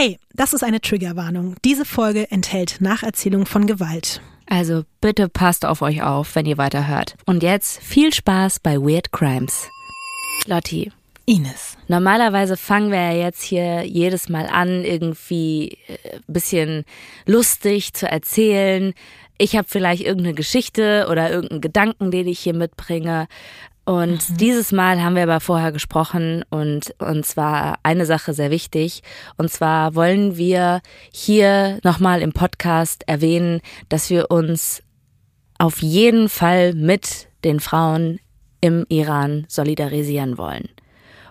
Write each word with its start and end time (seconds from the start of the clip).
Hey, 0.00 0.20
das 0.32 0.52
ist 0.52 0.62
eine 0.62 0.80
Triggerwarnung. 0.80 1.56
Diese 1.64 1.84
Folge 1.84 2.30
enthält 2.30 2.80
Nacherzählung 2.80 3.46
von 3.46 3.66
Gewalt. 3.66 4.22
Also 4.46 4.84
bitte 5.00 5.28
passt 5.28 5.66
auf 5.66 5.82
euch 5.82 6.04
auf, 6.04 6.36
wenn 6.36 6.46
ihr 6.46 6.56
weiterhört. 6.56 7.16
Und 7.26 7.42
jetzt 7.42 7.82
viel 7.82 8.14
Spaß 8.14 8.60
bei 8.60 8.76
Weird 8.76 9.10
Crimes. 9.10 9.66
Lotti. 10.46 10.92
Ines. 11.26 11.76
Normalerweise 11.88 12.56
fangen 12.56 12.92
wir 12.92 13.10
ja 13.10 13.24
jetzt 13.24 13.42
hier 13.42 13.82
jedes 13.86 14.28
Mal 14.28 14.46
an, 14.46 14.84
irgendwie 14.84 15.78
ein 15.88 15.94
äh, 15.94 16.20
bisschen 16.28 16.84
lustig 17.26 17.92
zu 17.92 18.08
erzählen. 18.08 18.94
Ich 19.36 19.56
habe 19.56 19.66
vielleicht 19.68 20.04
irgendeine 20.04 20.34
Geschichte 20.34 21.08
oder 21.10 21.28
irgendeinen 21.28 21.60
Gedanken, 21.60 22.12
den 22.12 22.28
ich 22.28 22.38
hier 22.38 22.54
mitbringe. 22.54 23.26
Und 23.88 24.28
mhm. 24.28 24.36
dieses 24.36 24.70
Mal 24.70 25.02
haben 25.02 25.16
wir 25.16 25.22
aber 25.22 25.40
vorher 25.40 25.72
gesprochen 25.72 26.44
und 26.50 26.94
und 26.98 27.24
zwar 27.24 27.78
eine 27.82 28.04
Sache 28.04 28.34
sehr 28.34 28.50
wichtig. 28.50 29.02
Und 29.38 29.50
zwar 29.50 29.94
wollen 29.94 30.36
wir 30.36 30.82
hier 31.10 31.78
nochmal 31.82 32.20
im 32.20 32.34
Podcast 32.34 33.08
erwähnen, 33.08 33.62
dass 33.88 34.10
wir 34.10 34.30
uns 34.30 34.82
auf 35.56 35.80
jeden 35.80 36.28
Fall 36.28 36.74
mit 36.74 37.28
den 37.44 37.60
Frauen 37.60 38.20
im 38.60 38.84
Iran 38.90 39.46
solidarisieren 39.48 40.36
wollen. 40.36 40.68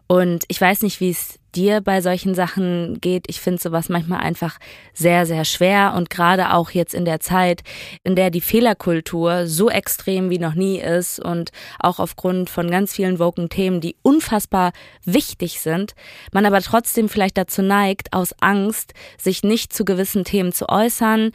Und 0.08 0.46
ich 0.48 0.60
weiß 0.60 0.84
nicht, 0.84 1.02
wie 1.02 1.10
es 1.10 1.38
dir 1.54 1.82
bei 1.82 2.02
solchen 2.02 2.36
Sachen 2.36 3.02
geht. 3.02 3.26
Ich 3.28 3.42
finde 3.42 3.62
sowas 3.62 3.90
manchmal 3.90 4.20
einfach 4.20 4.58
sehr, 4.94 5.26
sehr 5.26 5.44
schwer 5.44 5.94
und 5.98 6.10
gerade 6.10 6.54
auch 6.54 6.72
jetzt 6.72 6.94
in 6.94 7.04
der 7.04 7.20
Zeit, 7.20 7.64
in 8.04 8.16
der 8.16 8.30
die 8.30 8.42
Fehlerkultur 8.42 9.48
so 9.48 9.70
extrem 9.70 10.30
wie 10.30 10.40
noch 10.40 10.54
nie 10.54 10.80
ist 10.80 11.20
und 11.20 11.52
auch 11.80 12.00
aufgrund 12.00 12.50
von 12.50 12.70
ganz 12.70 12.94
vielen 12.94 13.20
woken 13.20 13.50
Themen, 13.50 13.82
die 13.82 13.96
unfassbar 14.02 14.72
wichtig 15.04 15.60
sind, 15.60 15.94
man 16.32 16.46
aber 16.46 16.62
trotzdem 16.62 17.10
vielleicht 17.10 17.38
dazu 17.38 17.62
neigt, 17.62 18.14
aus 18.14 18.34
Angst, 18.40 18.94
sich 19.18 19.44
nicht 19.44 19.74
zu 19.74 19.84
gewissen 19.84 20.24
Themen 20.24 20.54
zu 20.54 20.70
äußern, 20.70 21.32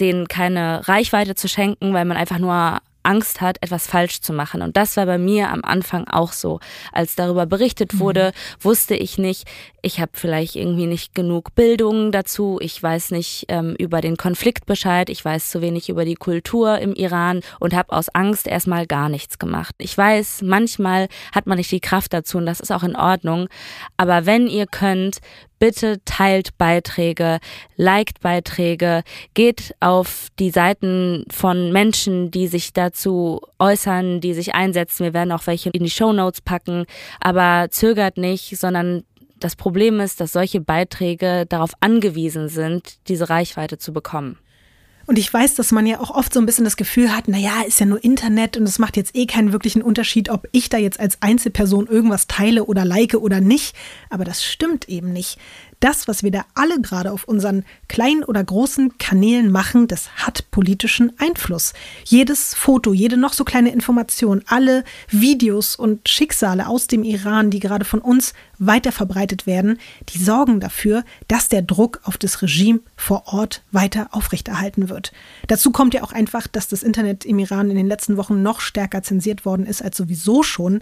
denen 0.00 0.28
keine 0.28 0.88
Reichweite 0.88 1.34
zu 1.34 1.48
schenken, 1.48 1.94
weil 1.94 2.06
man 2.06 2.16
einfach 2.16 2.38
nur 2.38 2.80
Angst 3.02 3.40
hat, 3.40 3.58
etwas 3.60 3.86
falsch 3.86 4.20
zu 4.20 4.32
machen. 4.32 4.62
Und 4.62 4.76
das 4.76 4.96
war 4.96 5.06
bei 5.06 5.18
mir 5.18 5.50
am 5.50 5.64
Anfang 5.64 6.06
auch 6.08 6.32
so. 6.32 6.60
Als 6.92 7.14
darüber 7.14 7.46
berichtet 7.46 7.98
wurde, 7.98 8.32
mhm. 8.34 8.64
wusste 8.64 8.94
ich 8.94 9.18
nicht, 9.18 9.48
ich 9.82 10.00
habe 10.00 10.12
vielleicht 10.14 10.56
irgendwie 10.56 10.86
nicht 10.86 11.14
genug 11.14 11.54
Bildung 11.54 12.12
dazu, 12.12 12.58
ich 12.60 12.82
weiß 12.82 13.12
nicht 13.12 13.46
ähm, 13.48 13.74
über 13.78 14.00
den 14.00 14.16
Konflikt 14.16 14.66
Bescheid, 14.66 15.08
ich 15.08 15.24
weiß 15.24 15.50
zu 15.50 15.62
wenig 15.62 15.88
über 15.88 16.04
die 16.04 16.14
Kultur 16.14 16.78
im 16.78 16.94
Iran 16.94 17.40
und 17.58 17.74
habe 17.74 17.92
aus 17.92 18.08
Angst 18.10 18.46
erstmal 18.46 18.86
gar 18.86 19.08
nichts 19.08 19.38
gemacht. 19.38 19.74
Ich 19.78 19.96
weiß, 19.96 20.42
manchmal 20.42 21.08
hat 21.34 21.46
man 21.46 21.58
nicht 21.58 21.70
die 21.70 21.80
Kraft 21.80 22.12
dazu 22.12 22.38
und 22.38 22.46
das 22.46 22.60
ist 22.60 22.70
auch 22.70 22.82
in 22.82 22.96
Ordnung. 22.96 23.48
Aber 23.96 24.26
wenn 24.26 24.46
ihr 24.46 24.66
könnt, 24.66 25.20
bitte 25.60 26.00
teilt 26.04 26.58
Beiträge, 26.58 27.38
liked 27.76 28.20
Beiträge, 28.20 29.04
geht 29.34 29.76
auf 29.78 30.26
die 30.40 30.50
Seiten 30.50 31.24
von 31.30 31.70
Menschen, 31.70 32.32
die 32.32 32.48
sich 32.48 32.72
dazu 32.72 33.40
äußern, 33.60 34.20
die 34.20 34.34
sich 34.34 34.54
einsetzen. 34.56 35.04
Wir 35.04 35.14
werden 35.14 35.30
auch 35.30 35.46
welche 35.46 35.70
in 35.70 35.84
die 35.84 35.90
Show 35.90 36.12
Notes 36.12 36.40
packen, 36.40 36.86
aber 37.20 37.68
zögert 37.70 38.16
nicht, 38.16 38.58
sondern 38.58 39.04
das 39.38 39.54
Problem 39.54 40.00
ist, 40.00 40.20
dass 40.20 40.32
solche 40.32 40.60
Beiträge 40.60 41.46
darauf 41.46 41.72
angewiesen 41.80 42.48
sind, 42.48 42.98
diese 43.08 43.30
Reichweite 43.30 43.78
zu 43.78 43.92
bekommen. 43.92 44.38
Und 45.10 45.18
ich 45.18 45.34
weiß, 45.34 45.56
dass 45.56 45.72
man 45.72 45.88
ja 45.88 45.98
auch 45.98 46.12
oft 46.12 46.32
so 46.32 46.38
ein 46.38 46.46
bisschen 46.46 46.62
das 46.62 46.76
Gefühl 46.76 47.12
hat, 47.12 47.26
naja, 47.26 47.62
ist 47.66 47.80
ja 47.80 47.86
nur 47.86 48.04
Internet 48.04 48.56
und 48.56 48.62
es 48.62 48.78
macht 48.78 48.96
jetzt 48.96 49.16
eh 49.16 49.26
keinen 49.26 49.50
wirklichen 49.50 49.82
Unterschied, 49.82 50.28
ob 50.28 50.46
ich 50.52 50.68
da 50.68 50.78
jetzt 50.78 51.00
als 51.00 51.20
Einzelperson 51.20 51.88
irgendwas 51.88 52.28
teile 52.28 52.64
oder 52.66 52.84
like 52.84 53.14
oder 53.14 53.40
nicht. 53.40 53.74
Aber 54.08 54.22
das 54.22 54.44
stimmt 54.44 54.88
eben 54.88 55.12
nicht 55.12 55.36
das, 55.80 56.08
was 56.08 56.22
wir 56.22 56.30
da 56.30 56.44
alle 56.54 56.80
gerade 56.80 57.10
auf 57.10 57.24
unseren 57.24 57.64
kleinen 57.88 58.22
oder 58.22 58.44
großen 58.44 58.98
Kanälen 58.98 59.50
machen, 59.50 59.88
das 59.88 60.10
hat 60.16 60.50
politischen 60.50 61.12
Einfluss. 61.18 61.72
Jedes 62.04 62.54
Foto, 62.54 62.92
jede 62.92 63.16
noch 63.16 63.32
so 63.32 63.44
kleine 63.44 63.72
Information, 63.72 64.42
alle 64.46 64.84
Videos 65.08 65.76
und 65.76 66.08
Schicksale 66.08 66.68
aus 66.68 66.86
dem 66.86 67.02
Iran, 67.02 67.50
die 67.50 67.60
gerade 67.60 67.84
von 67.84 68.00
uns 68.00 68.34
weiter 68.58 68.92
verbreitet 68.92 69.46
werden, 69.46 69.78
die 70.10 70.18
sorgen 70.18 70.60
dafür, 70.60 71.02
dass 71.28 71.48
der 71.48 71.62
Druck 71.62 72.00
auf 72.04 72.18
das 72.18 72.42
Regime 72.42 72.80
vor 72.94 73.24
Ort 73.26 73.62
weiter 73.72 74.08
aufrechterhalten 74.12 74.90
wird. 74.90 75.12
Dazu 75.48 75.72
kommt 75.72 75.94
ja 75.94 76.02
auch 76.02 76.12
einfach, 76.12 76.46
dass 76.46 76.68
das 76.68 76.82
Internet 76.82 77.24
im 77.24 77.38
Iran 77.38 77.70
in 77.70 77.76
den 77.76 77.86
letzten 77.86 78.18
Wochen 78.18 78.42
noch 78.42 78.60
stärker 78.60 79.02
zensiert 79.02 79.46
worden 79.46 79.64
ist 79.64 79.82
als 79.82 79.96
sowieso 79.96 80.42
schon. 80.42 80.80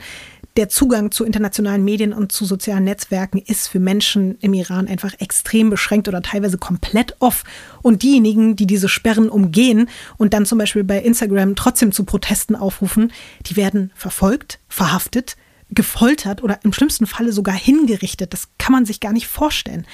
Der 0.58 0.68
Zugang 0.68 1.12
zu 1.12 1.24
internationalen 1.24 1.84
Medien 1.84 2.12
und 2.12 2.32
zu 2.32 2.44
sozialen 2.44 2.82
Netzwerken 2.82 3.38
ist 3.38 3.68
für 3.68 3.78
Menschen 3.78 4.38
im 4.40 4.54
Iran 4.54 4.88
einfach 4.88 5.14
extrem 5.20 5.70
beschränkt 5.70 6.08
oder 6.08 6.20
teilweise 6.20 6.58
komplett 6.58 7.14
off. 7.20 7.44
Und 7.80 8.02
diejenigen, 8.02 8.56
die 8.56 8.66
diese 8.66 8.88
Sperren 8.88 9.28
umgehen 9.28 9.88
und 10.16 10.34
dann 10.34 10.46
zum 10.46 10.58
Beispiel 10.58 10.82
bei 10.82 10.98
Instagram 10.98 11.54
trotzdem 11.54 11.92
zu 11.92 12.02
Protesten 12.02 12.56
aufrufen, 12.56 13.12
die 13.46 13.54
werden 13.54 13.92
verfolgt, 13.94 14.58
verhaftet, 14.66 15.36
gefoltert 15.70 16.42
oder 16.42 16.58
im 16.64 16.72
schlimmsten 16.72 17.06
Falle 17.06 17.30
sogar 17.30 17.54
hingerichtet. 17.54 18.32
Das 18.32 18.48
kann 18.58 18.72
man 18.72 18.84
sich 18.84 18.98
gar 18.98 19.12
nicht 19.12 19.28
vorstellen. 19.28 19.86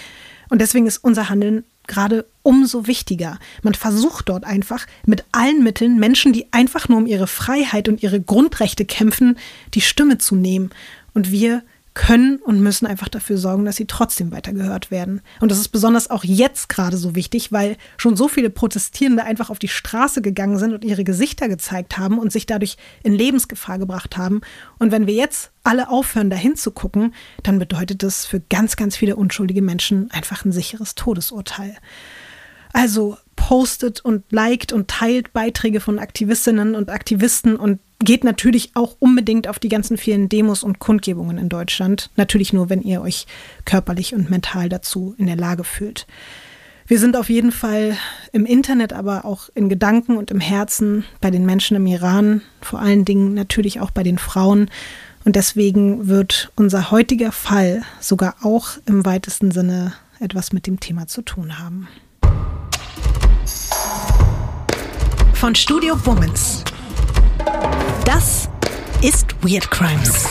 Und 0.49 0.63
deswegen 0.63 0.87
ist 0.87 1.05
unser 1.05 1.29
Handeln 1.29 1.65
gerade 1.87 2.27
umso 2.43 2.87
wichtiger. 2.87 3.39
Man 3.63 3.75
versucht 3.75 4.29
dort 4.29 4.45
einfach 4.45 4.87
mit 5.07 5.25
allen 5.33 5.63
Mitteln 5.63 5.99
Menschen, 5.99 6.33
die 6.33 6.53
einfach 6.53 6.89
nur 6.89 6.99
um 6.99 7.07
ihre 7.07 7.27
Freiheit 7.27 7.89
und 7.89 8.03
ihre 8.03 8.21
Grundrechte 8.21 8.85
kämpfen, 8.85 9.39
die 9.75 9.81
Stimme 9.81 10.19
zu 10.19 10.37
nehmen. 10.37 10.71
Und 11.15 11.31
wir 11.31 11.63
können 11.95 12.39
und 12.39 12.61
müssen 12.61 12.87
einfach 12.87 13.09
dafür 13.09 13.39
sorgen, 13.39 13.65
dass 13.65 13.77
sie 13.77 13.87
trotzdem 13.87 14.33
weiter 14.33 14.53
gehört 14.53 14.91
werden. 14.91 15.21
Und 15.41 15.51
das 15.51 15.59
ist 15.59 15.69
besonders 15.69 16.11
auch 16.11 16.25
jetzt 16.25 16.69
gerade 16.69 16.97
so 16.97 17.15
wichtig, 17.15 17.53
weil 17.53 17.77
schon 17.97 18.17
so 18.17 18.27
viele 18.27 18.51
Protestierende 18.51 19.23
einfach 19.23 19.49
auf 19.49 19.61
die 19.61 19.69
Straße 19.69 20.21
gegangen 20.21 20.59
sind 20.59 20.75
und 20.75 20.85
ihre 20.85 21.05
Gesichter 21.05 21.49
gezeigt 21.49 21.97
haben 21.97 22.19
und 22.19 22.33
sich 22.33 22.47
dadurch 22.47 22.77
in 23.05 23.15
Lebensgefahr 23.15 23.79
gebracht 23.79 24.17
haben. 24.17 24.41
Und 24.79 24.91
wenn 24.91 25.07
wir 25.07 25.15
jetzt 25.15 25.53
alle 25.63 25.89
aufhören, 25.89 26.31
dahin 26.31 26.57
zu 26.57 26.73
gucken, 26.73 27.15
dann 27.45 27.61
bedeutet 27.61 28.03
das 28.03 28.27
für 28.27 28.41
ganz, 28.41 28.75
ganz 28.75 28.97
viele 28.97 29.15
unschuldige 29.15 29.63
Menschen 29.63 30.11
einfach 30.11 30.45
ein 30.45 30.53
sicheres 30.53 30.97
Todesurteil. 30.97 31.77
Also 32.73 33.17
postet 33.37 34.05
und 34.05 34.25
liked 34.33 34.73
und 34.73 34.89
teilt 34.89 35.33
Beiträge 35.33 35.79
von 35.79 36.01
Aktivistinnen 36.01 36.75
und 36.75 36.91
Aktivisten 36.91 37.55
und 37.55 37.79
geht 38.01 38.25
natürlich 38.25 38.73
auch 38.75 38.97
unbedingt 38.99 39.49
auf 39.49 39.59
die 39.59 39.69
ganzen 39.69 39.97
vielen 39.97 40.29
Demos 40.29 40.63
und 40.63 40.79
Kundgebungen 40.79 41.39
in 41.39 41.49
Deutschland. 41.49 42.11
Natürlich 42.17 42.53
nur, 42.53 42.69
wenn 42.71 42.83
ihr 42.83 43.01
euch 43.01 43.27
körperlich 43.65 44.15
und 44.15 44.31
mental 44.31 44.69
dazu 44.69 45.15
in 45.19 45.27
der 45.27 45.37
Lage 45.37 45.65
fühlt. 45.65 46.07
Wir 46.87 46.99
sind 46.99 47.17
auf 47.17 47.31
jeden 47.31 47.51
Fall 47.51 47.97
im 48.33 48.45
Internet, 48.45 48.93
aber 48.93 49.25
auch 49.25 49.49
in 49.55 49.71
Gedanken 49.71 50.19
und 50.19 50.31
im 50.31 50.41
Herzen 50.41 51.05
bei 51.23 51.31
den 51.31 51.47
Menschen 51.47 51.77
im 51.79 51.87
Iran, 51.87 52.43
vor 52.61 52.79
allen 52.79 53.07
Dingen 53.07 53.33
natürlich 53.33 53.81
auch 53.81 53.91
bei 53.91 54.03
den 54.03 54.19
Frauen. 54.19 54.71
Und 55.25 55.37
deswegen 55.37 56.09
wird 56.09 56.53
unser 56.57 56.91
heutiger 56.91 57.33
Fall 57.33 57.83
sogar 58.01 58.37
auch 58.43 58.73
im 58.85 59.07
weitesten 59.07 59.51
Sinne 59.51 59.95
etwas 60.21 60.53
mit 60.53 60.67
dem 60.67 60.79
Thema 60.79 61.07
zu 61.07 61.23
tun 61.23 61.59
haben. 61.59 61.89
Von 65.33 65.55
Studio 65.55 65.95
Womans 66.05 66.65
das 68.05 68.49
ist 69.01 69.35
Weird 69.43 69.71
Crimes. 69.71 70.27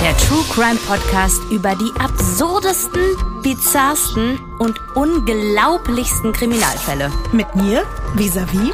Der 0.00 0.16
True 0.16 0.44
Crime 0.50 0.78
Podcast 0.86 1.40
über 1.50 1.74
die 1.74 1.92
absurdesten, 2.00 3.02
bizarrsten 3.42 4.40
und 4.58 4.80
unglaublichsten 4.94 6.32
Kriminalfälle. 6.32 7.10
Mit 7.32 7.54
mir, 7.54 7.84
Visavi. 8.14 8.72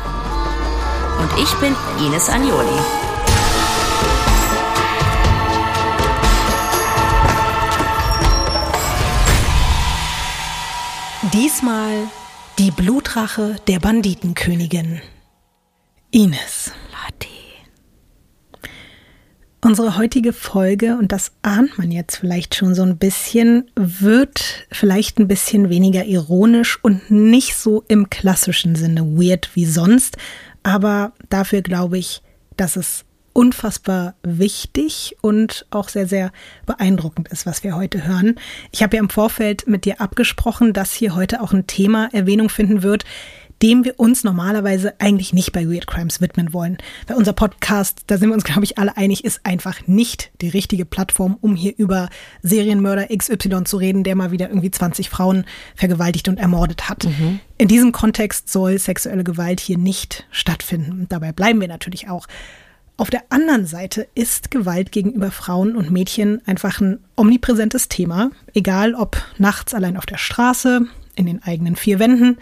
Und 1.19 1.43
ich 1.43 1.53
bin 1.57 1.75
Ines 2.07 2.29
Agnoli. 2.29 2.98
Diesmal 11.41 12.09
die 12.59 12.73
Blutrache 12.73 13.55
der 13.69 13.79
Banditenkönigin. 13.79 15.01
Ines. 16.11 16.73
Lotti. 16.91 17.29
Unsere 19.61 19.97
heutige 19.97 20.33
Folge, 20.33 20.97
und 20.97 21.13
das 21.13 21.31
ahnt 21.43 21.79
man 21.79 21.93
jetzt 21.93 22.17
vielleicht 22.17 22.57
schon 22.57 22.75
so 22.75 22.83
ein 22.83 22.99
bisschen, 22.99 23.71
wird 23.77 24.67
vielleicht 24.73 25.21
ein 25.21 25.29
bisschen 25.29 25.69
weniger 25.69 26.05
ironisch 26.05 26.83
und 26.83 27.09
nicht 27.09 27.55
so 27.55 27.85
im 27.87 28.11
klassischen 28.11 28.75
Sinne 28.75 29.03
weird 29.03 29.55
wie 29.55 29.67
sonst. 29.67 30.17
Aber 30.65 31.13
dafür 31.29 31.63
glaube 31.63 31.99
ich, 31.99 32.21
dass 32.57 32.75
es 32.75 33.05
unfassbar 33.39 34.17
wichtig 34.25 35.17
und 35.21 35.65
auch 35.71 35.89
sehr, 35.89 36.09
sehr 36.09 36.33
beeindruckend 36.67 37.29
ist, 37.29 37.47
was 37.47 37.63
wir 37.63 37.77
heute 37.77 38.05
hören. 38.05 38.35
Ich 38.73 38.83
habe 38.83 38.97
ja 38.97 39.01
im 39.01 39.11
Vorfeld 39.11 39.69
mit 39.69 39.85
dir 39.85 40.01
abgesprochen, 40.01 40.73
dass 40.73 40.93
hier 40.93 41.15
heute 41.15 41.41
auch 41.41 41.53
ein 41.53 41.69
Thema 41.69 42.09
Erwähnung 42.13 42.49
finden 42.49 42.83
wird, 42.83 43.05
dem 43.63 43.85
wir 43.85 44.01
uns 44.01 44.25
normalerweise 44.25 45.01
eigentlich 45.01 45.33
nicht 45.33 45.53
bei 45.53 45.69
Weird 45.69 45.87
Crimes 45.87 46.21
widmen 46.21 46.53
wollen. 46.53 46.79
Weil 47.07 47.17
unser 47.17 47.33
Podcast, 47.33 48.03
da 48.09 48.19
sind 48.19 48.31
wir 48.31 48.35
uns, 48.35 48.43
glaube 48.43 48.65
ich, 48.65 48.77
alle 48.77 48.97
einig, 48.97 49.25
ist 49.25 49.47
einfach 49.47 49.87
nicht 49.87 50.33
die 50.41 50.49
richtige 50.49 50.85
Plattform, 50.85 51.39
um 51.41 51.55
hier 51.55 51.75
über 51.77 52.09
Serienmörder 52.43 53.07
XY 53.17 53.63
zu 53.63 53.77
reden, 53.77 54.03
der 54.03 54.17
mal 54.17 54.33
wieder 54.33 54.49
irgendwie 54.49 54.73
20 54.73 55.11
Frauen 55.11 55.45
vergewaltigt 55.77 56.29
und 56.29 56.41
ermordet 56.41 56.89
hat. 56.89 57.05
Mhm. 57.05 57.39
In 57.57 57.69
diesem 57.69 57.93
Kontext 57.93 58.51
soll 58.51 58.81
sexuelle 58.81 59.23
Gewalt 59.23 59.61
hier 59.61 59.79
nicht 59.79 60.27
stattfinden. 60.33 61.07
Dabei 61.09 61.31
bleiben 61.31 61.61
wir 61.61 61.69
natürlich 61.69 62.09
auch. 62.09 62.27
Auf 63.01 63.11
der 63.11 63.23
anderen 63.29 63.65
Seite 63.65 64.09
ist 64.17 64.51
Gewalt 64.51 64.91
gegenüber 64.91 65.31
Frauen 65.31 65.77
und 65.77 65.93
Mädchen 65.93 66.43
einfach 66.47 66.81
ein 66.81 66.99
omnipräsentes 67.17 67.87
Thema, 67.87 68.33
egal 68.55 68.97
ob 68.97 69.23
nachts 69.39 69.73
allein 69.73 69.97
auf 69.97 70.05
der 70.05 70.19
Straße, 70.19 70.81
in 71.15 71.27
den 71.27 71.41
eigenen 71.41 71.77
vier 71.77 72.01
Wänden 72.01 72.39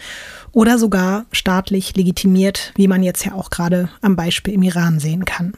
oder 0.52 0.78
sogar 0.78 1.26
staatlich 1.30 1.94
legitimiert, 1.94 2.72
wie 2.74 2.88
man 2.88 3.02
jetzt 3.02 3.22
ja 3.26 3.34
auch 3.34 3.50
gerade 3.50 3.90
am 4.00 4.16
Beispiel 4.16 4.54
im 4.54 4.62
Iran 4.62 4.98
sehen 4.98 5.26
kann. 5.26 5.52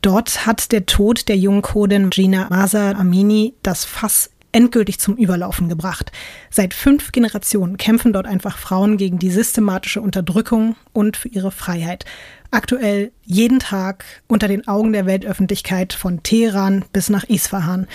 Dort 0.00 0.46
hat 0.46 0.70
der 0.70 0.86
Tod 0.86 1.28
der 1.28 1.36
jungen 1.36 1.62
Kurdin 1.62 2.10
Gina 2.10 2.46
Masa 2.50 2.92
Amini 2.92 3.54
das 3.64 3.84
Fass 3.84 4.30
endgültig 4.52 4.98
zum 4.98 5.16
Überlaufen 5.16 5.68
gebracht. 5.68 6.12
Seit 6.50 6.74
fünf 6.74 7.12
Generationen 7.12 7.76
kämpfen 7.76 8.12
dort 8.12 8.26
einfach 8.26 8.58
Frauen 8.58 8.96
gegen 8.96 9.18
die 9.18 9.30
systematische 9.30 10.00
Unterdrückung 10.00 10.76
und 10.92 11.16
für 11.16 11.28
ihre 11.28 11.50
Freiheit 11.50 12.04
aktuell 12.50 13.12
jeden 13.24 13.60
Tag 13.60 14.04
unter 14.26 14.48
den 14.48 14.66
Augen 14.66 14.92
der 14.92 15.06
Weltöffentlichkeit 15.06 15.92
von 15.92 16.22
Teheran 16.22 16.84
bis 16.92 17.08
nach 17.08 17.24
Isfahan. 17.24 17.86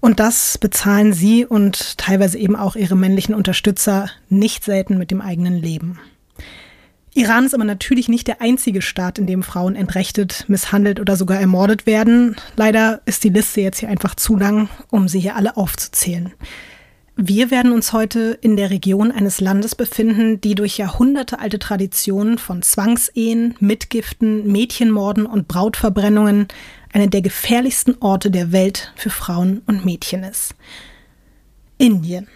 Und 0.00 0.18
das 0.18 0.56
bezahlen 0.56 1.12
sie 1.12 1.44
und 1.44 1.98
teilweise 1.98 2.38
eben 2.38 2.56
auch 2.56 2.74
ihre 2.74 2.96
männlichen 2.96 3.34
Unterstützer 3.34 4.08
nicht 4.30 4.64
selten 4.64 4.96
mit 4.96 5.10
dem 5.10 5.20
eigenen 5.20 5.54
Leben. 5.54 5.98
Iran 7.14 7.44
ist 7.44 7.54
aber 7.54 7.64
natürlich 7.64 8.08
nicht 8.08 8.28
der 8.28 8.40
einzige 8.40 8.82
Staat, 8.82 9.18
in 9.18 9.26
dem 9.26 9.42
Frauen 9.42 9.74
entrechtet, 9.74 10.44
misshandelt 10.46 11.00
oder 11.00 11.16
sogar 11.16 11.40
ermordet 11.40 11.84
werden. 11.84 12.36
Leider 12.56 13.00
ist 13.04 13.24
die 13.24 13.30
Liste 13.30 13.60
jetzt 13.60 13.80
hier 13.80 13.88
einfach 13.88 14.14
zu 14.14 14.36
lang, 14.36 14.68
um 14.90 15.08
sie 15.08 15.20
hier 15.20 15.34
alle 15.34 15.56
aufzuzählen. 15.56 16.32
Wir 17.16 17.50
werden 17.50 17.72
uns 17.72 17.92
heute 17.92 18.38
in 18.40 18.56
der 18.56 18.70
Region 18.70 19.10
eines 19.10 19.40
Landes 19.40 19.74
befinden, 19.74 20.40
die 20.40 20.54
durch 20.54 20.78
jahrhundertealte 20.78 21.58
Traditionen 21.58 22.38
von 22.38 22.62
Zwangsehen, 22.62 23.56
Mitgiften, 23.60 24.50
Mädchenmorden 24.50 25.26
und 25.26 25.48
Brautverbrennungen 25.48 26.48
eine 26.92 27.08
der 27.08 27.20
gefährlichsten 27.20 27.96
Orte 28.00 28.30
der 28.30 28.52
Welt 28.52 28.92
für 28.96 29.10
Frauen 29.10 29.62
und 29.66 29.84
Mädchen 29.84 30.22
ist. 30.22 30.54
Indien. 31.76 32.28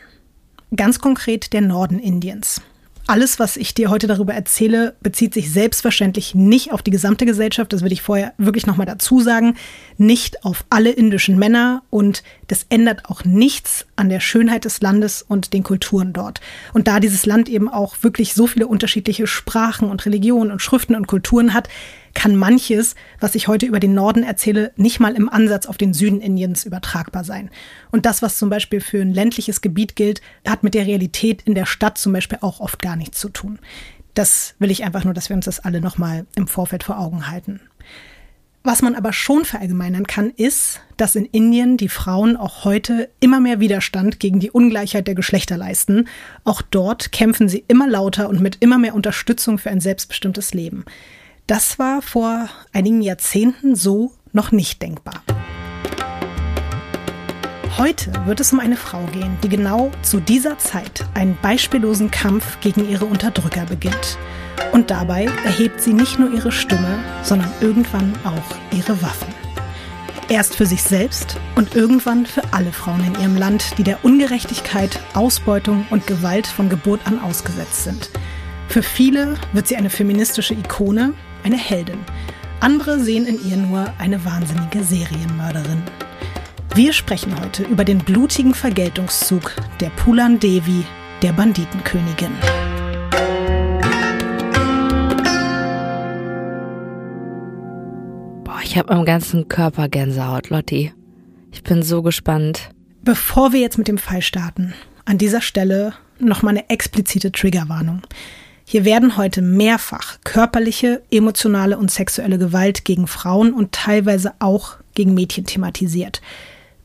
Ganz 0.76 0.98
konkret 0.98 1.52
der 1.52 1.60
Norden 1.60 1.98
Indiens. 1.98 2.60
Alles, 3.06 3.38
was 3.38 3.58
ich 3.58 3.74
dir 3.74 3.90
heute 3.90 4.06
darüber 4.06 4.32
erzähle, 4.32 4.96
bezieht 5.02 5.34
sich 5.34 5.52
selbstverständlich 5.52 6.34
nicht 6.34 6.72
auf 6.72 6.80
die 6.80 6.90
gesamte 6.90 7.26
Gesellschaft, 7.26 7.70
das 7.74 7.82
würde 7.82 7.92
ich 7.92 8.00
vorher 8.00 8.32
wirklich 8.38 8.66
nochmal 8.66 8.86
dazu 8.86 9.20
sagen, 9.20 9.56
nicht 9.98 10.42
auf 10.42 10.64
alle 10.70 10.90
indischen 10.90 11.38
Männer. 11.38 11.82
Und 11.90 12.22
das 12.46 12.64
ändert 12.70 13.04
auch 13.04 13.22
nichts 13.24 13.84
an 13.96 14.08
der 14.08 14.20
Schönheit 14.20 14.64
des 14.64 14.80
Landes 14.80 15.20
und 15.20 15.52
den 15.52 15.62
Kulturen 15.62 16.14
dort. 16.14 16.40
Und 16.72 16.88
da 16.88 16.98
dieses 16.98 17.26
Land 17.26 17.50
eben 17.50 17.68
auch 17.68 17.96
wirklich 18.00 18.32
so 18.32 18.46
viele 18.46 18.66
unterschiedliche 18.66 19.26
Sprachen 19.26 19.90
und 19.90 20.06
Religionen 20.06 20.50
und 20.50 20.62
Schriften 20.62 20.94
und 20.94 21.06
Kulturen 21.06 21.52
hat, 21.52 21.68
kann 22.14 22.36
manches, 22.36 22.94
was 23.20 23.34
ich 23.34 23.48
heute 23.48 23.66
über 23.66 23.80
den 23.80 23.94
Norden 23.94 24.22
erzähle, 24.22 24.72
nicht 24.76 25.00
mal 25.00 25.14
im 25.14 25.28
Ansatz 25.28 25.66
auf 25.66 25.76
den 25.76 25.92
Süden 25.92 26.20
Indiens 26.20 26.64
übertragbar 26.64 27.24
sein. 27.24 27.50
Und 27.90 28.06
das, 28.06 28.22
was 28.22 28.38
zum 28.38 28.48
Beispiel 28.48 28.80
für 28.80 29.00
ein 29.00 29.12
ländliches 29.12 29.60
Gebiet 29.60 29.96
gilt, 29.96 30.22
hat 30.46 30.62
mit 30.62 30.74
der 30.74 30.86
Realität 30.86 31.42
in 31.42 31.54
der 31.54 31.66
Stadt 31.66 31.98
zum 31.98 32.12
Beispiel 32.12 32.38
auch 32.40 32.60
oft 32.60 32.80
gar 32.80 32.96
nichts 32.96 33.20
zu 33.20 33.28
tun. 33.28 33.58
Das 34.14 34.54
will 34.58 34.70
ich 34.70 34.84
einfach 34.84 35.04
nur, 35.04 35.14
dass 35.14 35.28
wir 35.28 35.36
uns 35.36 35.44
das 35.44 35.60
alle 35.60 35.80
nochmal 35.80 36.26
im 36.36 36.46
Vorfeld 36.46 36.84
vor 36.84 36.98
Augen 36.98 37.28
halten. 37.28 37.60
Was 38.66 38.80
man 38.80 38.94
aber 38.94 39.12
schon 39.12 39.44
verallgemeinern 39.44 40.06
kann, 40.06 40.30
ist, 40.30 40.80
dass 40.96 41.16
in 41.16 41.26
Indien 41.26 41.76
die 41.76 41.90
Frauen 41.90 42.34
auch 42.38 42.64
heute 42.64 43.10
immer 43.20 43.38
mehr 43.38 43.60
Widerstand 43.60 44.20
gegen 44.20 44.40
die 44.40 44.50
Ungleichheit 44.50 45.06
der 45.06 45.14
Geschlechter 45.14 45.58
leisten. 45.58 46.08
Auch 46.44 46.62
dort 46.62 47.12
kämpfen 47.12 47.46
sie 47.46 47.62
immer 47.68 47.86
lauter 47.86 48.30
und 48.30 48.40
mit 48.40 48.56
immer 48.60 48.78
mehr 48.78 48.94
Unterstützung 48.94 49.58
für 49.58 49.68
ein 49.68 49.82
selbstbestimmtes 49.82 50.54
Leben. 50.54 50.86
Das 51.46 51.78
war 51.78 52.00
vor 52.00 52.48
einigen 52.72 53.02
Jahrzehnten 53.02 53.76
so 53.76 54.12
noch 54.32 54.50
nicht 54.50 54.80
denkbar. 54.80 55.22
Heute 57.76 58.12
wird 58.24 58.40
es 58.40 58.50
um 58.54 58.60
eine 58.60 58.78
Frau 58.78 59.04
gehen, 59.12 59.36
die 59.42 59.50
genau 59.50 59.90
zu 60.00 60.20
dieser 60.20 60.56
Zeit 60.56 61.04
einen 61.12 61.36
beispiellosen 61.42 62.10
Kampf 62.10 62.60
gegen 62.60 62.88
ihre 62.88 63.04
Unterdrücker 63.04 63.66
beginnt. 63.66 64.16
Und 64.72 64.90
dabei 64.90 65.26
erhebt 65.44 65.82
sie 65.82 65.92
nicht 65.92 66.18
nur 66.18 66.32
ihre 66.32 66.50
Stimme, 66.50 66.98
sondern 67.22 67.52
irgendwann 67.60 68.14
auch 68.24 68.74
ihre 68.74 69.02
Waffen. 69.02 69.28
Erst 70.30 70.56
für 70.56 70.64
sich 70.64 70.82
selbst 70.82 71.38
und 71.56 71.74
irgendwann 71.74 72.24
für 72.24 72.54
alle 72.54 72.72
Frauen 72.72 73.04
in 73.04 73.20
ihrem 73.20 73.36
Land, 73.36 73.76
die 73.76 73.82
der 73.82 74.02
Ungerechtigkeit, 74.02 74.98
Ausbeutung 75.12 75.84
und 75.90 76.06
Gewalt 76.06 76.46
von 76.46 76.70
Geburt 76.70 77.06
an 77.06 77.20
ausgesetzt 77.20 77.84
sind. 77.84 78.08
Für 78.68 78.82
viele 78.82 79.36
wird 79.52 79.68
sie 79.68 79.76
eine 79.76 79.90
feministische 79.90 80.54
Ikone, 80.54 81.12
eine 81.44 81.58
Heldin. 81.58 81.98
Andere 82.60 82.98
sehen 82.98 83.26
in 83.26 83.38
ihr 83.48 83.56
nur 83.56 83.92
eine 83.98 84.24
wahnsinnige 84.24 84.82
Serienmörderin. 84.82 85.82
Wir 86.74 86.92
sprechen 86.92 87.38
heute 87.40 87.62
über 87.62 87.84
den 87.84 87.98
blutigen 87.98 88.54
Vergeltungszug 88.54 89.54
der 89.80 89.90
Pulan 89.90 90.40
Devi, 90.40 90.84
der 91.22 91.32
Banditenkönigin. 91.32 92.32
Boah, 98.42 98.60
ich 98.64 98.76
habe 98.76 98.90
am 98.90 99.04
ganzen 99.04 99.46
Körper 99.48 99.88
Gänsehaut, 99.88 100.48
Lotti. 100.48 100.92
Ich 101.52 101.62
bin 101.62 101.82
so 101.82 102.02
gespannt. 102.02 102.70
Bevor 103.02 103.52
wir 103.52 103.60
jetzt 103.60 103.78
mit 103.78 103.86
dem 103.86 103.98
Fall 103.98 104.22
starten, 104.22 104.72
an 105.04 105.18
dieser 105.18 105.42
Stelle 105.42 105.92
nochmal 106.18 106.54
eine 106.54 106.70
explizite 106.70 107.30
Triggerwarnung. 107.30 108.02
Hier 108.74 108.84
werden 108.84 109.16
heute 109.16 109.40
mehrfach 109.40 110.18
körperliche, 110.24 111.00
emotionale 111.08 111.78
und 111.78 111.92
sexuelle 111.92 112.38
Gewalt 112.38 112.84
gegen 112.84 113.06
Frauen 113.06 113.52
und 113.52 113.70
teilweise 113.70 114.32
auch 114.40 114.78
gegen 114.94 115.14
Mädchen 115.14 115.44
thematisiert. 115.44 116.20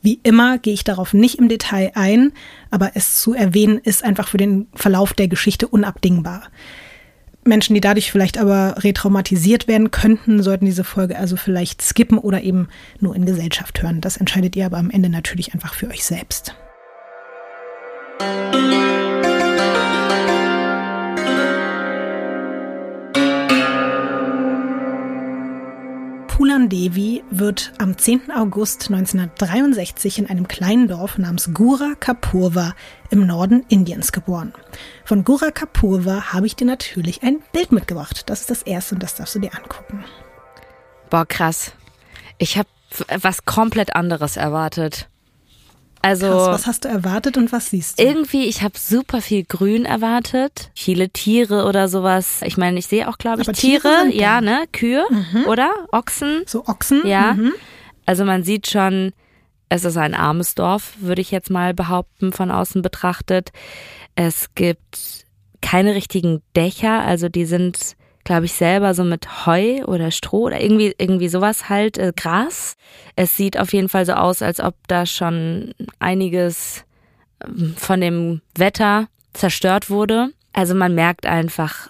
Wie 0.00 0.20
immer 0.22 0.58
gehe 0.58 0.72
ich 0.72 0.84
darauf 0.84 1.14
nicht 1.14 1.40
im 1.40 1.48
Detail 1.48 1.90
ein, 1.96 2.30
aber 2.70 2.92
es 2.94 3.20
zu 3.20 3.34
erwähnen 3.34 3.78
ist 3.78 4.04
einfach 4.04 4.28
für 4.28 4.36
den 4.36 4.68
Verlauf 4.72 5.14
der 5.14 5.26
Geschichte 5.26 5.66
unabdingbar. 5.66 6.44
Menschen, 7.42 7.74
die 7.74 7.80
dadurch 7.80 8.12
vielleicht 8.12 8.38
aber 8.38 8.76
retraumatisiert 8.84 9.66
werden 9.66 9.90
könnten, 9.90 10.44
sollten 10.44 10.66
diese 10.66 10.84
Folge 10.84 11.18
also 11.18 11.34
vielleicht 11.34 11.82
skippen 11.82 12.18
oder 12.18 12.40
eben 12.42 12.68
nur 13.00 13.16
in 13.16 13.26
Gesellschaft 13.26 13.82
hören. 13.82 14.00
Das 14.00 14.16
entscheidet 14.16 14.54
ihr 14.54 14.66
aber 14.66 14.78
am 14.78 14.90
Ende 14.90 15.08
natürlich 15.08 15.54
einfach 15.54 15.74
für 15.74 15.88
euch 15.88 16.04
selbst. 16.04 16.54
Pulan 18.18 18.99
Devi 26.70 27.22
wird 27.30 27.72
am 27.78 27.98
10. 27.98 28.30
August 28.30 28.90
1963 28.90 30.20
in 30.20 30.26
einem 30.28 30.48
kleinen 30.48 30.88
Dorf 30.88 31.18
namens 31.18 31.50
Gura 31.52 31.94
Kapurva 31.98 32.74
im 33.10 33.26
Norden 33.26 33.64
Indiens 33.68 34.12
geboren. 34.12 34.54
Von 35.04 35.24
Gura 35.24 35.50
Kapurva 35.50 36.32
habe 36.32 36.46
ich 36.46 36.56
dir 36.56 36.66
natürlich 36.66 37.22
ein 37.22 37.42
Bild 37.52 37.72
mitgebracht. 37.72 38.30
Das 38.30 38.42
ist 38.42 38.50
das 38.50 38.62
erste 38.62 38.94
und 38.94 39.02
das 39.02 39.16
darfst 39.16 39.34
du 39.34 39.40
dir 39.40 39.54
angucken. 39.54 40.04
Boah, 41.10 41.26
krass. 41.26 41.72
Ich 42.38 42.56
habe 42.56 42.68
was 43.20 43.44
komplett 43.44 43.94
anderes 43.94 44.36
erwartet. 44.36 45.08
Also 46.02 46.26
Krass, 46.26 46.48
was 46.48 46.66
hast 46.66 46.84
du 46.84 46.88
erwartet 46.88 47.36
und 47.36 47.52
was 47.52 47.70
siehst 47.70 47.98
du? 47.98 48.04
Irgendwie, 48.04 48.44
ich 48.46 48.62
habe 48.62 48.78
super 48.78 49.20
viel 49.20 49.44
Grün 49.44 49.84
erwartet, 49.84 50.70
viele 50.74 51.10
Tiere 51.10 51.66
oder 51.66 51.88
sowas. 51.88 52.40
Ich 52.44 52.56
meine, 52.56 52.78
ich 52.78 52.86
sehe 52.86 53.08
auch, 53.08 53.18
glaube 53.18 53.42
ich, 53.42 53.48
Aber 53.48 53.56
Tiere, 53.56 53.82
Tiere 53.82 54.14
ja, 54.14 54.40
ne, 54.40 54.64
Kühe 54.72 55.04
mhm. 55.10 55.44
oder 55.44 55.70
Ochsen. 55.92 56.42
So 56.46 56.64
Ochsen. 56.66 57.06
Ja. 57.06 57.34
Mhm. 57.34 57.52
Also 58.06 58.24
man 58.24 58.44
sieht 58.44 58.68
schon, 58.68 59.12
es 59.68 59.84
ist 59.84 59.96
ein 59.96 60.14
armes 60.14 60.54
Dorf, 60.54 60.94
würde 61.00 61.20
ich 61.20 61.30
jetzt 61.30 61.50
mal 61.50 61.74
behaupten, 61.74 62.32
von 62.32 62.50
außen 62.50 62.82
betrachtet. 62.82 63.50
Es 64.14 64.54
gibt 64.54 65.26
keine 65.60 65.94
richtigen 65.94 66.42
Dächer, 66.56 67.02
also 67.02 67.28
die 67.28 67.44
sind 67.44 67.94
glaube 68.24 68.46
ich, 68.46 68.52
selber 68.52 68.94
so 68.94 69.04
mit 69.04 69.46
Heu 69.46 69.84
oder 69.84 70.10
Stroh 70.10 70.46
oder 70.46 70.60
irgendwie, 70.60 70.94
irgendwie 70.98 71.28
sowas 71.28 71.68
halt, 71.68 71.98
äh, 71.98 72.12
Gras. 72.14 72.76
Es 73.16 73.36
sieht 73.36 73.58
auf 73.58 73.72
jeden 73.72 73.88
Fall 73.88 74.06
so 74.06 74.12
aus, 74.12 74.42
als 74.42 74.60
ob 74.60 74.74
da 74.88 75.06
schon 75.06 75.74
einiges 75.98 76.84
ähm, 77.44 77.74
von 77.76 78.00
dem 78.00 78.40
Wetter 78.56 79.08
zerstört 79.32 79.90
wurde. 79.90 80.32
Also 80.52 80.74
man 80.74 80.94
merkt 80.94 81.26
einfach, 81.26 81.88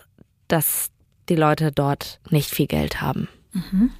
dass 0.48 0.90
die 1.28 1.36
Leute 1.36 1.72
dort 1.72 2.20
nicht 2.30 2.50
viel 2.50 2.66
Geld 2.66 3.00
haben. 3.00 3.28
Mhm. 3.52 3.90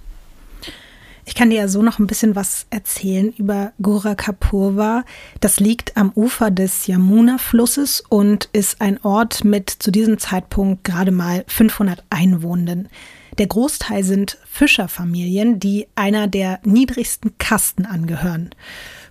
Ich 1.25 1.35
kann 1.35 1.51
dir 1.51 1.57
ja 1.57 1.69
so 1.69 1.83
noch 1.83 1.99
ein 1.99 2.07
bisschen 2.07 2.35
was 2.35 2.67
erzählen 2.71 3.33
über 3.37 3.73
Gorakhpurwa. 3.81 5.05
Das 5.41 5.61
liegt 5.61 5.97
am 5.97 6.13
Ufer 6.15 6.51
des 6.51 6.87
Yamuna-Flusses 6.87 8.03
und 8.09 8.49
ist 8.53 8.81
ein 8.81 9.03
Ort 9.05 9.45
mit 9.45 9.71
zu 9.71 9.91
diesem 9.91 10.19
Zeitpunkt 10.19 10.85
gerade 10.85 11.11
mal 11.13 11.45
500 11.47 12.05
Einwohnenden. 12.11 12.89
Der 13.39 13.47
Großteil 13.47 14.03
sind 14.03 14.39
Fischerfamilien, 14.51 15.61
die 15.61 15.87
einer 15.95 16.27
der 16.27 16.61
niedrigsten 16.65 17.39
Kasten 17.39 17.87
angehören. 17.87 18.51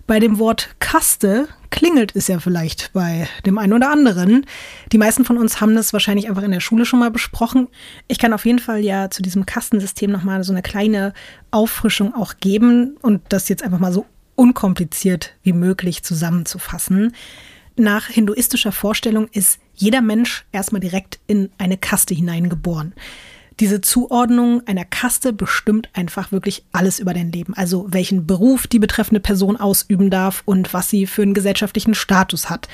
Bei 0.10 0.20
dem 0.20 0.40
Wort 0.40 0.70
Kaste 0.80 1.48
klingelt 1.70 2.16
es 2.16 2.28
ja 2.28 2.40
vielleicht 2.40 2.94
bei 2.94 3.30
dem 3.46 3.60
einen 3.60 3.74
oder 3.74 3.92
anderen. 3.92 4.44
Die 4.92 4.98
meisten 4.98 5.24
von 5.24 5.38
uns 5.38 5.62
haben 5.62 5.76
das 5.76 5.94
wahrscheinlich 5.94 6.28
einfach 6.28 6.42
in 6.42 6.50
der 6.50 6.62
Schule 6.62 6.88
schon 6.88 6.98
mal 6.98 7.12
besprochen. 7.12 7.68
Ich 8.08 8.18
kann 8.18 8.34
auf 8.34 8.44
jeden 8.44 8.58
Fall 8.58 8.80
ja 8.80 9.12
zu 9.12 9.22
diesem 9.22 9.46
Kastensystem 9.46 10.10
nochmal 10.10 10.44
so 10.44 10.52
eine 10.52 10.64
kleine 10.64 11.14
Auffrischung 11.52 12.16
auch 12.16 12.38
geben 12.40 12.98
und 13.04 13.22
das 13.30 13.50
jetzt 13.50 13.62
einfach 13.62 13.78
mal 13.78 13.94
so 13.94 14.08
unkompliziert 14.34 15.36
wie 15.44 15.54
möglich 15.54 16.02
zusammenzufassen. 16.02 17.14
Nach 17.76 18.08
hinduistischer 18.08 18.72
Vorstellung 18.72 19.28
ist 19.32 19.60
jeder 19.76 20.02
Mensch 20.02 20.44
erstmal 20.52 20.82
direkt 20.82 21.20
in 21.28 21.52
eine 21.60 21.78
Kaste 21.78 22.16
hineingeboren 22.16 22.96
diese 23.60 23.82
Zuordnung 23.82 24.66
einer 24.68 24.86
Kaste 24.86 25.34
bestimmt 25.34 25.90
einfach 25.94 26.32
wirklich 26.32 26.64
alles 26.72 27.00
über 27.00 27.14
dein 27.14 27.32
Leben. 27.32 27.54
Also 27.54 27.88
welchen 27.90 28.26
Beruf 28.26 28.68
die 28.68 28.80
betreffende 28.80 29.20
Person 29.20 29.58
ausüben 29.58 30.10
darf 30.10 30.44
und 30.46 30.74
was 30.74 30.90
sie 30.90 31.08
für 31.08 31.24
einen 31.24 31.34
gesellschaftlichen 31.34 31.94
Status 31.94 32.50
hat. 32.50 32.68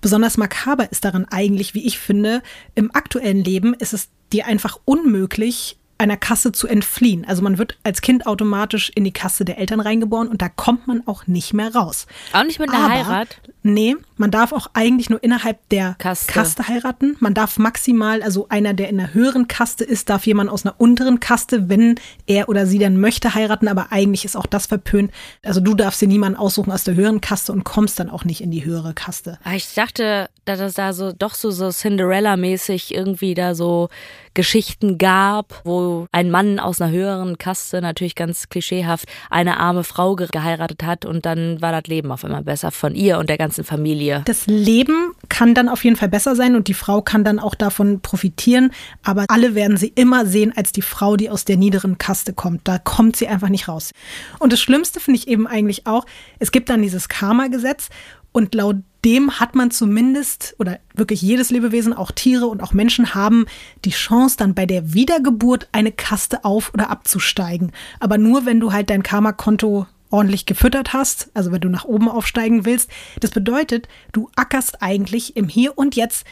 Besonders 0.00 0.36
makaber 0.36 0.90
ist 0.90 1.04
daran 1.04 1.26
eigentlich, 1.30 1.74
wie 1.74 1.86
ich 1.86 1.98
finde, 1.98 2.42
im 2.74 2.94
aktuellen 2.94 3.44
Leben 3.44 3.74
ist 3.74 3.92
es 3.92 4.08
dir 4.32 4.46
einfach 4.46 4.78
unmöglich, 4.84 5.76
einer 6.02 6.16
Kasse 6.16 6.50
zu 6.50 6.66
entfliehen. 6.66 7.24
Also 7.24 7.42
man 7.42 7.58
wird 7.58 7.78
als 7.84 8.00
Kind 8.00 8.26
automatisch 8.26 8.90
in 8.94 9.04
die 9.04 9.12
Kasse 9.12 9.44
der 9.44 9.58
Eltern 9.58 9.78
reingeboren 9.78 10.28
und 10.28 10.42
da 10.42 10.48
kommt 10.48 10.88
man 10.88 11.06
auch 11.06 11.28
nicht 11.28 11.54
mehr 11.54 11.74
raus. 11.74 12.06
Auch 12.32 12.42
nicht 12.42 12.58
mit 12.58 12.70
einer 12.70 12.84
Aber, 12.84 12.92
Heirat? 12.92 13.40
Nee, 13.62 13.96
man 14.16 14.30
darf 14.30 14.52
auch 14.52 14.68
eigentlich 14.72 15.10
nur 15.10 15.22
innerhalb 15.22 15.68
der 15.68 15.94
Kaste. 15.98 16.32
Kaste. 16.32 16.68
heiraten. 16.68 17.16
Man 17.20 17.34
darf 17.34 17.58
maximal, 17.58 18.22
also 18.22 18.46
einer, 18.48 18.74
der 18.74 18.88
in 18.88 18.98
einer 18.98 19.14
höheren 19.14 19.48
Kaste 19.48 19.84
ist, 19.84 20.10
darf 20.10 20.26
jemand 20.26 20.50
aus 20.50 20.64
einer 20.64 20.74
unteren 20.78 21.20
Kaste, 21.20 21.68
wenn 21.68 21.96
er 22.26 22.48
oder 22.48 22.66
sie 22.66 22.78
dann 22.78 23.00
möchte, 23.00 23.34
heiraten. 23.34 23.68
Aber 23.68 23.92
eigentlich 23.92 24.24
ist 24.24 24.36
auch 24.36 24.46
das 24.46 24.66
verpönt. 24.66 25.12
Also 25.44 25.60
du 25.60 25.74
darfst 25.74 26.00
dir 26.02 26.08
niemanden 26.08 26.38
aussuchen 26.38 26.72
aus 26.72 26.84
der 26.84 26.94
höheren 26.94 27.20
Kaste 27.20 27.52
und 27.52 27.64
kommst 27.64 28.00
dann 28.00 28.10
auch 28.10 28.24
nicht 28.24 28.40
in 28.40 28.50
die 28.50 28.64
höhere 28.64 28.94
Kaste. 28.94 29.38
Ah, 29.44 29.54
ich 29.54 29.74
dachte, 29.74 30.28
dass 30.44 30.60
es 30.60 30.74
da 30.74 30.92
so 30.92 31.12
doch 31.12 31.34
so, 31.34 31.50
so 31.50 31.70
Cinderella-mäßig 31.70 32.94
irgendwie 32.94 33.34
da 33.34 33.54
so 33.54 33.88
Geschichten 34.34 34.98
gab, 34.98 35.60
wo 35.64 36.06
ein 36.10 36.30
Mann 36.30 36.58
aus 36.58 36.80
einer 36.80 36.90
höheren 36.90 37.38
Kaste, 37.38 37.82
natürlich 37.82 38.14
ganz 38.14 38.48
klischeehaft, 38.48 39.06
eine 39.30 39.58
arme 39.58 39.84
Frau 39.84 40.16
geheiratet 40.16 40.82
hat 40.82 41.04
und 41.04 41.26
dann 41.26 41.60
war 41.60 41.72
das 41.72 41.86
Leben 41.86 42.10
auf 42.10 42.24
einmal 42.24 42.42
besser 42.42 42.70
von 42.70 42.94
ihr 42.94 43.18
und 43.18 43.28
der 43.28 43.38
ganzen 43.38 43.51
Familie. 43.64 44.22
Das 44.24 44.46
Leben 44.46 45.12
kann 45.28 45.54
dann 45.54 45.68
auf 45.68 45.84
jeden 45.84 45.96
Fall 45.96 46.08
besser 46.08 46.34
sein 46.34 46.56
und 46.56 46.68
die 46.68 46.74
Frau 46.74 47.02
kann 47.02 47.24
dann 47.24 47.38
auch 47.38 47.54
davon 47.54 48.00
profitieren, 48.00 48.72
aber 49.02 49.26
alle 49.28 49.54
werden 49.54 49.76
sie 49.76 49.92
immer 49.94 50.26
sehen 50.26 50.52
als 50.56 50.72
die 50.72 50.82
Frau, 50.82 51.16
die 51.16 51.30
aus 51.30 51.44
der 51.44 51.56
niederen 51.56 51.98
Kaste 51.98 52.32
kommt. 52.32 52.62
Da 52.64 52.78
kommt 52.78 53.16
sie 53.16 53.28
einfach 53.28 53.48
nicht 53.48 53.68
raus. 53.68 53.90
Und 54.38 54.52
das 54.52 54.60
Schlimmste 54.60 55.00
finde 55.00 55.18
ich 55.18 55.28
eben 55.28 55.46
eigentlich 55.46 55.86
auch, 55.86 56.06
es 56.38 56.52
gibt 56.52 56.70
dann 56.70 56.82
dieses 56.82 57.08
Karma-Gesetz 57.08 57.90
und 58.32 58.54
laut 58.54 58.76
dem 59.04 59.40
hat 59.40 59.54
man 59.54 59.70
zumindest, 59.70 60.54
oder 60.58 60.78
wirklich 60.94 61.22
jedes 61.22 61.50
Lebewesen, 61.50 61.92
auch 61.92 62.12
Tiere 62.12 62.46
und 62.46 62.62
auch 62.62 62.72
Menschen 62.72 63.14
haben 63.14 63.46
die 63.84 63.90
Chance, 63.90 64.36
dann 64.38 64.54
bei 64.54 64.64
der 64.64 64.94
Wiedergeburt 64.94 65.68
eine 65.72 65.90
Kaste 65.90 66.44
auf- 66.44 66.72
oder 66.72 66.88
abzusteigen. 66.88 67.72
Aber 67.98 68.16
nur, 68.16 68.46
wenn 68.46 68.60
du 68.60 68.72
halt 68.72 68.90
dein 68.90 69.02
Karma-Konto 69.02 69.86
ordentlich 70.12 70.46
gefüttert 70.46 70.92
hast, 70.92 71.30
also 71.34 71.52
wenn 71.52 71.60
du 71.60 71.68
nach 71.68 71.84
oben 71.84 72.08
aufsteigen 72.08 72.64
willst. 72.64 72.90
Das 73.20 73.30
bedeutet, 73.30 73.88
du 74.12 74.30
ackerst 74.36 74.82
eigentlich 74.82 75.36
im 75.36 75.48
Hier 75.48 75.76
und 75.76 75.96
Jetzt 75.96 76.26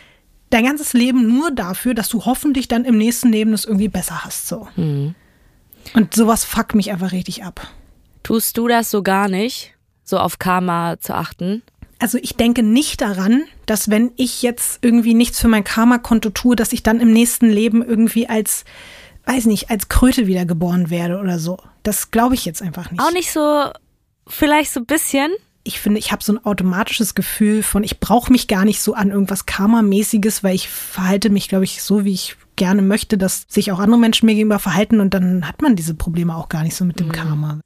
dein 0.51 0.65
ganzes 0.65 0.93
Leben 0.93 1.27
nur 1.27 1.51
dafür, 1.51 1.95
dass 1.95 2.09
du 2.09 2.25
hoffentlich 2.25 2.69
dann 2.69 2.85
im 2.85 2.99
nächsten 2.99 3.31
Leben 3.31 3.53
das 3.53 3.65
irgendwie 3.65 3.89
besser 3.89 4.25
hast. 4.25 4.49
So. 4.49 4.69
Mhm. 4.77 5.15
Und 5.95 6.15
sowas 6.15 6.45
fuckt 6.45 6.75
mich 6.75 6.91
einfach 6.91 7.13
richtig 7.13 7.45
ab. 7.45 7.69
Tust 8.23 8.59
du 8.59 8.69
das 8.69 8.91
so 8.91 9.03
gar 9.03 9.29
nicht, 9.29 9.75
so 10.05 10.19
auf 10.19 10.39
Karma 10.39 10.97
zu 11.01 11.15
achten? 11.15 11.63
Also 11.99 12.19
ich 12.21 12.35
denke 12.37 12.63
nicht 12.63 13.01
daran, 13.01 13.45
dass 13.67 13.91
wenn 13.91 14.13
ich 14.17 14.43
jetzt 14.43 14.79
irgendwie 14.83 15.15
nichts 15.15 15.39
für 15.39 15.49
mein 15.49 15.65
Karma-Konto 15.65 16.31
tue, 16.31 16.57
dass 16.57 16.73
ich 16.73 16.83
dann 16.83 16.99
im 16.99 17.13
nächsten 17.13 17.49
Leben 17.49 17.85
irgendwie 17.85 18.27
als, 18.27 18.65
weiß 19.25 19.47
nicht, 19.47 19.71
als 19.71 19.89
Kröte 19.89 20.27
wiedergeboren 20.27 20.91
werde 20.91 21.19
oder 21.19 21.39
so. 21.39 21.59
Das 21.83 22.11
glaube 22.11 22.35
ich 22.35 22.45
jetzt 22.45 22.63
einfach 22.63 22.91
nicht. 22.91 23.01
Auch 23.01 23.13
nicht 23.13 23.31
so, 23.31 23.71
vielleicht 24.27 24.73
so 24.73 24.81
ein 24.81 24.87
bisschen? 24.87 25.33
Ich 25.63 25.79
finde, 25.79 25.99
ich 25.99 26.11
habe 26.11 26.25
so 26.25 26.33
ein 26.33 26.45
automatisches 26.45 27.15
Gefühl 27.15 27.63
von, 27.63 27.85
ich 27.85 28.01
brauche 28.01 28.33
mich 28.33 28.49
gar 28.49 28.65
nicht 28.65 28.81
so 28.81 28.95
an 28.95 29.11
irgendwas 29.11 29.47
Karma-mäßiges, 29.47 30.43
weil 30.43 30.55
ich 30.55 30.69
verhalte 30.69 31.31
mich, 31.31 31.49
glaube 31.49 31.65
ich, 31.65 31.83
so, 31.83 32.05
wie 32.05 32.15
ich 32.15 32.37
gerne 32.57 32.83
möchte, 32.83 33.17
dass 33.17 33.47
sich 33.49 33.73
auch 33.73 33.79
andere 33.79 33.99
Menschen 33.99 34.27
mir 34.27 34.35
gegenüber 34.35 34.59
verhalten 34.59 35.01
und 35.01 35.15
dann 35.15 35.47
hat 35.49 35.63
man 35.63 35.77
diese 35.77 35.95
Probleme 35.95 36.37
auch 36.37 36.49
gar 36.49 36.63
nicht 36.63 36.77
so 36.77 36.85
mit 36.85 37.01
dem 37.01 37.09
mhm. 37.09 37.13
Karma. 37.13 37.61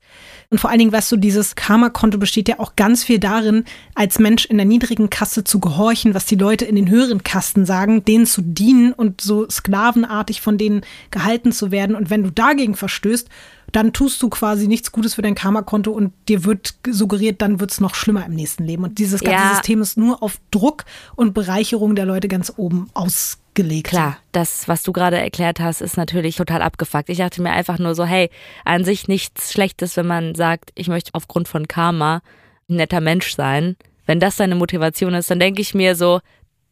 Und 0.51 0.61
vor 0.61 0.71
allen 0.71 0.79
Dingen, 0.79 0.93
weißt 0.93 1.11
du, 1.11 1.17
dieses 1.17 1.57
Karma-Konto 1.57 2.19
besteht 2.19 2.49
ja 2.49 2.61
auch 2.61 2.77
ganz 2.77 3.03
viel 3.03 3.19
darin, 3.19 3.65
als 3.95 4.19
Mensch 4.19 4.45
in 4.45 4.57
der 4.57 4.67
niedrigen 4.67 5.11
Kaste 5.11 5.43
zu 5.43 5.59
gehorchen, 5.59 6.15
was 6.15 6.27
die 6.27 6.37
Leute 6.37 6.65
in 6.65 6.77
den 6.77 6.89
höheren 6.89 7.25
Kasten 7.25 7.67
sagen, 7.67 8.05
denen 8.05 8.27
zu 8.27 8.43
dienen 8.43 8.93
und 8.93 9.21
so 9.21 9.49
sklavenartig 9.49 10.41
von 10.41 10.59
denen 10.59 10.83
gehalten 11.11 11.51
zu 11.51 11.71
werden. 11.71 11.97
Und 11.97 12.11
wenn 12.11 12.23
du 12.23 12.31
dagegen 12.31 12.75
verstößt, 12.77 13.29
dann 13.75 13.93
tust 13.93 14.23
du 14.23 14.29
quasi 14.29 14.69
nichts 14.69 14.93
Gutes 14.93 15.15
für 15.15 15.23
dein 15.23 15.35
Karma-Konto 15.35 15.91
und 15.91 16.13
dir 16.29 16.45
wird 16.45 16.75
suggeriert, 16.89 17.43
dann 17.43 17.59
wird 17.59 17.73
es 17.73 17.81
noch 17.81 17.97
schlimmer 17.97 18.25
im 18.25 18.33
nächsten 18.33 18.65
Leben. 18.65 18.85
Und 18.85 18.99
dieses 18.99 19.21
ganze 19.21 19.45
ja. 19.45 19.55
System 19.55 19.83
ist 19.83 19.99
nur 19.99 20.23
auf 20.23 20.39
Druck 20.53 20.85
und 21.17 21.35
Bereicherung 21.35 21.97
der 21.97 22.07
Leute 22.07 22.29
ganz 22.29 22.53
oben 22.57 22.89
ausgelegt. 22.95 23.89
Klar, 23.89 24.19
das, 24.31 24.69
was 24.69 24.85
du 24.85 24.93
gerade 24.93 25.19
erklärt 25.19 25.59
hast, 25.59 25.81
ist 25.81 25.97
natürlich 25.97 26.37
total 26.37 26.63
abgefuckt. 26.63 27.09
Ich 27.09 27.19
dachte 27.19 27.43
mir 27.43 27.51
einfach 27.51 27.81
nur 27.81 27.97
so, 27.97 28.05
hey, 28.05 28.31
an 28.65 28.85
sich 28.85 29.09
nichts 29.09 29.53
Schlechtes, 29.53 29.97
wenn 29.97 30.07
man 30.07 30.37
sagt, 30.37 30.71
ich 30.77 30.87
möchte 30.87 31.11
aufgrund 31.15 31.49
von 31.49 31.67
Karma 31.67 32.23
ein 32.69 32.77
netter 32.77 33.01
Mensch 33.01 33.35
sein. 33.35 33.77
Wenn 34.07 34.21
das 34.21 34.37
deine 34.37 34.55
Motivation 34.55 35.15
ist, 35.15 35.31
dann 35.31 35.41
denke 35.41 35.61
ich 35.61 35.75
mir 35.75 35.97
so, 35.97 36.21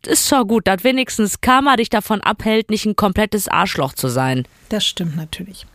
ist 0.07 0.29
schon 0.29 0.47
gut, 0.47 0.69
dass 0.69 0.85
wenigstens 0.85 1.41
Karma 1.41 1.75
dich 1.77 1.91
davon 1.91 2.21
abhält, 2.21 2.71
nicht 2.71 2.87
ein 2.87 2.95
komplettes 2.95 3.49
Arschloch 3.49 3.95
zu 3.95 4.07
sein. 4.09 4.47
Das 4.69 4.85
stimmt 4.85 5.17
natürlich. 5.17 5.67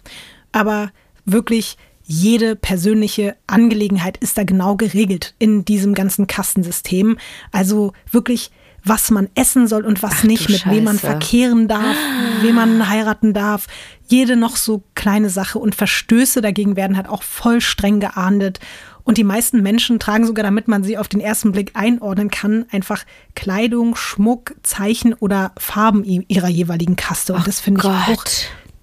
Aber 0.53 0.91
wirklich 1.27 1.77
jede 2.03 2.55
persönliche 2.55 3.35
Angelegenheit 3.47 4.17
ist 4.17 4.37
da 4.37 4.43
genau 4.45 4.77
geregelt 4.77 5.35
in 5.39 5.65
diesem 5.65 5.93
ganzen 5.93 6.25
Kastensystem. 6.25 7.17
Also 7.51 7.91
wirklich, 8.09 8.49
was 8.83 9.11
man 9.11 9.27
essen 9.35 9.67
soll 9.67 9.85
und 9.85 10.01
was 10.01 10.19
Ach, 10.19 10.23
nicht, 10.23 10.49
mit 10.49 10.65
wem 10.69 10.85
man 10.85 10.97
verkehren 10.97 11.67
darf, 11.67 11.97
wem 12.41 12.55
man 12.55 12.87
heiraten 12.89 13.33
darf. 13.33 13.67
Jede 14.07 14.37
noch 14.37 14.55
so 14.55 14.83
kleine 14.95 15.29
Sache 15.29 15.59
und 15.59 15.75
Verstöße 15.75 16.41
dagegen 16.41 16.77
werden 16.77 16.95
halt 16.95 17.09
auch 17.09 17.23
voll 17.23 17.59
streng 17.59 17.99
geahndet. 17.99 18.61
Und 19.03 19.17
die 19.17 19.25
meisten 19.25 19.61
Menschen 19.61 19.99
tragen 19.99 20.25
sogar, 20.25 20.43
damit 20.43 20.69
man 20.69 20.83
sie 20.83 20.97
auf 20.97 21.09
den 21.09 21.19
ersten 21.19 21.51
Blick 21.51 21.71
einordnen 21.73 22.29
kann, 22.29 22.65
einfach 22.71 23.03
Kleidung, 23.35 23.97
Schmuck, 23.97 24.55
Zeichen 24.63 25.13
oder 25.13 25.51
Farben 25.57 26.03
ihrer 26.05 26.49
jeweiligen 26.49 26.95
Kaste. 26.95 27.33
Und 27.33 27.47
das 27.47 27.59
finde 27.59 27.81
ich 27.81 27.85
auch 27.85 28.23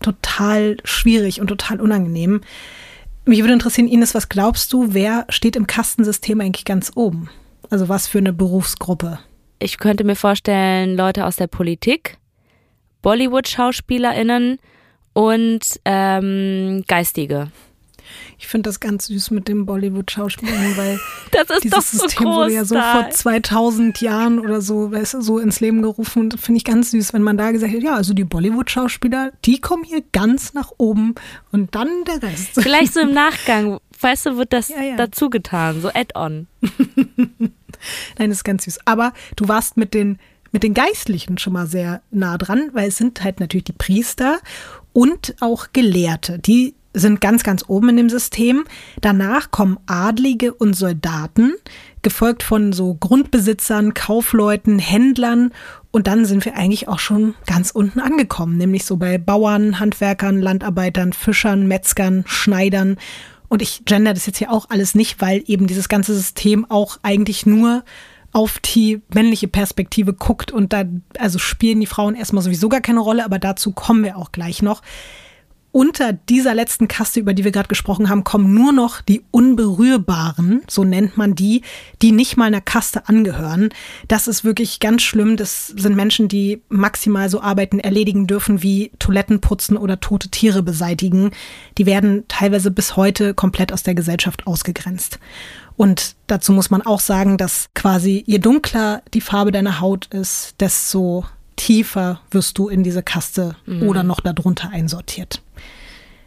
total 0.04 0.76
schwierig 0.84 1.40
und 1.40 1.48
total 1.48 1.80
unangenehm. 1.80 2.42
Mich 3.24 3.40
würde 3.40 3.54
interessieren, 3.54 3.88
Ines, 3.88 4.14
was 4.14 4.28
glaubst 4.28 4.72
du, 4.72 4.92
wer 4.92 5.24
steht 5.30 5.56
im 5.56 5.66
Kastensystem 5.66 6.40
eigentlich 6.40 6.64
ganz 6.64 6.92
oben? 6.94 7.30
Also 7.70 7.88
was 7.88 8.06
für 8.06 8.18
eine 8.18 8.32
Berufsgruppe? 8.32 9.18
Ich 9.58 9.78
könnte 9.78 10.04
mir 10.04 10.16
vorstellen, 10.16 10.96
Leute 10.96 11.24
aus 11.24 11.36
der 11.36 11.46
Politik, 11.46 12.18
Bollywood-SchauspielerInnen 13.00 14.58
und 15.14 15.80
ähm, 15.86 16.84
Geistige. 16.86 17.50
Ich 18.38 18.46
finde 18.46 18.68
das 18.68 18.80
ganz 18.80 19.06
süß 19.06 19.30
mit 19.30 19.48
dem 19.48 19.66
Bollywood-Schauspielern, 19.66 20.76
weil 20.76 21.00
das 21.30 21.50
ist 21.50 21.64
dieses 21.64 21.90
so 21.90 21.98
System 21.98 22.26
wurde 22.26 22.52
ja 22.52 22.64
so 22.64 22.74
vor 22.74 23.10
2000 23.10 24.00
Jahren 24.00 24.38
oder 24.38 24.60
so, 24.60 24.92
weißt 24.92 25.22
so 25.22 25.38
ins 25.38 25.60
Leben 25.60 25.82
gerufen. 25.82 26.22
Und 26.22 26.40
finde 26.40 26.58
ich 26.58 26.64
ganz 26.64 26.90
süß, 26.90 27.12
wenn 27.12 27.22
man 27.22 27.36
da 27.36 27.50
gesagt 27.50 27.72
hat, 27.72 27.82
ja, 27.82 27.94
also 27.94 28.14
die 28.14 28.24
Bollywood-Schauspieler, 28.24 29.32
die 29.44 29.60
kommen 29.60 29.84
hier 29.84 30.02
ganz 30.12 30.54
nach 30.54 30.72
oben 30.78 31.14
und 31.52 31.74
dann 31.74 31.88
der 32.04 32.22
Rest. 32.22 32.50
Vielleicht 32.54 32.94
so 32.94 33.00
im 33.00 33.12
Nachgang, 33.14 33.78
weißt 34.00 34.26
du, 34.26 34.36
wird 34.36 34.52
das 34.52 34.68
ja, 34.68 34.82
ja. 34.82 34.96
dazu 34.96 35.30
getan, 35.30 35.80
so 35.80 35.88
Add-on. 35.88 36.46
Nein, 38.18 38.30
das 38.30 38.38
ist 38.38 38.44
ganz 38.44 38.64
süß. 38.64 38.78
Aber 38.84 39.12
du 39.36 39.48
warst 39.48 39.76
mit 39.76 39.94
den 39.94 40.18
mit 40.54 40.62
den 40.62 40.72
Geistlichen 40.72 41.36
schon 41.36 41.52
mal 41.52 41.66
sehr 41.66 42.00
nah 42.12 42.38
dran, 42.38 42.70
weil 42.74 42.86
es 42.86 42.96
sind 42.96 43.24
halt 43.24 43.40
natürlich 43.40 43.64
die 43.64 43.72
Priester 43.72 44.38
und 44.92 45.34
auch 45.40 45.66
Gelehrte. 45.72 46.38
Die 46.38 46.76
sind 46.94 47.20
ganz, 47.20 47.42
ganz 47.42 47.64
oben 47.66 47.90
in 47.90 47.96
dem 47.96 48.08
System. 48.08 48.64
Danach 49.00 49.50
kommen 49.50 49.78
Adlige 49.86 50.54
und 50.54 50.74
Soldaten, 50.74 51.54
gefolgt 52.02 52.42
von 52.42 52.72
so 52.72 52.94
Grundbesitzern, 52.94 53.92
Kaufleuten, 53.94 54.78
Händlern. 54.78 55.52
Und 55.90 56.06
dann 56.06 56.24
sind 56.24 56.44
wir 56.44 56.56
eigentlich 56.56 56.88
auch 56.88 57.00
schon 57.00 57.34
ganz 57.46 57.72
unten 57.72 58.00
angekommen, 58.00 58.56
nämlich 58.56 58.84
so 58.84 58.96
bei 58.96 59.18
Bauern, 59.18 59.80
Handwerkern, 59.80 60.40
Landarbeitern, 60.40 61.12
Fischern, 61.12 61.66
Metzgern, 61.66 62.24
Schneidern. 62.26 62.96
Und 63.48 63.60
ich 63.60 63.84
gender 63.84 64.14
das 64.14 64.26
jetzt 64.26 64.38
hier 64.38 64.50
auch 64.50 64.70
alles 64.70 64.94
nicht, 64.94 65.20
weil 65.20 65.42
eben 65.46 65.66
dieses 65.66 65.88
ganze 65.88 66.14
System 66.14 66.64
auch 66.70 66.98
eigentlich 67.02 67.44
nur 67.44 67.84
auf 68.32 68.58
die 68.58 69.00
männliche 69.14 69.46
Perspektive 69.46 70.12
guckt 70.12 70.50
und 70.50 70.72
da, 70.72 70.84
also 71.18 71.38
spielen 71.38 71.78
die 71.78 71.86
Frauen 71.86 72.16
erstmal 72.16 72.42
sowieso 72.42 72.68
gar 72.68 72.80
keine 72.80 72.98
Rolle, 72.98 73.24
aber 73.24 73.38
dazu 73.38 73.70
kommen 73.70 74.02
wir 74.02 74.16
auch 74.16 74.32
gleich 74.32 74.60
noch. 74.60 74.82
Unter 75.76 76.12
dieser 76.12 76.54
letzten 76.54 76.86
Kaste, 76.86 77.18
über 77.18 77.34
die 77.34 77.42
wir 77.42 77.50
gerade 77.50 77.66
gesprochen 77.66 78.08
haben, 78.08 78.22
kommen 78.22 78.54
nur 78.54 78.72
noch 78.72 79.00
die 79.00 79.24
Unberührbaren, 79.32 80.62
so 80.68 80.84
nennt 80.84 81.16
man 81.16 81.34
die, 81.34 81.62
die 82.00 82.12
nicht 82.12 82.36
mal 82.36 82.44
einer 82.44 82.60
Kaste 82.60 83.08
angehören. 83.08 83.70
Das 84.06 84.28
ist 84.28 84.44
wirklich 84.44 84.78
ganz 84.78 85.02
schlimm. 85.02 85.36
Das 85.36 85.66
sind 85.66 85.96
Menschen, 85.96 86.28
die 86.28 86.62
maximal 86.68 87.28
so 87.28 87.40
Arbeiten 87.40 87.80
erledigen 87.80 88.28
dürfen 88.28 88.62
wie 88.62 88.92
Toiletten 89.00 89.40
putzen 89.40 89.76
oder 89.76 89.98
tote 89.98 90.28
Tiere 90.28 90.62
beseitigen. 90.62 91.32
Die 91.76 91.86
werden 91.86 92.22
teilweise 92.28 92.70
bis 92.70 92.94
heute 92.94 93.34
komplett 93.34 93.72
aus 93.72 93.82
der 93.82 93.96
Gesellschaft 93.96 94.46
ausgegrenzt. 94.46 95.18
Und 95.76 96.14
dazu 96.28 96.52
muss 96.52 96.70
man 96.70 96.82
auch 96.82 97.00
sagen, 97.00 97.36
dass 97.36 97.68
quasi 97.74 98.22
je 98.28 98.38
dunkler 98.38 99.02
die 99.12 99.20
Farbe 99.20 99.50
deiner 99.50 99.80
Haut 99.80 100.06
ist, 100.14 100.54
desto 100.60 101.24
tiefer 101.56 102.20
wirst 102.30 102.58
du 102.58 102.68
in 102.68 102.84
diese 102.84 103.02
Kaste 103.02 103.56
mhm. 103.66 103.88
oder 103.88 104.04
noch 104.04 104.20
darunter 104.20 104.70
einsortiert. 104.70 105.42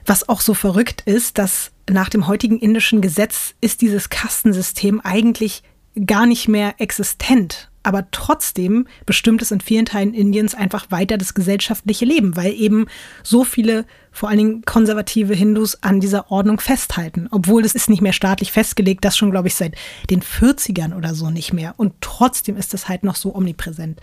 Was 0.08 0.28
auch 0.28 0.42
so 0.42 0.54
verrückt 0.54 1.02
ist, 1.06 1.38
dass 1.38 1.72
nach 1.90 2.10
dem 2.10 2.28
heutigen 2.28 2.60
indischen 2.60 3.02
Gesetz 3.02 3.54
ist 3.62 3.82
dieses 3.82 4.10
Kastensystem 4.10 5.02
eigentlich 5.02 5.64
gar 6.06 6.26
nicht 6.26 6.48
mehr 6.48 6.76
existent. 6.80 7.70
Aber 7.84 8.10
trotzdem 8.12 8.88
bestimmt 9.06 9.42
es 9.42 9.52
in 9.52 9.62
vielen 9.62 9.86
Teilen 9.86 10.14
Indiens 10.14 10.56
einfach 10.56 10.92
weiter 10.92 11.18
das 11.18 11.34
gesellschaftliche 11.34 12.06
Leben, 12.06 12.36
weil 12.36 12.54
eben 12.54 12.88
so 13.24 13.44
viele, 13.44 13.86
vor 14.12 14.28
allen 14.30 14.38
Dingen 14.38 14.62
konservative 14.64 15.34
Hindus, 15.34 15.84
an 15.84 16.02
dieser 16.02 16.32
Ordnung 16.32 16.60
festhalten. 16.60 17.28
Obwohl 17.32 17.64
es 17.64 17.76
ist 17.76 17.90
nicht 17.90 18.02
mehr 18.02 18.14
staatlich 18.14 18.52
festgelegt, 18.52 19.06
das 19.06 19.18
schon, 19.18 19.32
glaube 19.32 19.48
ich, 19.48 19.56
seit 19.56 19.76
den 20.10 20.22
40ern 20.22 20.96
oder 20.96 21.16
so 21.16 21.30
nicht 21.30 21.54
mehr. 21.54 21.76
Und 21.78 21.94
trotzdem 22.02 22.58
ist 22.58 22.74
es 22.74 22.90
halt 22.90 23.04
noch 23.04 23.16
so 23.16 23.34
omnipräsent. 23.34 24.02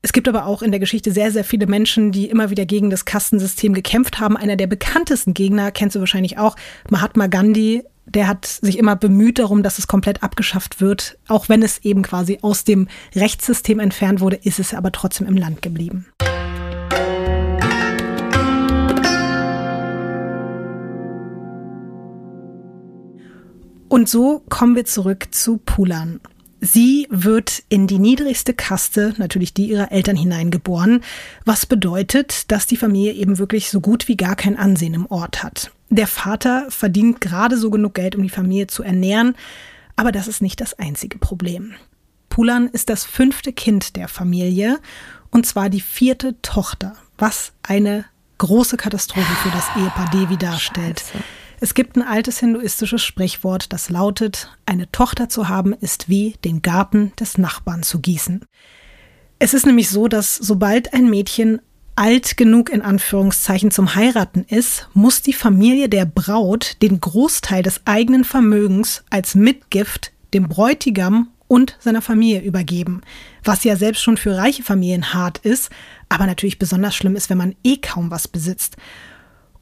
Es 0.00 0.12
gibt 0.12 0.28
aber 0.28 0.46
auch 0.46 0.62
in 0.62 0.70
der 0.70 0.78
Geschichte 0.78 1.10
sehr, 1.10 1.32
sehr 1.32 1.42
viele 1.42 1.66
Menschen, 1.66 2.12
die 2.12 2.26
immer 2.26 2.50
wieder 2.50 2.64
gegen 2.66 2.88
das 2.88 3.04
Kastensystem 3.04 3.74
gekämpft 3.74 4.20
haben. 4.20 4.36
Einer 4.36 4.54
der 4.54 4.68
bekanntesten 4.68 5.34
Gegner, 5.34 5.72
kennst 5.72 5.96
du 5.96 6.00
wahrscheinlich 6.00 6.38
auch, 6.38 6.54
Mahatma 6.88 7.26
Gandhi, 7.26 7.82
der 8.06 8.28
hat 8.28 8.46
sich 8.46 8.78
immer 8.78 8.94
bemüht 8.94 9.40
darum, 9.40 9.64
dass 9.64 9.80
es 9.80 9.88
komplett 9.88 10.22
abgeschafft 10.22 10.80
wird. 10.80 11.18
Auch 11.26 11.48
wenn 11.48 11.62
es 11.62 11.78
eben 11.78 12.02
quasi 12.02 12.38
aus 12.42 12.62
dem 12.62 12.86
Rechtssystem 13.16 13.80
entfernt 13.80 14.20
wurde, 14.20 14.36
ist 14.36 14.60
es 14.60 14.72
aber 14.72 14.92
trotzdem 14.92 15.26
im 15.26 15.36
Land 15.36 15.62
geblieben. 15.62 16.06
Und 23.88 24.08
so 24.08 24.44
kommen 24.48 24.76
wir 24.76 24.84
zurück 24.84 25.26
zu 25.32 25.56
Pulan. 25.56 26.20
Sie 26.60 27.06
wird 27.10 27.62
in 27.68 27.86
die 27.86 28.00
niedrigste 28.00 28.52
Kaste, 28.52 29.14
natürlich 29.16 29.54
die 29.54 29.70
ihrer 29.70 29.92
Eltern 29.92 30.16
hineingeboren, 30.16 31.02
was 31.44 31.66
bedeutet, 31.66 32.50
dass 32.50 32.66
die 32.66 32.76
Familie 32.76 33.12
eben 33.12 33.38
wirklich 33.38 33.70
so 33.70 33.80
gut 33.80 34.08
wie 34.08 34.16
gar 34.16 34.34
kein 34.34 34.56
Ansehen 34.56 34.94
im 34.94 35.06
Ort 35.06 35.42
hat. 35.42 35.70
Der 35.88 36.08
Vater 36.08 36.66
verdient 36.68 37.20
gerade 37.20 37.56
so 37.56 37.70
genug 37.70 37.94
Geld, 37.94 38.16
um 38.16 38.22
die 38.22 38.28
Familie 38.28 38.66
zu 38.66 38.82
ernähren, 38.82 39.36
aber 39.94 40.12
das 40.12 40.26
ist 40.26 40.42
nicht 40.42 40.60
das 40.60 40.74
einzige 40.74 41.18
Problem. 41.18 41.74
Pulan 42.28 42.68
ist 42.68 42.88
das 42.88 43.04
fünfte 43.04 43.52
Kind 43.52 43.96
der 43.96 44.08
Familie 44.08 44.78
und 45.30 45.46
zwar 45.46 45.70
die 45.70 45.80
vierte 45.80 46.40
Tochter, 46.42 46.96
was 47.16 47.52
eine 47.62 48.04
große 48.38 48.76
Katastrophe 48.76 49.32
für 49.42 49.50
das 49.50 49.68
Ehepaar 49.76 50.10
Devi 50.10 50.36
darstellt. 50.36 51.00
Scheiße. 51.00 51.24
Es 51.60 51.74
gibt 51.74 51.96
ein 51.96 52.02
altes 52.02 52.38
hinduistisches 52.38 53.02
Sprichwort, 53.02 53.72
das 53.72 53.90
lautet, 53.90 54.56
eine 54.64 54.90
Tochter 54.92 55.28
zu 55.28 55.48
haben 55.48 55.72
ist 55.72 56.08
wie 56.08 56.36
den 56.44 56.62
Garten 56.62 57.12
des 57.18 57.36
Nachbarn 57.36 57.82
zu 57.82 58.00
gießen. 58.00 58.44
Es 59.40 59.54
ist 59.54 59.66
nämlich 59.66 59.88
so, 59.90 60.08
dass 60.08 60.36
sobald 60.36 60.94
ein 60.94 61.10
Mädchen 61.10 61.60
alt 61.96 62.36
genug 62.36 62.70
in 62.70 62.80
Anführungszeichen 62.80 63.72
zum 63.72 63.96
Heiraten 63.96 64.44
ist, 64.48 64.88
muss 64.94 65.20
die 65.20 65.32
Familie 65.32 65.88
der 65.88 66.06
Braut 66.06 66.76
den 66.80 67.00
Großteil 67.00 67.64
des 67.64 67.80
eigenen 67.86 68.22
Vermögens 68.22 69.02
als 69.10 69.34
Mitgift 69.34 70.12
dem 70.34 70.48
Bräutigam 70.48 71.28
und 71.48 71.76
seiner 71.80 72.02
Familie 72.02 72.42
übergeben, 72.42 73.00
was 73.42 73.64
ja 73.64 73.74
selbst 73.74 74.02
schon 74.02 74.16
für 74.16 74.36
reiche 74.36 74.62
Familien 74.62 75.12
hart 75.12 75.38
ist, 75.38 75.70
aber 76.08 76.26
natürlich 76.26 76.58
besonders 76.58 76.94
schlimm 76.94 77.16
ist, 77.16 77.30
wenn 77.30 77.38
man 77.38 77.56
eh 77.64 77.78
kaum 77.78 78.12
was 78.12 78.28
besitzt. 78.28 78.76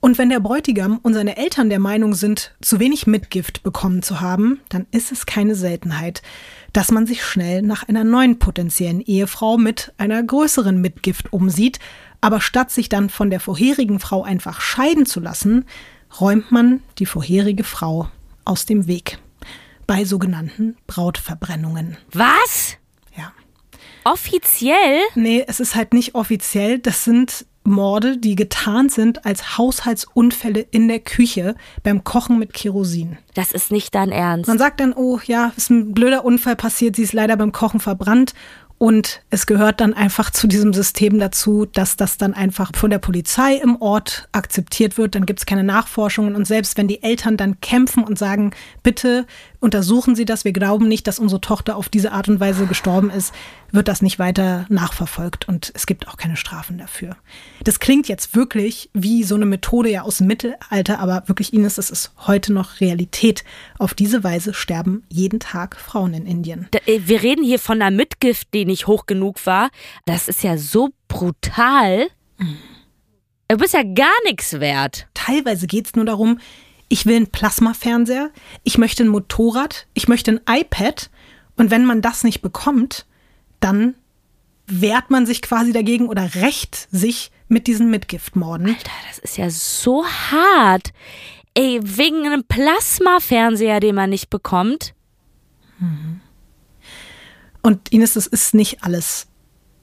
Und 0.07 0.19
wenn 0.19 0.29
der 0.29 0.39
Bräutigam 0.39 1.01
und 1.03 1.15
seine 1.15 1.37
Eltern 1.37 1.69
der 1.69 1.81
Meinung 1.81 2.15
sind, 2.15 2.55
zu 2.61 2.79
wenig 2.79 3.09
Mitgift 3.09 3.65
bekommen 3.65 4.05
zu 4.05 4.21
haben, 4.21 4.61
dann 4.69 4.87
ist 4.93 5.11
es 5.11 5.27
keine 5.27 5.57
Seltenheit, 5.57 6.23
dass 6.73 6.93
man 6.93 7.09
sich 7.09 7.25
schnell 7.25 7.61
nach 7.63 7.89
einer 7.89 8.05
neuen 8.05 8.39
potenziellen 8.39 9.01
Ehefrau 9.01 9.59
mit 9.59 9.93
einer 9.99 10.23
größeren 10.23 10.81
Mitgift 10.81 11.33
umsieht, 11.33 11.81
aber 12.21 12.41
statt 12.41 12.71
sich 12.71 12.89
dann 12.89 13.11
von 13.11 13.31
der 13.31 13.41
vorherigen 13.41 13.99
Frau 13.99 14.23
einfach 14.23 14.61
scheiden 14.61 15.07
zu 15.07 15.19
lassen, 15.19 15.65
räumt 16.21 16.53
man 16.53 16.85
die 17.01 17.07
vorherige 17.07 17.65
Frau 17.65 18.09
aus 18.45 18.65
dem 18.65 18.87
Weg. 18.87 19.19
Bei 19.89 20.05
sogenannten 20.05 20.77
Brautverbrennungen. 20.87 21.97
Was? 22.13 22.77
Ja. 23.17 23.33
Offiziell? 24.05 25.01
Nee, 25.17 25.45
es 25.49 25.59
ist 25.59 25.75
halt 25.75 25.95
nicht 25.95 26.15
offiziell. 26.15 26.79
Das 26.79 27.03
sind 27.03 27.45
Morde, 27.67 28.19
die 28.19 28.35
getarnt 28.35 28.93
sind 28.93 29.25
als 29.25 29.59
Haushaltsunfälle 29.59 30.67
in 30.71 30.89
der 30.89 31.01
Küche 31.01 31.55
beim 31.83 32.05
Kochen 32.05 32.39
mit 32.39 32.53
Kerosin. 32.53 33.19
Das 33.35 33.53
ist 33.53 33.71
nicht 33.71 33.95
dein 33.95 34.11
Ernst. 34.11 34.49
Man 34.49 34.59
sagt 34.59 34.81
dann, 34.81 34.93
oh 34.95 35.21
ja, 35.27 35.53
ist 35.57 35.71
ein 35.71 35.93
blöder 35.93 36.25
Unfall 36.25 36.57
passiert, 36.57 36.97
sie 36.97 37.03
ist 37.03 37.13
leider 37.13 37.37
beim 37.37 37.53
Kochen 37.53 37.81
verbrannt 37.81 38.35
und 38.79 39.23
es 39.31 39.47
gehört 39.47 39.81
dann 39.81 39.95
einfach 39.95 40.31
zu 40.31 40.47
diesem 40.47 40.75
System 40.75 41.19
dazu, 41.19 41.65
dass 41.65 41.97
das 41.97 42.19
dann 42.19 42.35
einfach 42.35 42.73
von 42.75 42.91
der 42.91 42.99
Polizei 42.99 43.55
im 43.55 43.81
Ort 43.81 44.29
akzeptiert 44.33 44.99
wird. 44.99 45.15
Dann 45.15 45.25
gibt 45.25 45.39
es 45.39 45.47
keine 45.47 45.65
Nachforschungen. 45.65 46.35
Und 46.35 46.47
selbst 46.47 46.77
wenn 46.77 46.87
die 46.87 47.03
Eltern 47.03 47.39
dann 47.39 47.61
kämpfen 47.61 48.05
und 48.05 48.19
sagen, 48.19 48.51
bitte 48.83 49.27
untersuchen 49.67 50.15
Sie 50.15 50.25
das, 50.25 50.45
wir 50.45 50.53
glauben 50.53 50.87
nicht, 50.87 51.09
dass 51.09 51.19
unsere 51.19 51.41
Tochter 51.41 51.77
auf 51.77 51.89
diese 51.89 52.13
Art 52.13 52.29
und 52.29 52.39
Weise 52.39 52.67
gestorben 52.67 53.11
ist, 53.11 53.35
wird 53.73 53.89
das 53.89 54.01
nicht 54.01 54.21
weiter 54.21 54.65
nachverfolgt 54.69 55.49
und 55.49 55.73
es 55.75 55.87
gibt 55.87 56.07
auch 56.07 56.17
keine 56.17 56.37
Strafen 56.37 56.79
dafür. 56.79 57.17
Das 57.65 57.81
klingt 57.81 58.07
jetzt 58.07 58.37
wirklich 58.37 58.91
wie 58.95 59.25
so 59.25 59.35
eine 59.35 59.45
Methode 59.45 59.91
ja 59.91 60.03
aus 60.03 60.19
dem 60.19 60.29
Mittelalter, 60.29 61.01
aber 61.01 61.25
wirklich, 61.27 61.53
Ines, 61.53 61.75
das 61.75 61.91
ist 61.91 62.13
heute 62.29 62.53
noch 62.53 62.81
Realität. 62.81 63.43
Auf 63.81 63.93
diese 63.93 64.23
Weise 64.23 64.55
sterben 64.55 65.03
jeden 65.09 65.41
Tag 65.41 65.77
Frauen 65.77 66.15
in 66.15 66.27
Indien. 66.27 66.69
Äh, 66.87 67.01
wir 67.05 67.25
reden 67.25 67.45
hier 67.45 67.59
von 67.59 67.83
einer 67.83 67.95
Mitgift, 67.95 68.55
die 68.55 68.67
nicht 68.67 68.87
hoch 68.87 69.07
genug 69.07 69.45
war. 69.47 69.71
Das 70.05 70.29
ist 70.29 70.45
ja 70.45 70.59
so 70.59 70.91
brutal. 71.09 72.07
Mhm. 72.39 72.57
Du 73.49 73.57
bist 73.57 73.75
ja 73.75 73.83
gar 73.83 74.17
nichts 74.25 74.59
wert. 74.61 75.09
Teilweise 75.15 75.67
geht 75.67 75.87
es 75.87 75.95
nur 75.97 76.05
darum, 76.05 76.39
ich 76.89 77.07
will 77.07 77.17
einen 77.17 77.27
Plasmafernseher, 77.27 78.31
ich 78.63 78.79
möchte 78.79 79.03
ein 79.03 79.09
Motorrad, 79.09 79.87
ich 79.95 80.09
möchte 80.09 80.33
ein 80.33 80.41
iPad. 80.49 81.11
Und 81.57 81.71
wenn 81.71 81.85
man 81.85 82.03
das 82.03 82.23
nicht 82.23 82.43
bekommt, 82.43 83.07
dann 83.61 83.95
wehrt 84.67 85.11
man 85.11 85.27
sich 85.27 85.43
quasi 85.43 85.73
dagegen 85.73 86.09
oder 86.09 86.35
rächt 86.37 86.89
sich 86.91 87.31
mit 87.49 87.67
diesen 87.67 87.91
Mitgiftmorden. 87.91 88.69
Alter, 88.69 88.91
das 89.09 89.19
ist 89.19 89.37
ja 89.37 89.49
so 89.51 90.05
hart. 90.05 90.93
Ey, 91.55 91.81
wegen 91.83 92.27
einem 92.27 92.45
Plasmafernseher, 92.45 93.81
den 93.81 93.95
man 93.95 94.11
nicht 94.11 94.29
bekommt. 94.29 94.95
Mhm. 95.79 96.21
Und 97.63 97.93
Ines, 97.93 98.15
das 98.15 98.27
ist 98.27 98.55
nicht 98.55 98.85
alles. 98.85 99.29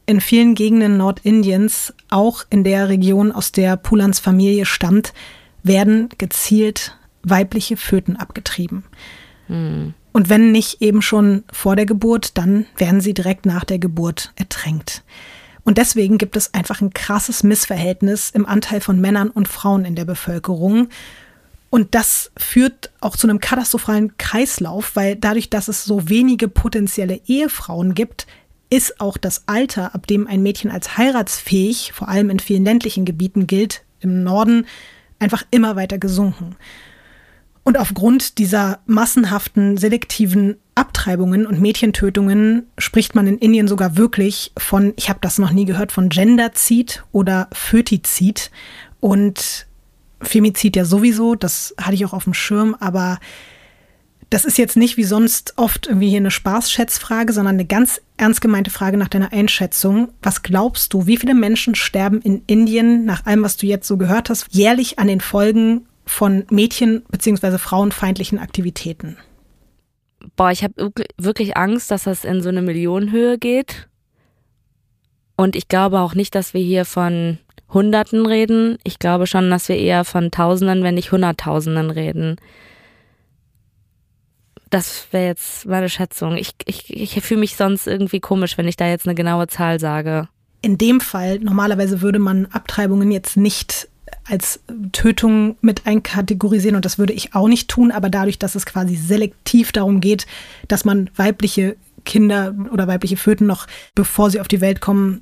In 0.05 0.21
vielen 0.21 0.53
Gegenden 0.53 0.97
Nordindiens, 0.97 1.93
auch 2.09 2.45
in 2.49 2.63
der 2.63 2.89
Region, 2.89 3.31
aus 3.31 3.51
der 3.51 3.77
Pulans 3.77 4.19
Familie 4.19 4.65
stammt, 4.65 5.13
werden 5.63 6.09
gezielt 6.17 6.97
weibliche 7.23 7.77
Föten 7.77 8.15
abgetrieben. 8.17 8.83
Hm. 9.47 9.93
Und 10.11 10.29
wenn 10.29 10.51
nicht 10.51 10.81
eben 10.81 11.01
schon 11.01 11.43
vor 11.51 11.75
der 11.75 11.85
Geburt, 11.85 12.37
dann 12.37 12.67
werden 12.77 13.01
sie 13.01 13.13
direkt 13.13 13.45
nach 13.45 13.63
der 13.63 13.79
Geburt 13.79 14.31
ertränkt. 14.35 15.03
Und 15.63 15.77
deswegen 15.77 16.17
gibt 16.17 16.35
es 16.35 16.53
einfach 16.53 16.81
ein 16.81 16.93
krasses 16.93 17.41
Missverhältnis 17.43 18.29
im 18.29 18.45
Anteil 18.45 18.81
von 18.81 18.99
Männern 18.99 19.29
und 19.29 19.47
Frauen 19.47 19.85
in 19.85 19.95
der 19.95 20.05
Bevölkerung. 20.05 20.89
Und 21.69 21.95
das 21.95 22.31
führt 22.37 22.91
auch 22.99 23.15
zu 23.15 23.27
einem 23.27 23.39
katastrophalen 23.39 24.15
Kreislauf, 24.17 24.95
weil 24.95 25.15
dadurch, 25.15 25.49
dass 25.49 25.69
es 25.69 25.83
so 25.83 26.09
wenige 26.09 26.47
potenzielle 26.47 27.21
Ehefrauen 27.25 27.95
gibt, 27.95 28.27
ist 28.69 28.99
auch 28.99 29.17
das 29.17 29.43
Alter, 29.47 29.95
ab 29.95 30.05
dem 30.05 30.27
ein 30.27 30.43
Mädchen 30.43 30.69
als 30.69 30.97
heiratsfähig, 30.97 31.93
vor 31.93 32.09
allem 32.09 32.29
in 32.29 32.39
vielen 32.39 32.65
ländlichen 32.65 33.05
Gebieten 33.05 33.47
gilt, 33.47 33.83
im 34.01 34.23
Norden 34.23 34.67
einfach 35.23 35.43
immer 35.51 35.75
weiter 35.75 35.97
gesunken. 35.97 36.55
Und 37.63 37.77
aufgrund 37.77 38.37
dieser 38.39 38.79
massenhaften, 38.85 39.77
selektiven 39.77 40.57
Abtreibungen 40.75 41.45
und 41.45 41.61
Mädchentötungen 41.61 42.67
spricht 42.77 43.15
man 43.15 43.25
in 43.25 43.37
Indien 43.37 43.69
sogar 43.69 43.95
wirklich 43.95 44.51
von, 44.57 44.93
ich 44.97 45.07
habe 45.09 45.19
das 45.21 45.37
noch 45.37 45.51
nie 45.51 45.65
gehört, 45.65 45.93
von 45.93 46.09
Genderzid 46.09 47.05
oder 47.13 47.47
Fötizid. 47.53 48.51
Und 48.99 49.67
Femizid 50.21 50.75
ja 50.75 50.83
sowieso, 50.83 51.35
das 51.35 51.73
hatte 51.79 51.95
ich 51.95 52.05
auch 52.05 52.13
auf 52.13 52.25
dem 52.25 52.33
Schirm, 52.33 52.75
aber 52.79 53.19
das 54.33 54.45
ist 54.45 54.57
jetzt 54.57 54.77
nicht 54.77 54.97
wie 54.97 55.03
sonst 55.03 55.53
oft 55.57 55.85
irgendwie 55.85 56.09
hier 56.09 56.17
eine 56.17 56.31
Spaßschätzfrage, 56.31 57.31
sondern 57.33 57.53
eine 57.53 57.65
ganz 57.65 58.01
ernst 58.17 58.41
gemeinte 58.41 58.71
Frage 58.71 58.97
nach 58.97 59.07
deiner 59.07 59.31
Einschätzung. 59.31 60.09
Was 60.23 60.41
glaubst 60.41 60.91
du, 60.91 61.05
wie 61.05 61.17
viele 61.17 61.35
Menschen 61.35 61.75
sterben 61.75 62.19
in 62.19 62.41
Indien, 62.47 63.05
nach 63.05 63.27
allem, 63.27 63.43
was 63.43 63.57
du 63.57 63.67
jetzt 63.67 63.87
so 63.87 63.95
gehört 63.95 64.31
hast, 64.31 64.47
jährlich 64.49 64.97
an 64.97 65.07
den 65.07 65.21
Folgen 65.21 65.85
von 66.07 66.45
Mädchen- 66.49 67.03
bzw. 67.09 67.59
frauenfeindlichen 67.59 68.39
Aktivitäten? 68.39 69.17
Boah, 70.35 70.49
ich 70.49 70.63
habe 70.63 70.91
wirklich 71.15 71.55
Angst, 71.55 71.91
dass 71.91 72.05
das 72.05 72.25
in 72.25 72.41
so 72.41 72.49
eine 72.49 72.63
Millionenhöhe 72.63 73.37
geht. 73.37 73.87
Und 75.35 75.55
ich 75.55 75.67
glaube 75.67 75.99
auch 75.99 76.15
nicht, 76.15 76.33
dass 76.33 76.55
wir 76.55 76.61
hier 76.61 76.85
von 76.85 77.37
Hunderten 77.69 78.25
reden. 78.25 78.79
Ich 78.83 78.97
glaube 78.97 79.27
schon, 79.27 79.51
dass 79.51 79.69
wir 79.69 79.77
eher 79.77 80.03
von 80.03 80.31
Tausenden, 80.31 80.81
wenn 80.81 80.95
nicht 80.95 81.11
Hunderttausenden 81.11 81.91
reden. 81.91 82.37
Das 84.73 85.05
wäre 85.11 85.27
jetzt 85.27 85.67
meine 85.67 85.87
Schätzung. 85.87 86.35
Ich, 86.35 86.55
ich, 86.65 86.91
ich 86.91 87.23
fühle 87.23 87.41
mich 87.41 87.55
sonst 87.55 87.85
irgendwie 87.85 88.19
komisch, 88.19 88.57
wenn 88.57 88.67
ich 88.67 88.75
da 88.75 88.87
jetzt 88.87 89.05
eine 89.05 89.13
genaue 89.13 89.45
Zahl 89.45 89.79
sage. 89.79 90.27
In 90.63 90.79
dem 90.79 90.99
Fall, 90.99 91.37
normalerweise 91.37 92.01
würde 92.01 92.17
man 92.17 92.47
Abtreibungen 92.47 93.11
jetzt 93.11 93.37
nicht 93.37 93.87
als 94.27 94.61
Tötung 94.91 95.57
mit 95.61 95.85
einkategorisieren 95.85 96.75
und 96.75 96.85
das 96.85 96.97
würde 96.97 97.13
ich 97.13 97.35
auch 97.35 97.47
nicht 97.47 97.69
tun, 97.69 97.91
aber 97.91 98.09
dadurch, 98.09 98.39
dass 98.39 98.55
es 98.55 98.65
quasi 98.65 98.95
selektiv 98.95 99.71
darum 99.73 100.01
geht, 100.01 100.25
dass 100.67 100.85
man 100.85 101.11
weibliche 101.15 101.75
Kinder 102.03 102.55
oder 102.71 102.87
weibliche 102.87 103.17
Föten 103.17 103.45
noch, 103.45 103.67
bevor 103.93 104.31
sie 104.31 104.39
auf 104.39 104.47
die 104.47 104.61
Welt 104.61 104.81
kommen, 104.81 105.21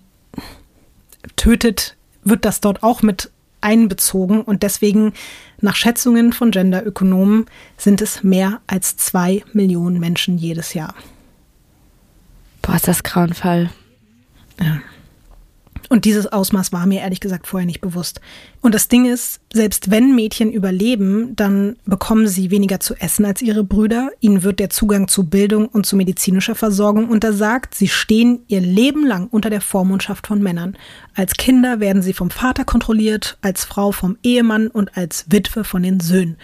tötet, 1.36 1.98
wird 2.24 2.46
das 2.46 2.62
dort 2.62 2.84
auch 2.84 3.02
mit 3.02 3.30
einbezogen 3.62 4.42
und 4.42 4.64
deswegen 4.64 5.14
nach 5.60 5.76
Schätzungen 5.76 6.34
von 6.34 6.52
Genderökonomen 6.52 7.46
sind 7.78 8.02
es 8.02 8.24
mehr 8.24 8.62
als 8.68 8.98
zwei 8.98 9.44
Millionen 9.54 10.00
Menschen 10.00 10.38
jedes 10.38 10.74
Jahr. 10.74 10.96
Boah, 12.62 12.76
ist 12.76 12.88
das 12.88 13.04
grauenvoll. 13.04 13.70
Ja. 14.60 14.82
Und 15.92 16.06
dieses 16.06 16.26
Ausmaß 16.26 16.72
war 16.72 16.86
mir 16.86 17.02
ehrlich 17.02 17.20
gesagt 17.20 17.48
vorher 17.48 17.66
nicht 17.66 17.82
bewusst. 17.82 18.22
Und 18.62 18.74
das 18.74 18.88
Ding 18.88 19.12
ist, 19.12 19.42
selbst 19.52 19.92
wenn 19.92 20.16
Mädchen 20.16 20.50
überleben, 20.50 21.36
dann 21.36 21.76
bekommen 21.86 22.30
sie 22.30 22.50
weniger 22.50 22.80
zu 22.80 22.96
essen 22.96 23.26
als 23.26 23.42
ihre 23.42 23.66
Brüder. 23.66 24.10
Ihnen 24.22 24.42
wird 24.42 24.62
der 24.62 24.70
Zugang 24.70 25.10
zu 25.10 25.26
Bildung 25.26 25.68
und 25.68 25.86
zu 25.86 25.98
medizinischer 25.98 26.56
Versorgung 26.56 27.10
untersagt. 27.10 27.76
Sie 27.76 27.90
stehen 27.90 28.40
ihr 28.48 28.62
Leben 28.62 29.06
lang 29.06 29.28
unter 29.28 29.50
der 29.50 29.60
Vormundschaft 29.60 30.28
von 30.28 30.42
Männern. 30.42 30.78
Als 31.14 31.34
Kinder 31.34 31.82
werden 31.82 32.02
sie 32.02 32.14
vom 32.14 32.30
Vater 32.30 32.64
kontrolliert, 32.64 33.38
als 33.42 33.66
Frau 33.66 33.92
vom 33.92 34.16
Ehemann 34.24 34.68
und 34.68 34.96
als 34.96 35.26
Witwe 35.28 35.66
von 35.66 35.84
den 35.84 36.00
Söhnen. 36.00 36.38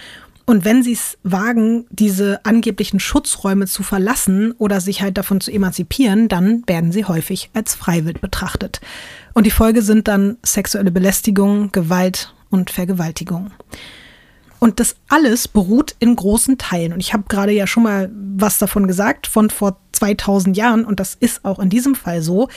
Und 0.49 0.63
wenn 0.63 0.81
sie 0.81 0.93
es 0.93 1.17
wagen, 1.23 1.85
diese 1.89 2.45
angeblichen 2.45 3.01
Schutzräume 3.01 3.67
zu 3.67 3.83
verlassen 3.83 4.53
oder 4.53 4.79
sich 4.79 5.01
halt 5.01 5.17
davon 5.17 5.41
zu 5.41 5.51
emanzipieren, 5.51 6.29
dann 6.29 6.63
werden 6.67 6.93
sie 6.93 7.03
häufig 7.03 7.49
als 7.53 7.75
freiwillig 7.75 8.21
betrachtet. 8.21 8.79
Und 9.33 9.45
die 9.45 9.51
Folge 9.51 9.81
sind 9.81 10.07
dann 10.07 10.37
sexuelle 10.43 10.89
Belästigung, 10.89 11.73
Gewalt 11.73 12.33
und 12.49 12.71
Vergewaltigung. 12.71 13.51
Und 14.59 14.79
das 14.79 14.95
alles 15.09 15.49
beruht 15.49 15.95
in 15.99 16.15
großen 16.15 16.57
Teilen. 16.57 16.93
Und 16.93 17.01
ich 17.01 17.11
habe 17.11 17.25
gerade 17.27 17.51
ja 17.51 17.67
schon 17.67 17.83
mal 17.83 18.09
was 18.13 18.57
davon 18.57 18.87
gesagt, 18.87 19.27
von 19.27 19.49
vor 19.49 19.81
2000 19.91 20.55
Jahren. 20.55 20.85
Und 20.85 21.01
das 21.01 21.13
ist 21.13 21.43
auch 21.43 21.59
in 21.59 21.69
diesem 21.69 21.93
Fall 21.93 22.21
so, 22.21 22.47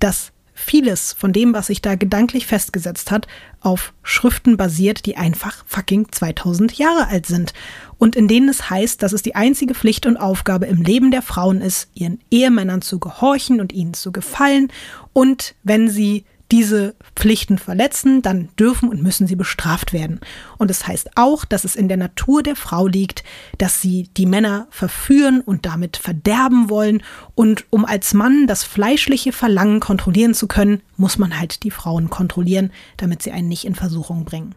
dass 0.00 0.32
vieles 0.56 1.12
von 1.12 1.32
dem, 1.32 1.52
was 1.52 1.68
sich 1.68 1.82
da 1.82 1.94
gedanklich 1.94 2.46
festgesetzt 2.46 3.10
hat, 3.10 3.28
auf 3.60 3.92
Schriften 4.02 4.56
basiert, 4.56 5.04
die 5.06 5.16
einfach 5.16 5.64
fucking 5.66 6.10
2000 6.10 6.78
Jahre 6.78 7.08
alt 7.08 7.26
sind. 7.26 7.52
Und 7.98 8.16
in 8.16 8.26
denen 8.26 8.48
es 8.48 8.70
heißt, 8.70 9.02
dass 9.02 9.12
es 9.12 9.22
die 9.22 9.34
einzige 9.34 9.74
Pflicht 9.74 10.06
und 10.06 10.16
Aufgabe 10.16 10.66
im 10.66 10.82
Leben 10.82 11.10
der 11.10 11.22
Frauen 11.22 11.60
ist, 11.60 11.90
ihren 11.94 12.20
Ehemännern 12.30 12.80
zu 12.80 12.98
gehorchen 12.98 13.60
und 13.60 13.72
ihnen 13.72 13.94
zu 13.94 14.12
gefallen. 14.12 14.72
Und 15.12 15.54
wenn 15.62 15.90
sie 15.90 16.24
diese 16.52 16.94
Pflichten 17.14 17.58
verletzen, 17.58 18.22
dann 18.22 18.48
dürfen 18.58 18.88
und 18.88 19.02
müssen 19.02 19.26
sie 19.26 19.36
bestraft 19.36 19.92
werden. 19.92 20.20
Und 20.58 20.70
es 20.70 20.80
das 20.80 20.88
heißt 20.88 21.10
auch, 21.16 21.44
dass 21.44 21.64
es 21.64 21.76
in 21.76 21.88
der 21.88 21.96
Natur 21.96 22.42
der 22.42 22.56
Frau 22.56 22.86
liegt, 22.86 23.24
dass 23.58 23.80
sie 23.80 24.08
die 24.16 24.26
Männer 24.26 24.68
verführen 24.70 25.40
und 25.40 25.66
damit 25.66 25.96
verderben 25.96 26.70
wollen. 26.70 27.02
Und 27.34 27.64
um 27.70 27.84
als 27.84 28.14
Mann 28.14 28.46
das 28.46 28.62
fleischliche 28.64 29.32
Verlangen 29.32 29.80
kontrollieren 29.80 30.34
zu 30.34 30.46
können, 30.46 30.82
muss 30.96 31.18
man 31.18 31.38
halt 31.38 31.62
die 31.64 31.70
Frauen 31.70 32.10
kontrollieren, 32.10 32.70
damit 32.96 33.22
sie 33.22 33.32
einen 33.32 33.48
nicht 33.48 33.64
in 33.64 33.74
Versuchung 33.74 34.24
bringen 34.24 34.54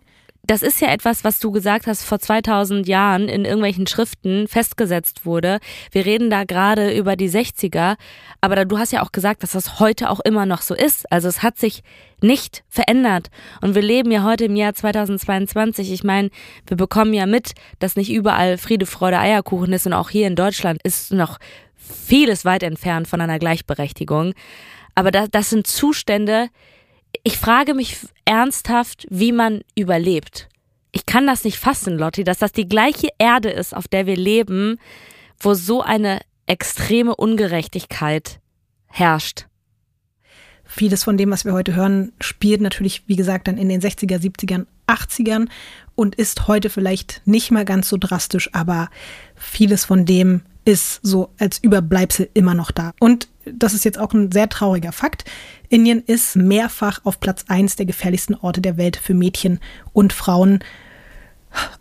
das 0.50 0.64
ist 0.64 0.82
ja 0.82 0.88
etwas, 0.92 1.24
was 1.24 1.40
du 1.40 1.52
gesagt 1.52 1.86
hast, 1.86 2.04
vor 2.04 2.18
2000 2.18 2.88
Jahren 2.88 3.30
in 3.30 3.46
irgendwelchen 3.46 3.86
Schriften 3.86 4.48
festgesetzt 4.48 5.24
wurde. 5.24 5.60
Wir 5.92 6.08
reden 6.08 6.32
da 6.32 6.44
gerade 6.44 6.92
über 6.92 7.16
die 7.16 7.30
60er, 7.30 7.98
aber 8.42 8.66
du 8.66 8.80
hast 8.80 8.92
ja 8.92 9.04
auch 9.04 9.12
gesagt, 9.12 9.44
dass 9.44 9.52
das 9.52 9.80
heute 9.80 10.10
auch 10.10 10.20
immer 10.22 10.48
noch 10.48 10.64
so 10.64 10.74
ist. 10.74 11.12
Also 11.12 11.28
es 11.28 11.44
hat 11.44 11.60
sich 11.60 11.84
nicht 12.20 12.64
verändert. 12.68 13.28
Und 13.62 13.76
wir 13.76 13.84
leben 13.84 14.10
ja 14.10 14.24
heute 14.24 14.46
im 14.46 14.56
Jahr 14.56 14.74
2022. 14.74 15.92
Ich 15.92 16.04
meine, 16.04 16.32
wir 16.66 16.78
bekommen 16.78 17.14
ja 17.14 17.28
mit, 17.28 17.52
dass 17.78 17.96
nicht 17.96 18.12
überall 18.12 18.58
Friede, 18.58 18.88
Freude, 18.88 19.20
Eierkuchen 19.20 19.72
ist 19.72 19.86
und 19.86 19.94
auch 19.94 20.10
hier 20.10 20.26
in 20.26 20.36
Deutschland 20.36 20.82
ist 20.84 21.14
noch 21.14 21.38
vieles 21.76 22.44
weit 22.44 22.64
entfernt 22.64 23.08
von 23.08 23.22
einer 23.22 23.38
Gleichberechtigung. 23.38 24.34
Aber 24.96 25.12
das, 25.12 25.30
das 25.30 25.52
sind 25.52 25.68
Zustände, 25.68 26.50
ich 27.24 27.38
frage 27.38 27.74
mich 27.74 27.98
ernsthaft, 28.26 29.08
wie 29.10 29.32
man 29.32 29.62
überlebt. 29.76 30.50
Ich 30.92 31.06
kann 31.06 31.28
das 31.28 31.44
nicht 31.44 31.58
fassen, 31.58 31.98
Lotti, 31.98 32.24
dass 32.24 32.40
das 32.40 32.52
die 32.52 32.68
gleiche 32.68 33.10
Erde 33.18 33.50
ist, 33.50 33.76
auf 33.76 33.88
der 33.88 34.06
wir 34.06 34.16
leben, 34.16 34.80
wo 35.40 35.54
so 35.54 35.82
eine 35.82 36.22
extreme 36.48 37.16
Ungerechtigkeit 37.16 38.40
herrscht. 38.88 39.46
Vieles 40.66 41.04
von 41.04 41.18
dem, 41.18 41.32
was 41.32 41.46
wir 41.46 41.54
heute 41.54 41.76
hören, 41.76 42.12
spielt 42.20 42.62
natürlich, 42.62 43.04
wie 43.08 43.16
gesagt, 43.16 43.48
dann 43.48 43.58
in 43.58 43.70
den 43.70 43.82
60er, 43.82 44.20
70ern, 44.20 44.66
80ern 44.88 45.48
und 45.96 46.16
ist 46.16 46.48
heute 46.48 46.70
vielleicht 46.70 47.22
nicht 47.26 47.52
mal 47.52 47.66
ganz 47.66 47.90
so 47.90 47.98
drastisch, 47.98 48.50
aber 48.54 48.90
vieles 49.36 49.86
von 49.86 50.06
dem 50.06 50.42
ist 50.66 51.00
so 51.02 51.30
als 51.38 51.58
Überbleibsel 51.60 52.30
immer 52.34 52.54
noch 52.54 52.72
da. 52.72 52.94
Und 53.00 53.28
das 53.46 53.74
ist 53.74 53.86
jetzt 53.86 53.98
auch 53.98 54.14
ein 54.14 54.32
sehr 54.32 54.50
trauriger 54.50 54.92
Fakt. 54.92 55.26
Indien 55.70 56.04
ist 56.06 56.36
mehrfach 56.36 57.02
auf 57.04 57.20
Platz 57.20 57.46
1 57.48 57.76
der 57.76 57.86
gefährlichsten 57.86 58.36
Orte 58.36 58.62
der 58.62 58.78
Welt 58.78 58.98
für 58.98 59.14
Mädchen 59.14 59.60
und 59.94 60.14
Frauen 60.14 60.60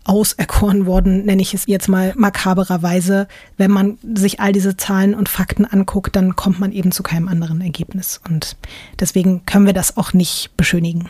auserkoren 0.03 0.85
worden, 0.85 1.25
nenne 1.25 1.41
ich 1.41 1.53
es 1.53 1.65
jetzt 1.67 1.87
mal 1.87 2.13
makabererweise. 2.15 3.27
Wenn 3.57 3.71
man 3.71 3.97
sich 4.15 4.39
all 4.39 4.51
diese 4.51 4.77
Zahlen 4.77 5.13
und 5.13 5.29
Fakten 5.29 5.65
anguckt, 5.65 6.15
dann 6.15 6.35
kommt 6.35 6.59
man 6.59 6.71
eben 6.71 6.91
zu 6.91 7.03
keinem 7.03 7.27
anderen 7.27 7.61
Ergebnis. 7.61 8.19
Und 8.27 8.57
deswegen 8.99 9.45
können 9.45 9.67
wir 9.67 9.73
das 9.73 9.97
auch 9.97 10.13
nicht 10.13 10.57
beschönigen. 10.57 11.09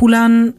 Pulan, 0.00 0.54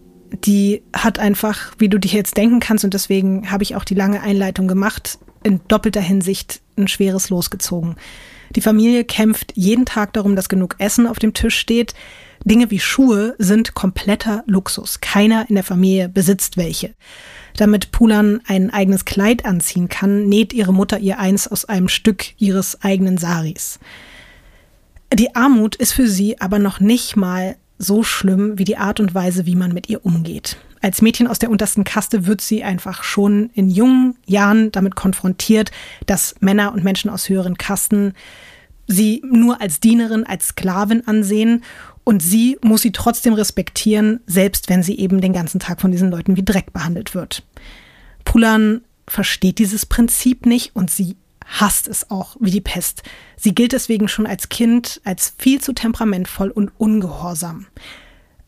die 0.45 0.83
hat 0.93 1.17
einfach, 1.17 1.73
wie 1.79 1.89
du 1.89 1.97
dich 1.97 2.13
jetzt 2.13 2.37
denken 2.37 2.59
kannst, 2.59 2.83
und 2.83 2.93
deswegen 2.93 3.49
habe 3.49 3.63
ich 3.63 3.75
auch 3.75 3.83
die 3.83 3.95
lange 3.95 4.21
Einleitung 4.21 4.67
gemacht, 4.67 5.17
in 5.41 5.61
doppelter 5.67 5.99
Hinsicht 5.99 6.61
ein 6.77 6.87
schweres 6.87 7.31
losgezogen. 7.31 7.95
Die 8.55 8.61
Familie 8.61 9.03
kämpft 9.03 9.53
jeden 9.55 9.87
Tag 9.87 10.13
darum, 10.13 10.35
dass 10.35 10.47
genug 10.47 10.75
Essen 10.77 11.07
auf 11.07 11.17
dem 11.17 11.33
Tisch 11.33 11.57
steht. 11.57 11.95
Dinge 12.45 12.69
wie 12.69 12.79
Schuhe 12.79 13.33
sind 13.39 13.73
kompletter 13.73 14.43
Luxus. 14.45 15.01
Keiner 15.01 15.49
in 15.49 15.55
der 15.55 15.63
Familie 15.63 16.07
besitzt 16.07 16.55
welche. 16.55 16.93
Damit 17.57 17.91
Pulan 17.91 18.41
ein 18.45 18.69
eigenes 18.69 19.05
Kleid 19.05 19.43
anziehen 19.43 19.89
kann, 19.89 20.29
näht 20.29 20.53
ihre 20.53 20.71
Mutter 20.71 20.99
ihr 20.99 21.17
eins 21.17 21.47
aus 21.47 21.65
einem 21.65 21.87
Stück 21.87 22.39
ihres 22.39 22.83
eigenen 22.83 23.17
Saris. 23.17 23.79
Die 25.11 25.35
Armut 25.35 25.75
ist 25.77 25.93
für 25.93 26.07
sie 26.07 26.39
aber 26.39 26.59
noch 26.59 26.79
nicht 26.79 27.15
mal 27.15 27.55
so 27.81 28.03
schlimm 28.03 28.57
wie 28.57 28.63
die 28.63 28.77
Art 28.77 28.99
und 28.99 29.13
Weise, 29.13 29.45
wie 29.45 29.55
man 29.55 29.73
mit 29.73 29.89
ihr 29.89 30.05
umgeht. 30.05 30.57
Als 30.81 31.01
Mädchen 31.01 31.27
aus 31.27 31.39
der 31.39 31.49
untersten 31.49 31.83
Kaste 31.83 32.25
wird 32.25 32.41
sie 32.41 32.63
einfach 32.63 33.03
schon 33.03 33.49
in 33.53 33.69
jungen 33.69 34.15
Jahren 34.25 34.71
damit 34.71 34.95
konfrontiert, 34.95 35.71
dass 36.05 36.35
Männer 36.39 36.73
und 36.73 36.83
Menschen 36.83 37.09
aus 37.09 37.29
höheren 37.29 37.57
Kasten 37.57 38.13
sie 38.87 39.21
nur 39.25 39.61
als 39.61 39.79
Dienerin, 39.79 40.25
als 40.25 40.49
Sklavin 40.49 41.07
ansehen 41.07 41.63
und 42.03 42.21
sie 42.21 42.57
muss 42.61 42.81
sie 42.81 42.91
trotzdem 42.91 43.33
respektieren, 43.33 44.21
selbst 44.25 44.69
wenn 44.69 44.83
sie 44.83 44.97
eben 44.97 45.21
den 45.21 45.33
ganzen 45.33 45.59
Tag 45.59 45.81
von 45.81 45.91
diesen 45.91 46.11
Leuten 46.11 46.35
wie 46.35 46.45
Dreck 46.45 46.73
behandelt 46.73 47.13
wird. 47.13 47.43
Pulan 48.25 48.81
versteht 49.07 49.59
dieses 49.59 49.85
Prinzip 49.85 50.45
nicht 50.45 50.75
und 50.75 50.89
sie 50.89 51.15
hasst 51.51 51.87
es 51.87 52.09
auch 52.09 52.37
wie 52.39 52.51
die 52.51 52.61
Pest. 52.61 53.03
Sie 53.35 53.53
gilt 53.53 53.73
deswegen 53.73 54.07
schon 54.07 54.25
als 54.25 54.49
Kind 54.49 55.01
als 55.03 55.33
viel 55.37 55.61
zu 55.61 55.73
temperamentvoll 55.73 56.49
und 56.49 56.71
ungehorsam. 56.77 57.67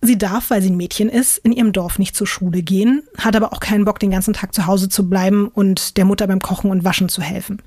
Sie 0.01 0.17
darf, 0.17 0.49
weil 0.49 0.61
sie 0.61 0.69
ein 0.69 0.77
Mädchen 0.77 1.07
ist, 1.07 1.37
in 1.37 1.53
ihrem 1.53 1.71
Dorf 1.71 1.97
nicht 1.97 2.15
zur 2.15 2.27
Schule 2.27 2.61
gehen, 2.61 3.03
hat 3.17 3.35
aber 3.35 3.53
auch 3.53 3.61
keinen 3.61 3.85
Bock, 3.85 3.99
den 3.99 4.11
ganzen 4.11 4.33
Tag 4.33 4.53
zu 4.53 4.65
Hause 4.65 4.89
zu 4.89 5.09
bleiben 5.09 5.47
und 5.47 5.95
der 5.95 6.03
Mutter 6.03 6.27
beim 6.27 6.41
Kochen 6.41 6.71
und 6.71 6.83
Waschen 6.83 7.07
zu 7.07 7.21
helfen. 7.21 7.61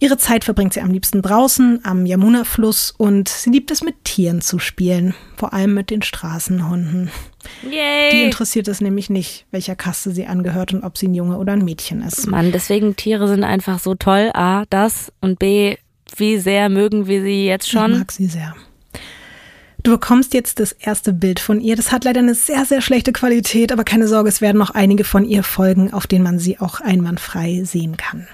Ihre 0.00 0.18
Zeit 0.18 0.44
verbringt 0.44 0.74
sie 0.74 0.80
am 0.80 0.90
liebsten 0.90 1.22
draußen 1.22 1.80
am 1.84 2.04
Yamuna-Fluss 2.04 2.92
und 2.96 3.28
sie 3.28 3.50
liebt 3.50 3.70
es 3.70 3.82
mit 3.82 4.04
Tieren 4.04 4.40
zu 4.42 4.58
spielen, 4.58 5.14
vor 5.36 5.52
allem 5.54 5.72
mit 5.74 5.90
den 5.90 6.02
Straßenhunden. 6.02 7.10
Yay. 7.62 8.10
Die 8.12 8.22
interessiert 8.22 8.68
es 8.68 8.80
nämlich 8.80 9.08
nicht, 9.08 9.46
welcher 9.50 9.76
Kaste 9.76 10.10
sie 10.10 10.26
angehört 10.26 10.74
und 10.74 10.82
ob 10.82 10.98
sie 10.98 11.08
ein 11.08 11.14
Junge 11.14 11.38
oder 11.38 11.52
ein 11.52 11.64
Mädchen 11.64 12.02
ist. 12.02 12.26
Mann, 12.26 12.52
deswegen 12.52 12.96
Tiere 12.96 13.28
sind 13.28 13.44
einfach 13.44 13.78
so 13.78 13.94
toll. 13.94 14.30
A, 14.34 14.64
das 14.68 15.12
und 15.20 15.38
B, 15.38 15.76
wie 16.16 16.38
sehr 16.38 16.68
mögen 16.68 17.06
wir 17.06 17.22
sie 17.22 17.46
jetzt 17.46 17.66
Ich 17.66 17.72
schon? 17.72 17.98
mag 17.98 18.12
sie 18.12 18.26
sehr. 18.26 18.54
Du 19.82 19.90
bekommst 19.90 20.32
jetzt 20.32 20.60
das 20.60 20.72
erste 20.72 21.12
Bild 21.12 21.40
von 21.40 21.60
ihr. 21.60 21.76
Das 21.76 21.92
hat 21.92 22.04
leider 22.04 22.20
eine 22.20 22.34
sehr, 22.34 22.64
sehr 22.64 22.80
schlechte 22.80 23.12
Qualität, 23.12 23.70
aber 23.70 23.84
keine 23.84 24.08
Sorge, 24.08 24.30
es 24.30 24.40
werden 24.40 24.56
noch 24.56 24.70
einige 24.70 25.04
von 25.04 25.24
ihr 25.26 25.42
folgen, 25.42 25.92
auf 25.92 26.06
denen 26.06 26.24
man 26.24 26.38
sie 26.38 26.58
auch 26.58 26.80
einwandfrei 26.80 27.62
sehen 27.64 27.96
kann. 27.98 28.26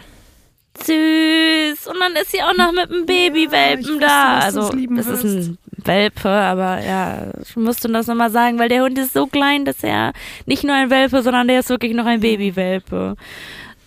Süß. 0.85 1.87
Und 1.87 2.01
dann 2.01 2.13
ist 2.21 2.31
sie 2.33 2.43
auch 2.43 2.57
noch 2.57 2.73
mit 2.73 2.91
einem 2.91 3.07
Babywelpen 3.07 3.85
wusste, 3.87 3.99
da. 4.01 4.39
Also, 4.41 4.71
es 4.71 5.07
ist 5.07 5.25
ein 5.25 5.59
Welpe, 5.85 6.29
aber 6.29 6.81
ja, 6.85 7.29
ich 7.43 7.57
musste 7.57 7.89
das 7.89 8.07
nochmal 8.07 8.31
sagen, 8.31 8.59
weil 8.59 8.69
der 8.69 8.83
Hund 8.83 8.99
ist 8.99 9.13
so 9.15 9.27
klein, 9.27 9.65
dass 9.65 9.83
er 9.83 10.13
nicht 10.47 10.65
nur 10.65 10.75
ein 10.75 10.91
Welpe, 10.91 11.23
sondern 11.23 11.49
der 11.49 11.61
ist 11.61 11.69
wirklich 11.71 11.95
noch 11.95 12.07
ein 12.07 12.21
Babywelpe. 12.21 13.17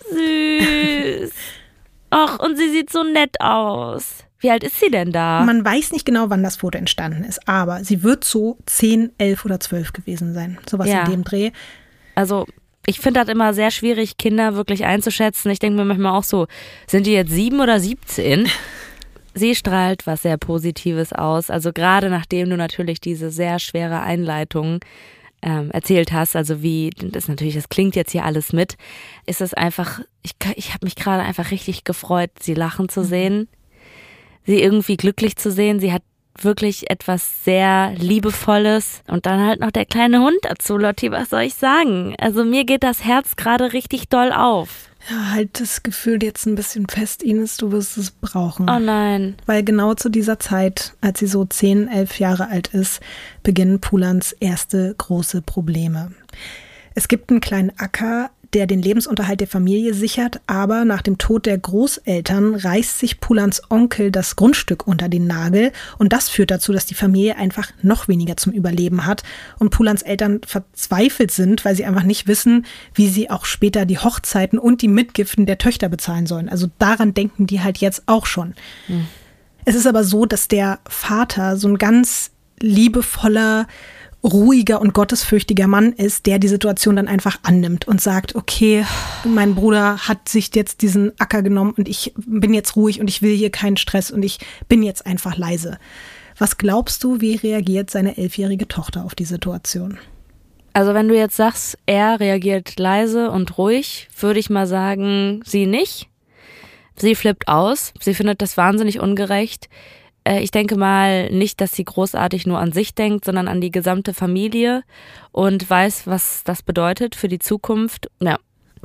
Süß. 0.10 1.32
Och, 2.14 2.40
und 2.40 2.58
sie 2.58 2.70
sieht 2.70 2.92
so 2.92 3.04
nett 3.04 3.40
aus. 3.42 4.24
Wie 4.40 4.52
alt 4.52 4.64
ist 4.64 4.80
sie 4.80 4.92
denn 4.92 5.12
da? 5.12 5.44
Man 5.46 5.64
weiß 5.66 5.94
nicht 5.94 6.06
genau, 6.06 6.30
wann 6.30 6.44
das 6.44 6.58
Foto 6.58 6.78
entstanden 6.78 7.24
ist, 7.24 7.48
aber 7.48 7.84
sie 7.84 8.04
wird 8.04 8.24
so 8.24 8.58
10, 8.66 9.14
11 9.18 9.46
oder 9.46 9.60
12 9.60 9.94
gewesen 9.94 10.34
sein. 10.34 10.60
Sowas 10.70 10.90
Ja. 10.90 11.06
in 11.06 11.12
dem 11.12 11.24
Dreh. 11.24 11.52
Also, 12.16 12.46
ich 12.86 13.00
finde 13.00 13.22
das 13.22 13.30
immer 13.30 13.54
sehr 13.54 13.72
schwierig, 13.72 14.18
Kinder 14.18 14.56
wirklich 14.56 14.86
einzuschätzen. 14.86 15.52
Ich 15.52 15.60
denke 15.60 15.78
mir 15.78 15.86
manchmal 15.86 16.18
auch 16.18 16.24
so, 16.24 16.48
sind 16.88 17.08
die 17.08 17.14
jetzt 17.14 17.32
sieben 17.32 17.60
oder 17.62 17.80
17? 17.80 18.48
Sie 19.36 19.56
strahlt 19.56 20.06
was 20.06 20.22
sehr 20.22 20.38
Positives 20.38 21.12
aus. 21.12 21.50
Also 21.50 21.74
gerade 21.74 22.10
nachdem 22.10 22.50
du 22.50 22.58
natürlich 22.58 23.02
diese 23.02 23.32
sehr 23.32 23.58
schwere 23.58 24.02
Einleitung 24.02 24.80
ähm, 25.42 25.72
erzählt 25.72 26.12
hast, 26.12 26.36
also 26.36 26.62
wie 26.62 26.92
das 26.92 27.28
natürlich, 27.28 27.56
das 27.56 27.70
klingt 27.70 27.96
jetzt 27.96 28.12
hier 28.12 28.26
alles 28.26 28.54
mit, 28.54 28.78
ist 29.26 29.42
es 29.42 29.56
einfach, 29.56 30.02
ich, 30.22 30.34
ich 30.56 30.74
habe 30.74 30.86
mich 30.86 30.96
gerade 30.96 31.24
einfach 31.24 31.50
richtig 31.50 31.84
gefreut, 31.84 32.30
sie 32.40 32.54
lachen 32.54 32.90
zu 32.90 33.04
sehen, 33.04 33.48
sie 34.46 34.62
irgendwie 34.62 34.98
glücklich 34.98 35.36
zu 35.36 35.52
sehen. 35.52 35.80
Sie 35.80 35.92
hat 35.92 36.04
wirklich 36.40 36.90
etwas 36.90 37.44
sehr 37.44 37.94
Liebevolles 37.96 39.02
und 39.08 39.26
dann 39.26 39.46
halt 39.46 39.60
noch 39.60 39.72
der 39.72 39.86
kleine 39.86 40.20
Hund 40.20 40.38
dazu, 40.42 40.78
Lotti, 40.78 41.12
was 41.12 41.30
soll 41.30 41.42
ich 41.42 41.56
sagen? 41.56 42.16
Also 42.20 42.44
mir 42.44 42.66
geht 42.66 42.84
das 42.84 43.04
Herz 43.04 43.36
gerade 43.36 43.74
richtig 43.74 44.10
doll 44.10 44.32
auf. 44.32 44.90
Ja, 45.10 45.32
halt 45.32 45.60
das 45.60 45.84
Gefühl 45.84 46.24
jetzt 46.24 46.46
ein 46.46 46.56
bisschen 46.56 46.88
fest, 46.88 47.24
Ines, 47.24 47.58
du 47.58 47.72
wirst 47.72 47.98
es 47.98 48.12
brauchen. 48.12 48.70
Oh 48.70 48.80
nein. 48.80 49.36
Weil 49.46 49.64
genau 49.64 49.96
zu 49.96 50.10
dieser 50.10 50.40
Zeit, 50.40 50.94
als 51.02 51.20
sie 51.20 51.28
so 51.28 51.44
10, 51.44 51.90
11 51.90 52.20
Jahre 52.20 52.48
alt 52.48 52.70
ist, 52.70 53.02
beginnen 53.44 53.82
Pulans 53.82 54.32
erste 54.40 54.96
große 54.98 55.42
Probleme. 55.42 56.14
Es 56.96 57.08
gibt 57.08 57.32
einen 57.32 57.42
kleinen 57.42 57.72
Acker, 57.78 58.30
der 58.54 58.68
den 58.68 58.82
Lebensunterhalt 58.82 59.40
der 59.40 59.48
Familie 59.48 59.94
sichert, 59.94 60.42
aber 60.48 60.86
nach 60.86 61.02
dem 61.02 61.18
Tod 61.18 61.46
der 61.46 61.58
Großeltern 61.58 62.56
reißt 62.56 63.00
sich 63.00 63.20
Pulans 63.20 63.62
Onkel 63.70 64.12
das 64.12 64.36
Grundstück 64.36 64.88
unter 64.88 65.10
den 65.10 65.28
Nagel 65.28 65.72
und 65.98 66.14
das 66.14 66.30
führt 66.30 66.52
dazu, 66.52 66.72
dass 66.72 66.86
die 66.86 66.94
Familie 66.94 67.38
einfach 67.38 67.72
noch 67.82 68.08
weniger 68.08 68.38
zum 68.38 68.54
Überleben 68.54 69.06
hat 69.06 69.24
und 69.60 69.72
Pulans 69.72 70.02
Eltern 70.02 70.42
verzweifelt 70.46 71.32
sind, 71.32 71.66
weil 71.66 71.76
sie 71.76 71.86
einfach 71.86 72.04
nicht 72.04 72.28
wissen, 72.28 72.66
wie 72.94 73.10
sie 73.10 73.30
auch 73.30 73.46
später 73.46 73.86
die 73.86 74.00
Hochzeiten 74.00 74.60
und 74.60 74.82
die 74.82 74.88
Mitgiften 74.88 75.46
der 75.46 75.58
Töchter 75.58 75.90
bezahlen 75.90 76.28
sollen. 76.28 76.50
Also 76.50 76.68
daran 76.80 77.14
denken 77.14 77.48
die 77.48 77.62
halt 77.62 77.80
jetzt 77.80 78.04
auch 78.06 78.26
schon. 78.26 78.54
Es 79.66 79.76
ist 79.76 79.88
aber 79.88 80.04
so, 80.04 80.26
dass 80.26 80.48
der 80.48 80.80
Vater 80.88 81.58
so 81.58 81.68
ein 81.68 81.78
ganz 81.78 82.32
liebevoller, 82.60 83.68
ruhiger 84.24 84.80
und 84.80 84.94
gottesfürchtiger 84.94 85.68
Mann 85.68 85.92
ist, 85.92 86.26
der 86.26 86.40
die 86.40 86.48
Situation 86.48 86.96
dann 86.96 87.08
einfach 87.08 87.40
annimmt 87.44 87.88
und 87.88 88.02
sagt, 88.02 88.36
okay, 88.36 88.86
mein 89.26 89.54
Bruder 89.56 89.98
hat 89.98 90.30
sich 90.30 90.56
jetzt 90.56 90.82
diesen 90.82 91.12
Acker 91.20 91.42
genommen 91.42 91.74
und 91.78 91.90
ich 91.90 92.14
bin 92.16 92.54
jetzt 92.54 92.76
ruhig 92.76 93.02
und 93.02 93.10
ich 93.10 93.22
will 93.22 93.36
hier 93.36 93.50
keinen 93.50 93.78
Stress 93.78 94.12
und 94.12 94.24
ich 94.24 94.40
bin 94.70 94.82
jetzt 94.82 95.06
einfach 95.06 95.38
leise. 95.38 95.78
Was 96.38 96.58
glaubst 96.58 97.04
du, 97.04 97.22
wie 97.22 97.36
reagiert 97.36 97.92
seine 97.92 98.18
elfjährige 98.18 98.68
Tochter 98.68 99.04
auf 99.04 99.14
die 99.14 99.26
Situation? 99.26 100.00
Also 100.72 100.94
wenn 100.94 101.08
du 101.08 101.16
jetzt 101.16 101.36
sagst, 101.36 101.78
er 101.86 102.20
reagiert 102.20 102.80
leise 102.80 103.30
und 103.30 103.58
ruhig, 103.58 104.08
würde 104.20 104.40
ich 104.40 104.50
mal 104.50 104.66
sagen, 104.66 105.42
sie 105.46 105.68
nicht. 105.68 106.10
Sie 106.96 107.16
flippt 107.16 107.48
aus. 107.48 107.94
Sie 108.00 108.14
findet 108.14 108.42
das 108.42 108.58
wahnsinnig 108.58 109.00
ungerecht. 109.00 109.70
Äh, 110.24 110.42
Ich 110.42 110.52
denke 110.52 110.76
mal 110.76 111.30
nicht, 111.32 111.62
dass 111.62 111.74
sie 111.74 111.86
großartig 111.86 112.46
nur 112.46 112.60
an 112.60 112.72
sich 112.72 112.96
denkt, 112.96 113.26
sondern 113.26 113.48
an 113.48 113.62
die 113.62 113.72
gesamte 113.72 114.14
Familie 114.14 114.84
und 115.32 115.70
weiß, 115.70 116.08
was 116.08 116.44
das 116.44 116.62
bedeutet 116.62 117.16
für 117.16 117.28
die 117.28 117.40
Zukunft. 117.40 118.10
Ja, 118.20 118.38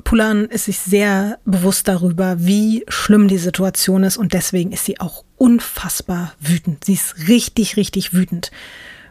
Pulan 0.05 0.46
ist 0.46 0.66
sich 0.66 0.79
sehr 0.79 1.38
bewusst 1.44 1.88
darüber, 1.88 2.37
wie 2.38 2.85
schlimm 2.88 3.29
die 3.29 3.38
Situation 3.38 4.05
ist 4.05 4.16
und 4.16 4.33
deswegen 4.33 4.72
ist 4.72 4.85
sie 4.85 5.01
auch 5.01 5.24
unfassbar 5.37 6.35
wütend. 6.40 6.85
Sie 6.85 6.94
ist 6.94 7.29
richtig, 7.29 7.77
richtig 7.77 8.14
wütend. 8.14 8.51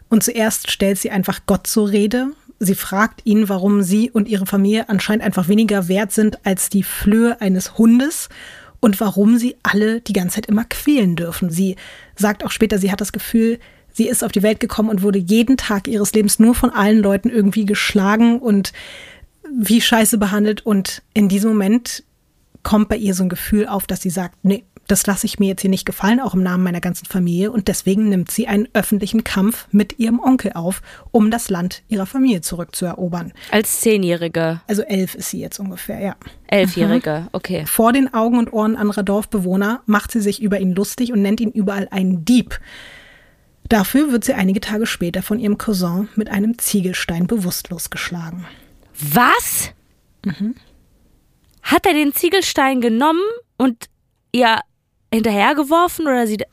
Und 0.09 0.23
zuerst 0.23 0.71
stellt 0.71 0.97
sie 0.97 1.11
einfach 1.11 1.41
Gott 1.45 1.67
zur 1.67 1.89
Rede. 1.89 2.31
Sie 2.59 2.75
fragt 2.75 3.21
ihn, 3.25 3.49
warum 3.49 3.83
sie 3.83 4.09
und 4.09 4.27
ihre 4.27 4.45
Familie 4.45 4.89
anscheinend 4.89 5.25
einfach 5.25 5.47
weniger 5.47 5.87
wert 5.89 6.11
sind 6.11 6.45
als 6.45 6.69
die 6.69 6.83
Flöhe 6.83 7.39
eines 7.41 7.77
Hundes 7.77 8.29
und 8.79 8.99
warum 9.01 9.37
sie 9.37 9.57
alle 9.63 10.01
die 10.01 10.13
ganze 10.13 10.35
Zeit 10.35 10.45
immer 10.47 10.63
quälen 10.63 11.15
dürfen. 11.15 11.49
Sie 11.49 11.75
sagt 12.17 12.43
auch 12.43 12.51
später, 12.51 12.77
sie 12.77 12.91
hat 12.91 13.01
das 13.01 13.11
Gefühl, 13.11 13.59
sie 13.91 14.07
ist 14.07 14.23
auf 14.23 14.31
die 14.31 14.43
Welt 14.43 14.59
gekommen 14.59 14.89
und 14.89 15.01
wurde 15.01 15.19
jeden 15.19 15.57
Tag 15.57 15.87
ihres 15.87 16.13
Lebens 16.13 16.39
nur 16.39 16.55
von 16.55 16.69
allen 16.69 16.99
Leuten 16.99 17.29
irgendwie 17.29 17.65
geschlagen 17.65 18.39
und 18.39 18.73
wie 19.51 19.81
scheiße 19.81 20.17
behandelt. 20.17 20.65
Und 20.65 21.01
in 21.13 21.29
diesem 21.29 21.51
Moment 21.51 22.03
kommt 22.63 22.89
bei 22.89 22.97
ihr 22.97 23.13
so 23.13 23.23
ein 23.23 23.29
Gefühl 23.29 23.67
auf, 23.67 23.87
dass 23.87 24.01
sie 24.01 24.09
sagt, 24.09 24.43
nee, 24.43 24.63
das 24.87 25.05
lasse 25.05 25.25
ich 25.25 25.37
mir 25.37 25.47
jetzt 25.49 25.61
hier 25.61 25.69
nicht 25.69 25.85
gefallen, 25.85 26.19
auch 26.19 26.33
im 26.33 26.43
Namen 26.43 26.63
meiner 26.63 26.79
ganzen 26.81 27.05
Familie. 27.05 27.51
Und 27.51 27.67
deswegen 27.67 28.09
nimmt 28.09 28.31
sie 28.31 28.47
einen 28.47 28.67
öffentlichen 28.73 29.23
Kampf 29.23 29.67
mit 29.71 29.99
ihrem 29.99 30.19
Onkel 30.19 30.53
auf, 30.53 30.81
um 31.11 31.29
das 31.29 31.49
Land 31.49 31.83
ihrer 31.89 32.05
Familie 32.05 32.41
zurückzuerobern. 32.41 33.33
als 33.51 33.81
Zehnjährige, 33.81 34.61
Also 34.67 34.83
elf 34.83 35.15
ist 35.15 35.29
sie 35.29 35.39
jetzt 35.39 35.59
ungefähr, 35.59 35.99
ja. 35.99 36.15
Elfjährige, 36.47 37.27
okay. 37.33 37.65
Vor 37.65 37.91
den 37.91 38.13
Augen 38.13 38.37
und 38.37 38.53
Ohren 38.53 38.77
anderer 38.77 39.03
Dorfbewohner 39.03 39.81
macht 39.85 40.11
sie 40.11 40.21
sich 40.21 40.41
über 40.41 40.59
ihn 40.59 40.73
lustig 40.73 41.11
und 41.11 41.21
nennt 41.21 41.41
ihn 41.41 41.51
überall 41.51 41.87
einen 41.91 42.23
Dieb. 42.23 42.59
Dafür 43.67 44.13
wird 44.13 44.23
sie 44.23 44.33
einige 44.33 44.61
Tage 44.61 44.85
später 44.85 45.21
von 45.21 45.39
ihrem 45.39 45.57
Cousin 45.57 46.07
mit 46.15 46.29
einem 46.29 46.57
Ziegelstein 46.57 47.27
bewusstlos 47.27 47.89
geschlagen. 47.89 48.45
Was? 48.99 49.71
Hat 51.61 51.85
er 51.85 51.93
den 51.93 52.13
Ziegelstein 52.13 52.79
genommen 52.79 53.21
und 53.57 53.89
ihr 54.31 54.59
hinterhergeworfen 55.13 56.07
oder 56.07 56.27
sie 56.27 56.43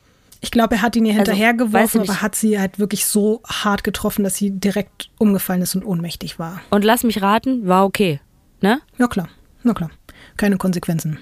Ich 0.41 0.51
glaube, 0.51 0.75
er 0.75 0.81
hat 0.81 0.95
ihn 0.95 1.05
ihr 1.05 1.11
Also, 1.17 1.31
hinterhergeworfen, 1.31 2.01
aber 2.01 2.21
hat 2.21 2.35
sie 2.35 2.59
halt 2.59 2.79
wirklich 2.79 3.05
so 3.05 3.41
hart 3.47 3.83
getroffen, 3.83 4.23
dass 4.23 4.35
sie 4.35 4.51
direkt 4.51 5.09
umgefallen 5.17 5.61
ist 5.61 5.75
und 5.75 5.83
ohnmächtig 5.85 6.39
war. 6.39 6.61
und 6.71 6.83
lass 6.83 7.03
mich 7.03 7.21
raten, 7.21 7.67
war 7.67 7.85
okay, 7.85 8.19
ne? 8.61 8.79
Ja 8.97 9.07
klar, 9.07 9.29
na 9.63 9.73
klar. 9.73 9.89
Keine 10.37 10.57
Konsequenzen. 10.57 11.19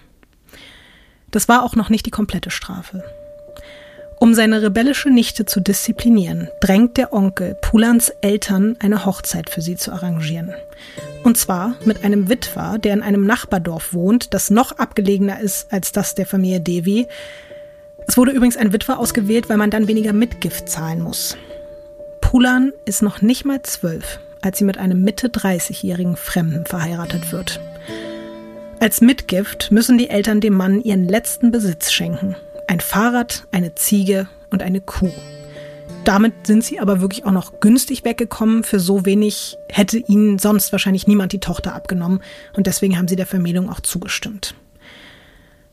Das 1.31 1.47
war 1.47 1.63
auch 1.63 1.75
noch 1.75 1.89
nicht 1.89 2.05
die 2.05 2.11
komplette 2.11 2.49
Strafe. 2.51 3.03
Um 4.19 4.33
seine 4.33 4.61
rebellische 4.61 5.09
Nichte 5.09 5.45
zu 5.45 5.59
disziplinieren, 5.59 6.49
drängt 6.61 6.97
der 6.97 7.13
Onkel 7.13 7.55
Pulans 7.55 8.09
Eltern, 8.21 8.77
eine 8.79 9.05
Hochzeit 9.05 9.49
für 9.49 9.61
sie 9.61 9.75
zu 9.75 9.91
arrangieren. 9.91 10.53
Und 11.23 11.37
zwar 11.37 11.75
mit 11.85 12.03
einem 12.03 12.29
Witwer, 12.29 12.77
der 12.77 12.93
in 12.93 13.01
einem 13.01 13.25
Nachbardorf 13.25 13.93
wohnt, 13.93 14.33
das 14.33 14.49
noch 14.49 14.73
abgelegener 14.73 15.39
ist 15.39 15.71
als 15.71 15.91
das 15.91 16.15
der 16.15 16.25
Familie 16.25 16.61
Devi. 16.61 17.07
Es 18.07 18.17
wurde 18.17 18.31
übrigens 18.31 18.57
ein 18.57 18.73
Witwer 18.73 18.99
ausgewählt, 18.99 19.49
weil 19.49 19.57
man 19.57 19.69
dann 19.69 19.87
weniger 19.87 20.13
Mitgift 20.13 20.69
zahlen 20.69 21.01
muss. 21.01 21.37
Pulan 22.21 22.71
ist 22.85 23.01
noch 23.01 23.21
nicht 23.21 23.45
mal 23.45 23.61
zwölf, 23.61 24.19
als 24.41 24.57
sie 24.57 24.65
mit 24.65 24.77
einem 24.77 25.01
Mitte 25.01 25.27
30-jährigen 25.27 26.15
Fremden 26.15 26.65
verheiratet 26.65 27.31
wird. 27.31 27.59
Als 28.79 29.01
Mitgift 29.01 29.71
müssen 29.71 29.97
die 29.97 30.09
Eltern 30.09 30.41
dem 30.41 30.55
Mann 30.55 30.81
ihren 30.81 31.07
letzten 31.07 31.51
Besitz 31.51 31.91
schenken. 31.91 32.35
Ein 32.67 32.79
Fahrrad, 32.79 33.47
eine 33.51 33.75
Ziege 33.75 34.27
und 34.49 34.61
eine 34.63 34.81
Kuh. 34.81 35.11
Damit 36.05 36.47
sind 36.47 36.63
sie 36.63 36.79
aber 36.79 36.99
wirklich 37.01 37.25
auch 37.25 37.31
noch 37.31 37.59
günstig 37.59 38.03
weggekommen. 38.03 38.63
Für 38.63 38.79
so 38.79 39.05
wenig 39.05 39.57
hätte 39.69 39.97
ihnen 39.97 40.37
sonst 40.37 40.71
wahrscheinlich 40.71 41.07
niemand 41.07 41.31
die 41.31 41.39
Tochter 41.39 41.73
abgenommen. 41.73 42.21
Und 42.55 42.67
deswegen 42.67 42.97
haben 42.97 43.07
sie 43.07 43.15
der 43.15 43.25
Vermählung 43.25 43.69
auch 43.69 43.79
zugestimmt. 43.79 44.55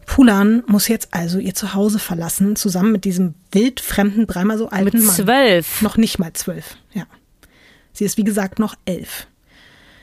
Pulan 0.06 0.64
muss 0.66 0.88
jetzt 0.88 1.08
also 1.12 1.38
ihr 1.38 1.54
Zuhause 1.54 2.00
verlassen, 2.00 2.56
zusammen 2.56 2.90
mit 2.90 3.04
diesem 3.04 3.34
wildfremden, 3.52 4.26
dreimal 4.26 4.58
so 4.58 4.68
alten 4.68 4.98
Mit 4.98 5.06
Mann. 5.06 5.14
zwölf. 5.14 5.82
Noch 5.82 5.96
nicht 5.96 6.18
mal 6.18 6.32
zwölf, 6.32 6.76
ja. 6.92 7.04
Sie 7.92 8.04
ist 8.04 8.16
wie 8.16 8.24
gesagt 8.24 8.58
noch 8.58 8.74
elf. 8.86 9.28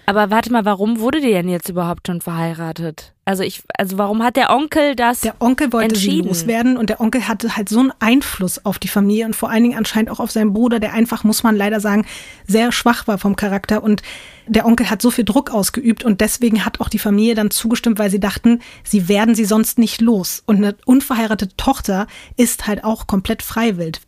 Aber 0.09 0.31
warte 0.31 0.53
mal, 0.53 0.63
warum 0.63 1.01
wurde 1.01 1.19
die 1.19 1.31
denn 1.31 1.49
jetzt 1.49 1.67
überhaupt 1.67 2.07
schon 2.07 2.21
verheiratet? 2.21 3.13
Also 3.25 3.43
ich, 3.43 3.61
also 3.77 3.97
warum 3.97 4.23
hat 4.23 4.37
der 4.37 4.51
Onkel 4.51 4.95
das? 4.95 5.19
Der 5.19 5.35
Onkel 5.39 5.73
wollte 5.73 5.97
sie 5.97 6.21
loswerden 6.21 6.77
und 6.77 6.89
der 6.89 7.01
Onkel 7.01 7.27
hatte 7.27 7.57
halt 7.57 7.67
so 7.67 7.81
einen 7.81 7.91
Einfluss 7.99 8.63
auf 8.63 8.79
die 8.79 8.87
Familie 8.87 9.25
und 9.25 9.35
vor 9.35 9.49
allen 9.49 9.63
Dingen 9.63 9.77
anscheinend 9.77 10.09
auch 10.09 10.21
auf 10.21 10.31
seinen 10.31 10.53
Bruder, 10.53 10.79
der 10.79 10.93
einfach, 10.93 11.25
muss 11.25 11.43
man 11.43 11.57
leider 11.57 11.81
sagen, 11.81 12.05
sehr 12.47 12.71
schwach 12.71 13.05
war 13.07 13.17
vom 13.17 13.35
Charakter 13.35 13.83
und 13.83 14.01
der 14.47 14.65
Onkel 14.65 14.89
hat 14.89 15.01
so 15.01 15.11
viel 15.11 15.25
Druck 15.25 15.51
ausgeübt 15.51 16.05
und 16.05 16.21
deswegen 16.21 16.63
hat 16.63 16.79
auch 16.79 16.87
die 16.87 16.99
Familie 16.99 17.35
dann 17.35 17.51
zugestimmt, 17.51 17.99
weil 17.99 18.09
sie 18.09 18.21
dachten, 18.21 18.61
sie 18.85 19.09
werden 19.09 19.35
sie 19.35 19.43
sonst 19.43 19.77
nicht 19.77 19.99
los. 19.99 20.41
Und 20.45 20.55
eine 20.55 20.77
unverheiratete 20.85 21.57
Tochter 21.57 22.07
ist 22.37 22.65
halt 22.65 22.85
auch 22.85 23.07
komplett 23.07 23.43
freiwillig. 23.43 23.99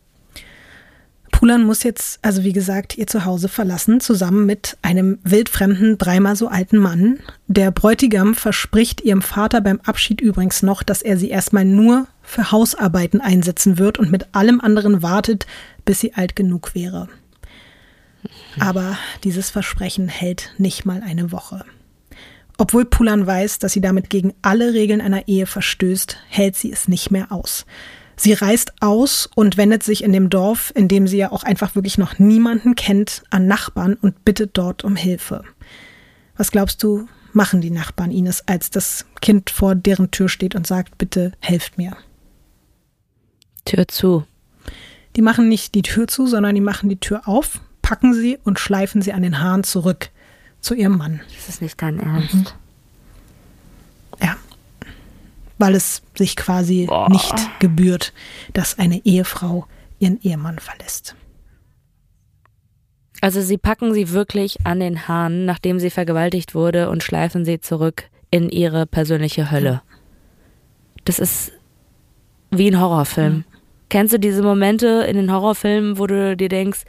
Pulan 1.40 1.64
muss 1.64 1.84
jetzt, 1.84 2.20
also 2.22 2.44
wie 2.44 2.52
gesagt, 2.52 2.98
ihr 2.98 3.08
Zuhause 3.08 3.48
verlassen, 3.48 4.02
zusammen 4.02 4.46
mit 4.46 4.78
einem 4.82 5.20
wildfremden, 5.24 5.98
dreimal 5.98 6.36
so 6.36 6.50
alten 6.50 6.78
Mann. 6.78 7.20
Der 7.48 7.72
Bräutigam 7.72 8.36
verspricht 8.36 9.00
ihrem 9.00 9.22
Vater 9.22 9.62
beim 9.62 9.80
Abschied 9.86 10.20
übrigens 10.20 10.64
noch, 10.64 10.84
dass 10.84 11.02
er 11.02 11.16
sie 11.16 11.30
erstmal 11.30 11.64
nur 11.64 12.08
für 12.24 12.52
Hausarbeiten 12.52 13.22
einsetzen 13.22 13.78
wird 13.78 13.98
und 13.98 14.12
mit 14.12 14.36
allem 14.36 14.60
anderen 14.60 15.02
wartet, 15.02 15.48
bis 15.86 16.02
sie 16.02 16.14
alt 16.14 16.36
genug 16.36 16.76
wäre. 16.76 17.08
Aber 18.60 18.98
dieses 19.24 19.50
Versprechen 19.50 20.10
hält 20.10 20.54
nicht 20.58 20.84
mal 20.84 21.02
eine 21.02 21.32
Woche. 21.32 21.64
Obwohl 22.58 22.84
Pulan 22.84 23.26
weiß, 23.26 23.60
dass 23.60 23.72
sie 23.72 23.80
damit 23.80 24.10
gegen 24.10 24.34
alle 24.42 24.74
Regeln 24.74 25.00
einer 25.00 25.30
Ehe 25.30 25.46
verstößt, 25.46 26.18
hält 26.28 26.58
sie 26.58 26.70
es 26.70 26.90
nicht 26.90 27.12
mehr 27.12 27.32
aus. 27.32 27.66
Sie 28.20 28.34
reist 28.34 28.74
aus 28.82 29.30
und 29.34 29.56
wendet 29.56 29.82
sich 29.82 30.04
in 30.04 30.12
dem 30.12 30.30
Dorf, 30.30 30.74
in 30.76 30.90
dem 30.90 31.08
sie 31.08 31.16
ja 31.16 31.32
auch 31.32 31.44
einfach 31.44 31.76
wirklich 31.76 31.98
noch 31.98 32.20
niemanden 32.20 32.76
kennt, 32.76 33.24
an 33.30 33.48
Nachbarn 33.48 33.94
und 33.94 34.26
bittet 34.26 34.58
dort 34.58 34.84
um 34.84 34.98
Hilfe. 34.98 35.46
Was 36.36 36.52
glaubst 36.52 36.84
du, 36.84 37.08
machen 37.32 37.62
die 37.62 37.72
Nachbarn 37.72 38.12
Ines, 38.12 38.46
als 38.46 38.72
das 38.72 39.06
Kind 39.22 39.50
vor 39.50 39.74
deren 39.74 40.12
Tür 40.12 40.28
steht 40.28 40.54
und 40.54 40.68
sagt, 40.68 40.98
bitte 40.98 41.32
helft 41.40 41.78
mir? 41.78 41.96
Tür 43.64 43.88
zu. 43.88 44.26
Die 45.16 45.22
machen 45.22 45.48
nicht 45.48 45.74
die 45.74 45.82
Tür 45.82 46.10
zu, 46.10 46.28
sondern 46.28 46.56
die 46.56 46.62
machen 46.62 46.90
die 46.90 47.00
Tür 47.00 47.26
auf, 47.26 47.62
packen 47.82 48.14
sie 48.14 48.38
und 48.44 48.60
schleifen 48.60 49.02
sie 49.02 49.14
an 49.14 49.24
den 49.24 49.40
Haaren 49.40 49.64
zurück 49.64 50.10
zu 50.60 50.74
ihrem 50.74 50.98
Mann. 50.98 51.22
Das 51.38 51.48
ist 51.48 51.62
nicht 51.62 51.82
dein 51.82 52.02
Ernst. 52.02 52.34
Mhm 52.34 52.48
weil 55.60 55.76
es 55.76 56.02
sich 56.18 56.36
quasi 56.36 56.86
Boah. 56.88 57.08
nicht 57.10 57.36
gebührt, 57.60 58.14
dass 58.54 58.80
eine 58.80 59.06
Ehefrau 59.06 59.68
ihren 60.00 60.20
Ehemann 60.22 60.58
verlässt. 60.58 61.16
Also 63.22 63.42
sie 63.42 63.58
packen 63.58 63.94
sie 63.94 64.12
wirklich 64.12 64.66
an 64.66 64.80
den 64.80 65.08
Haaren, 65.08 65.46
nachdem 65.46 65.78
sie 65.78 65.90
vergewaltigt 65.90 66.56
wurde, 66.56 66.90
und 66.90 67.04
schleifen 67.04 67.46
sie 67.46 67.60
zurück 67.60 68.06
in 68.32 68.50
ihre 68.50 68.86
persönliche 68.88 69.52
Hölle. 69.52 69.82
Das 71.04 71.20
ist 71.20 71.52
wie 72.52 72.72
ein 72.72 72.80
Horrorfilm. 72.80 73.34
Mhm. 73.34 73.44
Kennst 73.90 74.14
du 74.14 74.20
diese 74.20 74.42
Momente 74.42 75.06
in 75.10 75.18
den 75.18 75.32
Horrorfilmen, 75.32 75.98
wo 75.98 76.08
du 76.08 76.38
dir 76.38 76.50
denkst, 76.50 76.84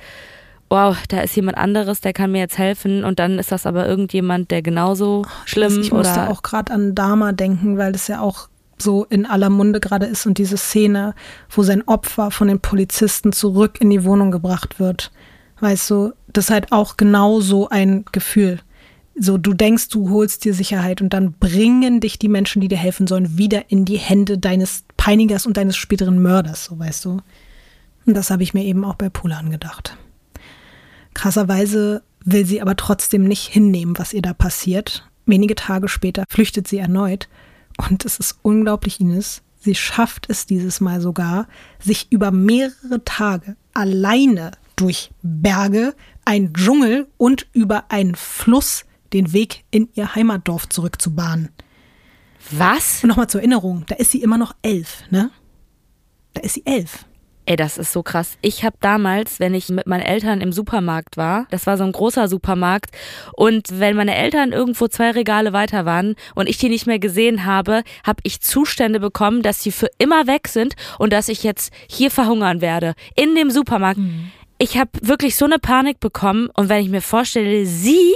wow, 0.68 0.96
da 1.08 1.20
ist 1.20 1.34
jemand 1.34 1.58
anderes, 1.58 2.00
der 2.00 2.12
kann 2.12 2.30
mir 2.30 2.38
jetzt 2.38 2.56
helfen 2.56 3.04
und 3.04 3.18
dann 3.18 3.38
ist 3.38 3.50
das 3.50 3.66
aber 3.66 3.88
irgendjemand, 3.88 4.52
der 4.52 4.62
genauso 4.62 5.26
schlimm 5.44 5.80
ich 5.80 5.90
musste 5.90 6.30
auch 6.30 6.42
gerade 6.42 6.72
an 6.72 6.94
Dama 6.94 7.32
denken, 7.32 7.76
weil 7.76 7.90
das 7.90 8.06
ja 8.06 8.20
auch 8.20 8.48
so 8.82 9.04
in 9.04 9.26
aller 9.26 9.50
Munde 9.50 9.80
gerade 9.80 10.06
ist 10.06 10.26
und 10.26 10.38
diese 10.38 10.56
Szene, 10.56 11.14
wo 11.50 11.62
sein 11.62 11.86
Opfer 11.86 12.30
von 12.30 12.48
den 12.48 12.60
Polizisten 12.60 13.32
zurück 13.32 13.80
in 13.80 13.90
die 13.90 14.04
Wohnung 14.04 14.30
gebracht 14.30 14.78
wird. 14.78 15.10
Weißt 15.60 15.90
du, 15.90 16.12
das 16.28 16.46
ist 16.46 16.50
halt 16.50 16.72
auch 16.72 16.96
genau 16.96 17.40
so 17.40 17.68
ein 17.68 18.04
Gefühl. 18.12 18.60
So, 19.14 19.36
du 19.36 19.52
denkst, 19.52 19.88
du 19.88 20.10
holst 20.10 20.44
dir 20.44 20.54
Sicherheit 20.54 21.02
und 21.02 21.12
dann 21.12 21.32
bringen 21.32 22.00
dich 22.00 22.18
die 22.18 22.28
Menschen, 22.28 22.60
die 22.60 22.68
dir 22.68 22.78
helfen 22.78 23.06
sollen, 23.06 23.36
wieder 23.36 23.70
in 23.70 23.84
die 23.84 23.98
Hände 23.98 24.38
deines 24.38 24.84
Peinigers 24.96 25.46
und 25.46 25.56
deines 25.56 25.76
späteren 25.76 26.22
Mörders, 26.22 26.64
so 26.66 26.78
weißt 26.78 27.04
du. 27.04 27.20
Und 28.06 28.14
das 28.14 28.30
habe 28.30 28.42
ich 28.42 28.54
mir 28.54 28.64
eben 28.64 28.84
auch 28.84 28.94
bei 28.94 29.10
Pulan 29.10 29.50
gedacht. 29.50 29.96
Krasserweise 31.12 32.02
will 32.24 32.46
sie 32.46 32.62
aber 32.62 32.76
trotzdem 32.76 33.24
nicht 33.24 33.46
hinnehmen, 33.48 33.98
was 33.98 34.14
ihr 34.14 34.22
da 34.22 34.32
passiert. 34.32 35.06
Wenige 35.26 35.54
Tage 35.54 35.88
später 35.88 36.24
flüchtet 36.28 36.66
sie 36.66 36.78
erneut 36.78 37.28
und 37.88 38.04
es 38.04 38.18
ist 38.18 38.38
unglaublich, 38.42 39.00
Ines. 39.00 39.42
Sie 39.60 39.74
schafft 39.74 40.28
es 40.28 40.46
dieses 40.46 40.80
Mal 40.80 41.00
sogar, 41.00 41.46
sich 41.78 42.10
über 42.10 42.30
mehrere 42.30 43.04
Tage 43.04 43.56
alleine 43.74 44.52
durch 44.76 45.10
Berge, 45.22 45.94
ein 46.24 46.52
Dschungel 46.54 47.08
und 47.18 47.46
über 47.52 47.84
einen 47.90 48.14
Fluss 48.14 48.84
den 49.12 49.32
Weg 49.32 49.64
in 49.70 49.88
ihr 49.94 50.14
Heimatdorf 50.14 50.68
zurückzubahnen. 50.68 51.50
Was? 52.50 53.02
Und 53.02 53.08
nochmal 53.08 53.28
zur 53.28 53.40
Erinnerung, 53.40 53.84
da 53.86 53.96
ist 53.96 54.12
sie 54.12 54.22
immer 54.22 54.38
noch 54.38 54.54
elf, 54.62 55.04
ne? 55.10 55.30
Da 56.34 56.42
ist 56.42 56.54
sie 56.54 56.64
elf. 56.64 57.04
Ey, 57.50 57.56
das 57.56 57.78
ist 57.78 57.92
so 57.92 58.04
krass. 58.04 58.38
Ich 58.42 58.62
habe 58.62 58.76
damals, 58.80 59.40
wenn 59.40 59.54
ich 59.54 59.70
mit 59.70 59.88
meinen 59.88 60.02
Eltern 60.02 60.40
im 60.40 60.52
Supermarkt 60.52 61.16
war, 61.16 61.48
das 61.50 61.66
war 61.66 61.76
so 61.76 61.82
ein 61.82 61.90
großer 61.90 62.28
Supermarkt, 62.28 62.92
und 63.32 63.80
wenn 63.80 63.96
meine 63.96 64.14
Eltern 64.14 64.52
irgendwo 64.52 64.86
zwei 64.86 65.10
Regale 65.10 65.52
weiter 65.52 65.84
waren 65.84 66.14
und 66.36 66.48
ich 66.48 66.58
die 66.58 66.68
nicht 66.68 66.86
mehr 66.86 67.00
gesehen 67.00 67.46
habe, 67.46 67.82
habe 68.06 68.20
ich 68.22 68.40
Zustände 68.40 69.00
bekommen, 69.00 69.42
dass 69.42 69.64
sie 69.64 69.72
für 69.72 69.88
immer 69.98 70.28
weg 70.28 70.46
sind 70.46 70.76
und 71.00 71.12
dass 71.12 71.28
ich 71.28 71.42
jetzt 71.42 71.72
hier 71.88 72.12
verhungern 72.12 72.60
werde. 72.60 72.94
In 73.16 73.34
dem 73.34 73.50
Supermarkt. 73.50 73.98
Mhm. 73.98 74.30
Ich 74.58 74.78
habe 74.78 74.90
wirklich 75.02 75.34
so 75.34 75.44
eine 75.44 75.58
Panik 75.58 75.98
bekommen 75.98 76.50
und 76.54 76.68
wenn 76.68 76.84
ich 76.84 76.88
mir 76.88 77.02
vorstelle, 77.02 77.66
sie 77.66 78.14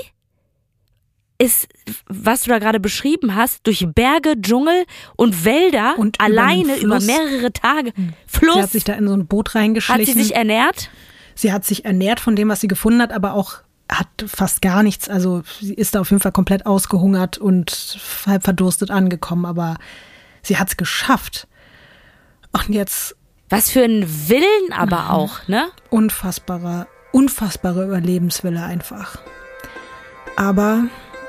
ist, 1.39 1.69
was 2.07 2.43
du 2.43 2.51
da 2.51 2.59
gerade 2.59 2.81
beschrieben 2.81 3.35
hast, 3.35 3.67
durch 3.67 3.87
Berge, 3.95 4.41
Dschungel 4.41 4.85
und 5.17 5.45
Wälder 5.45 5.95
und 5.99 6.21
alleine 6.21 6.77
über, 6.77 6.97
über, 6.97 7.01
mehrere 7.01 7.53
Tage. 7.53 7.93
Hm. 7.95 8.13
Fluss. 8.27 8.55
Sie 8.55 8.63
hat 8.63 8.71
sich 8.71 8.85
da 8.85 8.93
in 8.95 9.09
so 9.09 9.15
ein 9.15 9.27
Boot 9.27 9.55
reingeschlichen. 9.55 10.01
Hat 10.01 10.07
sie 10.07 10.23
sich 10.23 10.35
ernährt? 10.35 10.91
Sie 11.35 11.53
hat 11.53 11.65
sich 11.65 11.85
ernährt 11.85 12.21
von 12.21 12.37
dem, 12.37 12.49
was 12.49 12.61
sie 12.61 12.69
gefunden 12.69 13.03
hat, 13.03 13.13
aber 13.13 13.35
auch 13.35 13.59
hat 13.91 14.09
fast 14.27 14.63
gar 14.63 14.83
nichts. 14.83 15.09
Also 15.09 15.43
sie 15.61 15.75
ist 15.75 15.95
da 15.95 16.01
auf 16.01 16.11
jeden 16.11 16.23
Fall 16.23 16.33
komplett 16.33 16.67
ausgehungert 16.67 17.39
und 17.39 17.99
halb 18.27 18.45
verdurstet 18.45 18.91
angekommen, 18.91 19.45
aber 19.45 19.77
sie 20.43 20.57
hat 20.57 20.69
es 20.69 20.77
geschafft. 20.77 21.49
Und 22.53 22.69
jetzt. 22.75 23.17
Was 23.51 23.71
für 23.71 23.83
ein 23.83 24.07
Willen 24.29 24.73
aber 24.73 25.03
mhm. 25.03 25.11
auch, 25.11 25.49
ne? 25.49 25.67
Unfassbarer, 25.91 26.87
unfassbare 27.13 27.85
Überlebenswille 27.85 28.63
einfach. 28.63 29.19
Aber 30.37 30.85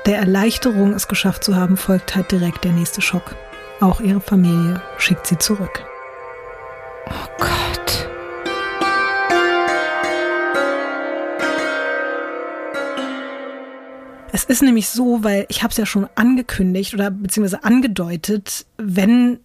der 0.06 0.18
Erleichterung, 0.18 0.92
es 0.92 1.08
geschafft 1.08 1.42
zu 1.42 1.56
haben, 1.56 1.76
folgt 1.76 2.14
halt 2.14 2.30
direkt 2.30 2.64
der 2.64 2.72
nächste 2.72 3.02
Schock. 3.02 3.34
Auch 3.80 4.00
ihre 4.00 4.20
Familie 4.20 4.80
schickt 4.98 5.26
sie 5.26 5.36
zurück. 5.36 5.84
Oh 7.06 7.28
Gott. 7.38 8.08
Es 14.32 14.44
ist 14.44 14.62
nämlich 14.62 14.88
so, 14.88 15.24
weil 15.24 15.46
ich 15.48 15.62
habe 15.62 15.72
es 15.72 15.76
ja 15.76 15.86
schon 15.86 16.08
angekündigt 16.14 16.94
oder 16.94 17.10
beziehungsweise 17.10 17.64
angedeutet, 17.64 18.66
wenn 18.76 19.40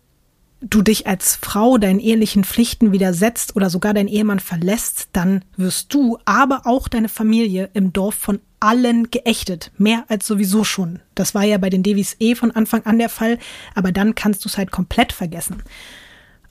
du 0.61 0.83
dich 0.83 1.07
als 1.07 1.35
Frau 1.37 1.79
deinen 1.79 1.99
ehelichen 1.99 2.43
Pflichten 2.43 2.91
widersetzt 2.91 3.55
oder 3.55 3.71
sogar 3.71 3.95
deinen 3.95 4.07
Ehemann 4.07 4.39
verlässt, 4.39 5.09
dann 5.13 5.43
wirst 5.57 5.91
du, 5.91 6.19
aber 6.25 6.61
auch 6.65 6.87
deine 6.87 7.09
Familie 7.09 7.71
im 7.73 7.93
Dorf 7.93 8.13
von 8.13 8.39
allen 8.61 9.11
geächtet. 9.11 9.71
Mehr 9.77 10.05
als 10.07 10.25
sowieso 10.25 10.63
schon. 10.63 10.99
Das 11.15 11.35
war 11.35 11.43
ja 11.43 11.57
bei 11.57 11.69
den 11.69 11.83
Devis 11.83 12.15
eh 12.19 12.35
von 12.35 12.51
Anfang 12.51 12.85
an 12.85 12.99
der 12.99 13.09
Fall, 13.09 13.37
aber 13.75 13.91
dann 13.91 14.15
kannst 14.15 14.45
du 14.45 14.49
es 14.49 14.57
halt 14.57 14.71
komplett 14.71 15.11
vergessen. 15.11 15.61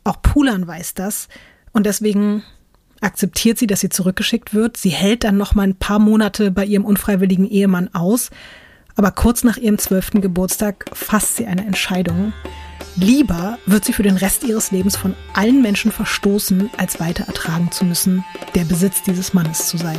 Auch 0.05 0.21
Pulan 0.21 0.67
weiß 0.67 0.95
das 0.95 1.29
und 1.73 1.87
deswegen 1.87 2.43
akzeptiert 3.01 3.59
sie, 3.59 3.67
dass 3.67 3.81
sie 3.81 3.89
zurückgeschickt 3.89 4.53
wird. 4.53 4.77
Sie 4.77 4.91
hält 4.91 5.25
dann 5.25 5.37
noch 5.37 5.55
mal 5.55 5.63
ein 5.63 5.77
paar 5.77 5.99
Monate 5.99 6.51
bei 6.51 6.65
ihrem 6.65 6.85
unfreiwilligen 6.85 7.49
Ehemann 7.49 7.95
aus, 7.95 8.31
aber 8.97 9.11
kurz 9.13 9.45
nach 9.45 9.57
ihrem 9.57 9.79
zwölften 9.79 10.21
Geburtstag 10.21 10.85
fasst 10.93 11.37
sie 11.37 11.47
eine 11.47 11.65
Entscheidung. 11.65 12.33
Lieber 12.97 13.59
wird 13.67 13.85
sie 13.85 13.93
für 13.93 14.03
den 14.03 14.17
Rest 14.17 14.45
ihres 14.45 14.73
Lebens 14.73 14.97
von 14.97 15.15
allen 15.33 15.63
Menschen 15.63 15.93
verstoßen, 15.93 16.71
als 16.77 17.01
weiter 17.01 17.25
ertragen 17.25 17.71
zu 17.71 17.85
müssen, 17.85 18.25
der 18.55 18.65
Besitz 18.65 19.03
dieses 19.03 19.33
Mannes 19.33 19.69
zu 19.69 19.79
sein. 19.79 19.99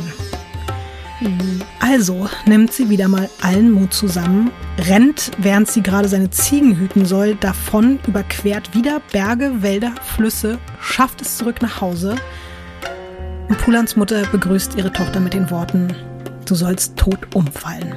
Also 1.80 2.28
nimmt 2.46 2.72
sie 2.72 2.88
wieder 2.88 3.08
mal 3.08 3.28
allen 3.40 3.70
Mut 3.72 3.92
zusammen, 3.92 4.50
rennt, 4.78 5.30
während 5.38 5.68
sie 5.68 5.82
gerade 5.82 6.08
seine 6.08 6.30
Ziegen 6.30 6.76
hüten 6.76 7.04
soll, 7.04 7.34
davon, 7.34 7.98
überquert 8.06 8.74
wieder 8.74 9.00
Berge, 9.12 9.62
Wälder, 9.62 9.94
Flüsse, 10.02 10.58
schafft 10.80 11.20
es 11.20 11.38
zurück 11.38 11.60
nach 11.62 11.80
Hause. 11.80 12.16
Und 13.48 13.58
Pulans 13.58 13.96
Mutter 13.96 14.24
begrüßt 14.32 14.76
ihre 14.76 14.92
Tochter 14.92 15.20
mit 15.20 15.34
den 15.34 15.50
Worten, 15.50 15.94
du 16.46 16.54
sollst 16.54 16.96
tot 16.96 17.34
umfallen. 17.34 17.94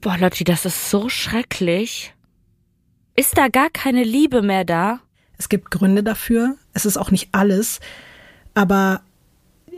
Boah, 0.00 0.16
Lotti, 0.16 0.44
das 0.44 0.64
ist 0.64 0.90
so 0.90 1.08
schrecklich. 1.08 2.14
Ist 3.16 3.36
da 3.36 3.48
gar 3.48 3.68
keine 3.68 4.02
Liebe 4.02 4.40
mehr 4.40 4.64
da? 4.64 5.00
Es 5.36 5.50
gibt 5.50 5.70
Gründe 5.70 6.02
dafür. 6.02 6.56
Es 6.72 6.86
ist 6.86 6.96
auch 6.96 7.10
nicht 7.10 7.28
alles. 7.32 7.80
Aber 8.54 9.02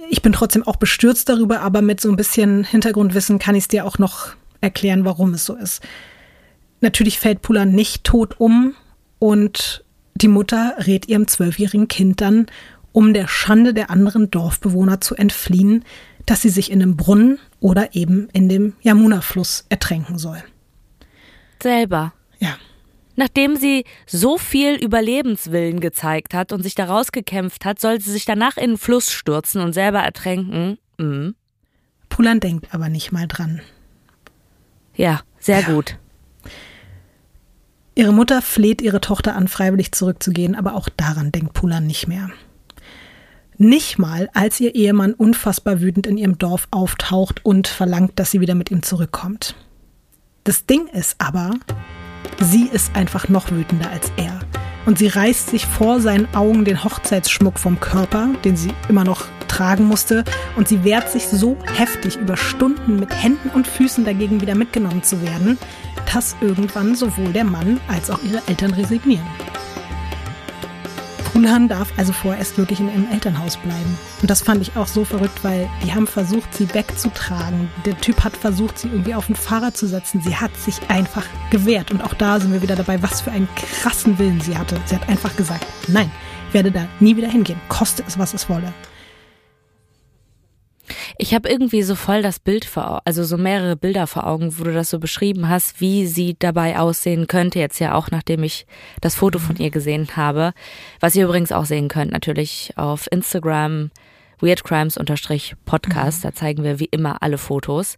Ich 0.09 0.23
bin 0.23 0.33
trotzdem 0.33 0.67
auch 0.67 0.77
bestürzt 0.77 1.29
darüber, 1.29 1.61
aber 1.61 1.83
mit 1.83 2.01
so 2.01 2.09
ein 2.09 2.17
bisschen 2.17 2.65
Hintergrundwissen 2.65 3.39
kann 3.39 3.55
ich 3.55 3.65
es 3.65 3.69
dir 3.69 3.87
auch 3.87 3.99
noch 3.99 4.35
erklären, 4.61 5.05
warum 5.05 5.35
es 5.35 5.45
so 5.45 5.55
ist. 5.55 5.83
Natürlich 6.81 7.19
fällt 7.19 7.43
Pulan 7.43 7.73
nicht 7.73 8.05
tot 8.05 8.39
um 8.39 8.75
und 9.19 9.85
die 10.15 10.29
Mutter 10.29 10.75
rät 10.79 11.09
ihrem 11.09 11.29
zwölfjährigen 11.29 11.89
Kind 11.89 12.21
dann, 12.21 12.47
um 12.93 13.15
der 13.15 13.29
Schande 13.29 13.73
der 13.73 13.91
anderen 13.91 14.31
Dorfbewohner 14.31 15.01
zu 15.01 15.15
entfliehen, 15.15 15.85
dass 16.27 16.43
sie 16.43 16.51
sich 16.51 16.71
in 16.71 16.83
einem 16.83 16.97
Brunnen 16.97 17.39
oder 17.61 17.95
eben 17.95 18.29
in 18.33 18.49
dem 18.49 18.75
Yamuna-Fluss 18.83 19.67
ertränken 19.69 20.19
soll. 20.19 20.43
Selber. 21.63 22.13
Ja. 22.39 22.57
Nachdem 23.15 23.57
sie 23.57 23.85
so 24.07 24.39
viel 24.39 24.75
Überlebenswillen 24.75 25.81
gezeigt 25.81 26.35
hat 26.35 26.53
und 26.53 26.63
sich 26.63 26.75
daraus 26.75 27.13
gekämpft 27.13 27.65
hat, 27.65 27.81
soll 27.81 28.01
sie 28.01 28.11
sich 28.11 28.25
danach 28.25 28.57
in 28.57 28.73
den 28.73 28.79
Fluss 28.79 29.13
stürzen 29.13 29.61
und 29.61 29.73
selber 29.73 30.01
ertränken. 30.01 30.79
Mhm. 30.99 31.35
Pulan 32.09 32.41
denkt 32.41 32.75
aber 32.75 32.89
nicht 32.89 33.13
mal 33.13 33.27
dran. 33.27 33.61
Ja, 34.95 35.21
sehr 35.39 35.61
ja. 35.61 35.67
gut. 35.67 35.99
Ihre 37.95 38.13
Mutter 38.13 38.41
fleht 38.41 38.81
ihre 38.81 39.01
Tochter 39.01 39.37
an, 39.37 39.49
freiwillig 39.49 39.93
zurückzugehen, 39.93 40.55
aber 40.55 40.75
auch 40.75 40.89
daran 40.89 41.33
denkt 41.33 41.53
Pulan 41.53 41.87
nicht 41.87 42.09
mehr. 42.09 42.31
Nicht 43.59 43.99
mal, 43.99 44.31
als 44.33 44.59
ihr 44.61 44.75
Ehemann 44.75 45.13
unfassbar 45.13 45.81
wütend 45.81 46.07
in 46.07 46.17
ihrem 46.17 46.39
Dorf 46.39 46.69
auftaucht 46.71 47.45
und 47.45 47.69
verlangt, 47.69 48.13
dass 48.17 48.31
sie 48.31 48.41
wieder 48.41 48.55
mit 48.55 48.71
ihm 48.71 48.83
zurückkommt. 48.83 49.55
Das 50.45 50.67
Ding 50.67 50.89
ist 50.89 51.17
aber, 51.19 51.53
sie 52.43 52.68
ist 52.68 52.95
einfach 52.97 53.28
noch 53.28 53.51
wütender 53.51 53.90
als 53.90 54.12
er. 54.16 54.40
Und 54.84 54.99
sie 54.99 55.07
reißt 55.07 55.51
sich 55.51 55.66
vor 55.66 56.01
seinen 56.01 56.32
Augen 56.34 56.64
den 56.64 56.82
Hochzeitsschmuck 56.82 57.59
vom 57.59 57.78
Körper, 57.78 58.28
den 58.45 58.57
sie 58.57 58.72
immer 58.88 59.05
noch 59.05 59.26
tragen 59.47 59.84
musste, 59.84 60.24
und 60.57 60.66
sie 60.66 60.82
wehrt 60.82 61.11
sich 61.11 61.28
so 61.28 61.57
heftig 61.76 62.16
über 62.16 62.36
Stunden 62.36 62.99
mit 62.99 63.14
Händen 63.14 63.51
und 63.51 63.66
Füßen 63.66 64.05
dagegen 64.05 64.40
wieder 64.40 64.55
mitgenommen 64.55 65.03
zu 65.03 65.22
werden, 65.22 65.59
dass 66.12 66.36
irgendwann 66.40 66.95
sowohl 66.95 67.32
der 67.32 67.45
Mann 67.45 67.80
als 67.88 68.11
auch 68.11 68.22
ihre 68.22 68.43
Eltern 68.49 68.72
resignieren. 68.72 69.26
Kulan 71.33 71.66
darf 71.66 71.91
also 71.97 72.12
vorerst 72.12 72.59
wirklich 72.59 72.78
in 72.78 72.89
ihrem 72.89 73.11
Elternhaus 73.11 73.57
bleiben. 73.57 73.99
Und 74.20 74.30
das 74.30 74.43
fand 74.43 74.61
ich 74.61 74.76
auch 74.76 74.87
so 74.87 75.05
verrückt, 75.05 75.43
weil 75.43 75.68
die 75.83 75.93
haben 75.93 76.07
versucht, 76.07 76.53
sie 76.55 76.72
wegzutragen. 76.74 77.70
Der 77.87 77.99
Typ 77.99 78.22
hat 78.22 78.37
versucht, 78.37 78.78
sie 78.78 78.89
irgendwie 78.89 79.14
auf 79.14 79.30
ein 79.30 79.35
Fahrrad 79.35 79.76
zu 79.76 79.87
setzen. 79.87 80.20
Sie 80.20 80.37
hat 80.37 80.55
sich 80.59 80.76
einfach 80.89 81.24
gewehrt. 81.51 81.91
Und 81.91 82.03
auch 82.03 82.14
da 82.14 82.39
sind 82.39 82.53
wir 82.53 82.61
wieder 82.61 82.76
dabei, 82.76 83.03
was 83.03 83.22
für 83.22 83.30
einen 83.30 83.49
krassen 83.57 84.18
Willen 84.18 84.43
sie 84.43 84.57
hatte. 84.57 84.78
Sie 84.85 84.95
hat 84.95 85.09
einfach 85.09 85.35
gesagt, 85.35 85.66
nein, 85.89 86.11
ich 86.49 86.55
werde 86.55 86.70
da 86.70 86.87
nie 87.01 87.16
wieder 87.16 87.28
hingehen, 87.28 87.61
koste 87.68 88.05
es, 88.07 88.18
was 88.18 88.35
es 88.35 88.51
wolle. 88.51 88.72
Ich 91.16 91.35
habe 91.35 91.49
irgendwie 91.49 91.83
so 91.83 91.95
voll 91.95 92.22
das 92.22 92.39
Bild 92.39 92.64
vor, 92.64 93.03
also 93.05 93.24
so 93.24 93.39
mehrere 93.39 93.76
Bilder 93.76 94.07
vor 94.07 94.26
Augen, 94.26 94.59
wo 94.59 94.64
du 94.64 94.72
das 94.72 94.91
so 94.91 94.99
beschrieben 94.99 95.49
hast, 95.49 95.80
wie 95.80 96.07
sie 96.07 96.37
dabei 96.39 96.78
aussehen 96.78 97.26
könnte, 97.26 97.59
jetzt 97.59 97.78
ja 97.78 97.95
auch, 97.95 98.11
nachdem 98.11 98.43
ich 98.43 98.66
das 99.01 99.14
Foto 99.14 99.39
von 99.39 99.57
ihr 99.57 99.70
gesehen 99.70 100.16
habe. 100.16 100.53
Was 101.01 101.14
ihr 101.14 101.24
übrigens 101.24 101.53
auch 101.53 101.64
sehen 101.64 101.89
könnt, 101.89 102.12
natürlich 102.12 102.72
auf 102.76 103.11
Instagram, 103.11 103.91
weirdcrimes-podcast, 104.41 106.18
mhm. 106.18 106.22
da 106.22 106.35
zeigen 106.35 106.64
wir 106.64 106.78
wie 106.80 106.89
immer 106.91 107.22
alle 107.22 107.39
Fotos. 107.39 107.97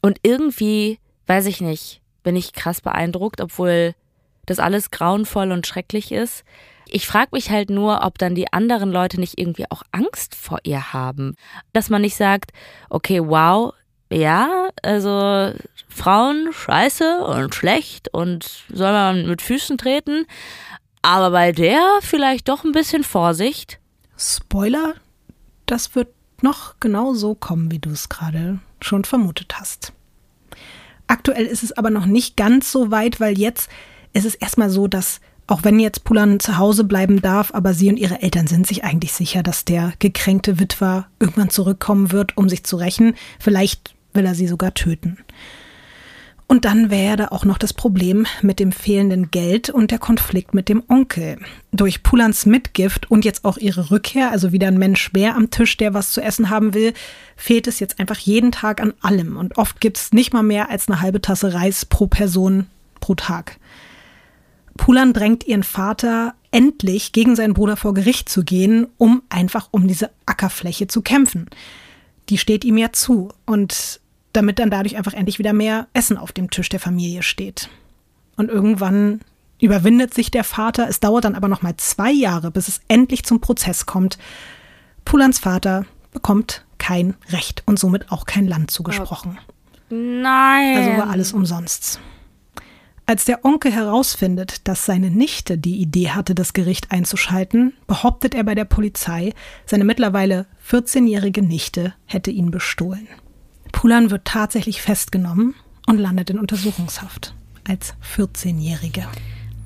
Und 0.00 0.18
irgendwie, 0.22 0.98
weiß 1.26 1.46
ich 1.46 1.60
nicht, 1.60 2.00
bin 2.22 2.36
ich 2.36 2.52
krass 2.52 2.80
beeindruckt, 2.80 3.40
obwohl 3.40 3.94
das 4.46 4.58
alles 4.58 4.90
grauenvoll 4.90 5.52
und 5.52 5.66
schrecklich 5.66 6.10
ist. 6.10 6.44
Ich 6.94 7.06
frage 7.06 7.30
mich 7.32 7.48
halt 7.48 7.70
nur, 7.70 8.02
ob 8.02 8.18
dann 8.18 8.34
die 8.34 8.52
anderen 8.52 8.92
Leute 8.92 9.18
nicht 9.18 9.40
irgendwie 9.40 9.64
auch 9.70 9.82
Angst 9.92 10.34
vor 10.34 10.58
ihr 10.62 10.92
haben. 10.92 11.36
Dass 11.72 11.88
man 11.88 12.02
nicht 12.02 12.16
sagt, 12.16 12.52
okay, 12.90 13.18
wow, 13.18 13.72
ja, 14.10 14.68
also 14.82 15.54
Frauen 15.88 16.52
scheiße 16.52 17.24
und 17.24 17.54
schlecht 17.54 18.12
und 18.12 18.64
soll 18.68 18.92
man 18.92 19.26
mit 19.26 19.40
Füßen 19.40 19.78
treten. 19.78 20.26
Aber 21.00 21.30
bei 21.30 21.52
der 21.52 21.80
vielleicht 22.02 22.50
doch 22.50 22.62
ein 22.62 22.72
bisschen 22.72 23.04
Vorsicht. 23.04 23.78
Spoiler, 24.18 24.92
das 25.64 25.94
wird 25.94 26.08
noch 26.42 26.74
genau 26.78 27.14
so 27.14 27.34
kommen, 27.34 27.70
wie 27.70 27.78
du 27.78 27.88
es 27.88 28.10
gerade 28.10 28.58
schon 28.82 29.04
vermutet 29.04 29.54
hast. 29.58 29.94
Aktuell 31.06 31.46
ist 31.46 31.62
es 31.62 31.72
aber 31.72 31.88
noch 31.88 32.04
nicht 32.04 32.36
ganz 32.36 32.70
so 32.70 32.90
weit, 32.90 33.18
weil 33.18 33.38
jetzt 33.38 33.70
ist 34.12 34.26
es 34.26 34.34
erstmal 34.34 34.68
so, 34.68 34.88
dass 34.88 35.22
auch 35.52 35.64
wenn 35.64 35.78
jetzt 35.78 36.04
Pulan 36.04 36.40
zu 36.40 36.56
Hause 36.56 36.82
bleiben 36.82 37.20
darf, 37.20 37.52
aber 37.52 37.74
sie 37.74 37.90
und 37.90 37.98
ihre 37.98 38.22
Eltern 38.22 38.46
sind 38.46 38.66
sich 38.66 38.84
eigentlich 38.84 39.12
sicher, 39.12 39.42
dass 39.42 39.66
der 39.66 39.92
gekränkte 39.98 40.58
Witwer 40.58 41.08
irgendwann 41.20 41.50
zurückkommen 41.50 42.10
wird, 42.10 42.38
um 42.38 42.48
sich 42.48 42.64
zu 42.64 42.76
rächen. 42.76 43.14
Vielleicht 43.38 43.94
will 44.14 44.24
er 44.24 44.34
sie 44.34 44.46
sogar 44.46 44.72
töten. 44.72 45.18
Und 46.46 46.64
dann 46.64 46.90
wäre 46.90 47.16
da 47.16 47.28
auch 47.28 47.44
noch 47.44 47.58
das 47.58 47.74
Problem 47.74 48.26
mit 48.40 48.60
dem 48.60 48.72
fehlenden 48.72 49.30
Geld 49.30 49.68
und 49.68 49.90
der 49.90 49.98
Konflikt 49.98 50.54
mit 50.54 50.70
dem 50.70 50.82
Onkel. 50.88 51.36
Durch 51.70 52.02
Pulans 52.02 52.46
Mitgift 52.46 53.10
und 53.10 53.26
jetzt 53.26 53.44
auch 53.44 53.58
ihre 53.58 53.90
Rückkehr, 53.90 54.30
also 54.30 54.52
wieder 54.52 54.68
ein 54.68 54.78
Mensch 54.78 55.12
mehr 55.12 55.36
am 55.36 55.50
Tisch, 55.50 55.76
der 55.76 55.92
was 55.92 56.12
zu 56.12 56.22
essen 56.22 56.48
haben 56.48 56.72
will, 56.72 56.94
fehlt 57.36 57.66
es 57.66 57.78
jetzt 57.78 58.00
einfach 58.00 58.18
jeden 58.18 58.52
Tag 58.52 58.80
an 58.80 58.94
allem. 59.02 59.36
Und 59.36 59.58
oft 59.58 59.82
gibt 59.82 59.98
es 59.98 60.12
nicht 60.12 60.32
mal 60.32 60.42
mehr 60.42 60.70
als 60.70 60.88
eine 60.88 61.02
halbe 61.02 61.20
Tasse 61.20 61.52
Reis 61.52 61.84
pro 61.84 62.06
Person 62.06 62.68
pro 63.00 63.14
Tag. 63.14 63.58
Pulan 64.82 65.12
drängt 65.12 65.46
ihren 65.46 65.62
Vater 65.62 66.34
endlich 66.50 67.12
gegen 67.12 67.36
seinen 67.36 67.54
Bruder 67.54 67.76
vor 67.76 67.94
Gericht 67.94 68.28
zu 68.28 68.42
gehen, 68.42 68.88
um 68.98 69.22
einfach 69.28 69.68
um 69.70 69.86
diese 69.86 70.10
Ackerfläche 70.26 70.88
zu 70.88 71.02
kämpfen. 71.02 71.48
Die 72.28 72.36
steht 72.36 72.64
ihm 72.64 72.76
ja 72.76 72.90
zu 72.90 73.28
und 73.46 74.00
damit 74.32 74.58
dann 74.58 74.70
dadurch 74.70 74.96
einfach 74.96 75.12
endlich 75.12 75.38
wieder 75.38 75.52
mehr 75.52 75.86
Essen 75.92 76.16
auf 76.16 76.32
dem 76.32 76.50
Tisch 76.50 76.68
der 76.68 76.80
Familie 76.80 77.22
steht. 77.22 77.70
Und 78.36 78.48
irgendwann 78.48 79.20
überwindet 79.60 80.14
sich 80.14 80.32
der 80.32 80.42
Vater. 80.42 80.88
Es 80.88 80.98
dauert 80.98 81.26
dann 81.26 81.36
aber 81.36 81.46
noch 81.46 81.62
mal 81.62 81.76
zwei 81.76 82.10
Jahre, 82.10 82.50
bis 82.50 82.66
es 82.66 82.80
endlich 82.88 83.22
zum 83.22 83.40
Prozess 83.40 83.86
kommt. 83.86 84.18
Pulans 85.04 85.38
Vater 85.38 85.86
bekommt 86.10 86.64
kein 86.78 87.14
Recht 87.28 87.62
und 87.66 87.78
somit 87.78 88.10
auch 88.10 88.26
kein 88.26 88.48
Land 88.48 88.72
zugesprochen. 88.72 89.38
Nein. 89.90 90.76
Also 90.76 90.90
war 90.98 91.10
alles 91.10 91.32
umsonst. 91.32 92.00
Als 93.04 93.24
der 93.24 93.44
Onkel 93.44 93.72
herausfindet, 93.72 94.66
dass 94.68 94.86
seine 94.86 95.10
Nichte 95.10 95.58
die 95.58 95.80
Idee 95.80 96.10
hatte, 96.10 96.34
das 96.34 96.52
Gericht 96.52 96.92
einzuschalten, 96.92 97.74
behauptet 97.86 98.34
er 98.34 98.44
bei 98.44 98.54
der 98.54 98.64
Polizei, 98.64 99.32
seine 99.66 99.84
mittlerweile 99.84 100.46
14-jährige 100.68 101.42
Nichte 101.42 101.94
hätte 102.06 102.30
ihn 102.30 102.50
bestohlen. 102.50 103.08
Pulan 103.72 104.10
wird 104.10 104.24
tatsächlich 104.24 104.82
festgenommen 104.82 105.54
und 105.86 105.98
landet 105.98 106.30
in 106.30 106.38
Untersuchungshaft 106.38 107.34
als 107.68 107.94
14-Jährige. 108.16 109.06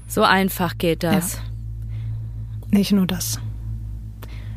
So 0.09 0.23
einfach 0.23 0.79
geht 0.79 1.03
das. 1.03 1.35
Ja. 1.35 1.41
Nicht 2.71 2.93
nur 2.93 3.07
das. 3.07 3.39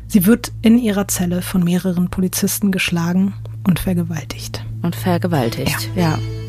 Sie 0.06 0.26
wird 0.26 0.52
in 0.62 0.78
ihrer 0.78 1.06
Zelle 1.08 1.42
von 1.42 1.62
mehreren 1.62 2.10
Polizisten 2.10 2.72
geschlagen 2.72 3.34
und 3.66 3.78
vergewaltigt. 3.78 4.64
Und 4.82 4.96
vergewaltigt, 4.96 5.88
ja. 5.94 6.16
ja. 6.16 6.39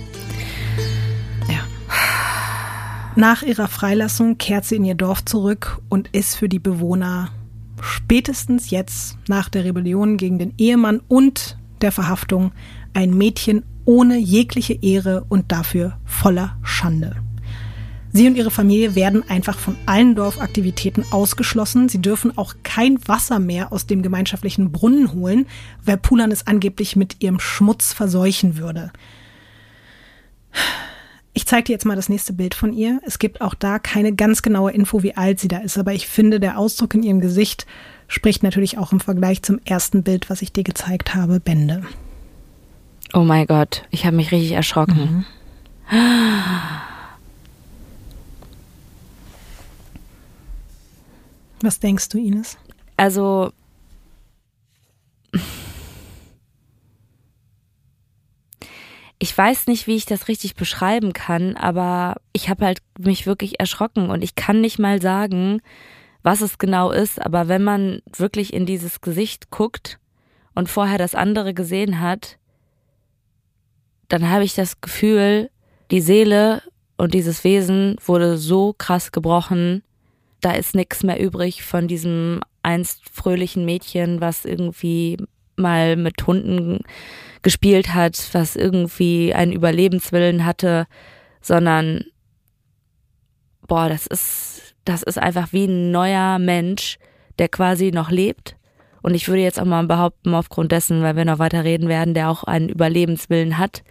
Nach 3.16 3.44
ihrer 3.44 3.68
Freilassung 3.68 4.38
kehrt 4.38 4.64
sie 4.64 4.78
in 4.78 4.86
ihr 4.86 4.96
Dorf 4.96 5.26
zurück 5.26 5.82
und 5.90 6.08
ist 6.14 6.36
für 6.36 6.48
die 6.48 6.60
Bewohner 6.60 7.30
spätestens 7.82 8.70
jetzt 8.70 9.18
nach 9.28 9.50
der 9.50 9.66
Rebellion 9.66 10.16
gegen 10.16 10.40
den 10.40 10.54
Ehemann 10.58 11.02
und 11.08 11.58
der 11.82 11.92
Verhaftung 11.92 12.52
ein 12.94 13.18
Mädchen 13.18 13.64
ohne 13.86 14.18
jegliche 14.18 14.74
Ehre 14.82 15.26
und 15.28 15.52
dafür 15.52 15.98
voller 16.06 16.56
Schande. 16.64 17.16
Sie 18.14 18.28
und 18.28 18.36
ihre 18.36 18.52
Familie 18.52 18.96
werden 18.96 19.28
einfach 19.30 19.58
von 19.58 19.76
allen 19.86 20.16
Dorfaktivitäten 20.16 21.06
ausgeschlossen. 21.12 21.90
Sie 21.90 22.02
dürfen 22.02 22.38
auch 22.38 22.56
kein 22.64 23.06
Wasser 23.08 23.40
mehr 23.40 23.72
aus 23.72 23.88
dem 23.88 24.02
gemeinschaftlichen 24.04 24.72
Brunnen 24.72 25.14
holen, 25.14 25.48
weil 25.84 25.98
Pulan 25.98 26.32
es 26.32 26.46
angeblich 26.46 26.96
mit 26.96 27.22
ihrem 27.22 27.40
Schmutz 27.40 27.94
verseuchen 27.94 28.58
würde. 28.58 28.92
Ich 31.34 31.46
zeige 31.46 31.64
dir 31.66 31.74
jetzt 31.74 31.86
mal 31.86 31.96
das 31.96 32.10
nächste 32.10 32.34
Bild 32.34 32.54
von 32.54 32.74
ihr. 32.74 33.00
Es 33.06 33.18
gibt 33.18 33.40
auch 33.40 33.54
da 33.54 33.80
keine 33.80 34.14
ganz 34.14 34.42
genaue 34.42 34.72
Info, 34.72 35.02
wie 35.02 35.16
alt 35.16 35.40
sie 35.40 35.48
da 35.48 35.60
ist, 35.60 35.78
aber 35.78 35.94
ich 35.94 36.08
finde, 36.08 36.40
der 36.40 36.58
Ausdruck 36.58 36.94
in 36.94 37.04
ihrem 37.04 37.22
Gesicht 37.22 37.66
spricht 38.08 38.44
natürlich 38.44 38.78
auch 38.78 38.92
im 38.92 39.00
Vergleich 39.00 39.42
zum 39.42 39.60
ersten 39.64 40.04
Bild, 40.04 40.30
was 40.30 40.42
ich 40.42 40.52
dir 40.52 40.64
gezeigt 40.64 41.16
habe, 41.16 41.40
Bände. 41.40 41.84
Oh 43.14 43.24
mein 43.24 43.48
Gott, 43.48 43.84
ich 43.92 44.06
habe 44.06 44.18
mich 44.18 44.32
richtig 44.32 44.52
erschrocken. 44.52 45.26
Mhm. 45.90 45.96
Was 51.62 51.80
denkst 51.80 52.10
du, 52.10 52.18
Ines? 52.18 52.58
Also 52.98 53.54
ich 59.22 59.38
weiß 59.38 59.68
nicht, 59.68 59.86
wie 59.86 59.98
ich 59.98 60.08
das 60.08 60.28
richtig 60.28 60.56
beschreiben 60.56 61.14
kann, 61.14 61.56
aber 61.56 62.16
ich 62.34 62.50
habe 62.50 62.66
halt 62.66 62.80
mich 62.98 63.28
wirklich 63.28 63.60
erschrocken 63.60 64.10
und 64.10 64.24
ich 64.24 64.34
kann 64.34 64.62
nicht 64.62 64.80
mal 64.80 65.00
sagen, 65.00 65.62
was 66.24 66.42
es 66.42 66.58
genau 66.58 66.90
ist, 66.90 67.24
aber 67.24 67.48
wenn 67.48 67.64
man 67.64 68.02
wirklich 68.18 68.52
in 68.52 68.66
dieses 68.66 69.00
Gesicht 69.00 69.52
guckt 69.52 70.00
und 70.56 70.70
vorher 70.70 70.98
das 70.98 71.14
andere 71.14 71.54
gesehen 71.54 72.00
hat, 72.02 72.40
dann 74.08 74.28
habe 74.28 74.44
ich 74.44 74.56
das 74.56 74.82
Gefühl, 74.82 75.52
die 75.92 76.02
Seele 76.02 76.64
und 76.98 77.14
dieses 77.14 77.44
Wesen 77.44 77.98
wurde 78.04 78.40
so 78.40 78.74
krass 78.74 79.12
gebrochen, 79.12 79.84
da 80.42 80.54
ist 80.54 80.74
nichts 80.74 81.04
mehr 81.04 81.20
übrig 81.20 81.62
von 81.62 81.88
diesem 81.88 82.42
einst 82.64 83.08
fröhlichen 83.08 83.66
Mädchen, 83.66 84.20
was 84.20 84.46
irgendwie 84.46 85.18
mal 85.62 85.96
mit 85.96 86.26
Hunden 86.28 86.80
gespielt 87.42 87.94
hat, 87.94 88.30
was 88.34 88.56
irgendwie 88.56 89.34
einen 89.34 89.54
Überlebenswillen 89.54 90.46
hatte, 90.46 90.88
sondern 91.42 92.04
boah, 93.68 93.90
das 93.90 94.06
ist, 94.08 94.76
das 94.86 95.04
ist 95.04 95.18
einfach 95.18 95.54
wie 95.54 95.66
ein 95.66 95.92
neuer 95.92 96.40
Mensch, 96.40 97.00
der 97.40 97.48
quasi 97.48 97.92
noch 97.92 98.12
lebt. 98.12 98.56
Und 99.02 99.16
ich 99.16 99.28
würde 99.28 99.42
jetzt 99.42 99.60
auch 99.60 99.66
mal 99.66 99.86
behaupten, 99.88 100.36
aufgrund 100.36 100.72
dessen, 100.72 101.02
weil 101.02 101.16
wir 101.16 101.26
noch 101.26 101.40
weiter 101.40 101.64
reden 101.64 101.88
werden, 101.88 102.14
der 102.14 102.30
auch 102.30 102.44
einen 102.44 102.70
Überlebenswillen 102.70 103.58
hat. 103.58 103.84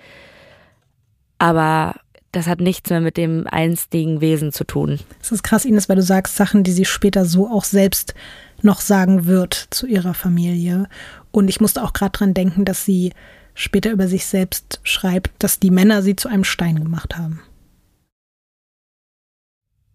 Aber 1.38 1.96
das 2.32 2.46
hat 2.46 2.60
nichts 2.60 2.90
mehr 2.90 3.00
mit 3.00 3.16
dem 3.16 3.46
einstigen 3.48 4.20
Wesen 4.20 4.52
zu 4.52 4.64
tun. 4.64 5.00
Es 5.20 5.32
ist 5.32 5.42
krass, 5.42 5.64
Ines, 5.64 5.88
weil 5.88 5.96
du 5.96 6.02
sagst 6.02 6.36
Sachen, 6.36 6.62
die 6.62 6.70
sie 6.72 6.84
später 6.84 7.24
so 7.24 7.48
auch 7.48 7.64
selbst 7.64 8.14
noch 8.62 8.80
sagen 8.80 9.26
wird 9.26 9.54
zu 9.70 9.86
ihrer 9.86 10.14
Familie. 10.14 10.88
Und 11.32 11.48
ich 11.48 11.60
musste 11.60 11.82
auch 11.82 11.92
gerade 11.92 12.12
dran 12.12 12.34
denken, 12.34 12.64
dass 12.64 12.84
sie 12.84 13.12
später 13.54 13.90
über 13.90 14.08
sich 14.08 14.26
selbst 14.26 14.80
schreibt, 14.82 15.30
dass 15.38 15.60
die 15.60 15.70
Männer 15.70 16.02
sie 16.02 16.16
zu 16.16 16.28
einem 16.28 16.44
Stein 16.44 16.82
gemacht 16.82 17.16
haben 17.16 17.40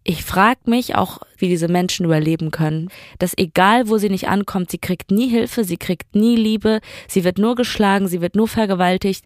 ich 0.08 0.24
frage 0.24 0.60
mich 0.66 0.94
auch, 0.94 1.18
wie 1.36 1.48
diese 1.48 1.66
Menschen 1.66 2.06
überleben 2.06 2.52
können. 2.52 2.90
Dass 3.18 3.36
egal, 3.36 3.88
wo 3.88 3.98
sie 3.98 4.08
nicht 4.08 4.28
ankommt, 4.28 4.70
sie 4.70 4.78
kriegt 4.78 5.10
nie 5.10 5.28
Hilfe, 5.28 5.64
sie 5.64 5.76
kriegt 5.76 6.14
nie 6.14 6.36
Liebe, 6.36 6.80
sie 7.08 7.24
wird 7.24 7.38
nur 7.38 7.56
geschlagen, 7.56 8.06
sie 8.06 8.20
wird 8.20 8.36
nur 8.36 8.46
vergewaltigt. 8.46 9.24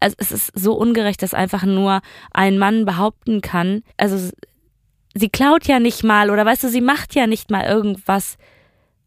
Also 0.00 0.16
es 0.18 0.30
ist 0.30 0.52
so 0.54 0.74
ungerecht, 0.74 1.22
dass 1.22 1.32
einfach 1.32 1.64
nur 1.64 2.02
ein 2.30 2.58
Mann 2.58 2.84
behaupten 2.84 3.40
kann. 3.40 3.82
Also 3.96 4.30
sie 5.14 5.30
klaut 5.30 5.66
ja 5.66 5.80
nicht 5.80 6.04
mal 6.04 6.30
oder 6.30 6.44
weißt 6.44 6.64
du, 6.64 6.68
sie 6.68 6.82
macht 6.82 7.14
ja 7.14 7.26
nicht 7.26 7.50
mal 7.50 7.64
irgendwas 7.64 8.36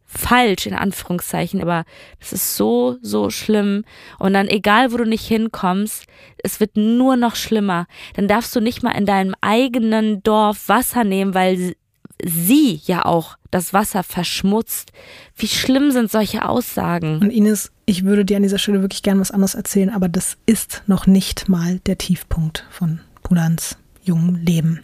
falsch, 0.05 0.65
in 0.65 0.73
Anführungszeichen, 0.73 1.61
aber 1.61 1.83
das 2.19 2.33
ist 2.33 2.55
so, 2.55 2.97
so 3.01 3.29
schlimm. 3.29 3.83
Und 4.19 4.33
dann, 4.33 4.47
egal 4.47 4.91
wo 4.91 4.97
du 4.97 5.05
nicht 5.05 5.25
hinkommst, 5.27 6.05
es 6.43 6.59
wird 6.59 6.77
nur 6.77 7.17
noch 7.17 7.35
schlimmer. 7.35 7.87
Dann 8.15 8.27
darfst 8.27 8.55
du 8.55 8.61
nicht 8.61 8.83
mal 8.83 8.91
in 8.91 9.05
deinem 9.05 9.35
eigenen 9.41 10.23
Dorf 10.23 10.69
Wasser 10.69 11.03
nehmen, 11.03 11.33
weil 11.33 11.75
sie 12.23 12.79
ja 12.85 13.05
auch 13.05 13.37
das 13.51 13.73
Wasser 13.73 14.03
verschmutzt. 14.03 14.91
Wie 15.35 15.47
schlimm 15.47 15.91
sind 15.91 16.11
solche 16.11 16.47
Aussagen? 16.47 17.19
Und 17.19 17.29
Ines, 17.29 17.71
ich 17.85 18.03
würde 18.05 18.25
dir 18.25 18.37
an 18.37 18.43
dieser 18.43 18.57
Stelle 18.57 18.81
wirklich 18.81 19.03
gern 19.03 19.19
was 19.19 19.31
anderes 19.31 19.55
erzählen, 19.55 19.89
aber 19.89 20.09
das 20.09 20.37
ist 20.45 20.83
noch 20.87 21.07
nicht 21.07 21.49
mal 21.49 21.79
der 21.85 21.97
Tiefpunkt 21.97 22.65
von 22.69 23.01
Pulans 23.23 23.77
jungem 24.03 24.35
Leben. 24.35 24.83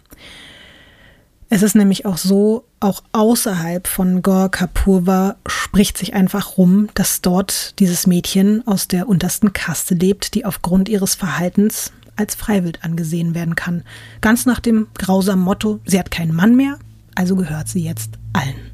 Es 1.48 1.62
ist 1.62 1.74
nämlich 1.74 2.06
auch 2.06 2.16
so, 2.16 2.64
auch 2.82 3.02
außerhalb 3.12 3.86
von 3.86 4.22
Gorka 4.22 4.66
Purva 4.66 5.36
spricht 5.46 5.96
sich 5.98 6.14
einfach 6.14 6.58
rum, 6.58 6.88
dass 6.94 7.20
dort 7.20 7.78
dieses 7.78 8.06
Mädchen 8.06 8.66
aus 8.66 8.88
der 8.88 9.08
untersten 9.08 9.52
Kaste 9.52 9.94
lebt, 9.94 10.34
die 10.34 10.44
aufgrund 10.44 10.88
ihres 10.88 11.14
Verhaltens 11.14 11.92
als 12.16 12.34
Freiwild 12.34 12.84
angesehen 12.84 13.34
werden 13.34 13.54
kann. 13.54 13.84
Ganz 14.20 14.46
nach 14.46 14.60
dem 14.60 14.88
grausamen 14.98 15.44
Motto, 15.44 15.80
sie 15.86 15.98
hat 15.98 16.10
keinen 16.10 16.34
Mann 16.34 16.56
mehr, 16.56 16.78
also 17.14 17.36
gehört 17.36 17.68
sie 17.68 17.84
jetzt 17.84 18.10
allen. 18.32 18.72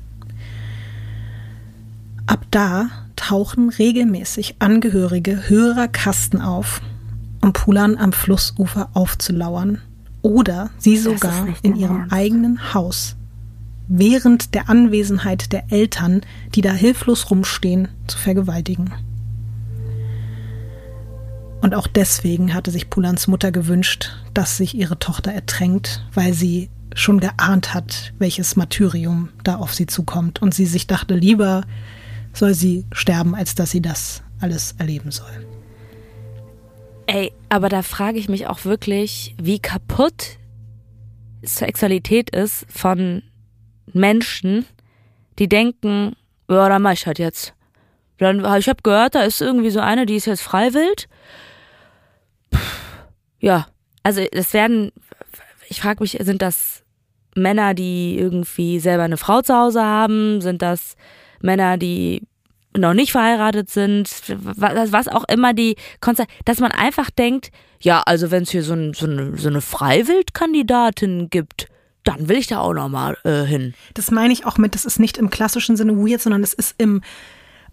Ab 2.26 2.44
da 2.50 2.90
tauchen 3.16 3.68
regelmäßig 3.68 4.56
Angehörige 4.58 5.48
höherer 5.48 5.88
Kasten 5.88 6.40
auf, 6.40 6.80
um 7.42 7.52
Pulan 7.52 7.96
am 7.96 8.12
Flussufer 8.12 8.90
aufzulauern 8.94 9.80
oder 10.22 10.70
sie 10.78 10.96
sogar 10.96 11.46
in 11.62 11.76
ihrem 11.76 12.00
Ernst. 12.00 12.12
eigenen 12.12 12.74
Haus 12.74 13.17
während 13.88 14.54
der 14.54 14.68
Anwesenheit 14.68 15.52
der 15.52 15.72
Eltern, 15.72 16.20
die 16.54 16.60
da 16.60 16.72
hilflos 16.72 17.30
rumstehen, 17.30 17.88
zu 18.06 18.18
vergewaltigen. 18.18 18.92
Und 21.60 21.74
auch 21.74 21.86
deswegen 21.86 22.54
hatte 22.54 22.70
sich 22.70 22.88
Pulans 22.88 23.26
Mutter 23.26 23.50
gewünscht, 23.50 24.12
dass 24.32 24.56
sich 24.56 24.74
ihre 24.74 24.98
Tochter 24.98 25.32
ertränkt, 25.32 26.04
weil 26.14 26.32
sie 26.32 26.70
schon 26.94 27.20
geahnt 27.20 27.74
hat, 27.74 28.12
welches 28.18 28.56
Martyrium 28.56 29.30
da 29.42 29.56
auf 29.56 29.74
sie 29.74 29.86
zukommt 29.86 30.40
und 30.40 30.54
sie 30.54 30.66
sich 30.66 30.86
dachte, 30.86 31.14
lieber 31.14 31.64
soll 32.32 32.54
sie 32.54 32.86
sterben, 32.92 33.34
als 33.34 33.54
dass 33.54 33.70
sie 33.70 33.82
das 33.82 34.22
alles 34.40 34.74
erleben 34.78 35.10
soll. 35.10 35.46
Ey, 37.06 37.32
aber 37.48 37.68
da 37.68 37.82
frage 37.82 38.18
ich 38.18 38.28
mich 38.28 38.46
auch 38.46 38.64
wirklich, 38.64 39.34
wie 39.40 39.58
kaputt 39.58 40.36
Sexualität 41.42 42.30
ist 42.30 42.66
von 42.68 43.22
Menschen, 43.92 44.66
die 45.38 45.48
denken, 45.48 46.16
ja, 46.48 46.68
dann 46.68 46.82
mach 46.82 46.92
ich 46.92 47.06
halt 47.06 47.18
jetzt. 47.18 47.54
Dann, 48.18 48.40
ich 48.58 48.68
habe 48.68 48.82
gehört, 48.82 49.14
da 49.14 49.22
ist 49.22 49.40
irgendwie 49.40 49.70
so 49.70 49.80
eine, 49.80 50.06
die 50.06 50.16
ist 50.16 50.26
jetzt 50.26 50.42
freiwillig. 50.42 51.08
Ja, 53.38 53.66
also 54.02 54.20
es 54.20 54.52
werden, 54.52 54.90
ich 55.68 55.80
frage 55.80 56.02
mich, 56.02 56.18
sind 56.20 56.42
das 56.42 56.82
Männer, 57.36 57.74
die 57.74 58.18
irgendwie 58.18 58.80
selber 58.80 59.04
eine 59.04 59.16
Frau 59.16 59.42
zu 59.42 59.54
Hause 59.54 59.84
haben? 59.84 60.40
Sind 60.40 60.62
das 60.62 60.96
Männer, 61.40 61.78
die 61.78 62.22
noch 62.76 62.94
nicht 62.94 63.12
verheiratet 63.12 63.70
sind, 63.70 64.10
was 64.36 65.08
auch 65.08 65.24
immer 65.28 65.54
die 65.54 65.76
Konzert, 66.00 66.28
dass 66.44 66.60
man 66.60 66.72
einfach 66.72 67.10
denkt, 67.10 67.50
ja, 67.80 68.02
also 68.04 68.30
wenn 68.30 68.42
es 68.42 68.50
hier 68.50 68.62
so, 68.62 68.74
ein, 68.74 68.92
so, 68.94 69.06
eine, 69.06 69.36
so 69.36 69.48
eine 69.48 69.60
Freiwildkandidatin 69.60 71.30
gibt, 71.30 71.68
dann 72.08 72.28
will 72.28 72.38
ich 72.38 72.46
da 72.46 72.60
auch 72.60 72.72
noch 72.72 72.88
mal 72.88 73.18
äh, 73.24 73.44
hin. 73.44 73.74
Das 73.92 74.10
meine 74.10 74.32
ich 74.32 74.46
auch 74.46 74.56
mit, 74.56 74.74
das 74.74 74.86
ist 74.86 74.98
nicht 74.98 75.18
im 75.18 75.28
klassischen 75.28 75.76
Sinne 75.76 75.96
weird, 75.96 76.22
sondern 76.22 76.42
es 76.42 76.54
ist 76.54 76.74
im 76.78 77.02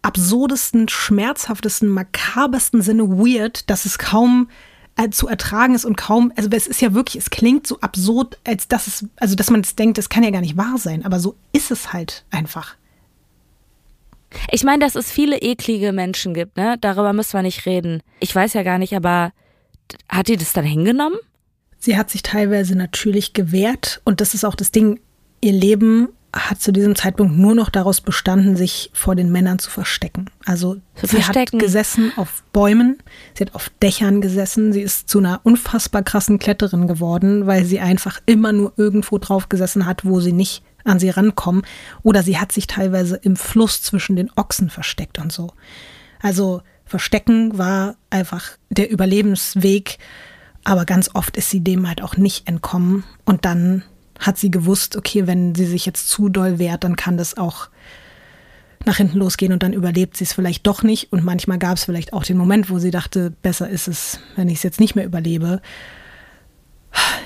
absurdesten, 0.02 0.90
schmerzhaftesten, 0.90 1.88
makabersten 1.88 2.82
Sinne 2.82 3.04
weird, 3.10 3.70
dass 3.70 3.86
es 3.86 3.98
kaum 3.98 4.50
äh, 4.98 5.10
zu 5.10 5.28
ertragen 5.28 5.74
ist 5.74 5.86
und 5.86 5.96
kaum, 5.96 6.34
also 6.36 6.50
es 6.52 6.68
ist 6.68 6.82
ja 6.82 6.94
wirklich, 6.94 7.24
es 7.24 7.30
klingt 7.30 7.66
so 7.66 7.80
absurd, 7.80 8.38
als 8.44 8.68
dass 8.68 8.88
es, 8.88 9.06
also 9.16 9.36
dass 9.36 9.50
man 9.50 9.62
es 9.62 9.76
denkt, 9.76 9.98
das 9.98 10.10
kann 10.10 10.24
ja 10.24 10.32
gar 10.32 10.42
nicht 10.42 10.58
wahr 10.58 10.78
sein, 10.78 11.06
aber 11.06 11.20
so 11.20 11.36
ist 11.54 11.72
es 11.72 11.94
halt 11.94 12.26
einfach. 12.30 12.76
Ich 14.52 14.66
meine, 14.66 14.80
dass 14.80 14.96
es 14.96 15.10
viele 15.10 15.38
eklige 15.38 15.94
Menschen 15.94 16.34
gibt, 16.34 16.58
ne? 16.58 16.78
Darüber 16.82 17.14
müssen 17.14 17.34
wir 17.34 17.42
nicht 17.42 17.66
reden. 17.66 18.04
Ich 18.20 18.36
weiß 18.36 18.54
ja 18.54 18.64
gar 18.64 18.80
nicht, 18.80 18.94
aber 18.96 19.32
hat 20.10 20.28
die 20.28 20.36
das 20.36 20.52
dann 20.52 20.66
hingenommen? 20.66 21.18
Sie 21.80 21.98
hat 21.98 22.10
sich 22.10 22.24
teilweise 22.24 22.76
natürlich 22.76 23.34
gewehrt 23.34 24.02
und 24.06 24.22
das 24.22 24.34
ist 24.34 24.44
auch 24.44 24.56
das 24.56 24.72
Ding. 24.72 25.00
Ihr 25.42 25.54
Leben 25.54 26.10
hat 26.36 26.62
zu 26.62 26.74
diesem 26.74 26.96
Zeitpunkt 26.96 27.38
nur 27.38 27.56
noch 27.56 27.70
daraus 27.70 28.02
bestanden, 28.02 28.58
sich 28.58 28.90
vor 28.94 29.16
den 29.16 29.32
Männern 29.32 29.58
zu 29.58 29.70
verstecken. 29.70 30.30
Also 30.46 30.76
zu 30.96 31.08
sie 31.08 31.22
verstecken. 31.22 31.60
hat 31.60 31.66
gesessen 31.66 32.12
auf 32.18 32.44
Bäumen, 32.52 32.98
sie 33.38 33.46
hat 33.46 33.56
auf 33.56 33.72
Dächern 33.82 34.20
gesessen, 34.20 34.74
sie 34.74 34.82
ist 34.82 35.08
zu 35.08 35.20
einer 35.20 35.40
unfassbar 35.44 36.04
krassen 36.04 36.38
Kletterin 36.38 36.88
geworden, 36.88 37.48
weil 37.48 37.64
sie 37.64 37.80
einfach 37.80 38.20
immer 38.26 38.52
nur 38.52 38.74
irgendwo 38.76 39.18
drauf 39.18 39.48
gesessen 39.48 39.86
hat, 39.86 40.04
wo 40.04 40.20
sie 40.20 40.34
nicht 40.34 40.62
an 40.84 41.00
sie 41.00 41.10
rankommen. 41.10 41.64
Oder 42.04 42.22
sie 42.22 42.38
hat 42.38 42.52
sich 42.52 42.68
teilweise 42.68 43.16
im 43.16 43.38
Fluss 43.38 43.82
zwischen 43.82 44.16
den 44.16 44.30
Ochsen 44.36 44.70
versteckt 44.70 45.20
und 45.20 45.32
so. 45.32 45.54
Also 46.22 46.62
Verstecken 46.86 47.58
war 47.58 47.96
einfach 48.10 48.52
der 48.70 48.92
Überlebensweg, 48.92 49.98
aber 50.66 50.86
ganz 50.86 51.12
oft 51.14 51.38
ist 51.38 51.50
sie 51.50 51.62
dem 51.62 51.88
halt 51.88 52.02
auch 52.02 52.18
nicht 52.18 52.48
entkommen. 52.50 53.06
Und 53.24 53.46
dann 53.46 53.84
hat 54.20 54.38
sie 54.38 54.52
gewusst, 54.52 54.98
okay, 54.98 55.28
wenn 55.28 55.56
sie 55.56 55.66
sich 55.66 55.86
jetzt 55.86 56.10
zu 56.10 56.28
doll 56.28 56.60
wehrt, 56.60 56.84
dann 56.84 56.96
kann 56.96 57.18
das 57.18 57.38
auch 57.38 57.70
nach 58.84 58.98
hinten 58.98 59.20
losgehen 59.20 59.54
und 59.54 59.64
dann 59.64 59.74
überlebt 59.74 60.18
sie 60.18 60.26
es 60.26 60.34
vielleicht 60.34 60.68
doch 60.68 60.84
nicht. 60.84 61.14
Und 61.14 61.24
manchmal 61.24 61.60
gab 61.60 61.78
es 61.78 61.86
vielleicht 61.86 62.14
auch 62.14 62.24
den 62.24 62.38
Moment, 62.38 62.70
wo 62.70 62.80
sie 62.80 62.92
dachte, 62.92 63.32
besser 63.42 63.70
ist 63.70 63.88
es, 63.88 64.20
wenn 64.36 64.50
ich 64.50 64.58
es 64.58 64.64
jetzt 64.64 64.80
nicht 64.80 64.96
mehr 64.96 65.06
überlebe. 65.06 65.62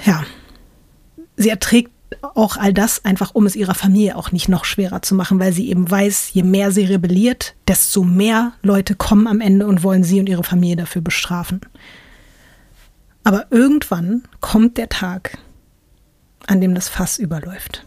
Ja, 0.06 0.24
sie 1.38 1.50
erträgt 1.50 1.92
auch 2.22 2.58
all 2.58 2.74
das 2.74 3.06
einfach, 3.06 3.36
um 3.36 3.46
es 3.46 3.56
ihrer 3.56 3.76
Familie 3.76 4.18
auch 4.18 4.32
nicht 4.32 4.50
noch 4.50 4.66
schwerer 4.66 5.02
zu 5.02 5.16
machen, 5.16 5.40
weil 5.40 5.54
sie 5.54 5.70
eben 5.70 5.90
weiß, 5.90 6.32
je 6.34 6.44
mehr 6.44 6.72
sie 6.72 6.86
rebelliert, 6.86 7.56
desto 7.68 8.04
mehr 8.04 8.54
Leute 8.64 8.96
kommen 8.96 9.28
am 9.28 9.42
Ende 9.42 9.68
und 9.68 9.84
wollen 9.84 10.04
sie 10.04 10.20
und 10.20 10.28
ihre 10.28 10.44
Familie 10.44 10.78
dafür 10.78 11.02
bestrafen. 11.02 11.62
Aber 13.24 13.48
irgendwann 13.52 14.24
kommt 14.40 14.78
der 14.78 14.90
Tag, 14.90 15.38
an 16.48 16.62
dem 16.62 16.74
das 16.74 16.90
Fass 16.90 17.20
überläuft. 17.20 17.86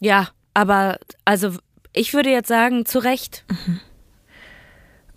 Ja, 0.00 0.28
aber 0.54 0.98
also 1.24 1.52
ich 1.92 2.14
würde 2.14 2.30
jetzt 2.30 2.48
sagen, 2.48 2.86
zu 2.86 2.98
Recht. 2.98 3.44
Mhm. 3.48 3.80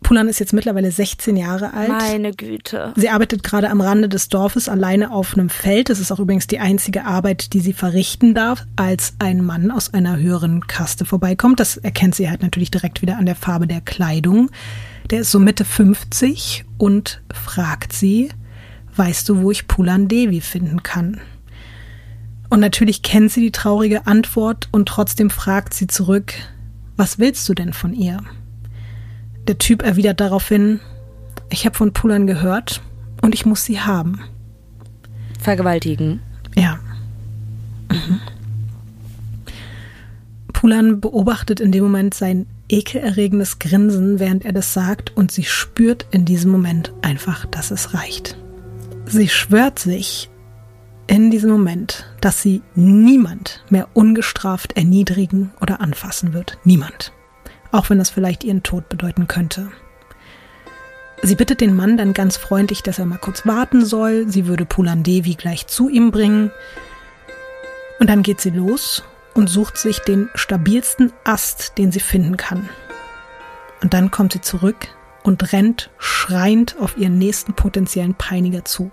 Pulan 0.05 0.27
ist 0.27 0.39
jetzt 0.39 0.53
mittlerweile 0.53 0.91
16 0.91 1.35
Jahre 1.35 1.73
alt. 1.73 1.89
Meine 1.89 2.31
Güte. 2.31 2.93
Sie 2.95 3.09
arbeitet 3.09 3.41
gerade 3.41 3.71
am 3.71 3.81
Rande 3.81 4.07
des 4.07 4.29
Dorfes 4.29 4.69
alleine 4.69 5.09
auf 5.09 5.33
einem 5.33 5.49
Feld. 5.49 5.89
Das 5.89 5.99
ist 5.99 6.11
auch 6.11 6.19
übrigens 6.19 6.45
die 6.45 6.59
einzige 6.59 7.05
Arbeit, 7.05 7.53
die 7.53 7.59
sie 7.59 7.73
verrichten 7.73 8.35
darf, 8.35 8.67
als 8.75 9.15
ein 9.17 9.43
Mann 9.43 9.71
aus 9.71 9.95
einer 9.95 10.17
höheren 10.17 10.67
Kaste 10.67 11.05
vorbeikommt. 11.05 11.59
Das 11.59 11.77
erkennt 11.77 12.13
sie 12.13 12.29
halt 12.29 12.43
natürlich 12.43 12.69
direkt 12.69 13.01
wieder 13.01 13.17
an 13.17 13.25
der 13.25 13.35
Farbe 13.35 13.65
der 13.65 13.81
Kleidung. 13.81 14.51
Der 15.09 15.21
ist 15.21 15.31
so 15.31 15.39
Mitte 15.39 15.65
50 15.65 16.65
und 16.77 17.21
fragt 17.31 17.93
sie, 17.93 18.29
weißt 18.95 19.29
du, 19.29 19.41
wo 19.41 19.51
ich 19.51 19.67
Pulan 19.67 20.07
Devi 20.07 20.41
finden 20.41 20.81
kann? 20.81 21.21
Und 22.49 22.59
natürlich 22.59 23.01
kennt 23.01 23.31
sie 23.31 23.41
die 23.41 23.51
traurige 23.51 24.07
Antwort 24.07 24.67
und 24.71 24.87
trotzdem 24.87 25.29
fragt 25.29 25.73
sie 25.73 25.87
zurück, 25.87 26.33
was 26.97 27.19
willst 27.19 27.47
du 27.49 27.53
denn 27.53 27.73
von 27.73 27.93
ihr? 27.93 28.23
Der 29.47 29.57
Typ 29.59 29.83
erwidert 29.83 30.19
daraufhin, 30.19 30.79
ich 31.49 31.65
habe 31.65 31.75
von 31.75 31.93
Pulan 31.93 32.25
gehört 32.25 32.81
und 33.21 33.35
ich 33.35 33.45
muss 33.45 33.63
sie 33.63 33.79
haben. 33.79 34.21
Vergewaltigen. 35.39 36.21
Ja. 36.55 36.79
Mhm. 37.91 38.21
Pulan 40.51 40.99
beobachtet 40.99 41.59
in 41.59 41.71
dem 41.71 41.83
Moment 41.83 42.15
sein 42.15 42.47
ekelerregendes 42.69 43.59
Grinsen, 43.59 44.19
während 44.19 44.45
er 44.45 44.53
das 44.53 44.73
sagt, 44.73 45.15
und 45.15 45.31
sie 45.31 45.43
spürt 45.43 46.05
in 46.11 46.25
diesem 46.25 46.51
Moment 46.51 46.93
einfach, 47.01 47.45
dass 47.45 47.71
es 47.71 47.93
reicht. 47.93 48.37
Sie 49.05 49.29
schwört 49.29 49.79
sich 49.79 50.29
in 51.07 51.29
diesem 51.29 51.51
Moment, 51.51 52.05
dass 52.21 52.41
sie 52.41 52.63
niemand 52.73 53.63
mehr 53.69 53.87
ungestraft 53.93 54.75
erniedrigen 54.75 55.51
oder 55.61 55.79
anfassen 55.81 56.33
wird. 56.33 56.57
Niemand 56.63 57.13
auch 57.75 57.89
wenn 57.89 57.97
das 57.97 58.09
vielleicht 58.09 58.43
ihren 58.43 58.63
Tod 58.63 58.89
bedeuten 58.89 59.27
könnte. 59.27 59.71
Sie 61.21 61.35
bittet 61.35 61.61
den 61.61 61.75
Mann 61.75 61.97
dann 61.97 62.13
ganz 62.13 62.37
freundlich, 62.37 62.83
dass 62.83 62.99
er 62.99 63.05
mal 63.05 63.17
kurz 63.17 63.45
warten 63.45 63.85
soll. 63.85 64.27
Sie 64.27 64.47
würde 64.47 64.65
Pulan 64.65 65.03
Devi 65.03 65.35
gleich 65.35 65.67
zu 65.67 65.89
ihm 65.89 66.11
bringen. 66.11 66.51
Und 67.99 68.09
dann 68.09 68.23
geht 68.23 68.41
sie 68.41 68.49
los 68.49 69.03
und 69.35 69.47
sucht 69.47 69.77
sich 69.77 69.99
den 69.99 70.29
stabilsten 70.33 71.13
Ast, 71.23 71.77
den 71.77 71.91
sie 71.91 71.99
finden 71.99 72.37
kann. 72.37 72.67
Und 73.83 73.93
dann 73.93 74.09
kommt 74.09 74.33
sie 74.33 74.41
zurück 74.41 74.87
und 75.21 75.53
rennt 75.53 75.91
schreiend 75.99 76.77
auf 76.79 76.97
ihren 76.97 77.19
nächsten 77.19 77.53
potenziellen 77.53 78.15
Peiniger 78.15 78.65
zu. 78.65 78.89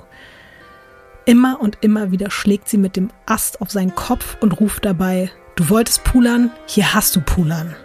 Immer 1.24 1.60
und 1.60 1.78
immer 1.80 2.10
wieder 2.10 2.30
schlägt 2.30 2.68
sie 2.68 2.78
mit 2.78 2.96
dem 2.96 3.10
Ast 3.24 3.62
auf 3.62 3.70
seinen 3.70 3.94
Kopf 3.94 4.36
und 4.40 4.60
ruft 4.60 4.84
dabei, 4.84 5.30
Du 5.54 5.68
wolltest 5.68 6.02
Pulan, 6.04 6.50
hier 6.66 6.94
hast 6.94 7.14
du 7.14 7.20
Pulan. 7.20 7.76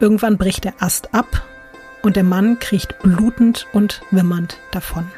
Irgendwann 0.00 0.38
bricht 0.38 0.64
der 0.64 0.74
Ast 0.80 1.14
ab 1.14 1.46
und 2.02 2.16
der 2.16 2.24
Mann 2.24 2.58
kriecht 2.58 2.98
blutend 2.98 3.66
und 3.72 4.02
wimmernd 4.10 4.58
davon. 4.72 5.08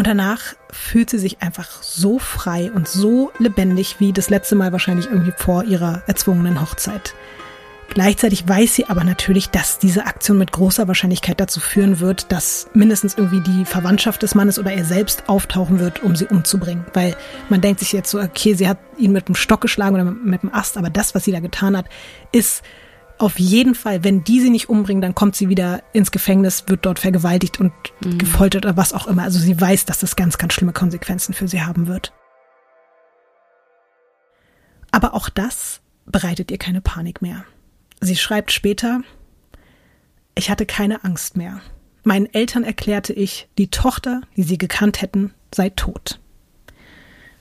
Und 0.00 0.06
danach 0.06 0.54
fühlt 0.72 1.10
sie 1.10 1.18
sich 1.18 1.42
einfach 1.42 1.82
so 1.82 2.18
frei 2.18 2.72
und 2.74 2.88
so 2.88 3.32
lebendig 3.38 3.96
wie 3.98 4.14
das 4.14 4.30
letzte 4.30 4.54
Mal 4.54 4.72
wahrscheinlich 4.72 5.04
irgendwie 5.04 5.34
vor 5.36 5.64
ihrer 5.64 6.02
erzwungenen 6.06 6.62
Hochzeit. 6.62 7.14
Gleichzeitig 7.90 8.48
weiß 8.48 8.76
sie 8.76 8.86
aber 8.86 9.04
natürlich, 9.04 9.50
dass 9.50 9.78
diese 9.78 10.06
Aktion 10.06 10.38
mit 10.38 10.52
großer 10.52 10.88
Wahrscheinlichkeit 10.88 11.38
dazu 11.38 11.60
führen 11.60 12.00
wird, 12.00 12.32
dass 12.32 12.70
mindestens 12.72 13.18
irgendwie 13.18 13.42
die 13.42 13.66
Verwandtschaft 13.66 14.22
des 14.22 14.34
Mannes 14.34 14.58
oder 14.58 14.72
er 14.72 14.86
selbst 14.86 15.28
auftauchen 15.28 15.80
wird, 15.80 16.02
um 16.02 16.16
sie 16.16 16.28
umzubringen. 16.28 16.86
Weil 16.94 17.14
man 17.50 17.60
denkt 17.60 17.80
sich 17.80 17.92
jetzt 17.92 18.10
so, 18.10 18.22
okay, 18.22 18.54
sie 18.54 18.68
hat 18.68 18.78
ihn 18.96 19.12
mit 19.12 19.28
dem 19.28 19.34
Stock 19.34 19.60
geschlagen 19.60 19.96
oder 19.96 20.04
mit 20.04 20.42
dem 20.42 20.54
Ast, 20.54 20.78
aber 20.78 20.88
das, 20.88 21.14
was 21.14 21.24
sie 21.24 21.32
da 21.32 21.40
getan 21.40 21.76
hat, 21.76 21.84
ist 22.32 22.62
auf 23.20 23.38
jeden 23.38 23.74
Fall, 23.74 24.02
wenn 24.02 24.24
die 24.24 24.40
sie 24.40 24.50
nicht 24.50 24.68
umbringen, 24.68 25.02
dann 25.02 25.14
kommt 25.14 25.36
sie 25.36 25.48
wieder 25.48 25.82
ins 25.92 26.10
Gefängnis, 26.10 26.64
wird 26.68 26.86
dort 26.86 26.98
vergewaltigt 26.98 27.60
und 27.60 27.72
mhm. 28.02 28.18
gefoltert 28.18 28.64
oder 28.64 28.76
was 28.76 28.92
auch 28.92 29.06
immer. 29.06 29.24
Also 29.24 29.38
sie 29.38 29.60
weiß, 29.60 29.84
dass 29.84 30.00
das 30.00 30.16
ganz, 30.16 30.38
ganz 30.38 30.54
schlimme 30.54 30.72
Konsequenzen 30.72 31.34
für 31.34 31.46
sie 31.46 31.62
haben 31.62 31.86
wird. 31.86 32.12
Aber 34.90 35.14
auch 35.14 35.28
das 35.28 35.80
bereitet 36.06 36.50
ihr 36.50 36.58
keine 36.58 36.80
Panik 36.80 37.20
mehr. 37.20 37.44
Sie 38.00 38.16
schreibt 38.16 38.52
später, 38.52 39.02
ich 40.34 40.50
hatte 40.50 40.64
keine 40.64 41.04
Angst 41.04 41.36
mehr. 41.36 41.60
Meinen 42.02 42.32
Eltern 42.32 42.64
erklärte 42.64 43.12
ich, 43.12 43.48
die 43.58 43.68
Tochter, 43.68 44.22
die 44.36 44.42
sie 44.42 44.56
gekannt 44.56 45.02
hätten, 45.02 45.34
sei 45.54 45.68
tot. 45.68 46.20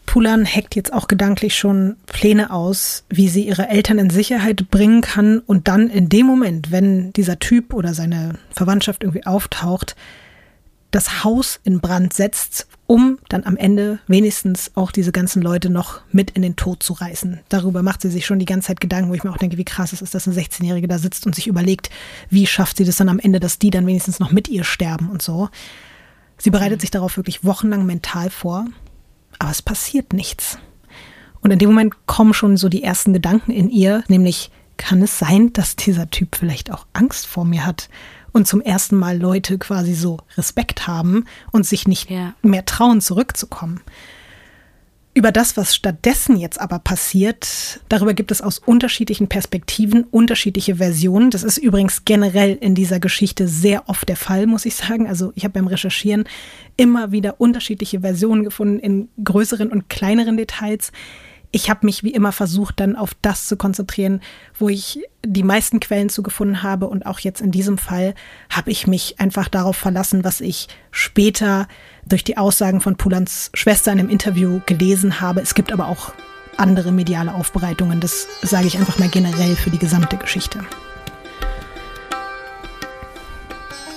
Pulan 0.10 0.44
hackt 0.44 0.76
jetzt 0.76 0.92
auch 0.92 1.08
gedanklich 1.08 1.56
schon 1.56 1.96
Pläne 2.08 2.50
aus, 2.50 3.04
wie 3.10 3.30
sie 3.30 3.48
ihre 3.48 3.70
Eltern 3.70 4.00
in 4.00 4.10
Sicherheit 4.10 4.72
bringen 4.72 5.02
kann 5.02 5.38
und 5.38 5.68
dann 5.68 5.88
in 5.88 6.10
dem 6.10 6.26
Moment, 6.26 6.72
wenn 6.72 7.14
dieser 7.14 7.38
Typ 7.38 7.76
oder 7.76 7.94
seine 7.94 8.34
Verwandtschaft 8.50 9.04
irgendwie 9.04 9.28
auftaucht, 9.28 9.96
das 10.90 11.24
Haus 11.24 11.60
in 11.64 11.80
Brand 11.80 12.14
setzt, 12.14 12.68
um 12.88 13.20
dann 13.30 13.44
am 13.44 13.56
Ende 13.56 14.00
wenigstens 14.08 14.72
auch 14.74 14.92
diese 14.92 15.12
ganzen 15.12 15.44
Leute 15.44 15.70
noch 15.70 16.02
mit 16.12 16.32
in 16.32 16.42
den 16.42 16.56
Tod 16.56 16.82
zu 16.82 16.94
reißen. 16.94 17.42
Darüber 17.48 17.84
macht 17.84 18.02
sie 18.02 18.10
sich 18.10 18.26
schon 18.26 18.40
die 18.40 18.46
ganze 18.46 18.70
Zeit 18.70 18.82
Gedanken, 18.82 19.12
wo 19.12 19.14
ich 19.14 19.24
mir 19.24 19.30
auch 19.30 19.38
denke, 19.38 19.60
wie 19.60 19.64
krass 19.64 19.94
es 19.94 20.02
ist, 20.02 20.16
dass 20.16 20.28
eine 20.28 20.36
16-Jährige 20.36 20.88
da 20.88 20.98
sitzt 20.98 21.28
und 21.28 21.36
sich 21.36 21.46
überlegt, 21.46 21.92
wie 22.32 22.48
schafft 22.48 22.78
sie 22.78 22.84
das 22.84 22.98
dann 22.98 23.10
am 23.10 23.20
Ende, 23.20 23.40
dass 23.40 23.60
die 23.60 23.70
dann 23.70 23.86
wenigstens 23.86 24.20
noch 24.20 24.32
mit 24.32 24.48
ihr 24.48 24.64
sterben 24.64 25.12
und 25.12 25.22
so. 25.22 25.50
Sie 26.40 26.50
bereitet 26.50 26.82
sich 26.82 26.90
darauf 26.90 27.16
wirklich 27.16 27.44
wochenlang 27.44 27.86
mental 27.86 28.32
vor, 28.32 28.66
aber 29.40 29.52
es 29.52 29.62
passiert 29.62 30.14
nichts. 30.14 30.60
Und 31.42 31.52
in 31.52 31.60
dem 31.60 31.70
Moment 31.70 31.96
kommen 32.06 32.34
schon 32.34 32.58
so 32.58 32.70
die 32.70 32.84
ersten 32.84 33.14
Gedanken 33.14 33.52
in 33.52 33.70
ihr, 33.70 34.04
nämlich 34.08 34.52
kann 34.78 35.02
es 35.02 35.18
sein, 35.18 35.52
dass 35.54 35.76
dieser 35.76 36.10
Typ 36.10 36.36
vielleicht 36.36 36.72
auch 36.72 36.86
Angst 36.94 37.26
vor 37.26 37.46
mir 37.46 37.66
hat? 37.66 37.90
und 38.32 38.48
zum 38.48 38.62
ersten 38.62 38.96
Mal 38.96 39.18
Leute 39.18 39.58
quasi 39.58 39.94
so 39.94 40.18
Respekt 40.38 40.88
haben 40.88 41.26
und 41.52 41.66
sich 41.66 41.88
nicht 41.88 42.10
ja. 42.10 42.34
mehr 42.42 42.66
trauen, 42.66 43.02
zurückzukommen. 43.02 43.82
Über 45.20 45.34
das, 45.34 45.58
was 45.58 45.76
stattdessen 45.76 46.38
jetzt 46.38 46.62
aber 46.62 46.80
passiert, 46.80 47.82
darüber 47.90 48.14
gibt 48.14 48.32
es 48.32 48.42
aus 48.42 48.58
unterschiedlichen 48.58 49.28
Perspektiven 49.28 50.06
unterschiedliche 50.06 50.78
Versionen. 50.78 51.30
Das 51.30 51.44
ist 51.44 51.58
übrigens 51.58 52.06
generell 52.06 52.56
in 52.56 52.74
dieser 52.74 53.02
Geschichte 53.02 53.50
sehr 53.50 53.90
oft 53.90 54.08
der 54.08 54.16
Fall, 54.16 54.48
muss 54.48 54.64
ich 54.64 54.76
sagen. 54.76 55.08
Also 55.08 55.34
ich 55.36 55.44
habe 55.44 55.52
beim 55.56 55.68
Recherchieren 55.68 56.24
immer 56.78 57.12
wieder 57.12 57.42
unterschiedliche 57.42 58.00
Versionen 58.00 58.46
gefunden 58.46 58.80
in 58.80 59.10
größeren 59.22 59.74
und 59.74 59.90
kleineren 59.90 60.38
Details 60.38 60.94
ich 61.52 61.70
habe 61.70 61.86
mich 61.86 62.04
wie 62.04 62.14
immer 62.14 62.32
versucht, 62.32 62.80
dann 62.80 62.96
auf 62.96 63.16
das 63.22 63.48
zu 63.48 63.58
konzentrieren, 63.58 64.22
wo 64.58 64.70
ich 64.70 65.04
die 65.26 65.44
meisten 65.44 65.80
Quellen 65.80 66.10
zugefunden 66.10 66.62
habe. 66.62 66.88
Und 66.88 67.06
auch 67.06 67.20
jetzt 67.20 67.42
in 67.42 67.52
diesem 67.52 67.78
Fall 67.78 68.14
habe 68.50 68.70
ich 68.70 68.86
mich 68.86 69.20
einfach 69.20 69.48
darauf 69.48 69.76
verlassen, 69.76 70.24
was 70.24 70.42
ich 70.42 70.68
später 70.92 71.68
durch 72.06 72.24
die 72.24 72.38
Aussagen 72.38 72.82
von 72.82 72.98
Pulans 72.98 73.50
Schwester 73.54 73.92
in 73.92 74.00
einem 74.00 74.10
Interview 74.10 74.62
gelesen 74.68 75.22
habe. 75.22 75.42
Es 75.42 75.56
gibt 75.56 75.72
aber 75.72 75.88
auch 75.88 76.14
andere 76.58 76.92
mediale 76.92 77.34
Aufbereitungen. 77.34 78.00
Das 78.00 78.28
sage 78.44 78.68
ich 78.68 78.78
einfach 78.78 79.00
mal 79.00 79.10
generell 79.10 79.56
für 79.56 79.72
die 79.72 79.80
gesamte 79.80 80.18
Geschichte. 80.18 80.64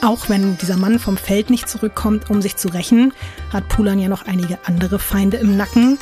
Auch 0.00 0.28
wenn 0.28 0.56
dieser 0.58 0.76
Mann 0.78 0.98
vom 0.98 1.16
Feld 1.16 1.50
nicht 1.50 1.68
zurückkommt, 1.68 2.28
um 2.28 2.42
sich 2.42 2.56
zu 2.56 2.68
rächen, 2.68 3.12
hat 3.52 3.68
Pulan 3.68 4.00
ja 4.00 4.08
noch 4.08 4.26
einige 4.26 4.58
andere 4.64 4.98
Feinde 4.98 5.36
im 5.36 5.56
Nacken. 5.56 5.98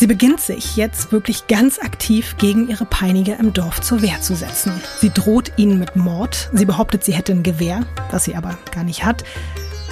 Sie 0.00 0.06
beginnt 0.06 0.40
sich 0.40 0.76
jetzt 0.76 1.12
wirklich 1.12 1.46
ganz 1.46 1.78
aktiv 1.78 2.36
gegen 2.38 2.70
ihre 2.70 2.86
Peiniger 2.86 3.38
im 3.38 3.52
Dorf 3.52 3.82
zur 3.82 4.00
Wehr 4.00 4.18
zu 4.22 4.34
setzen. 4.34 4.72
Sie 4.98 5.10
droht 5.10 5.52
ihnen 5.58 5.78
mit 5.78 5.94
Mord. 5.94 6.48
Sie 6.54 6.64
behauptet, 6.64 7.04
sie 7.04 7.12
hätte 7.12 7.32
ein 7.32 7.42
Gewehr, 7.42 7.84
was 8.10 8.24
sie 8.24 8.34
aber 8.34 8.56
gar 8.72 8.82
nicht 8.82 9.04
hat. 9.04 9.24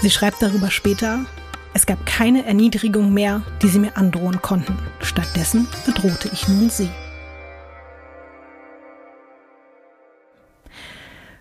Sie 0.01 0.09
schreibt 0.09 0.41
darüber 0.41 0.71
später, 0.71 1.27
es 1.75 1.85
gab 1.85 2.07
keine 2.07 2.47
Erniedrigung 2.47 3.13
mehr, 3.13 3.43
die 3.61 3.69
sie 3.69 3.81
mir 3.81 3.99
androhen 3.99 4.41
konnten. 4.41 4.79
Stattdessen 5.03 5.69
bedrohte 5.85 6.31
ich 6.33 6.49
nun 6.49 6.71
sie. 6.71 6.89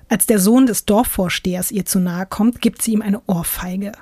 Als 0.10 0.26
der 0.26 0.40
Sohn 0.40 0.66
des 0.66 0.84
Dorfvorstehers 0.84 1.72
ihr 1.72 1.86
zu 1.86 2.02
nahe 2.02 2.26
kommt, 2.26 2.60
gibt 2.60 2.82
sie 2.82 2.92
ihm 2.92 3.02
eine 3.02 3.22
Ohrfeige. 3.28 3.94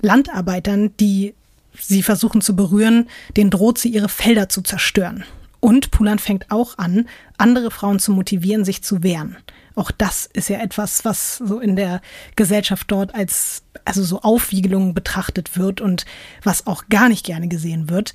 Landarbeitern, 0.00 0.96
die 0.96 1.36
sie 1.80 2.02
versuchen 2.02 2.40
zu 2.40 2.56
berühren, 2.56 3.08
den 3.36 3.50
droht 3.50 3.78
sie, 3.78 3.88
ihre 3.88 4.08
Felder 4.08 4.48
zu 4.48 4.62
zerstören. 4.62 5.24
Und 5.60 5.90
Pulan 5.90 6.18
fängt 6.18 6.50
auch 6.50 6.78
an, 6.78 7.08
andere 7.36 7.70
Frauen 7.70 7.98
zu 7.98 8.12
motivieren, 8.12 8.64
sich 8.64 8.82
zu 8.82 9.02
wehren. 9.02 9.36
Auch 9.74 9.90
das 9.90 10.26
ist 10.32 10.48
ja 10.48 10.58
etwas, 10.60 11.04
was 11.04 11.36
so 11.36 11.60
in 11.60 11.76
der 11.76 12.00
Gesellschaft 12.36 12.90
dort 12.90 13.14
als 13.14 13.62
also 13.84 14.02
so 14.02 14.20
Aufwiegelung 14.22 14.92
betrachtet 14.94 15.56
wird 15.56 15.80
und 15.80 16.04
was 16.42 16.66
auch 16.66 16.88
gar 16.88 17.08
nicht 17.08 17.24
gerne 17.24 17.48
gesehen 17.48 17.88
wird. 17.88 18.12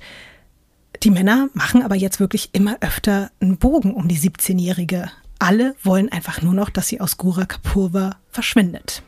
Die 1.02 1.10
Männer 1.10 1.48
machen 1.52 1.82
aber 1.82 1.96
jetzt 1.96 2.20
wirklich 2.20 2.50
immer 2.52 2.76
öfter 2.80 3.30
einen 3.40 3.58
Bogen 3.58 3.94
um 3.94 4.08
die 4.08 4.18
17-Jährige. 4.18 5.10
Alle 5.38 5.74
wollen 5.82 6.12
einfach 6.12 6.42
nur 6.42 6.54
noch, 6.54 6.70
dass 6.70 6.88
sie 6.88 7.00
aus 7.00 7.16
Gura 7.16 7.44
Kapurva 7.44 8.16
verschwindet. 8.30 9.02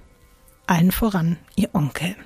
Allen 0.67 0.91
voran 0.91 1.39
ihr 1.55 1.75
Onkel. 1.75 2.17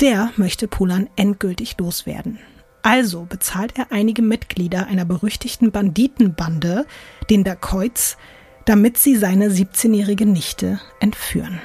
Der 0.00 0.30
möchte 0.36 0.68
Pulan 0.68 1.08
endgültig 1.16 1.76
loswerden. 1.78 2.38
Also 2.82 3.26
bezahlt 3.28 3.76
er 3.76 3.90
einige 3.90 4.22
Mitglieder 4.22 4.86
einer 4.86 5.04
berüchtigten 5.04 5.72
Banditenbande, 5.72 6.86
den 7.28 7.42
Dacoits, 7.42 8.16
damit 8.64 8.96
sie 8.96 9.16
seine 9.16 9.48
17-jährige 9.48 10.26
Nichte 10.26 10.80
entführen. 11.00 11.60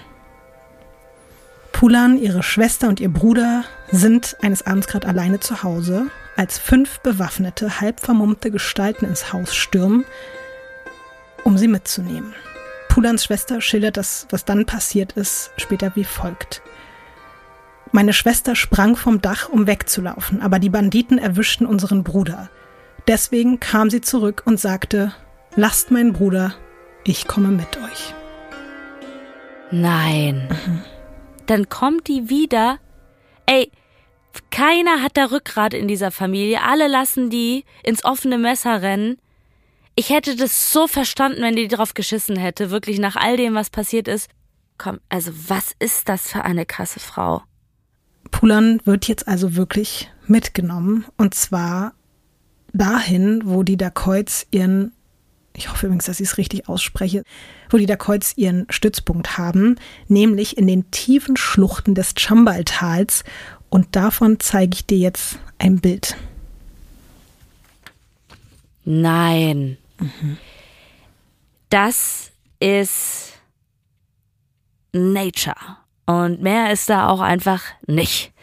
Pulan, 1.71 2.17
ihre 2.17 2.43
Schwester 2.43 2.87
und 2.87 2.99
ihr 2.99 3.11
Bruder 3.11 3.65
sind 3.91 4.37
eines 4.41 4.65
Abends 4.65 4.87
gerade 4.87 5.07
alleine 5.07 5.39
zu 5.39 5.63
Hause, 5.63 6.07
als 6.35 6.57
fünf 6.57 7.01
bewaffnete, 7.01 7.81
halb 7.81 7.99
vermummte 7.99 8.49
Gestalten 8.49 9.05
ins 9.05 9.31
Haus 9.31 9.53
stürmen, 9.53 10.05
um 11.43 11.57
sie 11.57 11.67
mitzunehmen. 11.67 12.33
Pulans 12.89 13.23
Schwester 13.23 13.59
schildert 13.59 13.97
das, 13.97 14.27
was 14.29 14.45
dann 14.45 14.65
passiert 14.65 15.13
ist, 15.13 15.51
später 15.57 15.91
wie 15.95 16.03
folgt. 16.03 16.61
Meine 17.95 18.11
Schwester 18.11 18.55
sprang 18.55 18.95
vom 18.95 19.21
Dach, 19.21 19.49
um 19.49 19.67
wegzulaufen, 19.67 20.41
aber 20.41 20.57
die 20.57 20.71
Banditen 20.71 21.19
erwischten 21.19 21.67
unseren 21.67 22.03
Bruder. 22.03 22.49
Deswegen 23.07 23.59
kam 23.59 23.91
sie 23.91 24.01
zurück 24.01 24.41
und 24.45 24.59
sagte, 24.59 25.13
lasst 25.55 25.91
meinen 25.91 26.11
Bruder, 26.11 26.55
ich 27.03 27.27
komme 27.27 27.49
mit 27.49 27.77
euch. 27.77 28.15
Nein. 29.69 30.49
Mhm. 30.49 30.81
Dann 31.45 31.69
kommt 31.69 32.07
die 32.07 32.31
wieder. 32.31 32.79
Ey, 33.45 33.71
keiner 34.49 35.03
hat 35.03 35.15
da 35.15 35.25
Rückgrat 35.25 35.75
in 35.75 35.87
dieser 35.87 36.09
Familie. 36.09 36.63
Alle 36.63 36.87
lassen 36.87 37.29
die 37.29 37.63
ins 37.83 38.03
offene 38.03 38.39
Messer 38.39 38.81
rennen. 38.81 39.19
Ich 39.93 40.09
hätte 40.09 40.35
das 40.35 40.73
so 40.73 40.87
verstanden, 40.87 41.43
wenn 41.43 41.55
die 41.55 41.67
drauf 41.67 41.93
geschissen 41.93 42.37
hätte, 42.37 42.71
wirklich 42.71 42.97
nach 42.97 43.17
all 43.17 43.37
dem, 43.37 43.53
was 43.53 43.69
passiert 43.69 44.07
ist. 44.07 44.31
Komm, 44.79 44.99
also 45.09 45.31
was 45.47 45.75
ist 45.77 46.09
das 46.09 46.31
für 46.31 46.43
eine 46.43 46.65
krasse 46.65 46.99
Frau? 46.99 47.43
Pulan 48.31 48.79
wird 48.85 49.07
jetzt 49.07 49.27
also 49.27 49.55
wirklich 49.55 50.09
mitgenommen 50.27 51.05
und 51.17 51.33
zwar 51.33 51.93
dahin, 52.73 53.41
wo 53.45 53.63
die 53.63 53.77
Dakoits 53.77 54.47
ihren, 54.51 54.91
ich 55.55 55.69
hoffe 55.69 55.85
übrigens, 55.85 56.05
dass 56.05 56.19
ich 56.19 56.29
es 56.29 56.37
richtig 56.37 56.67
ausspreche, 56.67 57.23
wo 57.69 57.77
die 57.77 57.85
Dakoits 57.85 58.37
ihren 58.37 58.65
Stützpunkt 58.69 59.37
haben, 59.37 59.75
nämlich 60.07 60.57
in 60.57 60.67
den 60.67 60.89
tiefen 60.91 61.37
Schluchten 61.37 61.95
des 61.95 62.15
Chambal-Tals 62.17 63.23
und 63.69 63.95
davon 63.95 64.39
zeige 64.39 64.75
ich 64.75 64.85
dir 64.85 64.97
jetzt 64.97 65.39
ein 65.59 65.79
Bild. 65.79 66.15
Nein. 68.85 69.77
Das 71.69 72.31
ist 72.59 73.33
Nature. 74.91 75.82
Und 76.05 76.41
mehr 76.41 76.71
ist 76.71 76.89
da 76.89 77.07
auch 77.07 77.21
einfach 77.21 77.61
nicht. 77.87 78.33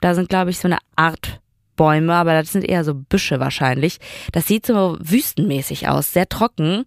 Da 0.00 0.14
sind, 0.14 0.28
glaube 0.28 0.50
ich, 0.50 0.58
so 0.58 0.68
eine 0.68 0.78
Art 0.96 1.40
Bäume, 1.76 2.14
aber 2.14 2.34
das 2.34 2.52
sind 2.52 2.64
eher 2.64 2.84
so 2.84 2.94
Büsche 2.94 3.40
wahrscheinlich. 3.40 3.98
Das 4.32 4.46
sieht 4.46 4.66
so 4.66 4.96
wüstenmäßig 5.00 5.88
aus, 5.88 6.12
sehr 6.12 6.28
trocken. 6.28 6.84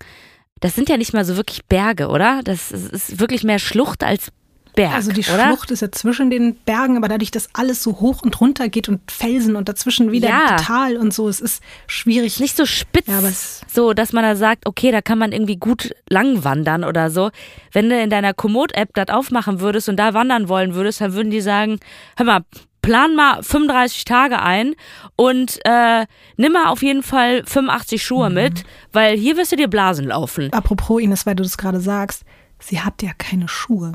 Das 0.59 0.76
sind 0.76 0.89
ja 0.89 0.97
nicht 0.97 1.13
mal 1.13 1.26
so 1.26 1.36
wirklich 1.36 1.65
Berge, 1.65 2.07
oder? 2.07 2.41
Das 2.43 2.71
ist 2.71 3.19
wirklich 3.19 3.43
mehr 3.43 3.59
Schlucht 3.59 4.03
als 4.03 4.32
Berg. 4.76 4.93
Also 4.93 5.11
die 5.11 5.21
oder? 5.21 5.47
Schlucht 5.47 5.71
ist 5.71 5.82
ja 5.82 5.91
zwischen 5.91 6.30
den 6.30 6.55
Bergen, 6.55 6.97
aber 6.97 7.07
dadurch, 7.07 7.32
dass 7.32 7.49
alles 7.53 7.82
so 7.82 7.99
hoch 7.99 8.21
und 8.21 8.39
runter 8.39 8.69
geht 8.69 8.89
und 8.89 9.09
Felsen 9.09 9.55
und 9.55 9.69
dazwischen 9.69 10.11
wieder 10.11 10.30
ja. 10.30 10.55
Tal 10.57 10.97
und 10.97 11.13
so, 11.13 11.28
es 11.28 11.39
ist 11.39 11.63
schwierig. 11.88 12.39
Nicht 12.39 12.57
so 12.57 12.65
spitz, 12.65 13.07
ja, 13.07 13.21
so 13.67 13.93
dass 13.93 14.13
man 14.13 14.23
da 14.23 14.36
sagt, 14.36 14.67
okay, 14.67 14.91
da 14.91 15.01
kann 15.01 15.17
man 15.17 15.32
irgendwie 15.32 15.57
gut 15.57 15.95
lang 16.09 16.43
wandern 16.43 16.84
oder 16.84 17.09
so. 17.09 17.32
Wenn 17.71 17.89
du 17.89 17.99
in 17.99 18.09
deiner 18.09 18.34
Komoot-App 18.34 18.89
das 18.93 19.09
aufmachen 19.09 19.59
würdest 19.59 19.89
und 19.89 19.97
da 19.97 20.13
wandern 20.13 20.49
wollen 20.49 20.76
würdest, 20.76 21.01
dann 21.01 21.13
würden 21.13 21.32
die 21.32 21.41
sagen, 21.41 21.80
hör 22.17 22.26
mal, 22.26 22.41
plan 22.86 23.15
mal 23.15 23.41
35 23.41 24.05
Tage 24.05 24.41
ein 24.41 24.76
und 25.15 25.59
äh, 25.65 26.05
nimm 26.38 26.51
mal 26.53 26.67
auf 26.67 26.84
jeden 26.84 27.03
Fall 27.03 27.43
85 27.45 28.03
Schuhe 28.03 28.30
mhm. 28.30 28.36
mit, 28.36 28.63
weil 28.91 29.17
hier 29.17 29.38
wirst 29.38 29.51
du 29.51 29.55
dir 29.55 29.67
Blasen 29.67 30.05
laufen. 30.05 30.53
Apropos 30.53 31.01
Ines, 31.01 31.26
weil 31.26 31.36
du 31.36 31.43
das 31.43 31.57
gerade 31.57 31.80
sagst, 31.80 32.23
sie 32.59 32.82
hat 32.82 33.01
ja 33.01 33.11
keine 33.17 33.47
Schuhe. 33.47 33.93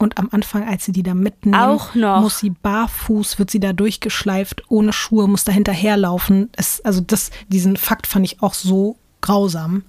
Und 0.00 0.16
am 0.16 0.28
Anfang, 0.32 0.66
als 0.66 0.86
sie 0.86 0.92
die 0.92 1.02
da 1.02 1.12
mitnimmt, 1.12 1.58
Auch 1.58 1.94
noch. 1.94 2.22
muss 2.22 2.38
sie 2.38 2.48
barfuß, 2.48 3.38
wird 3.38 3.50
sie 3.50 3.60
da 3.60 3.74
durchgeschleift, 3.74 4.62
ohne 4.68 4.94
Schuhe, 4.94 5.28
muss 5.28 5.44
da 5.44 5.52
hinterherlaufen. 5.52 6.48
Es, 6.56 6.80
also 6.80 7.02
das, 7.02 7.30
diesen 7.48 7.76
Fakt 7.76 8.06
fand 8.06 8.24
ich 8.24 8.42
auch 8.42 8.54
so 8.54 8.96
grausam. 9.20 9.82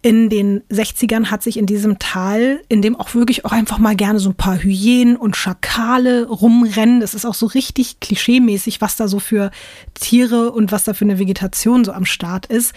In 0.00 0.30
den 0.30 0.62
60ern 0.70 1.26
hat 1.26 1.42
sich 1.42 1.58
in 1.58 1.66
diesem 1.66 1.98
Tal, 1.98 2.62
in 2.70 2.80
dem 2.80 2.96
auch 2.96 3.14
wirklich 3.14 3.44
auch 3.44 3.52
einfach 3.52 3.76
mal 3.76 3.94
gerne 3.94 4.18
so 4.18 4.30
ein 4.30 4.34
paar 4.34 4.56
Hyänen 4.56 5.18
und 5.18 5.36
Schakale 5.36 6.26
rumrennen. 6.26 7.00
Das 7.00 7.12
ist 7.12 7.26
auch 7.26 7.34
so 7.34 7.44
richtig 7.44 8.00
klischeemäßig, 8.00 8.80
was 8.80 8.96
da 8.96 9.08
so 9.08 9.18
für 9.18 9.50
Tiere 9.92 10.52
und 10.52 10.72
was 10.72 10.84
da 10.84 10.94
für 10.94 11.04
eine 11.04 11.18
Vegetation 11.18 11.84
so 11.84 11.92
am 11.92 12.06
Start 12.06 12.46
ist 12.46 12.72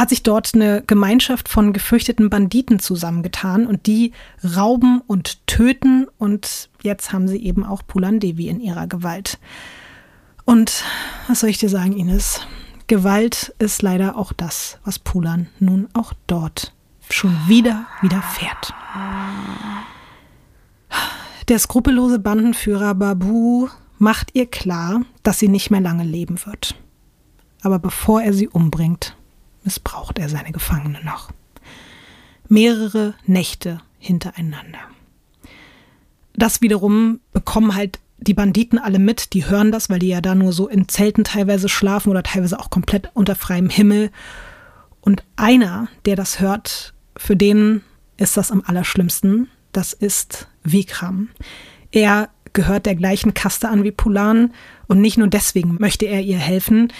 hat 0.00 0.08
sich 0.08 0.22
dort 0.22 0.54
eine 0.54 0.82
Gemeinschaft 0.86 1.48
von 1.48 1.72
gefürchteten 1.72 2.28
Banditen 2.28 2.80
zusammengetan 2.80 3.66
und 3.66 3.86
die 3.86 4.12
rauben 4.56 5.00
und 5.06 5.46
töten 5.46 6.08
und 6.18 6.68
jetzt 6.82 7.12
haben 7.12 7.28
sie 7.28 7.38
eben 7.44 7.64
auch 7.64 7.82
Pulan 7.86 8.18
Devi 8.18 8.48
in 8.48 8.60
ihrer 8.60 8.86
Gewalt. 8.86 9.38
Und 10.44 10.84
was 11.28 11.40
soll 11.40 11.50
ich 11.50 11.58
dir 11.58 11.68
sagen, 11.68 11.96
Ines? 11.96 12.40
Gewalt 12.86 13.54
ist 13.58 13.82
leider 13.82 14.16
auch 14.16 14.32
das, 14.32 14.78
was 14.84 14.98
Pulan 14.98 15.48
nun 15.58 15.88
auch 15.94 16.12
dort 16.26 16.74
schon 17.08 17.36
wieder 17.46 17.86
widerfährt. 18.02 18.74
Der 21.48 21.58
skrupellose 21.58 22.18
Bandenführer 22.18 22.94
Babu 22.94 23.68
macht 23.98 24.30
ihr 24.34 24.46
klar, 24.46 25.02
dass 25.22 25.38
sie 25.38 25.48
nicht 25.48 25.70
mehr 25.70 25.80
lange 25.80 26.04
leben 26.04 26.38
wird. 26.44 26.74
Aber 27.62 27.78
bevor 27.78 28.22
er 28.22 28.32
sie 28.32 28.48
umbringt, 28.48 29.16
missbraucht 29.64 30.18
er 30.18 30.28
seine 30.28 30.52
Gefangene 30.52 31.02
noch. 31.04 31.30
Mehrere 32.48 33.14
Nächte 33.26 33.80
hintereinander. 33.98 34.78
Das 36.36 36.60
wiederum 36.60 37.20
bekommen 37.32 37.74
halt 37.74 37.98
die 38.18 38.34
Banditen 38.34 38.78
alle 38.78 38.98
mit, 38.98 39.32
die 39.32 39.46
hören 39.46 39.72
das, 39.72 39.90
weil 39.90 39.98
die 39.98 40.08
ja 40.08 40.20
da 40.20 40.34
nur 40.34 40.52
so 40.52 40.68
in 40.68 40.88
Zelten 40.88 41.24
teilweise 41.24 41.68
schlafen 41.68 42.10
oder 42.10 42.22
teilweise 42.22 42.58
auch 42.58 42.70
komplett 42.70 43.10
unter 43.14 43.34
freiem 43.34 43.68
Himmel. 43.68 44.10
Und 45.00 45.22
einer, 45.36 45.88
der 46.06 46.16
das 46.16 46.40
hört, 46.40 46.94
für 47.16 47.36
den 47.36 47.82
ist 48.16 48.36
das 48.36 48.50
am 48.50 48.62
allerschlimmsten. 48.64 49.48
Das 49.72 49.92
ist 49.92 50.48
Vikram. 50.62 51.28
Er 51.90 52.28
gehört 52.52 52.86
der 52.86 52.94
gleichen 52.94 53.34
Kaste 53.34 53.68
an 53.68 53.84
wie 53.84 53.90
Pulan 53.90 54.52
und 54.86 55.00
nicht 55.00 55.18
nur 55.18 55.28
deswegen 55.28 55.76
möchte 55.78 56.06
er 56.06 56.20
ihr 56.20 56.38
helfen 56.38 56.92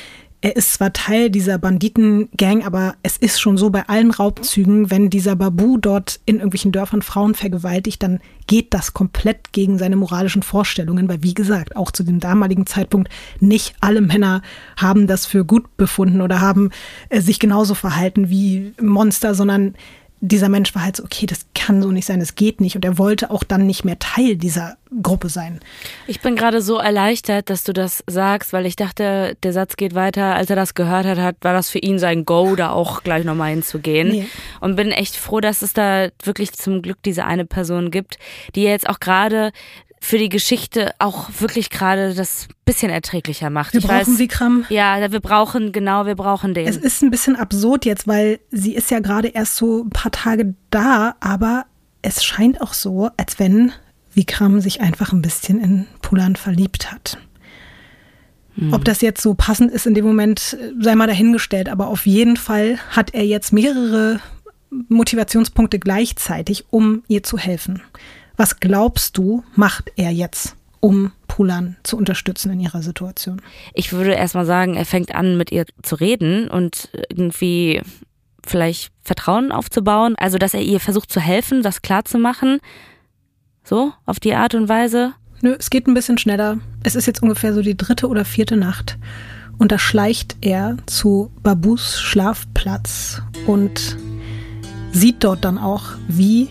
er 0.45 0.57
ist 0.57 0.75
zwar 0.75 0.93
Teil 0.93 1.31
dieser 1.31 1.57
Banditengang, 1.57 2.67
aber 2.67 2.97
es 3.03 3.17
ist 3.17 3.41
schon 3.41 3.57
so 3.57 3.71
bei 3.71 3.89
allen 3.89 4.11
Raubzügen, 4.11 4.91
wenn 4.91 5.09
dieser 5.09 5.37
Babu 5.37 5.79
dort 5.79 6.21
in 6.27 6.37
irgendwelchen 6.37 6.71
Dörfern 6.71 7.01
Frauen 7.01 7.35
vergewaltigt, 7.35 8.03
dann 8.03 8.21
geht 8.47 8.75
das 8.75 8.93
komplett 8.93 9.53
gegen 9.53 9.79
seine 9.79 9.97
moralischen 9.97 10.43
Vorstellungen, 10.43 11.09
weil 11.09 11.23
wie 11.23 11.33
gesagt, 11.33 11.77
auch 11.77 11.91
zu 11.91 12.03
dem 12.03 12.21
damaligen 12.21 12.67
Zeitpunkt 12.67 13.09
nicht 13.41 13.75
alle 13.81 14.03
Männer 14.03 14.43
haben 14.77 15.07
das 15.07 15.25
für 15.25 15.47
gut 15.47 15.79
befunden 15.79 16.21
oder 16.21 16.43
haben 16.43 16.69
äh, 17.09 17.23
sich 17.23 17.39
genauso 17.39 17.73
verhalten 17.73 18.29
wie 18.29 18.75
Monster, 18.79 19.35
sondern 19.35 19.75
dieser 20.21 20.49
Mensch 20.49 20.75
war 20.75 20.83
halt 20.83 20.97
so, 20.97 21.05
okay, 21.05 21.27
das 21.27 21.47
kann 21.55 21.83
so 21.83 21.91
nicht 21.91 22.07
sein, 22.07 22.21
das 22.21 22.35
geht 22.35 22.61
nicht. 22.61 22.77
Und 22.77 22.85
er 22.85 22.99
wollte 22.99 23.31
auch 23.31 23.45
dann 23.45 23.67
nicht 23.67 23.85
mehr 23.85 23.99
Teil 23.99 24.37
dieser 24.37 24.77
Gruppe 25.03 25.29
sein. 25.29 25.61
Ich 26.07 26.21
bin 26.21 26.37
gerade 26.37 26.63
so 26.63 26.79
erleichtert, 26.79 27.51
dass 27.51 27.65
du 27.65 27.73
das 27.73 28.03
sagst, 28.07 28.53
weil 28.53 28.65
ich 28.65 28.77
dachte, 28.77 29.37
der 29.43 29.53
Satz 29.53 29.77
geht 29.77 29.95
weiter. 29.95 30.35
Als 30.35 30.49
er 30.49 30.57
das 30.57 30.75
gehört 30.75 31.07
hat, 31.07 31.37
war 31.43 31.53
das 31.53 31.69
für 31.69 31.79
ihn 31.79 31.99
sein 31.99 32.25
Go, 32.25 32.57
da 32.57 32.71
auch 32.71 33.03
gleich 33.03 33.25
nochmal 33.25 33.51
hinzugehen. 33.51 34.09
Nee. 34.09 34.27
Und 34.61 34.77
bin 34.77 34.93
echt 34.93 35.17
froh, 35.17 35.41
dass 35.41 35.63
es 35.63 35.73
da 35.73 36.09
wirklich 36.23 36.53
zum 36.53 36.81
Glück 36.81 37.03
diese 37.05 37.25
eine 37.25 37.45
Person 37.45 37.91
gibt, 37.91 38.19
die 38.55 38.63
jetzt 38.63 38.89
auch 38.89 39.01
gerade 39.01 39.53
für 40.05 40.19
die 40.19 40.29
Geschichte 40.29 40.93
auch 40.99 41.31
wirklich 41.39 41.71
gerade 41.71 42.13
das 42.13 42.47
bisschen 42.67 42.91
erträglicher 42.91 43.49
macht. 43.49 43.73
Wir 43.73 43.81
ich 43.81 43.87
brauchen 43.87 44.13
weiß, 44.13 44.19
Vikram. 44.19 44.67
Ja, 44.69 45.11
wir 45.11 45.21
brauchen, 45.21 45.73
genau, 45.73 46.05
wir 46.05 46.15
brauchen 46.15 46.53
den. 46.53 46.69
Es 46.69 46.77
ist 46.77 47.03
ein 47.03 47.11
bisschen 47.11 47.37
absurd 47.37 47.87
jetzt, 47.87 48.07
weil 48.07 48.39
sie 48.51 48.75
ist 48.75 48.91
ja 48.91 49.01
gerade 49.01 49.29
erst 49.29 49.57
so 49.57 49.83
ein 49.83 49.89
paar 49.89 50.13
Tage 50.13 50.55
da, 50.69 51.17
aber 51.21 51.65
es 52.03 52.23
scheint 52.23 52.61
auch 52.61 52.75
so, 52.75 53.09
als 53.17 53.39
wenn 53.39 53.73
Vikram 54.13 54.61
sich 54.61 54.83
einfach 54.83 55.13
ein 55.13 55.23
bisschen 55.23 55.59
in 55.59 55.87
Pulan 56.03 56.37
verliebt 56.37 56.93
hat. 56.93 57.17
Hm. 58.57 58.75
Ob 58.75 58.85
das 58.85 59.01
jetzt 59.01 59.23
so 59.23 59.33
passend 59.33 59.73
ist 59.73 59.87
in 59.87 59.95
dem 59.95 60.05
Moment, 60.05 60.59
sei 60.81 60.95
mal 60.97 61.07
dahingestellt, 61.07 61.71
aber 61.71 61.87
auf 61.87 62.05
jeden 62.05 62.37
Fall 62.37 62.79
hat 62.91 63.15
er 63.15 63.25
jetzt 63.25 63.55
mehrere 63.55 64.21
Motivationspunkte 64.71 65.79
gleichzeitig, 65.79 66.67
um 66.69 67.05
ihr 67.09 67.23
zu 67.23 67.39
helfen. 67.39 67.81
Was 68.37 68.59
glaubst 68.61 69.17
du, 69.17 69.45
macht 69.55 69.93
er 69.97 70.11
jetzt, 70.11 70.57
um 70.81 71.13
Pulan 71.29 71.77
zu 71.83 71.97
unterstützen 71.97 72.53
in 72.53 72.61
ihrer 72.61 72.83
Situation? 72.83 73.41
Ich 73.75 73.93
würde 73.93 74.13
erstmal 74.13 74.47
sagen, 74.47 74.75
er 74.75 74.85
fängt 74.85 75.15
an, 75.15 75.37
mit 75.37 75.53
ihr 75.53 75.67
zu 75.83 75.95
reden 75.95 76.49
und 76.49 76.89
irgendwie 77.09 77.81
vielleicht 78.45 78.93
Vertrauen 79.03 79.53
aufzubauen. 79.53 80.15
Also, 80.19 80.39
dass 80.39 80.55
er 80.55 80.63
ihr 80.63 80.81
versucht 80.81 81.13
zu 81.13 81.21
helfen, 81.21 81.63
das 81.63 81.83
klarzumachen. 81.83 82.61
So, 83.63 83.93
auf 84.05 84.21
die 84.21 84.35
Art 84.35 84.55
und 84.55 84.69
Weise. 84.69 85.15
Nö, 85.41 85.57
es 85.59 85.71
geht 85.71 85.87
ein 85.87 85.95
bisschen 85.95 86.19
schneller. 86.19 86.59
Es 86.83 86.97
ist 86.97 87.07
jetzt 87.07 87.23
ungefähr 87.23 87.55
so 87.55 87.63
die 87.63 87.77
dritte 87.77 88.09
oder 88.09 88.25
vierte 88.25 88.57
Nacht. 88.57 88.99
Und 89.59 89.73
da 89.73 89.79
schleicht 89.79 90.37
er 90.41 90.77
zu 90.87 91.31
Babus 91.43 92.01
Schlafplatz 92.01 93.23
und 93.47 93.97
sieht 94.93 95.23
dort 95.23 95.45
dann 95.45 95.59
auch, 95.59 95.93
wie 96.09 96.51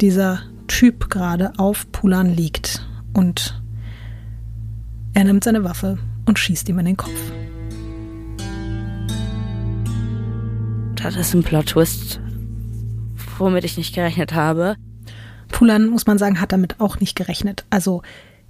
dieser 0.00 0.40
Typ 0.78 1.10
gerade 1.10 1.52
auf 1.58 1.92
Pulan 1.92 2.34
liegt 2.34 2.84
und 3.12 3.62
er 5.12 5.22
nimmt 5.22 5.44
seine 5.44 5.64
Waffe 5.64 5.98
und 6.24 6.38
schießt 6.38 6.66
ihm 6.70 6.78
in 6.78 6.86
den 6.86 6.96
Kopf. 6.96 7.10
Das 10.96 11.14
ist 11.14 11.34
ein 11.34 11.44
Plot-Twist, 11.44 12.20
womit 13.36 13.64
ich 13.64 13.76
nicht 13.76 13.94
gerechnet 13.94 14.32
habe. 14.32 14.74
Pulan, 15.50 15.88
muss 15.88 16.06
man 16.06 16.16
sagen, 16.16 16.40
hat 16.40 16.52
damit 16.52 16.80
auch 16.80 16.98
nicht 17.00 17.16
gerechnet. 17.16 17.64
Also 17.68 18.02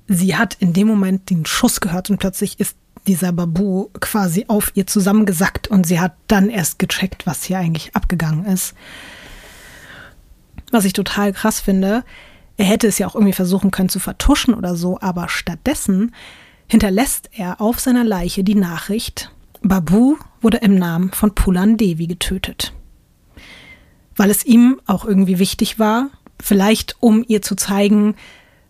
sie 0.07 0.37
hat 0.37 0.55
in 0.61 0.73
dem 0.73 0.87
Moment 0.87 1.29
den 1.29 1.45
Schuss 1.45 1.81
gehört 1.81 2.09
und 2.09 2.19
plötzlich 2.19 2.61
ist 2.61 2.77
dieser 3.09 3.33
Babu 3.33 3.89
quasi 4.01 4.45
auf 4.47 4.71
ihr 4.75 4.87
zusammengesackt 4.87 5.67
und 5.67 5.87
sie 5.87 5.99
hat 5.99 6.15
dann 6.29 6.51
erst 6.51 6.79
gecheckt, 6.79 7.27
was 7.27 7.43
hier 7.43 7.59
eigentlich 7.59 7.97
abgegangen 7.97 8.47
ist. 8.47 8.75
Was 10.73 10.85
ich 10.85 10.95
total 10.95 11.33
krass 11.33 11.61
finde, 11.61 12.03
er 12.57 12.65
hätte 12.65 12.89
es 12.89 12.99
ja 12.99 13.07
auch 13.07 13.15
irgendwie 13.15 13.33
versuchen 13.33 13.71
können 13.71 13.89
zu 13.89 14.01
vertuschen 14.01 14.55
oder 14.55 14.75
so, 14.75 14.99
aber 15.01 15.29
stattdessen 15.29 16.13
hinterlässt 16.67 17.31
er 17.33 17.61
auf 17.61 17.79
seiner 17.79 18.05
Leiche 18.05 18.43
die 18.43 18.55
Nachricht, 18.55 19.31
Babu 19.63 20.17
wurde 20.41 20.57
im 20.59 20.75
Namen 20.75 21.13
von 21.13 21.35
Pulan 21.35 21.77
Devi 21.77 22.07
getötet. 22.07 22.73
Weil 24.17 24.31
es 24.31 24.45
ihm 24.45 24.81
auch 24.87 25.05
irgendwie 25.05 25.39
wichtig 25.39 25.79
war, 25.79 26.11
vielleicht 26.41 26.97
um 27.01 27.25
ihr 27.29 27.43
zu 27.43 27.55
zeigen, 27.55 28.17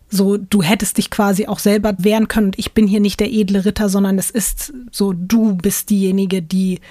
so 0.09 0.37
du 0.37 0.61
hättest 0.61 0.97
dich 0.97 1.09
quasi 1.09 1.47
auch 1.47 1.59
selber 1.59 1.95
wehren 1.97 2.27
können 2.27 2.47
und 2.47 2.59
ich 2.59 2.73
bin 2.73 2.87
hier 2.87 2.99
nicht 2.99 3.19
der 3.19 3.31
edle 3.31 3.65
Ritter, 3.65 3.89
sondern 3.89 4.19
es 4.19 4.29
ist 4.29 4.71
so, 4.91 5.11
du 5.13 5.55
bist 5.55 5.89
diejenige, 5.89 6.41
die 6.41 6.81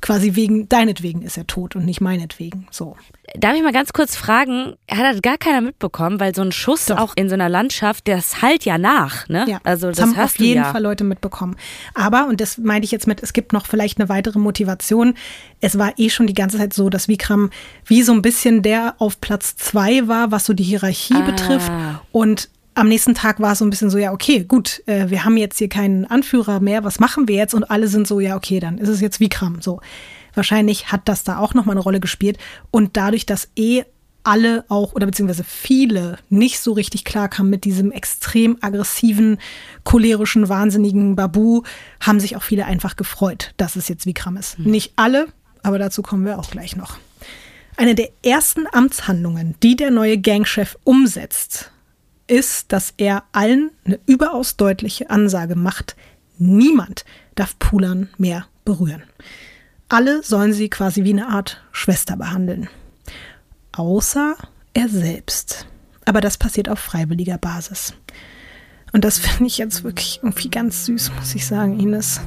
quasi 0.00 0.36
wegen, 0.36 0.68
deinetwegen 0.68 1.22
ist 1.22 1.36
er 1.36 1.46
tot 1.46 1.74
und 1.74 1.84
nicht 1.84 2.00
meinetwegen, 2.00 2.68
so. 2.70 2.96
Darf 3.34 3.54
ich 3.54 3.62
mal 3.62 3.72
ganz 3.72 3.92
kurz 3.92 4.16
fragen, 4.16 4.74
hat 4.90 5.04
das 5.04 5.22
gar 5.22 5.38
keiner 5.38 5.60
mitbekommen, 5.60 6.18
weil 6.18 6.34
so 6.34 6.42
ein 6.42 6.52
Schuss 6.52 6.86
Doch. 6.86 6.98
auch 6.98 7.12
in 7.16 7.28
so 7.28 7.34
einer 7.34 7.48
Landschaft, 7.48 8.08
das 8.08 8.42
halt 8.42 8.64
ja 8.64 8.76
nach, 8.76 9.28
ne? 9.28 9.44
Ja, 9.48 9.60
also 9.62 9.88
das, 9.88 9.98
das 9.98 10.06
haben 10.06 10.18
auf 10.18 10.38
jeden 10.38 10.62
ja. 10.62 10.72
Fall 10.72 10.82
Leute 10.82 11.04
mitbekommen. 11.04 11.56
Aber, 11.94 12.26
und 12.26 12.40
das 12.40 12.58
meinte 12.58 12.84
ich 12.84 12.90
jetzt 12.90 13.06
mit, 13.06 13.22
es 13.22 13.32
gibt 13.32 13.52
noch 13.52 13.66
vielleicht 13.66 13.98
eine 13.98 14.08
weitere 14.08 14.38
Motivation. 14.38 15.14
Es 15.60 15.78
war 15.78 15.92
eh 15.96 16.10
schon 16.10 16.26
die 16.26 16.34
ganze 16.34 16.58
Zeit 16.58 16.72
so, 16.72 16.90
dass 16.90 17.08
Vikram 17.08 17.50
wie 17.84 18.02
so 18.02 18.12
ein 18.12 18.22
bisschen 18.22 18.62
der 18.62 18.94
auf 18.98 19.20
Platz 19.20 19.56
zwei 19.56 20.08
war, 20.08 20.32
was 20.32 20.44
so 20.44 20.52
die 20.52 20.64
Hierarchie 20.64 21.14
ah. 21.14 21.20
betrifft 21.20 21.70
und 22.12 22.48
am 22.74 22.88
nächsten 22.88 23.14
Tag 23.14 23.40
war 23.40 23.52
es 23.52 23.58
so 23.58 23.64
ein 23.64 23.70
bisschen 23.70 23.90
so, 23.90 23.98
ja, 23.98 24.12
okay, 24.12 24.44
gut, 24.44 24.82
äh, 24.86 25.10
wir 25.10 25.24
haben 25.24 25.36
jetzt 25.36 25.58
hier 25.58 25.68
keinen 25.68 26.06
Anführer 26.06 26.60
mehr, 26.60 26.84
was 26.84 27.00
machen 27.00 27.28
wir 27.28 27.36
jetzt? 27.36 27.52
Und 27.52 27.64
alle 27.64 27.88
sind 27.88 28.06
so, 28.06 28.20
ja, 28.20 28.36
okay, 28.36 28.60
dann 28.60 28.78
ist 28.78 28.88
es 28.88 29.00
jetzt 29.00 29.20
Vikram. 29.20 29.60
So. 29.60 29.80
Wahrscheinlich 30.34 30.92
hat 30.92 31.02
das 31.08 31.24
da 31.24 31.38
auch 31.38 31.54
nochmal 31.54 31.74
eine 31.74 31.82
Rolle 31.82 32.00
gespielt. 32.00 32.38
Und 32.70 32.96
dadurch, 32.96 33.26
dass 33.26 33.48
eh 33.56 33.84
alle 34.22 34.64
auch 34.68 34.92
oder 34.92 35.06
beziehungsweise 35.06 35.44
viele 35.44 36.18
nicht 36.28 36.60
so 36.60 36.72
richtig 36.72 37.04
klar 37.04 37.28
kamen 37.28 37.50
mit 37.50 37.64
diesem 37.64 37.90
extrem 37.90 38.58
aggressiven, 38.60 39.38
cholerischen, 39.84 40.48
wahnsinnigen 40.48 41.16
Babu, 41.16 41.62
haben 42.00 42.20
sich 42.20 42.36
auch 42.36 42.42
viele 42.42 42.66
einfach 42.66 42.96
gefreut, 42.96 43.54
dass 43.56 43.76
es 43.76 43.88
jetzt 43.88 44.06
Vikram 44.06 44.36
ist. 44.36 44.58
Mhm. 44.58 44.70
Nicht 44.70 44.92
alle, 44.96 45.28
aber 45.62 45.78
dazu 45.78 46.02
kommen 46.02 46.24
wir 46.24 46.38
auch 46.38 46.50
gleich 46.50 46.76
noch. 46.76 46.98
Eine 47.76 47.94
der 47.94 48.10
ersten 48.22 48.66
Amtshandlungen, 48.70 49.54
die 49.62 49.76
der 49.76 49.90
neue 49.90 50.18
Gangchef 50.18 50.76
umsetzt, 50.84 51.70
ist, 52.26 52.72
dass 52.72 52.94
er 52.96 53.24
allen 53.32 53.70
eine 53.84 53.98
überaus 54.06 54.56
deutliche 54.56 55.10
Ansage 55.10 55.56
macht, 55.56 55.96
niemand 56.38 57.04
darf 57.34 57.58
Pulan 57.58 58.08
mehr 58.18 58.46
berühren. 58.64 59.02
Alle 59.90 60.22
sollen 60.22 60.54
sie 60.54 60.70
quasi 60.70 61.04
wie 61.04 61.12
eine 61.12 61.28
Art 61.28 61.62
Schwester 61.72 62.16
behandeln. 62.16 62.68
Außer 63.72 64.36
er 64.72 64.88
selbst. 64.88 65.66
Aber 66.06 66.22
das 66.22 66.38
passiert 66.38 66.70
auf 66.70 66.78
freiwilliger 66.78 67.36
Basis. 67.36 67.92
Und 68.92 69.04
das 69.04 69.18
finde 69.18 69.46
ich 69.46 69.58
jetzt 69.58 69.84
wirklich 69.84 70.20
irgendwie 70.22 70.48
ganz 70.48 70.86
süß, 70.86 71.12
muss 71.18 71.34
ich 71.34 71.46
sagen, 71.46 71.78
Ines. 71.78 72.22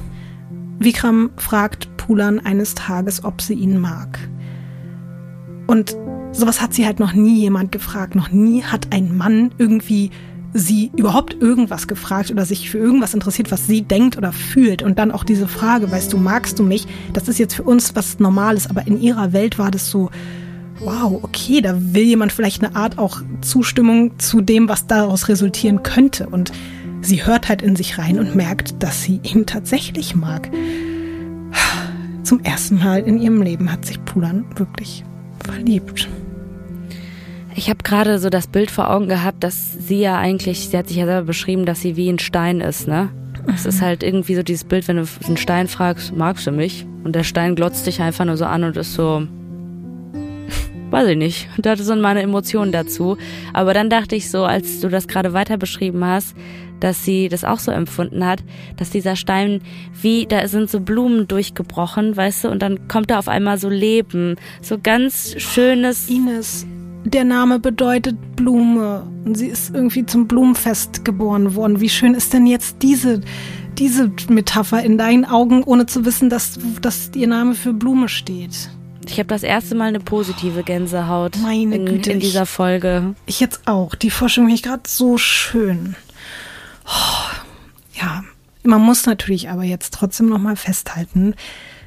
Vikram 0.78 1.30
fragt 1.36 1.96
Pulan 1.96 2.38
eines 2.38 2.76
Tages, 2.76 3.24
ob 3.24 3.42
sie 3.42 3.54
ihn 3.54 3.78
mag. 3.78 4.18
Und 5.66 5.96
Sowas 6.34 6.60
hat 6.60 6.74
sie 6.74 6.84
halt 6.84 6.98
noch 6.98 7.12
nie 7.12 7.38
jemand 7.38 7.70
gefragt. 7.70 8.16
Noch 8.16 8.30
nie 8.30 8.64
hat 8.64 8.88
ein 8.92 9.16
Mann 9.16 9.54
irgendwie 9.56 10.10
sie 10.54 10.92
überhaupt 10.96 11.34
irgendwas 11.42 11.88
gefragt 11.88 12.30
oder 12.30 12.46
sich 12.46 12.70
für 12.70 12.78
irgendwas 12.78 13.12
interessiert, 13.12 13.50
was 13.50 13.66
sie 13.66 13.82
denkt 13.82 14.16
oder 14.16 14.32
fühlt. 14.32 14.82
Und 14.82 14.98
dann 14.98 15.10
auch 15.10 15.24
diese 15.24 15.48
Frage, 15.48 15.90
weißt 15.90 16.12
du, 16.12 16.16
magst 16.16 16.58
du 16.58 16.62
mich? 16.62 16.86
Das 17.12 17.28
ist 17.28 17.38
jetzt 17.38 17.54
für 17.54 17.64
uns 17.64 17.94
was 17.96 18.20
Normales, 18.20 18.70
aber 18.70 18.86
in 18.86 19.00
ihrer 19.00 19.32
Welt 19.32 19.58
war 19.58 19.72
das 19.72 19.90
so, 19.90 20.10
wow, 20.78 21.18
okay, 21.22 21.60
da 21.60 21.74
will 21.76 22.04
jemand 22.04 22.32
vielleicht 22.32 22.64
eine 22.64 22.76
Art 22.76 22.98
auch 22.98 23.20
Zustimmung 23.40 24.18
zu 24.18 24.40
dem, 24.40 24.68
was 24.68 24.86
daraus 24.86 25.28
resultieren 25.28 25.82
könnte. 25.82 26.28
Und 26.28 26.52
sie 27.00 27.26
hört 27.26 27.48
halt 27.48 27.60
in 27.60 27.74
sich 27.74 27.98
rein 27.98 28.20
und 28.20 28.36
merkt, 28.36 28.82
dass 28.82 29.02
sie 29.02 29.20
ihn 29.24 29.46
tatsächlich 29.46 30.14
mag. 30.14 30.48
Zum 32.22 32.40
ersten 32.40 32.78
Mal 32.78 33.00
in 33.00 33.18
ihrem 33.18 33.42
Leben 33.42 33.70
hat 33.70 33.84
sich 33.84 34.02
Pulan 34.04 34.44
wirklich 34.56 35.04
verliebt. 35.44 36.08
Ich 37.56 37.70
habe 37.70 37.84
gerade 37.84 38.18
so 38.18 38.30
das 38.30 38.48
Bild 38.48 38.70
vor 38.70 38.90
Augen 38.90 39.08
gehabt, 39.08 39.44
dass 39.44 39.72
sie 39.72 40.00
ja 40.00 40.18
eigentlich, 40.18 40.68
sie 40.68 40.76
hat 40.76 40.88
sich 40.88 40.96
ja 40.96 41.06
selber 41.06 41.26
beschrieben, 41.26 41.66
dass 41.66 41.80
sie 41.80 41.96
wie 41.96 42.08
ein 42.08 42.18
Stein 42.18 42.60
ist, 42.60 42.88
ne? 42.88 43.10
Es 43.54 43.64
ist 43.66 43.82
halt 43.82 44.02
irgendwie 44.02 44.34
so 44.34 44.42
dieses 44.42 44.64
Bild, 44.64 44.88
wenn 44.88 44.96
du 44.96 45.06
einen 45.26 45.36
Stein 45.36 45.68
fragst, 45.68 46.16
magst 46.16 46.46
du 46.46 46.50
mich? 46.50 46.86
Und 47.04 47.14
der 47.14 47.24
Stein 47.24 47.54
glotzt 47.54 47.86
dich 47.86 48.00
einfach 48.00 48.24
nur 48.24 48.36
so 48.36 48.46
an 48.46 48.64
und 48.64 48.76
ist 48.76 48.94
so, 48.94 49.26
weiß 50.90 51.08
ich 51.08 51.16
nicht. 51.16 51.48
Das 51.58 51.78
sind 51.78 52.00
meine 52.00 52.22
Emotionen 52.22 52.72
dazu. 52.72 53.18
Aber 53.52 53.74
dann 53.74 53.90
dachte 53.90 54.16
ich 54.16 54.30
so, 54.30 54.44
als 54.44 54.80
du 54.80 54.88
das 54.88 55.06
gerade 55.06 55.32
weiter 55.32 55.56
beschrieben 55.58 56.04
hast, 56.04 56.34
dass 56.80 57.04
sie 57.04 57.28
das 57.28 57.44
auch 57.44 57.58
so 57.58 57.70
empfunden 57.70 58.26
hat, 58.26 58.42
dass 58.76 58.90
dieser 58.90 59.14
Stein 59.14 59.60
wie, 60.00 60.26
da 60.26 60.48
sind 60.48 60.70
so 60.70 60.80
Blumen 60.80 61.28
durchgebrochen, 61.28 62.16
weißt 62.16 62.44
du, 62.44 62.48
und 62.48 62.62
dann 62.62 62.88
kommt 62.88 63.10
da 63.10 63.18
auf 63.18 63.28
einmal 63.28 63.58
so 63.58 63.68
Leben, 63.68 64.36
so 64.60 64.78
ganz 64.82 65.34
schönes. 65.38 66.08
Ines, 66.08 66.66
der 67.04 67.24
Name 67.24 67.58
bedeutet 67.58 68.36
Blume. 68.36 69.06
Und 69.24 69.36
sie 69.36 69.46
ist 69.46 69.74
irgendwie 69.74 70.06
zum 70.06 70.26
Blumenfest 70.26 71.04
geboren 71.04 71.54
worden. 71.54 71.80
Wie 71.80 71.88
schön 71.88 72.14
ist 72.14 72.32
denn 72.32 72.46
jetzt 72.46 72.76
diese, 72.82 73.20
diese 73.78 74.10
Metapher 74.28 74.82
in 74.82 74.98
deinen 74.98 75.24
Augen, 75.24 75.62
ohne 75.62 75.86
zu 75.86 76.04
wissen, 76.04 76.30
dass, 76.30 76.58
dass 76.80 77.10
ihr 77.14 77.28
Name 77.28 77.54
für 77.54 77.72
Blume 77.72 78.08
steht? 78.08 78.70
Ich 79.06 79.18
habe 79.18 79.26
das 79.26 79.42
erste 79.42 79.74
Mal 79.74 79.88
eine 79.88 80.00
positive 80.00 80.62
Gänsehaut 80.62 81.36
Meine 81.42 81.76
in, 81.76 81.86
Güte, 81.86 82.12
in 82.12 82.20
dieser 82.20 82.46
Folge. 82.46 83.14
Ich 83.26 83.40
jetzt 83.40 83.66
auch. 83.66 83.94
Die 83.94 84.10
Forschung 84.10 84.44
finde 84.44 84.54
ich 84.54 84.62
gerade 84.62 84.82
so 84.86 85.18
schön. 85.18 85.94
Oh, 86.86 88.00
ja, 88.00 88.24
man 88.62 88.80
muss 88.80 89.06
natürlich 89.06 89.50
aber 89.50 89.62
jetzt 89.62 89.92
trotzdem 89.92 90.28
noch 90.28 90.38
mal 90.38 90.56
festhalten, 90.56 91.34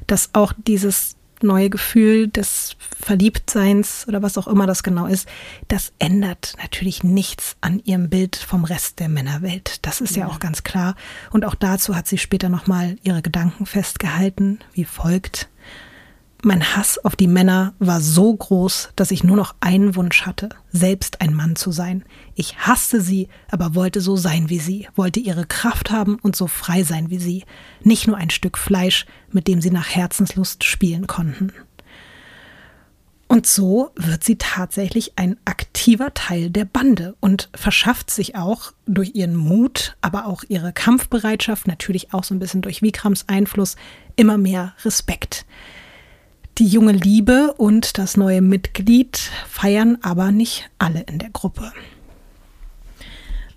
dass 0.05 0.30
auch 0.34 0.53
dieses 0.55 1.16
neue 1.43 1.69
Gefühl 1.69 2.27
des 2.27 2.75
Verliebtseins 2.99 4.05
oder 4.07 4.21
was 4.21 4.38
auch 4.38 4.47
immer 4.47 4.67
das 4.67 4.83
genau 4.83 5.05
ist, 5.05 5.27
das 5.67 5.93
ändert 5.99 6.53
natürlich 6.57 7.03
nichts 7.03 7.57
an 7.61 7.81
ihrem 7.83 8.09
Bild 8.09 8.35
vom 8.35 8.63
Rest 8.63 8.99
der 8.99 9.09
Männerwelt. 9.09 9.85
Das 9.85 10.01
ist 10.01 10.15
ja, 10.15 10.23
ja 10.23 10.31
auch 10.31 10.39
ganz 10.39 10.63
klar. 10.63 10.95
Und 11.31 11.45
auch 11.45 11.55
dazu 11.55 11.95
hat 11.95 12.07
sie 12.07 12.17
später 12.17 12.49
nochmal 12.49 12.97
ihre 13.03 13.21
Gedanken 13.21 13.65
festgehalten, 13.65 14.59
wie 14.73 14.85
folgt. 14.85 15.49
Mein 16.43 16.75
Hass 16.75 17.03
auf 17.03 17.15
die 17.15 17.27
Männer 17.27 17.73
war 17.79 17.99
so 17.99 18.35
groß, 18.35 18.89
dass 18.95 19.09
ich 19.09 19.23
nur 19.23 19.35
noch 19.35 19.55
einen 19.59 19.95
Wunsch 19.95 20.27
hatte, 20.27 20.49
selbst 20.71 21.19
ein 21.19 21.33
Mann 21.33 21.55
zu 21.55 21.71
sein. 21.71 22.05
Ich 22.35 22.59
hasste 22.59 23.01
sie, 23.01 23.27
aber 23.49 23.73
wollte 23.73 24.01
so 24.01 24.15
sein 24.15 24.47
wie 24.47 24.59
sie, 24.59 24.88
wollte 24.95 25.19
ihre 25.19 25.47
Kraft 25.47 25.89
haben 25.89 26.19
und 26.21 26.35
so 26.35 26.45
frei 26.45 26.83
sein 26.83 27.09
wie 27.09 27.17
sie, 27.17 27.43
nicht 27.81 28.05
nur 28.05 28.17
ein 28.17 28.29
Stück 28.29 28.59
Fleisch, 28.59 29.07
mit 29.31 29.47
dem 29.47 29.61
sie 29.61 29.71
nach 29.71 29.89
Herzenslust 29.89 30.63
spielen 30.63 31.07
konnten. 31.07 31.51
Und 33.27 33.47
so 33.47 33.91
wird 33.95 34.23
sie 34.23 34.38
tatsächlich 34.38 35.13
ein 35.17 35.38
aktiver 35.43 36.13
Teil 36.13 36.49
der 36.49 36.65
Bande 36.65 37.15
und 37.19 37.49
verschafft 37.55 38.09
sich 38.09 38.35
auch 38.35 38.71
durch 38.85 39.15
ihren 39.15 39.35
Mut, 39.35 39.97
aber 40.01 40.27
auch 40.27 40.43
ihre 40.47 40.71
Kampfbereitschaft, 40.71 41.67
natürlich 41.67 42.13
auch 42.13 42.23
so 42.23 42.33
ein 42.33 42.39
bisschen 42.39 42.61
durch 42.61 42.81
Vikrams 42.81 43.27
Einfluss, 43.27 43.75
immer 44.15 44.38
mehr 44.38 44.75
Respekt. 44.85 45.45
Die 46.58 46.66
junge 46.66 46.93
Liebe 46.93 47.53
und 47.58 47.99
das 47.99 48.18
neue 48.18 48.41
Mitglied 48.41 49.18
feiern 49.47 49.99
aber 50.01 50.32
nicht 50.32 50.68
alle 50.80 51.01
in 51.01 51.20
der 51.20 51.30
Gruppe. 51.30 51.72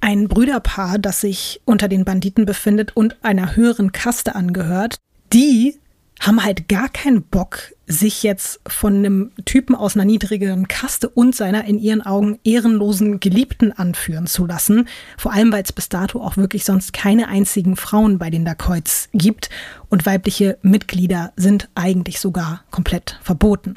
Ein 0.03 0.29
Brüderpaar, 0.29 0.99
das 0.99 1.23
sich 1.23 1.63
unter 1.65 1.89
den 1.89 2.05
Banditen 2.05 2.45
befindet 2.45 2.95
und 2.95 3.17
einer 3.25 3.57
höheren 3.57 3.93
Kaste 3.93 4.35
angehört, 4.35 4.97
die 5.33 5.79
haben 6.21 6.45
halt 6.45 6.69
gar 6.69 6.91
keinen 6.91 7.23
Bock, 7.23 7.73
sich 7.91 8.23
jetzt 8.23 8.61
von 8.67 8.95
einem 8.97 9.33
Typen 9.45 9.75
aus 9.75 9.97
einer 9.97 10.05
niedrigeren 10.05 10.69
Kaste 10.69 11.09
und 11.09 11.35
seiner 11.35 11.65
in 11.65 11.79
ihren 11.79 12.03
Augen 12.03 12.39
ehrenlosen 12.45 13.19
Geliebten 13.19 13.73
anführen 13.73 14.29
zu 14.29 14.47
lassen. 14.47 14.89
Vor 15.19 15.33
allem, 15.33 15.53
weil 15.53 15.65
es 15.65 15.73
bis 15.73 15.89
dato 15.89 16.23
auch 16.23 16.37
wirklich 16.37 16.65
sonst 16.65 16.93
keine 16.93 17.29
einzigen 17.29 17.75
Frauen 17.75 18.19
bei 18.19 18.31
den 18.31 18.45
Dacoits 18.45 19.09
gibt 19.13 19.51
und 19.89 20.07
weibliche 20.07 20.57
Mitglieder 20.63 21.33
sind 21.37 21.69
eigentlich 21.75 22.21
sogar 22.21 22.63
komplett 22.71 23.19
verboten. 23.23 23.75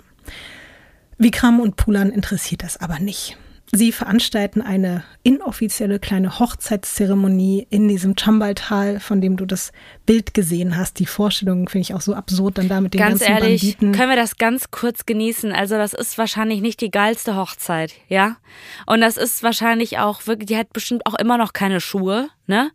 Vikram 1.18 1.60
und 1.60 1.76
Pulan 1.76 2.12
interessiert 2.12 2.62
das 2.62 2.78
aber 2.78 3.00
nicht. 3.00 3.38
Sie 3.76 3.92
veranstalten 3.92 4.62
eine 4.62 5.04
inoffizielle 5.24 5.98
kleine 5.98 6.38
Hochzeitszeremonie 6.38 7.66
in 7.72 7.88
diesem 7.88 8.16
Chambal-Tal, 8.16 9.00
von 9.00 9.20
dem 9.20 9.36
du 9.36 9.48
das 9.48 9.72
Bild 10.06 10.36
gesehen 10.36 10.78
hast. 10.78 11.00
Die 11.00 11.08
Vorstellung 11.08 11.68
finde 11.68 11.82
ich 11.82 11.96
auch 11.96 12.02
so 12.02 12.14
absurd, 12.14 12.60
dann 12.60 12.68
da 12.68 12.82
mit 12.82 12.94
den 12.94 13.00
ganz 13.00 13.22
ganzen 13.22 13.34
ehrlich, 13.34 13.62
Banditen. 13.62 13.92
können 13.94 14.10
wir 14.10 14.16
das 14.16 14.38
ganz 14.38 14.70
kurz 14.70 15.08
genießen? 15.08 15.52
Also 15.52 15.74
das 15.76 15.94
ist 15.94 16.20
wahrscheinlich 16.20 16.62
nicht 16.62 16.82
die 16.82 16.92
geilste 16.92 17.36
Hochzeit, 17.36 17.94
ja? 18.10 18.38
Und 18.86 19.02
das 19.02 19.18
ist 19.18 19.42
wahrscheinlich 19.42 19.98
auch 19.98 20.28
wirklich, 20.28 20.50
die 20.50 20.58
hat 20.58 20.72
bestimmt 20.72 21.08
auch 21.08 21.16
immer 21.16 21.40
noch 21.40 21.54
keine 21.54 21.82
Schuhe, 21.82 22.30
ne? 22.46 22.70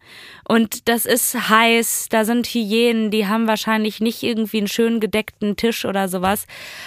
Und 0.48 0.88
das 0.88 1.06
ist 1.06 1.48
heiß, 1.48 2.08
da 2.10 2.24
sind 2.24 2.48
Hyänen, 2.48 3.12
die 3.12 3.28
haben 3.28 3.46
wahrscheinlich 3.46 4.00
nicht 4.00 4.24
irgendwie 4.24 4.58
einen 4.58 4.66
schön 4.66 4.98
gedeckten 4.98 5.54
Tisch 5.54 5.84
oder 5.84 6.08
sowas. 6.08 6.46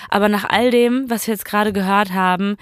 Aber 0.10 0.28
nach 0.28 0.50
all 0.50 0.70
dem, 0.70 1.10
was 1.10 1.28
wir 1.28 1.34
jetzt 1.34 1.46
gerade 1.46 1.72
gehört 1.72 2.12
haben, 2.12 2.58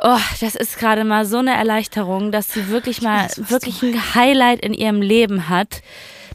Oh, 0.00 0.18
das 0.40 0.54
ist 0.54 0.78
gerade 0.78 1.02
mal 1.04 1.24
so 1.26 1.38
eine 1.38 1.54
Erleichterung, 1.54 2.30
dass 2.30 2.52
sie 2.52 2.68
wirklich 2.68 3.02
mal 3.02 3.24
weiß, 3.24 3.50
wirklich 3.50 3.82
ein 3.82 4.14
Highlight 4.14 4.60
in 4.60 4.72
ihrem 4.72 5.02
Leben 5.02 5.48
hat, 5.48 5.82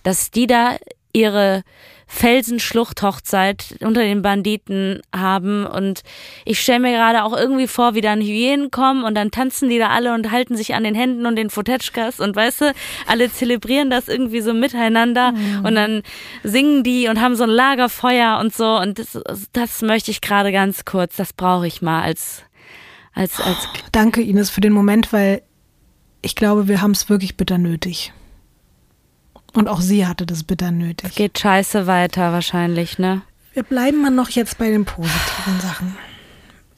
dass 0.03 0.31
die 0.31 0.47
da 0.47 0.75
ihre 1.13 1.63
Felsenschlucht-Hochzeit 2.07 3.75
unter 3.81 4.01
den 4.01 4.21
Banditen 4.21 5.01
haben. 5.15 5.65
Und 5.65 6.01
ich 6.45 6.59
stelle 6.61 6.79
mir 6.79 6.91
gerade 6.91 7.23
auch 7.23 7.35
irgendwie 7.35 7.67
vor, 7.67 7.95
wie 7.95 8.01
dann 8.01 8.21
Hyänen 8.21 8.71
kommen 8.71 9.03
und 9.03 9.15
dann 9.15 9.31
tanzen 9.31 9.69
die 9.69 9.79
da 9.79 9.89
alle 9.89 10.13
und 10.13 10.31
halten 10.31 10.55
sich 10.55 10.73
an 10.75 10.83
den 10.83 10.95
Händen 10.95 11.25
und 11.25 11.35
den 11.35 11.49
Fotetschkas 11.49 12.19
und 12.19 12.35
weißt 12.35 12.61
du, 12.61 12.73
alle 13.07 13.31
zelebrieren 13.31 13.89
das 13.89 14.07
irgendwie 14.07 14.41
so 14.41 14.53
miteinander 14.53 15.31
Mhm. 15.31 15.65
und 15.65 15.75
dann 15.75 16.03
singen 16.43 16.83
die 16.83 17.07
und 17.07 17.19
haben 17.21 17.35
so 17.35 17.43
ein 17.43 17.49
Lagerfeuer 17.49 18.37
und 18.39 18.53
so. 18.53 18.77
Und 18.77 18.99
das, 18.99 19.17
das 19.53 19.81
möchte 19.81 20.11
ich 20.11 20.21
gerade 20.21 20.51
ganz 20.51 20.85
kurz, 20.85 21.15
das 21.15 21.33
brauche 21.33 21.65
ich 21.67 21.81
mal 21.81 22.01
als 22.03 22.43
als 23.13 23.39
als 23.39 23.67
Danke, 23.91 24.21
Ines, 24.21 24.49
für 24.49 24.61
den 24.61 24.73
Moment, 24.73 25.13
weil 25.13 25.41
ich 26.21 26.35
glaube, 26.35 26.67
wir 26.67 26.81
haben 26.81 26.91
es 26.91 27.09
wirklich 27.09 27.37
bitter 27.37 27.57
nötig. 27.57 28.13
Und 29.53 29.67
auch 29.67 29.81
sie 29.81 30.07
hatte 30.07 30.25
das 30.25 30.43
bitter 30.43 30.71
nötig. 30.71 31.13
geht 31.15 31.37
scheiße 31.37 31.85
weiter 31.85 32.31
wahrscheinlich, 32.31 32.97
ne? 32.97 33.21
Wir 33.53 33.63
bleiben 33.63 34.01
mal 34.01 34.09
noch 34.09 34.29
jetzt 34.29 34.57
bei 34.57 34.69
den 34.71 34.83
positiven 34.83 35.59
Sachen. 35.61 35.95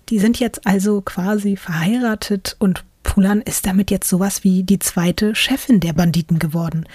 Die 0.10 0.20
sind 0.20 0.40
jetzt 0.40 0.68
also 0.68 1.02
quasi 1.02 1.56
verheiratet 1.56 2.58
und 2.60 2.84
Pulan 3.04 3.42
ist 3.42 3.66
damit 3.66 3.92
jetzt 3.92 4.10
sowas 4.10 4.44
wie 4.44 4.64
die 4.64 4.80
zweite 4.80 5.36
Chefin 5.36 5.80
der 5.80 5.94
Banditen 5.94 6.38
geworden. 6.38 6.86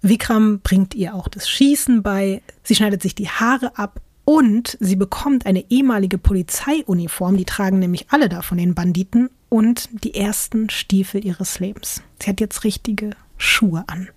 Vikram 0.00 0.60
bringt 0.60 0.94
ihr 0.94 1.14
auch 1.14 1.28
das 1.28 1.48
Schießen 1.48 2.02
bei, 2.02 2.42
sie 2.64 2.74
schneidet 2.74 3.00
sich 3.00 3.14
die 3.14 3.28
Haare 3.28 3.78
ab 3.78 4.00
und 4.24 4.76
sie 4.80 4.96
bekommt 4.96 5.46
eine 5.46 5.64
ehemalige 5.70 6.18
Polizeiuniform, 6.18 7.36
die 7.36 7.44
tragen 7.44 7.78
nämlich 7.78 8.06
alle 8.10 8.28
da 8.28 8.42
von 8.42 8.58
den 8.58 8.74
Banditen 8.74 9.30
und 9.48 9.88
die 10.04 10.14
ersten 10.14 10.70
Stiefel 10.70 11.24
ihres 11.24 11.58
Lebens. 11.58 12.02
Sie 12.20 12.30
hat 12.30 12.40
jetzt 12.40 12.64
richtige 12.64 13.10
Schuhe 13.36 13.84
an. 13.88 14.08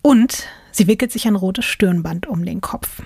Und 0.00 0.46
sie 0.70 0.86
wickelt 0.86 1.12
sich 1.12 1.26
ein 1.26 1.34
rotes 1.34 1.64
Stirnband 1.64 2.26
um 2.26 2.44
den 2.44 2.60
Kopf. 2.60 3.02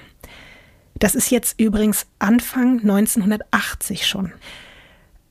Das 0.94 1.14
ist 1.14 1.30
jetzt 1.30 1.58
übrigens 1.58 2.06
Anfang 2.18 2.80
1980 2.80 4.06
schon. 4.06 4.32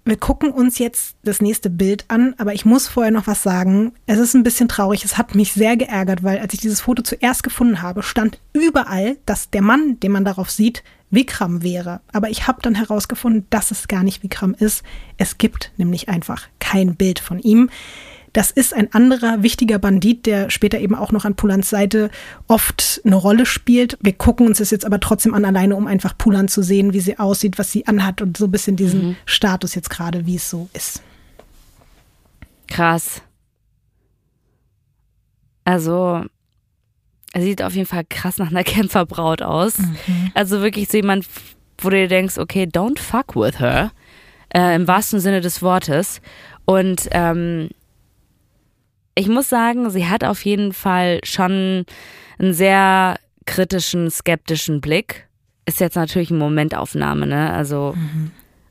Wir 0.04 0.18
gucken 0.18 0.52
uns 0.52 0.80
jetzt 0.80 1.16
das 1.24 1.42
nächste 1.42 1.70
Bild 1.70 2.06
an, 2.08 2.34
aber 2.40 2.54
ich 2.54 2.66
muss 2.66 2.88
vorher 2.88 3.12
noch 3.12 3.28
was 3.28 3.44
sagen. 3.44 3.92
Es 4.08 4.18
ist 4.18 4.34
ein 4.34 4.42
bisschen 4.42 4.68
traurig. 4.68 5.06
Es 5.06 5.18
hat 5.18 5.36
mich 5.36 5.54
sehr 5.54 5.78
geärgert, 5.78 6.24
weil 6.24 6.40
als 6.40 6.56
ich 6.56 6.60
dieses 6.60 6.82
Foto 6.82 7.04
zuerst 7.04 7.44
gefunden 7.44 7.84
habe, 7.84 8.02
stand 8.02 8.40
überall, 8.52 9.18
dass 9.28 9.52
der 9.52 9.62
Mann, 9.62 10.00
den 10.00 10.12
man 10.12 10.26
darauf 10.26 10.50
sieht, 10.50 10.84
Vikram 11.12 11.62
wäre. 11.62 12.02
Aber 12.12 12.30
ich 12.30 12.48
habe 12.48 12.62
dann 12.64 12.74
herausgefunden, 12.74 13.46
dass 13.52 13.70
es 13.70 13.88
gar 13.88 14.04
nicht 14.04 14.24
Vikram 14.24 14.56
ist. 14.56 14.82
Es 15.18 15.38
gibt 15.38 15.72
nämlich 15.78 16.10
einfach 16.10 16.48
kein 16.60 16.96
Bild 16.96 17.20
von 17.20 17.38
ihm. 17.38 17.70
Das 18.34 18.50
ist 18.50 18.74
ein 18.74 18.94
anderer 18.94 19.44
wichtiger 19.44 19.78
Bandit, 19.78 20.26
der 20.26 20.50
später 20.50 20.80
eben 20.80 20.96
auch 20.96 21.12
noch 21.12 21.26
an 21.26 21.36
Pulans 21.36 21.70
Seite 21.70 22.10
oft 22.48 23.02
eine 23.04 23.16
Rolle 23.16 23.46
spielt. 23.46 23.98
Wir 24.02 24.14
gucken 24.14 24.48
uns 24.48 24.60
das 24.60 24.72
jetzt 24.72 24.86
aber 24.86 25.02
trotzdem 25.02 25.34
an, 25.34 25.44
alleine 25.44 25.76
um 25.76 25.86
einfach 25.86 26.18
Pulan 26.18 26.48
zu 26.48 26.64
sehen, 26.64 26.94
wie 26.94 27.02
sie 27.02 27.20
aussieht, 27.20 27.60
was 27.60 27.72
sie 27.72 27.88
anhat 27.88 28.22
und 28.22 28.38
so 28.38 28.46
ein 28.46 28.52
bisschen 28.52 28.78
diesen 28.78 29.18
Status 29.26 29.76
jetzt 29.76 29.90
gerade, 29.90 30.26
wie 30.26 30.36
es 30.36 30.50
so 30.50 30.70
ist. 30.74 31.02
Krass. 32.68 33.22
Also, 35.66 36.24
er 37.34 37.42
sieht 37.42 37.62
auf 37.62 37.76
jeden 37.76 37.88
Fall 37.88 38.06
krass 38.10 38.38
nach 38.38 38.50
einer 38.50 38.64
Kämpferbraut 38.66 39.42
aus. 39.42 39.74
Also 40.34 40.62
wirklich 40.62 40.90
so 40.90 40.98
jemand, 40.98 41.28
wo 41.78 41.90
du 41.90 41.98
dir 41.98 42.08
denkst, 42.08 42.38
okay, 42.38 42.64
don't 42.64 43.00
fuck 43.00 43.36
with 43.36 43.60
her. 43.60 43.92
Äh, 44.54 44.76
Im 44.76 44.88
wahrsten 44.88 45.20
Sinne 45.20 45.42
des 45.42 45.62
Wortes. 45.62 46.22
Und 46.66 47.10
ähm, 47.12 47.70
ich 49.16 49.28
muss 49.28 49.50
sagen, 49.50 49.90
sie 49.90 50.08
hat 50.08 50.24
auf 50.24 50.46
jeden 50.46 50.74
Fall 50.74 51.20
schon 51.24 51.86
einen 52.40 52.54
sehr 52.54 53.18
kritischen, 53.46 54.10
skeptischen 54.10 54.82
Blick. 54.82 55.28
Ist 55.66 55.80
jetzt 55.80 55.96
natürlich 55.96 56.30
eine 56.30 56.40
Momentaufnahme, 56.40 57.28
ne? 57.28 57.52
Also, 57.54 57.96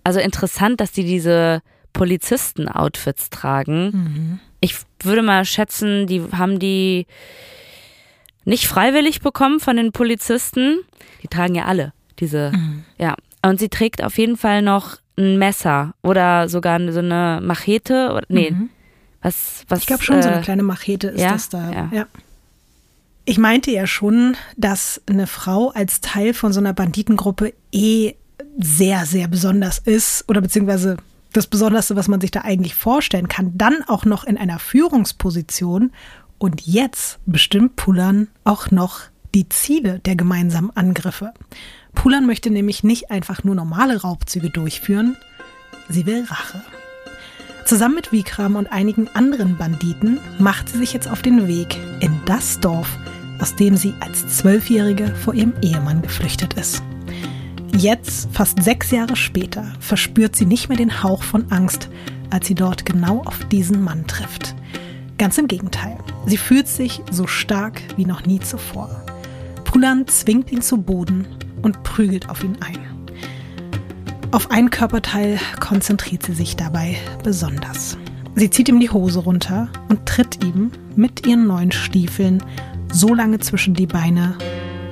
also 0.04 0.20
interessant, 0.20 0.80
dass 0.80 0.92
die 0.92 1.04
diese 1.04 1.62
Polizisten-Outfits 1.92 3.30
tragen. 3.30 4.40
Ich 4.60 4.76
würde 5.02 5.22
mal 5.22 5.44
schätzen, 5.44 6.06
die 6.06 6.22
haben 6.32 6.58
die 6.58 7.06
nicht 8.44 8.66
freiwillig 8.66 9.20
bekommen 9.20 9.60
von 9.60 9.76
den 9.76 9.92
Polizisten. 9.92 10.78
Die 11.22 11.28
tragen 11.28 11.54
ja 11.54 11.66
alle 11.66 11.92
diese, 12.18 12.52
ja. 12.98 13.14
Und 13.42 13.58
sie 13.58 13.68
trägt 13.68 14.04
auf 14.04 14.18
jeden 14.18 14.36
Fall 14.36 14.62
noch 14.62 14.96
ein 15.16 15.38
Messer 15.38 15.94
oder 16.02 16.48
sogar 16.48 16.78
so 16.92 16.98
eine 16.98 17.40
Machete. 17.42 18.12
Oder, 18.12 18.26
nee, 18.28 18.54
was, 19.22 19.64
was. 19.68 19.80
Ich 19.80 19.86
glaube 19.86 20.02
schon, 20.02 20.22
so 20.22 20.28
eine 20.28 20.40
äh, 20.40 20.42
kleine 20.42 20.62
Machete 20.62 21.08
ist 21.08 21.20
ja? 21.20 21.32
das 21.32 21.48
da. 21.48 21.70
Ja. 21.70 21.90
Ja. 21.92 22.06
Ich 23.24 23.38
meinte 23.38 23.70
ja 23.70 23.86
schon, 23.86 24.36
dass 24.56 25.00
eine 25.06 25.26
Frau 25.26 25.70
als 25.70 26.00
Teil 26.00 26.34
von 26.34 26.52
so 26.52 26.60
einer 26.60 26.72
Banditengruppe 26.72 27.52
eh 27.70 28.14
sehr, 28.58 29.06
sehr 29.06 29.28
besonders 29.28 29.78
ist 29.78 30.28
oder 30.28 30.40
beziehungsweise 30.40 30.96
das 31.32 31.46
Besonderste, 31.46 31.96
was 31.96 32.08
man 32.08 32.20
sich 32.20 32.30
da 32.30 32.40
eigentlich 32.40 32.74
vorstellen 32.74 33.28
kann, 33.28 33.56
dann 33.56 33.84
auch 33.86 34.04
noch 34.04 34.24
in 34.24 34.36
einer 34.36 34.58
Führungsposition. 34.58 35.92
Und 36.38 36.66
jetzt 36.66 37.18
bestimmt 37.26 37.76
Pulan 37.76 38.28
auch 38.44 38.70
noch 38.70 39.02
die 39.34 39.48
Ziele 39.48 40.00
der 40.00 40.16
gemeinsamen 40.16 40.74
Angriffe. 40.74 41.32
Pulan 41.94 42.26
möchte 42.26 42.50
nämlich 42.50 42.82
nicht 42.82 43.10
einfach 43.10 43.44
nur 43.44 43.54
normale 43.54 44.00
Raubzüge 44.00 44.50
durchführen, 44.50 45.16
sie 45.88 46.06
will 46.06 46.24
Rache. 46.24 46.62
Zusammen 47.70 47.94
mit 47.94 48.10
Vikram 48.10 48.56
und 48.56 48.72
einigen 48.72 49.06
anderen 49.14 49.56
Banditen 49.56 50.18
macht 50.40 50.68
sie 50.68 50.78
sich 50.78 50.92
jetzt 50.92 51.08
auf 51.08 51.22
den 51.22 51.46
Weg 51.46 51.78
in 52.00 52.10
das 52.26 52.58
Dorf, 52.58 52.98
aus 53.38 53.54
dem 53.54 53.76
sie 53.76 53.94
als 54.00 54.26
Zwölfjährige 54.38 55.14
vor 55.14 55.34
ihrem 55.34 55.52
Ehemann 55.62 56.02
geflüchtet 56.02 56.54
ist. 56.54 56.82
Jetzt, 57.72 58.28
fast 58.32 58.60
sechs 58.60 58.90
Jahre 58.90 59.14
später, 59.14 59.72
verspürt 59.78 60.34
sie 60.34 60.46
nicht 60.46 60.68
mehr 60.68 60.78
den 60.78 61.04
Hauch 61.04 61.22
von 61.22 61.46
Angst, 61.52 61.88
als 62.30 62.48
sie 62.48 62.56
dort 62.56 62.84
genau 62.84 63.22
auf 63.24 63.38
diesen 63.52 63.84
Mann 63.84 64.04
trifft. 64.08 64.56
Ganz 65.16 65.38
im 65.38 65.46
Gegenteil, 65.46 65.96
sie 66.26 66.38
fühlt 66.38 66.66
sich 66.66 67.02
so 67.12 67.28
stark 67.28 67.80
wie 67.96 68.04
noch 68.04 68.26
nie 68.26 68.40
zuvor. 68.40 69.00
Pulan 69.62 70.08
zwingt 70.08 70.50
ihn 70.50 70.62
zu 70.62 70.78
Boden 70.78 71.24
und 71.62 71.84
prügelt 71.84 72.30
auf 72.30 72.42
ihn 72.42 72.56
ein. 72.58 72.89
Auf 74.32 74.52
ein 74.52 74.70
Körperteil 74.70 75.40
konzentriert 75.58 76.22
sie 76.22 76.34
sich 76.34 76.54
dabei 76.54 76.96
besonders. 77.24 77.98
Sie 78.36 78.48
zieht 78.48 78.68
ihm 78.68 78.78
die 78.78 78.90
Hose 78.90 79.18
runter 79.18 79.68
und 79.88 80.06
tritt 80.06 80.44
ihm 80.44 80.70
mit 80.94 81.26
ihren 81.26 81.48
neuen 81.48 81.72
Stiefeln 81.72 82.40
so 82.92 83.12
lange 83.12 83.40
zwischen 83.40 83.74
die 83.74 83.88
Beine, 83.88 84.38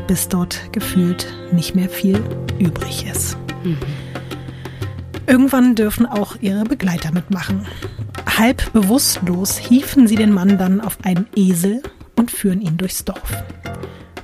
bis 0.08 0.26
dort 0.26 0.72
gefühlt 0.72 1.28
nicht 1.52 1.76
mehr 1.76 1.88
viel 1.88 2.20
übrig 2.58 3.06
ist. 3.06 3.36
Irgendwann 5.28 5.76
dürfen 5.76 6.06
auch 6.06 6.36
ihre 6.40 6.64
Begleiter 6.64 7.12
mitmachen. 7.12 7.64
Halb 8.38 8.72
bewusstlos 8.72 9.56
hieven 9.56 10.08
sie 10.08 10.16
den 10.16 10.32
Mann 10.32 10.58
dann 10.58 10.80
auf 10.80 10.98
einen 11.04 11.26
Esel 11.36 11.82
und 12.16 12.32
führen 12.32 12.60
ihn 12.60 12.76
durchs 12.76 13.04
Dorf. 13.04 13.44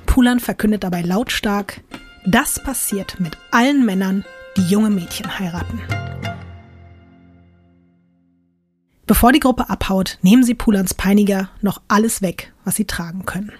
Pulan 0.05 0.41
verkündet 0.41 0.83
dabei 0.83 1.01
lautstark, 1.01 1.81
das 2.25 2.61
passiert 2.61 3.19
mit 3.19 3.37
allen 3.51 3.85
Männern, 3.85 4.25
die 4.57 4.67
junge 4.67 4.89
Mädchen 4.89 5.39
heiraten. 5.39 5.81
Bevor 9.07 9.31
die 9.31 9.39
Gruppe 9.39 9.69
abhaut, 9.69 10.17
nehmen 10.21 10.43
sie 10.43 10.55
Pulans 10.55 10.93
Peiniger 10.93 11.49
noch 11.61 11.81
alles 11.87 12.21
weg, 12.21 12.53
was 12.63 12.75
sie 12.75 12.85
tragen 12.85 13.25
können. 13.25 13.51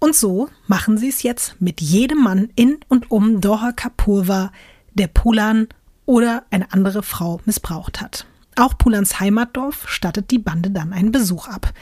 Und 0.00 0.16
so 0.16 0.48
machen 0.66 0.98
sie 0.98 1.08
es 1.08 1.22
jetzt 1.22 1.60
mit 1.60 1.80
jedem 1.80 2.22
Mann 2.22 2.48
in 2.56 2.78
und 2.88 3.10
um 3.10 3.40
Doha 3.40 3.72
Kapurwa, 3.72 4.50
der 4.94 5.06
Pulan 5.06 5.68
oder 6.06 6.44
eine 6.50 6.72
andere 6.72 7.02
Frau 7.02 7.40
missbraucht 7.44 8.00
hat. 8.00 8.26
Auch 8.56 8.76
Pulans 8.76 9.20
Heimatdorf 9.20 9.88
stattet 9.88 10.30
die 10.30 10.38
Bande 10.38 10.70
dann 10.70 10.92
einen 10.92 11.12
Besuch 11.12 11.46
ab. 11.46 11.72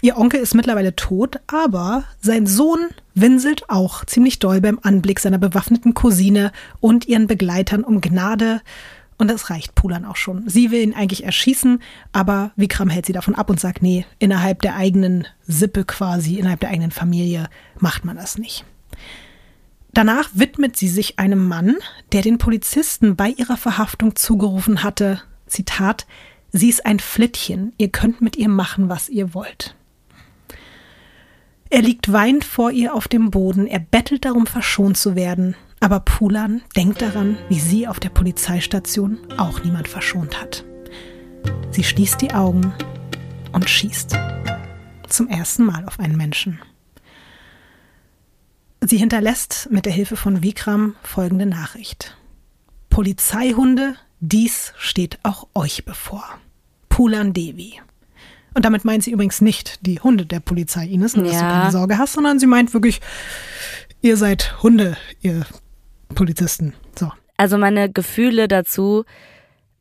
Ihr 0.00 0.16
Onkel 0.16 0.40
ist 0.40 0.54
mittlerweile 0.54 0.94
tot, 0.94 1.40
aber 1.48 2.04
sein 2.20 2.46
Sohn 2.46 2.86
winselt 3.14 3.68
auch 3.68 4.04
ziemlich 4.04 4.38
doll 4.38 4.60
beim 4.60 4.78
Anblick 4.82 5.18
seiner 5.18 5.38
bewaffneten 5.38 5.94
Cousine 5.94 6.52
und 6.78 7.08
ihren 7.08 7.26
Begleitern 7.26 7.82
um 7.82 8.00
Gnade. 8.00 8.60
Und 9.16 9.28
das 9.28 9.50
reicht 9.50 9.74
Pulan 9.74 10.04
auch 10.04 10.14
schon. 10.14 10.48
Sie 10.48 10.70
will 10.70 10.82
ihn 10.82 10.94
eigentlich 10.94 11.24
erschießen, 11.24 11.82
aber 12.12 12.52
Vikram 12.54 12.88
hält 12.88 13.06
sie 13.06 13.12
davon 13.12 13.34
ab 13.34 13.50
und 13.50 13.58
sagt, 13.58 13.82
nee, 13.82 14.06
innerhalb 14.20 14.62
der 14.62 14.76
eigenen 14.76 15.26
Sippe 15.44 15.84
quasi, 15.84 16.36
innerhalb 16.36 16.60
der 16.60 16.70
eigenen 16.70 16.92
Familie 16.92 17.48
macht 17.80 18.04
man 18.04 18.16
das 18.16 18.38
nicht. 18.38 18.64
Danach 19.92 20.30
widmet 20.32 20.76
sie 20.76 20.88
sich 20.88 21.18
einem 21.18 21.48
Mann, 21.48 21.74
der 22.12 22.22
den 22.22 22.38
Polizisten 22.38 23.16
bei 23.16 23.30
ihrer 23.30 23.56
Verhaftung 23.56 24.14
zugerufen 24.14 24.84
hatte, 24.84 25.20
Zitat, 25.48 26.06
sie 26.52 26.68
ist 26.68 26.86
ein 26.86 27.00
Flittchen, 27.00 27.72
ihr 27.78 27.88
könnt 27.88 28.20
mit 28.20 28.36
ihr 28.36 28.48
machen, 28.48 28.88
was 28.88 29.08
ihr 29.08 29.34
wollt. 29.34 29.74
Er 31.70 31.82
liegt 31.82 32.12
weinend 32.12 32.44
vor 32.44 32.70
ihr 32.70 32.94
auf 32.94 33.08
dem 33.08 33.30
Boden, 33.30 33.66
er 33.66 33.80
bettelt 33.80 34.24
darum, 34.24 34.46
verschont 34.46 34.96
zu 34.96 35.16
werden, 35.16 35.54
aber 35.80 36.00
Pulan 36.00 36.62
denkt 36.76 37.02
daran, 37.02 37.36
wie 37.48 37.60
sie 37.60 37.86
auf 37.86 38.00
der 38.00 38.08
Polizeistation 38.08 39.18
auch 39.36 39.62
niemand 39.62 39.86
verschont 39.86 40.40
hat. 40.40 40.64
Sie 41.70 41.84
schließt 41.84 42.20
die 42.22 42.32
Augen 42.32 42.72
und 43.52 43.68
schießt. 43.68 44.16
Zum 45.08 45.28
ersten 45.28 45.64
Mal 45.64 45.84
auf 45.84 46.00
einen 46.00 46.16
Menschen. 46.16 46.58
Sie 48.80 48.96
hinterlässt 48.96 49.68
mit 49.70 49.84
der 49.84 49.92
Hilfe 49.92 50.16
von 50.16 50.42
Vikram 50.42 50.94
folgende 51.02 51.46
Nachricht. 51.46 52.16
Polizeihunde, 52.88 53.94
dies 54.20 54.72
steht 54.78 55.18
auch 55.22 55.48
euch 55.54 55.84
bevor. 55.84 56.24
Pulan 56.88 57.32
Devi. 57.32 57.80
Und 58.58 58.64
damit 58.64 58.84
meint 58.84 59.04
sie 59.04 59.12
übrigens 59.12 59.40
nicht 59.40 59.86
die 59.86 60.00
Hunde 60.00 60.26
der 60.26 60.40
Polizei, 60.40 60.84
Ines, 60.84 61.14
nur 61.14 61.26
dass 61.26 61.34
du 61.34 61.38
keine 61.38 61.70
Sorge 61.70 61.96
hast, 61.96 62.14
sondern 62.14 62.40
sie 62.40 62.48
meint 62.48 62.74
wirklich, 62.74 63.00
ihr 64.02 64.16
seid 64.16 64.60
Hunde, 64.64 64.96
ihr 65.20 65.46
Polizisten. 66.16 66.74
So. 66.98 67.12
Also 67.36 67.56
meine 67.56 67.88
Gefühle 67.88 68.48
dazu 68.48 69.04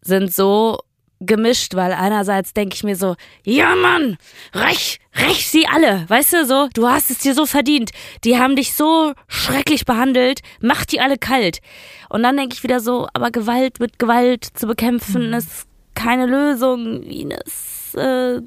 sind 0.02 0.32
so 0.32 0.78
gemischt, 1.20 1.74
weil 1.74 1.92
einerseits 1.92 2.54
denke 2.54 2.76
ich 2.76 2.84
mir 2.84 2.96
so, 2.96 3.16
ja 3.44 3.76
Mann, 3.76 4.18
räch, 4.54 5.00
räch 5.16 5.50
sie 5.50 5.66
alle, 5.66 6.08
weißt 6.08 6.34
du, 6.34 6.46
so, 6.46 6.70
du 6.72 6.88
hast 6.88 7.10
es 7.10 7.18
dir 7.18 7.34
so 7.34 7.48
verdient, 7.48 7.90
die 8.26 8.38
haben 8.38 8.56
dich 8.56 8.76
so 8.76 9.14
schrecklich 9.28 9.86
behandelt, 9.86 10.42
mach 10.62 10.86
die 10.86 11.02
alle 11.02 11.18
kalt. 11.18 11.62
Und 12.10 12.22
dann 12.22 12.38
denke 12.38 12.54
ich 12.54 12.62
wieder 12.62 12.80
so, 12.80 13.08
aber 13.14 13.32
Gewalt 13.32 13.80
mit 13.80 13.98
Gewalt 13.98 14.46
zu 14.46 14.68
bekämpfen 14.68 15.30
mhm. 15.30 15.34
ist 15.34 15.66
keine 15.96 16.28
Lösung, 16.28 17.02
Ines, 17.02 17.96
äh, 17.96 18.40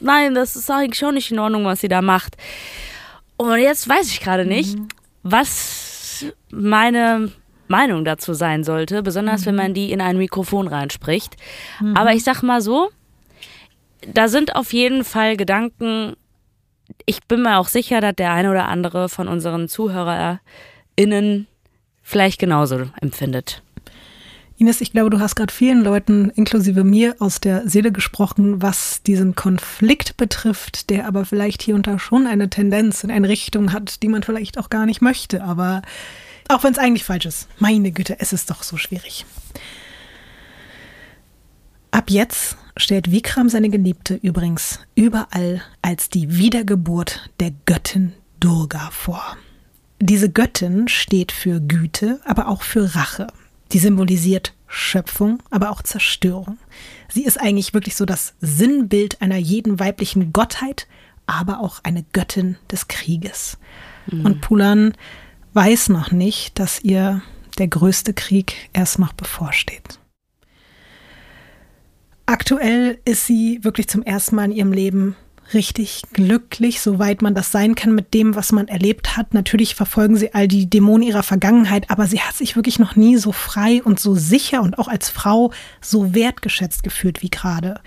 nein, 0.00 0.34
das 0.34 0.56
ist 0.56 0.70
eigentlich 0.70 0.98
schon 0.98 1.14
nicht 1.14 1.30
in 1.30 1.38
Ordnung, 1.38 1.64
was 1.64 1.80
sie 1.80 1.88
da 1.88 2.02
macht. 2.02 2.36
Und 3.36 3.58
jetzt 3.58 3.88
weiß 3.88 4.10
ich 4.10 4.20
gerade 4.20 4.44
nicht, 4.44 4.78
mhm. 4.78 4.88
was 5.22 6.26
meine 6.50 7.30
Meinung 7.68 8.04
dazu 8.04 8.34
sein 8.34 8.64
sollte, 8.64 9.02
besonders 9.02 9.42
mhm. 9.42 9.46
wenn 9.46 9.54
man 9.54 9.74
die 9.74 9.92
in 9.92 10.00
ein 10.00 10.18
Mikrofon 10.18 10.66
reinspricht. 10.68 11.36
Mhm. 11.80 11.96
Aber 11.96 12.12
ich 12.12 12.24
sag 12.24 12.42
mal 12.42 12.60
so, 12.60 12.90
da 14.12 14.28
sind 14.28 14.56
auf 14.56 14.72
jeden 14.72 15.04
Fall 15.04 15.36
Gedanken, 15.36 16.14
ich 17.06 17.24
bin 17.24 17.42
mir 17.42 17.58
auch 17.58 17.68
sicher, 17.68 18.00
dass 18.00 18.14
der 18.16 18.32
eine 18.32 18.50
oder 18.50 18.68
andere 18.68 19.08
von 19.08 19.28
unseren 19.28 19.68
ZuhörerInnen 19.68 21.46
vielleicht 22.02 22.40
genauso 22.40 22.90
empfindet. 23.00 23.62
Ines, 24.58 24.80
ich 24.80 24.90
glaube, 24.90 25.10
du 25.10 25.20
hast 25.20 25.36
gerade 25.36 25.54
vielen 25.54 25.84
Leuten, 25.84 26.30
inklusive 26.30 26.82
mir, 26.82 27.14
aus 27.20 27.38
der 27.38 27.68
Seele 27.68 27.92
gesprochen, 27.92 28.60
was 28.60 29.04
diesen 29.04 29.36
Konflikt 29.36 30.16
betrifft, 30.16 30.90
der 30.90 31.06
aber 31.06 31.24
vielleicht 31.24 31.62
hier 31.62 31.76
und 31.76 31.86
da 31.86 32.00
schon 32.00 32.26
eine 32.26 32.50
Tendenz 32.50 33.04
in 33.04 33.12
eine 33.12 33.28
Richtung 33.28 33.72
hat, 33.72 34.02
die 34.02 34.08
man 34.08 34.24
vielleicht 34.24 34.58
auch 34.58 34.68
gar 34.68 34.84
nicht 34.84 35.00
möchte. 35.00 35.44
Aber 35.44 35.82
auch 36.48 36.64
wenn 36.64 36.72
es 36.72 36.78
eigentlich 36.78 37.04
falsch 37.04 37.26
ist. 37.26 37.48
Meine 37.60 37.92
Güte, 37.92 38.16
es 38.18 38.32
ist 38.32 38.50
doch 38.50 38.64
so 38.64 38.76
schwierig. 38.76 39.24
Ab 41.92 42.10
jetzt 42.10 42.56
stellt 42.76 43.12
Vikram 43.12 43.48
seine 43.48 43.70
Geliebte 43.70 44.14
übrigens 44.14 44.80
überall 44.96 45.62
als 45.82 46.08
die 46.08 46.36
Wiedergeburt 46.36 47.30
der 47.38 47.52
Göttin 47.64 48.12
Durga 48.40 48.90
vor. 48.90 49.36
Diese 50.00 50.30
Göttin 50.30 50.88
steht 50.88 51.30
für 51.30 51.60
Güte, 51.60 52.20
aber 52.24 52.48
auch 52.48 52.62
für 52.62 52.96
Rache. 52.96 53.28
Die 53.72 53.78
symbolisiert 53.78 54.54
Schöpfung, 54.66 55.42
aber 55.50 55.70
auch 55.70 55.82
Zerstörung. 55.82 56.58
Sie 57.08 57.24
ist 57.24 57.40
eigentlich 57.40 57.74
wirklich 57.74 57.96
so 57.96 58.04
das 58.04 58.34
Sinnbild 58.40 59.20
einer 59.22 59.36
jeden 59.36 59.80
weiblichen 59.80 60.32
Gottheit, 60.32 60.86
aber 61.26 61.60
auch 61.60 61.80
eine 61.82 62.04
Göttin 62.12 62.56
des 62.70 62.88
Krieges. 62.88 63.58
Mhm. 64.06 64.26
Und 64.26 64.40
Pulan 64.40 64.94
weiß 65.54 65.88
noch 65.88 66.10
nicht, 66.10 66.58
dass 66.58 66.80
ihr 66.80 67.22
der 67.58 67.68
größte 67.68 68.14
Krieg 68.14 68.70
erst 68.72 68.98
noch 68.98 69.12
bevorsteht. 69.12 69.98
Aktuell 72.26 73.00
ist 73.04 73.26
sie 73.26 73.58
wirklich 73.62 73.88
zum 73.88 74.02
ersten 74.02 74.36
Mal 74.36 74.44
in 74.46 74.52
ihrem 74.52 74.72
Leben 74.72 75.16
richtig 75.54 76.02
glücklich, 76.12 76.80
soweit 76.80 77.22
man 77.22 77.34
das 77.34 77.50
sein 77.50 77.74
kann 77.74 77.94
mit 77.94 78.14
dem, 78.14 78.34
was 78.34 78.52
man 78.52 78.68
erlebt 78.68 79.16
hat. 79.16 79.34
Natürlich 79.34 79.74
verfolgen 79.74 80.16
sie 80.16 80.34
all 80.34 80.48
die 80.48 80.68
Dämonen 80.68 81.06
ihrer 81.06 81.22
Vergangenheit, 81.22 81.90
aber 81.90 82.06
sie 82.06 82.20
hat 82.20 82.34
sich 82.34 82.56
wirklich 82.56 82.78
noch 82.78 82.96
nie 82.96 83.16
so 83.16 83.32
frei 83.32 83.82
und 83.82 84.00
so 84.00 84.14
sicher 84.14 84.62
und 84.62 84.78
auch 84.78 84.88
als 84.88 85.08
Frau 85.08 85.52
so 85.80 86.14
wertgeschätzt 86.14 86.82
gefühlt 86.82 87.22
wie 87.22 87.30
gerade. 87.30 87.80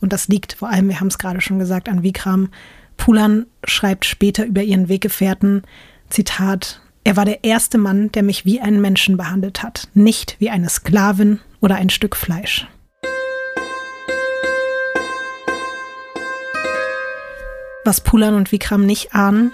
Und 0.00 0.12
das 0.12 0.28
liegt 0.28 0.54
vor 0.54 0.70
allem, 0.70 0.88
wir 0.88 1.00
haben 1.00 1.08
es 1.08 1.18
gerade 1.18 1.40
schon 1.40 1.58
gesagt, 1.58 1.88
an 1.88 2.02
Vikram. 2.02 2.50
Pulan 2.96 3.46
schreibt 3.64 4.04
später 4.04 4.44
über 4.44 4.62
ihren 4.62 4.88
Weggefährten, 4.88 5.62
Zitat, 6.08 6.80
er 7.04 7.16
war 7.16 7.24
der 7.24 7.44
erste 7.44 7.78
Mann, 7.78 8.12
der 8.12 8.22
mich 8.22 8.44
wie 8.44 8.60
einen 8.60 8.80
Menschen 8.80 9.16
behandelt 9.16 9.62
hat, 9.62 9.88
nicht 9.94 10.36
wie 10.38 10.50
eine 10.50 10.68
Sklavin 10.68 11.40
oder 11.60 11.76
ein 11.76 11.90
Stück 11.90 12.16
Fleisch. 12.16 12.66
Was 17.90 18.02
Pulan 18.02 18.34
und 18.34 18.52
Vikram 18.52 18.86
nicht 18.86 19.16
ahnen, 19.16 19.50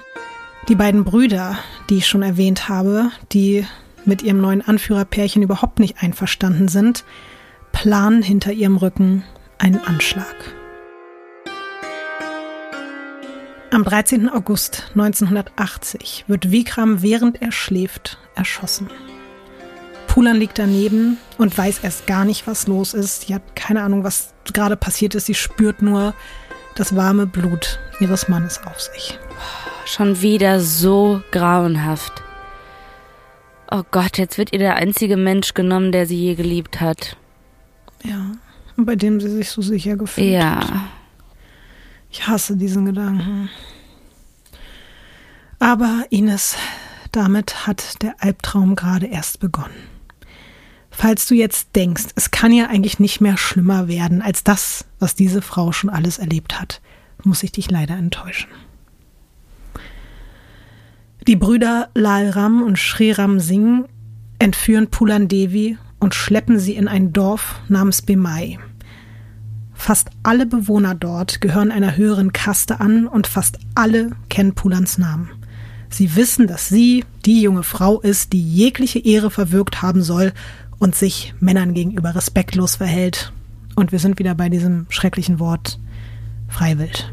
die 0.69 0.75
beiden 0.75 1.05
Brüder, 1.05 1.57
die 1.89 1.97
ich 1.97 2.07
schon 2.07 2.21
erwähnt 2.21 2.69
habe, 2.69 3.11
die 3.33 3.67
mit 4.05 4.21
ihrem 4.21 4.43
neuen 4.43 4.61
Anführerpärchen 4.61 5.41
überhaupt 5.41 5.79
nicht 5.79 6.03
einverstanden 6.03 6.69
sind, 6.69 7.07
planen 7.73 8.21
hinter 8.21 8.53
ihrem 8.53 8.77
Rücken 8.77 9.25
einen 9.57 9.83
Anschlag. 9.83 10.35
Am 13.71 13.85
13. 13.85 14.29
August 14.29 14.91
1980 14.91 16.27
wird 16.29 16.51
Vikram, 16.51 17.01
während 17.01 17.41
er 17.41 17.53
schläft, 17.53 18.19
erschossen. 18.35 18.91
Pulan 20.09 20.37
liegt 20.37 20.59
daneben 20.59 21.17
und 21.39 21.57
weiß 21.57 21.79
erst 21.83 22.07
gar 22.07 22.27
nicht, 22.27 22.47
was 22.47 22.67
los 22.67 22.93
ist. 22.93 23.23
Sie 23.23 23.35
hat 23.35 23.57
keine 23.57 23.83
Ahnung, 23.83 24.05
was 24.05 24.35
gerade 24.53 24.77
passiert 24.77 25.15
ist. 25.15 25.25
Sie 25.25 25.35
spürt 25.35 25.81
nur 25.81 26.13
das 26.77 26.95
warme 26.95 27.27
Blut 27.27 27.81
ihres 28.01 28.29
Mannes 28.29 28.61
auf 28.65 28.81
sich. 28.81 29.19
Schon 29.87 30.21
wieder 30.21 30.61
so 30.61 31.23
grauenhaft. 31.33 32.23
Oh 33.71 33.83
Gott, 33.91 34.19
jetzt 34.19 34.39
wird 34.39 34.53
ihr 34.53 34.59
der 34.59 34.77
einzige 34.77 35.17
Mensch 35.17 35.55
genommen, 35.55 35.91
der 35.91 36.07
sie 36.07 36.17
je 36.17 36.35
geliebt 36.35 36.81
hat. 36.81 37.17
Ja, 38.05 38.33
und 38.77 38.85
bei 38.85 38.95
dem 38.95 39.21
sie 39.21 39.31
sich 39.31 39.51
so 39.51 39.63
sicher 39.63 39.97
gefühlt 39.97 40.33
ja. 40.33 40.57
hat. 40.57 40.69
Ja. 40.69 40.89
Ich 42.11 42.27
hasse 42.27 42.57
diesen 42.57 42.87
Gedanken. 42.87 43.51
Aber 45.59 46.05
Ines, 46.11 46.57
damit 47.13 47.67
hat 47.67 48.03
der 48.03 48.15
Albtraum 48.19 48.77
gerade 48.77 49.07
erst 49.07 49.41
begonnen. 49.41 49.96
Falls 50.99 51.27
du 51.27 51.35
jetzt 51.35 51.77
denkst, 51.77 52.07
es 52.15 52.31
kann 52.31 52.53
ja 52.53 52.69
eigentlich 52.69 52.99
nicht 52.99 53.21
mehr 53.21 53.37
schlimmer 53.37 53.87
werden 53.87 54.23
als 54.23 54.45
das, 54.45 54.87
was 54.99 55.15
diese 55.15 55.43
Frau 55.43 55.71
schon 55.71 55.91
alles 55.91 56.17
erlebt 56.17 56.59
hat, 56.59 56.81
muss 57.23 57.43
ich 57.43 57.53
dich 57.53 57.71
leider 57.71 57.99
enttäuschen. 57.99 58.49
Die 61.27 61.37
Brüder 61.37 61.91
Lal 61.93 62.31
Ram 62.31 62.63
und 62.63 62.79
Sri 62.79 63.13
Ram 63.13 63.41
Singh 63.41 63.85
entführen 64.39 64.89
Pulan 64.89 65.29
Devi 65.29 65.77
und 66.01 66.15
schleppen 66.15 66.59
sie 66.59 66.77
in 66.77 66.89
ein 66.89 67.13
Dorf 67.13 67.61
namens 67.69 68.01
Bemai. 68.01 68.59
Fast 69.75 70.09
alle 70.23 70.47
Bewohner 70.47 70.95
dort 70.95 71.43
gehören 71.43 71.73
einer 71.73 71.99
höheren 71.99 72.33
Kaste 72.33 72.81
an 72.81 73.07
und 73.07 73.27
fast 73.27 73.59
alle 73.75 74.13
kennen 74.31 74.55
Pulans 74.55 74.97
Namen. 74.97 75.29
Sie 75.91 76.17
wissen, 76.17 76.47
dass 76.47 76.69
sie 76.69 77.05
die 77.27 77.43
junge 77.43 77.63
Frau 77.63 78.01
ist, 78.01 78.33
die 78.33 78.43
jegliche 78.43 78.99
Ehre 78.99 79.31
verwirkt 79.31 79.83
haben 79.83 80.03
soll 80.03 80.33
und 80.79 80.95
sich 80.95 81.35
Männern 81.41 81.75
gegenüber 81.75 82.15
respektlos 82.15 82.77
verhält. 82.77 83.33
Und 83.75 83.93
wir 83.93 83.99
sind 83.99 84.19
wieder 84.19 84.35
bei 84.35 84.49
diesem 84.49 84.87
schrecklichen 84.89 85.39
Wort 85.39 85.79
Freiwild. 86.49 87.13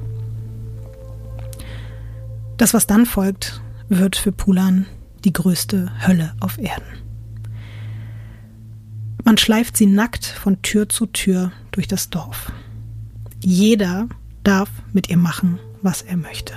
Das, 2.58 2.74
was 2.74 2.88
dann 2.88 3.06
folgt, 3.06 3.62
wird 3.90 4.16
für 4.16 4.32
Pulan 4.32 4.86
die 5.24 5.34
größte 5.34 5.92
Hölle 6.06 6.34
auf 6.40 6.58
Erden. 6.58 7.04
Man 9.24 9.38
schleift 9.38 9.78
sie 9.78 9.86
nackt 9.86 10.26
von 10.26 10.62
Tür 10.62 10.90
zu 10.90 11.06
Tür 11.06 11.52
durch 11.72 11.88
das 11.88 12.10
Dorf. 12.10 12.52
Jeder 13.40 14.08
darf 14.44 14.70
mit 14.92 15.10
ihr 15.10 15.18
machen, 15.18 15.60
was 15.82 16.02
er 16.02 16.18
möchte. 16.18 16.54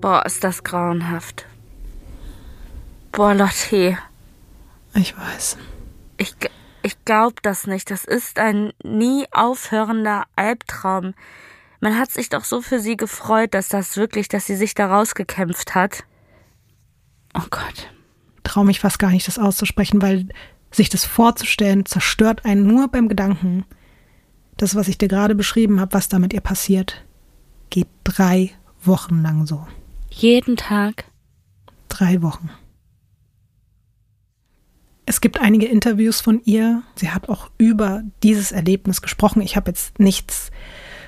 Boah, 0.00 0.24
ist 0.26 0.44
das 0.44 0.62
grauenhaft. 0.62 1.46
Boah, 3.12 3.34
Lotte. 3.34 3.96
Ich 4.94 5.16
weiß. 5.16 5.58
Ich, 6.16 6.34
ich 6.82 7.04
glaube 7.04 7.36
das 7.42 7.66
nicht. 7.66 7.90
Das 7.90 8.04
ist 8.04 8.38
ein 8.38 8.72
nie 8.82 9.26
aufhörender 9.32 10.24
Albtraum. 10.36 11.14
Man 11.80 11.98
hat 11.98 12.10
sich 12.10 12.28
doch 12.28 12.44
so 12.44 12.62
für 12.62 12.80
sie 12.80 12.96
gefreut, 12.96 13.54
dass 13.54 13.68
das 13.68 13.96
wirklich, 13.96 14.28
dass 14.28 14.46
sie 14.46 14.56
sich 14.56 14.74
da 14.74 14.86
rausgekämpft 14.86 15.74
hat. 15.74 16.04
Oh 17.34 17.46
Gott. 17.50 17.90
Traue 18.44 18.64
mich 18.64 18.80
fast 18.80 18.98
gar 18.98 19.10
nicht, 19.10 19.26
das 19.26 19.38
auszusprechen, 19.38 20.00
weil 20.00 20.28
sich 20.70 20.88
das 20.88 21.04
vorzustellen 21.04 21.84
zerstört 21.86 22.44
einen 22.44 22.66
nur 22.66 22.88
beim 22.88 23.08
Gedanken. 23.08 23.64
Das, 24.56 24.74
was 24.74 24.88
ich 24.88 24.98
dir 24.98 25.08
gerade 25.08 25.34
beschrieben 25.34 25.80
habe, 25.80 25.92
was 25.92 26.08
da 26.08 26.18
mit 26.18 26.32
ihr 26.32 26.40
passiert, 26.40 27.04
geht 27.70 27.88
drei 28.04 28.52
Wochen 28.82 29.22
lang 29.22 29.46
so. 29.46 29.66
Jeden 30.10 30.56
Tag? 30.56 31.04
Drei 31.88 32.22
Wochen 32.22 32.50
Es 35.23 35.23
gibt 35.23 35.41
einige 35.41 35.65
Interviews 35.65 36.21
von 36.21 36.41
ihr. 36.45 36.83
Sie 36.95 37.09
hat 37.09 37.29
auch 37.29 37.49
über 37.57 38.03
dieses 38.21 38.51
Erlebnis 38.51 39.01
gesprochen. 39.01 39.41
Ich 39.41 39.55
habe 39.55 39.71
jetzt 39.71 39.99
nichts 39.99 40.51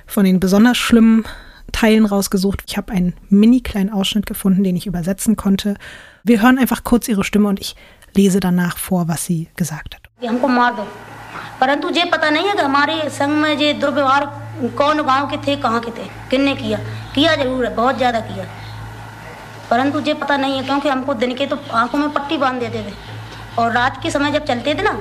von 0.08 0.26
den 0.26 0.40
besonders 0.40 0.78
schlimmen 0.78 1.26
Teilen 1.72 2.06
rausgesucht. 2.06 2.64
Ich 2.68 2.78
habe 2.78 2.92
einen 2.94 3.14
mini 3.30 3.62
kleinen 3.62 3.90
Ausschnitt 3.92 4.26
gefunden, 4.26 4.64
den 4.64 4.76
ich 4.76 4.88
übersetzen 4.88 5.36
konnte. 5.36 5.76
Wir 6.24 6.42
hören 6.42 6.58
einfach 6.58 6.84
kurz 6.84 7.08
ihre 7.08 7.24
Stimme 7.24 7.48
und 7.48 7.60
ich 7.60 7.76
lese 8.16 8.40
danach 8.40 8.78
vor, 8.78 9.08
was 9.08 9.26
sie 9.26 9.48
gesagt 9.56 9.96
hat. 9.96 10.04
परंतु 11.60 11.90
ये 11.90 12.04
पता 12.12 12.30
नहीं 12.30 12.48
है 12.48 12.54
कि 12.56 12.62
हमारे 12.62 13.10
संघ 13.10 13.32
में 13.42 13.58
ये 13.58 13.74
दुर्व्यवहार 13.82 14.26
कौन 14.78 15.02
गांव 15.06 15.28
के 15.30 15.38
थे 15.48 15.56
कहाँ 15.62 15.80
के 15.82 15.92
थे 15.92 16.08
किन्ने 16.30 16.56
किया 16.56 16.78
किया 17.16 17.36
जरूर 17.36 17.66
है 17.66 17.74
बहुत 17.76 17.98
ज़्यादा 17.98 18.20
किया 18.30 18.46
परंतु 19.70 20.00
ये 20.08 20.14
पता 20.24 20.38
नहीं 20.38 20.58
है 20.58 20.64
क्योंकि 20.66 20.90
हमको 20.90 21.14
दिन 21.24 21.36
के 21.36 21.46
तो 21.48 21.58
आंखों 21.82 21.98
में 22.00 22.10
पट्टी 22.14 22.38
बांध 22.38 22.60
देते 22.60 22.80
थे 22.80 22.94
और 23.60 23.72
रात 23.72 24.02
के 24.04 24.12
समय 24.12 24.32
जब 24.32 24.46
चलते 24.46 24.74
थे 24.76 24.82
ना 24.82 24.94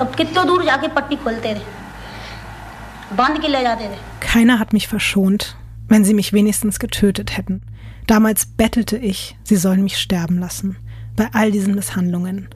तब 0.00 0.14
कितने 0.14 0.44
दूर 0.44 0.64
जाके 0.64 0.88
पट्टी 0.94 1.16
खोलते 1.24 1.54
थे 1.54 3.16
बांध 3.16 3.40
के 3.42 3.48
ले 3.48 3.62
जाते 3.62 3.88
थे 3.88 3.98
Keiner 4.26 4.58
hat 4.58 4.72
mich 4.72 4.88
verschont, 4.88 5.56
wenn 5.88 6.04
sie 6.04 6.14
mich 6.14 6.32
wenigstens 6.32 6.78
getötet 6.80 7.36
hätten. 7.36 7.62
Damals 8.06 8.46
bettelte 8.46 8.96
ich, 8.96 9.36
sie 9.44 9.56
sollen 9.56 9.84
mich 9.84 9.96
sterben 9.98 10.38
lassen. 10.38 10.76
Bei 11.16 11.28
all 11.32 11.52
diesen 11.52 11.74
Misshandlungen. 11.74 12.48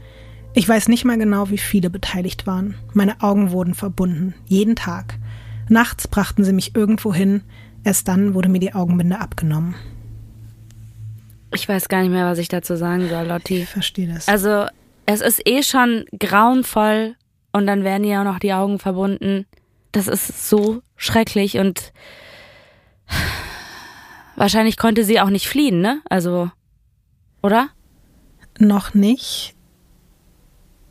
Ich 0.55 0.69
weiß 0.69 0.89
nicht 0.89 1.05
mal 1.05 1.19
genau, 1.19 1.51
wie 1.51 1.59
viele 1.59 1.89
beteiligt 1.91 2.47
waren. 2.47 2.75
Meine 2.95 3.23
Augen 3.23 3.53
wurden 3.53 3.75
verbunden, 3.75 4.35
jeden 4.47 4.75
Tag. 4.75 5.15
Nachts 5.69 6.09
brachten 6.09 6.43
sie 6.43 6.53
mich 6.53 6.75
irgendwo 6.75 7.15
hin, 7.15 7.43
erst 7.85 8.09
dann 8.09 8.35
wurde 8.35 8.49
mir 8.49 8.59
die 8.59 8.75
Augenbinde 8.75 9.21
abgenommen. 9.21 9.77
Ich 11.55 11.69
weiß 11.69 11.89
gar 11.89 12.03
nicht 12.03 12.11
mehr, 12.11 12.27
was 12.27 12.39
ich 12.39 12.49
dazu 12.49 12.77
sagen 12.77 13.09
soll, 13.09 13.27
Lotti. 13.27 13.63
Ich 13.63 13.69
verstehe 13.69 14.09
das. 14.13 14.29
Also, 14.29 14.67
es 15.06 15.22
ist 15.22 15.42
eh 15.46 15.64
schon 15.64 16.06
grauenvoll 16.18 17.16
und 17.52 17.68
dann 17.68 17.84
werden 17.84 18.04
ja 18.04 18.22
auch 18.22 18.26
noch 18.26 18.40
die 18.40 18.54
Augen 18.54 18.80
verbunden. 18.80 19.46
Das 19.92 20.08
ist 20.08 20.50
so 20.50 20.82
schrecklich 20.96 21.58
und 21.58 21.94
wahrscheinlich 24.36 24.78
konnte 24.78 25.04
sie 25.04 25.20
auch 25.20 25.30
nicht 25.30 25.48
fliehen, 25.48 25.82
ne? 25.82 26.02
Also, 26.10 26.52
oder? 27.42 27.70
Noch 28.60 28.94
nicht. 28.94 29.56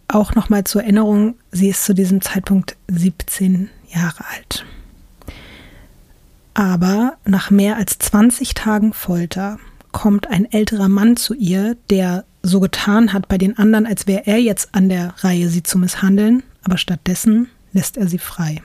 Auch 0.08 0.34
nochmal 0.34 0.64
zur 0.64 0.82
Erinnerung, 0.82 1.36
sie 1.50 1.68
ist 1.68 1.84
zu 1.84 1.94
diesem 1.94 2.20
Zeitpunkt 2.20 2.76
17 2.88 3.70
Jahre 3.88 4.24
alt. 4.36 4.66
Aber 6.54 7.16
nach 7.24 7.50
mehr 7.50 7.76
als 7.76 7.98
20 7.98 8.52
Tagen 8.54 8.92
Folter 8.92 9.58
kommt 9.90 10.26
ein 10.28 10.50
älterer 10.50 10.88
Mann 10.88 11.16
zu 11.16 11.34
ihr, 11.34 11.76
der 11.88 12.24
so 12.42 12.60
getan 12.60 13.12
hat 13.12 13.28
bei 13.28 13.38
den 13.38 13.56
anderen, 13.56 13.86
als 13.86 14.06
wäre 14.06 14.26
er 14.26 14.38
jetzt 14.38 14.74
an 14.74 14.88
der 14.88 15.14
Reihe, 15.18 15.48
sie 15.48 15.62
zu 15.62 15.78
misshandeln, 15.78 16.42
aber 16.64 16.76
stattdessen 16.76 17.48
lässt 17.72 17.96
er 17.96 18.08
sie 18.08 18.18
frei. 18.18 18.60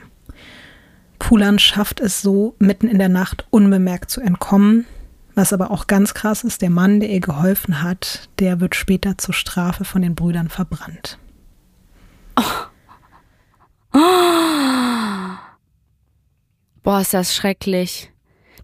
Pulan 1.20 1.60
schafft 1.60 2.00
es 2.00 2.22
so, 2.22 2.56
mitten 2.60 2.88
in 2.88 3.00
der 3.00 3.10
Nacht 3.10 3.46
unbemerkt 3.50 4.12
zu 4.12 4.22
entkommen. 4.22 4.86
Was 5.36 5.54
aber 5.54 5.72
auch 5.72 5.88
ganz 5.88 6.14
krass 6.14 6.44
ist, 6.44 6.62
der 6.62 6.70
Mann, 6.70 7.00
der 7.00 7.10
ihr 7.10 7.20
geholfen 7.20 7.84
hat, 7.84 8.30
der 8.40 8.60
wird 8.60 8.76
später 8.76 9.18
zur 9.18 9.34
Strafe 9.34 9.86
von 9.86 10.02
den 10.02 10.16
Brüdern 10.16 10.50
verbrannt. 10.50 11.20
Oh. 12.36 12.44
Boah, 16.84 17.02
ist 17.02 17.14
das 17.14 17.36
schrecklich. 17.36 18.12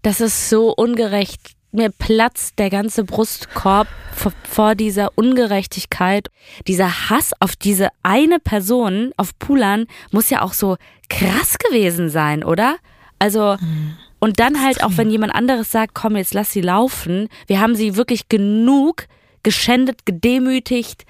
Das 0.02 0.20
ist 0.20 0.48
so 0.48 0.74
ungerecht. 0.74 1.53
Mir 1.74 1.90
platzt 1.90 2.60
der 2.60 2.70
ganze 2.70 3.02
Brustkorb 3.02 3.88
vor, 4.14 4.32
vor, 4.48 4.74
dieser 4.76 5.10
Ungerechtigkeit. 5.16 6.28
Dieser 6.68 7.10
Hass 7.10 7.32
auf 7.40 7.56
diese 7.56 7.88
eine 8.04 8.38
Person, 8.38 9.10
auf 9.16 9.36
Pulan, 9.40 9.86
muss 10.12 10.30
ja 10.30 10.42
auch 10.42 10.52
so 10.52 10.76
krass 11.08 11.58
gewesen 11.58 12.10
sein, 12.10 12.44
oder? 12.44 12.76
Also, 13.18 13.56
mhm. 13.60 13.96
und 14.20 14.38
dann 14.38 14.62
halt 14.62 14.84
auch, 14.84 14.92
wenn 14.94 15.10
jemand 15.10 15.34
anderes 15.34 15.72
sagt, 15.72 15.94
komm, 15.94 16.14
jetzt 16.14 16.32
lass 16.32 16.52
sie 16.52 16.60
laufen. 16.60 17.28
Wir 17.48 17.60
haben 17.60 17.74
sie 17.74 17.96
wirklich 17.96 18.28
genug 18.28 19.08
geschändet, 19.42 20.06
gedemütigt, 20.06 21.04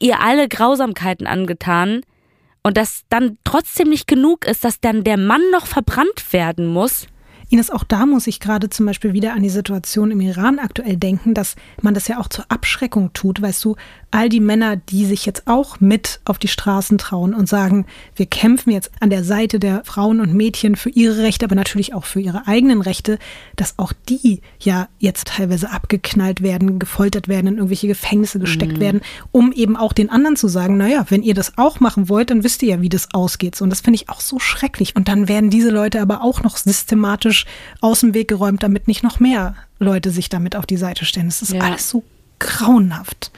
ihr 0.00 0.20
alle 0.20 0.48
Grausamkeiten 0.48 1.28
angetan 1.28 2.02
und 2.64 2.76
dass 2.76 3.04
dann 3.08 3.38
trotzdem 3.44 3.88
nicht 3.88 4.08
genug 4.08 4.46
ist, 4.46 4.64
dass 4.64 4.80
dann 4.80 5.04
der 5.04 5.16
Mann 5.16 5.42
noch 5.52 5.66
verbrannt 5.66 6.32
werden 6.32 6.66
muss. 6.66 7.06
Ines, 7.48 7.70
auch 7.70 7.84
da 7.84 8.06
muss 8.06 8.26
ich 8.26 8.40
gerade 8.40 8.70
zum 8.70 8.86
Beispiel 8.86 9.12
wieder 9.12 9.32
an 9.34 9.42
die 9.42 9.50
Situation 9.50 10.10
im 10.10 10.20
Iran 10.20 10.58
aktuell 10.58 10.96
denken, 10.96 11.32
dass 11.32 11.54
man 11.80 11.94
das 11.94 12.08
ja 12.08 12.18
auch 12.18 12.28
zur 12.28 12.44
Abschreckung 12.48 13.12
tut. 13.12 13.40
Weißt 13.40 13.64
du, 13.64 13.76
all 14.10 14.28
die 14.28 14.40
Männer, 14.40 14.76
die 14.76 15.04
sich 15.04 15.26
jetzt 15.26 15.46
auch 15.46 15.78
mit 15.78 16.20
auf 16.24 16.38
die 16.38 16.48
Straßen 16.48 16.98
trauen 16.98 17.34
und 17.34 17.48
sagen, 17.48 17.86
wir 18.16 18.26
kämpfen 18.26 18.70
jetzt 18.70 18.90
an 18.98 19.10
der 19.10 19.22
Seite 19.22 19.60
der 19.60 19.84
Frauen 19.84 20.20
und 20.20 20.34
Mädchen 20.34 20.74
für 20.74 20.90
ihre 20.90 21.18
Rechte, 21.18 21.44
aber 21.44 21.54
natürlich 21.54 21.94
auch 21.94 22.04
für 22.04 22.20
ihre 22.20 22.48
eigenen 22.48 22.80
Rechte, 22.80 23.18
dass 23.54 23.78
auch 23.78 23.92
die 24.08 24.40
ja 24.58 24.88
jetzt 24.98 25.28
teilweise 25.28 25.70
abgeknallt 25.70 26.42
werden, 26.42 26.80
gefoltert 26.80 27.28
werden, 27.28 27.46
in 27.46 27.54
irgendwelche 27.56 27.86
Gefängnisse 27.86 28.40
gesteckt 28.40 28.78
mhm. 28.78 28.80
werden, 28.80 29.00
um 29.30 29.52
eben 29.52 29.76
auch 29.76 29.92
den 29.92 30.10
anderen 30.10 30.36
zu 30.36 30.48
sagen, 30.48 30.76
naja, 30.78 31.06
wenn 31.10 31.22
ihr 31.22 31.34
das 31.34 31.58
auch 31.58 31.78
machen 31.78 32.08
wollt, 32.08 32.30
dann 32.30 32.42
wisst 32.42 32.62
ihr 32.64 32.70
ja, 32.70 32.80
wie 32.80 32.88
das 32.88 33.14
ausgeht. 33.14 33.60
Und 33.60 33.70
das 33.70 33.82
finde 33.82 33.96
ich 33.96 34.08
auch 34.08 34.20
so 34.20 34.40
schrecklich. 34.40 34.96
Und 34.96 35.06
dann 35.06 35.28
werden 35.28 35.50
diese 35.50 35.70
Leute 35.70 36.00
aber 36.00 36.22
auch 36.22 36.42
noch 36.42 36.56
systematisch 36.56 37.35
aus 37.80 38.00
dem 38.00 38.14
Weg 38.14 38.28
geräumt, 38.28 38.62
damit 38.62 38.88
nicht 38.88 39.02
noch 39.02 39.20
mehr 39.20 39.54
Leute 39.78 40.10
sich 40.10 40.28
damit 40.28 40.56
auf 40.56 40.64
die 40.66 40.76
Seite 40.76 41.04
stellen. 41.04 41.26
Das 41.26 41.42
ist 41.42 41.52
ja. 41.52 41.60
alles 41.60 41.90
so 41.90 42.04
grauenhaft. 42.38 43.30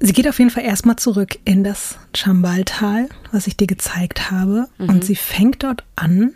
Sie 0.00 0.12
geht 0.12 0.28
auf 0.28 0.38
jeden 0.38 0.50
Fall 0.50 0.64
erstmal 0.64 0.96
zurück 0.96 1.38
in 1.44 1.64
das 1.64 1.98
Chambaltal, 2.14 3.08
was 3.32 3.46
ich 3.46 3.56
dir 3.56 3.66
gezeigt 3.66 4.30
habe, 4.30 4.68
mhm. 4.78 4.88
und 4.88 5.04
sie 5.04 5.16
fängt 5.16 5.64
dort 5.64 5.84
an, 5.96 6.32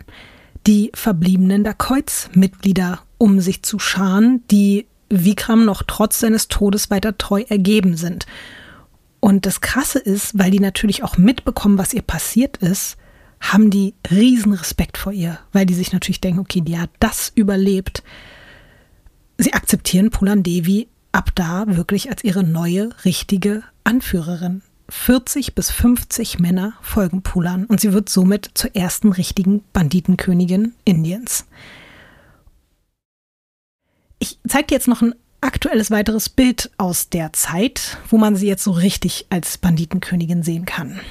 die 0.67 0.91
verbliebenen 0.93 1.63
Dakoits-Mitglieder 1.63 2.99
um 3.17 3.39
sich 3.39 3.63
zu 3.63 3.79
scharen, 3.79 4.43
die 4.51 4.85
Vikram 5.09 5.65
noch 5.65 5.83
trotz 5.83 6.19
seines 6.19 6.47
Todes 6.47 6.89
weiter 6.89 7.17
treu 7.17 7.43
ergeben 7.47 7.97
sind. 7.97 8.25
Und 9.19 9.45
das 9.45 9.61
Krasse 9.61 9.99
ist, 9.99 10.37
weil 10.37 10.51
die 10.51 10.59
natürlich 10.59 11.03
auch 11.03 11.17
mitbekommen, 11.17 11.77
was 11.77 11.93
ihr 11.93 12.01
passiert 12.01 12.57
ist, 12.57 12.97
haben 13.39 13.69
die 13.69 13.93
riesen 14.09 14.53
Respekt 14.53 14.97
vor 14.97 15.11
ihr, 15.11 15.39
weil 15.51 15.65
die 15.65 15.73
sich 15.73 15.93
natürlich 15.93 16.21
denken, 16.21 16.39
okay, 16.39 16.61
die 16.61 16.77
hat 16.77 16.89
das 16.99 17.31
überlebt. 17.35 18.03
Sie 19.37 19.53
akzeptieren 19.53 20.09
Pulan 20.09 20.43
Devi 20.43 20.87
ab 21.11 21.31
da 21.35 21.65
wirklich 21.67 22.09
als 22.09 22.23
ihre 22.23 22.43
neue, 22.43 22.89
richtige 23.05 23.63
Anführerin. 23.83 24.61
40 24.89 25.55
bis 25.55 25.71
50 25.71 26.39
Männer 26.39 26.73
folgen 26.81 27.21
Pulan 27.21 27.65
und 27.65 27.79
sie 27.79 27.93
wird 27.93 28.09
somit 28.09 28.51
zur 28.53 28.75
ersten 28.75 29.11
richtigen 29.11 29.63
Banditenkönigin 29.73 30.73
Indiens. 30.83 31.45
Ich 34.23 34.39
zeige 34.47 34.67
dir 34.67 34.75
jetzt 34.75 34.87
noch 34.87 35.01
ein 35.01 35.13
aktuelles 35.41 35.91
weiteres 35.91 36.29
Bild 36.29 36.71
aus 36.77 37.09
der 37.09 37.33
Zeit, 37.33 37.97
wo 38.07 38.17
man 38.17 38.37
sie 38.37 38.47
jetzt 38.47 38.63
so 38.63 38.71
richtig 38.71 39.25
als 39.29 39.57
Banditenkönigin 39.57 40.43
sehen 40.43 40.63
kann. 40.63 41.01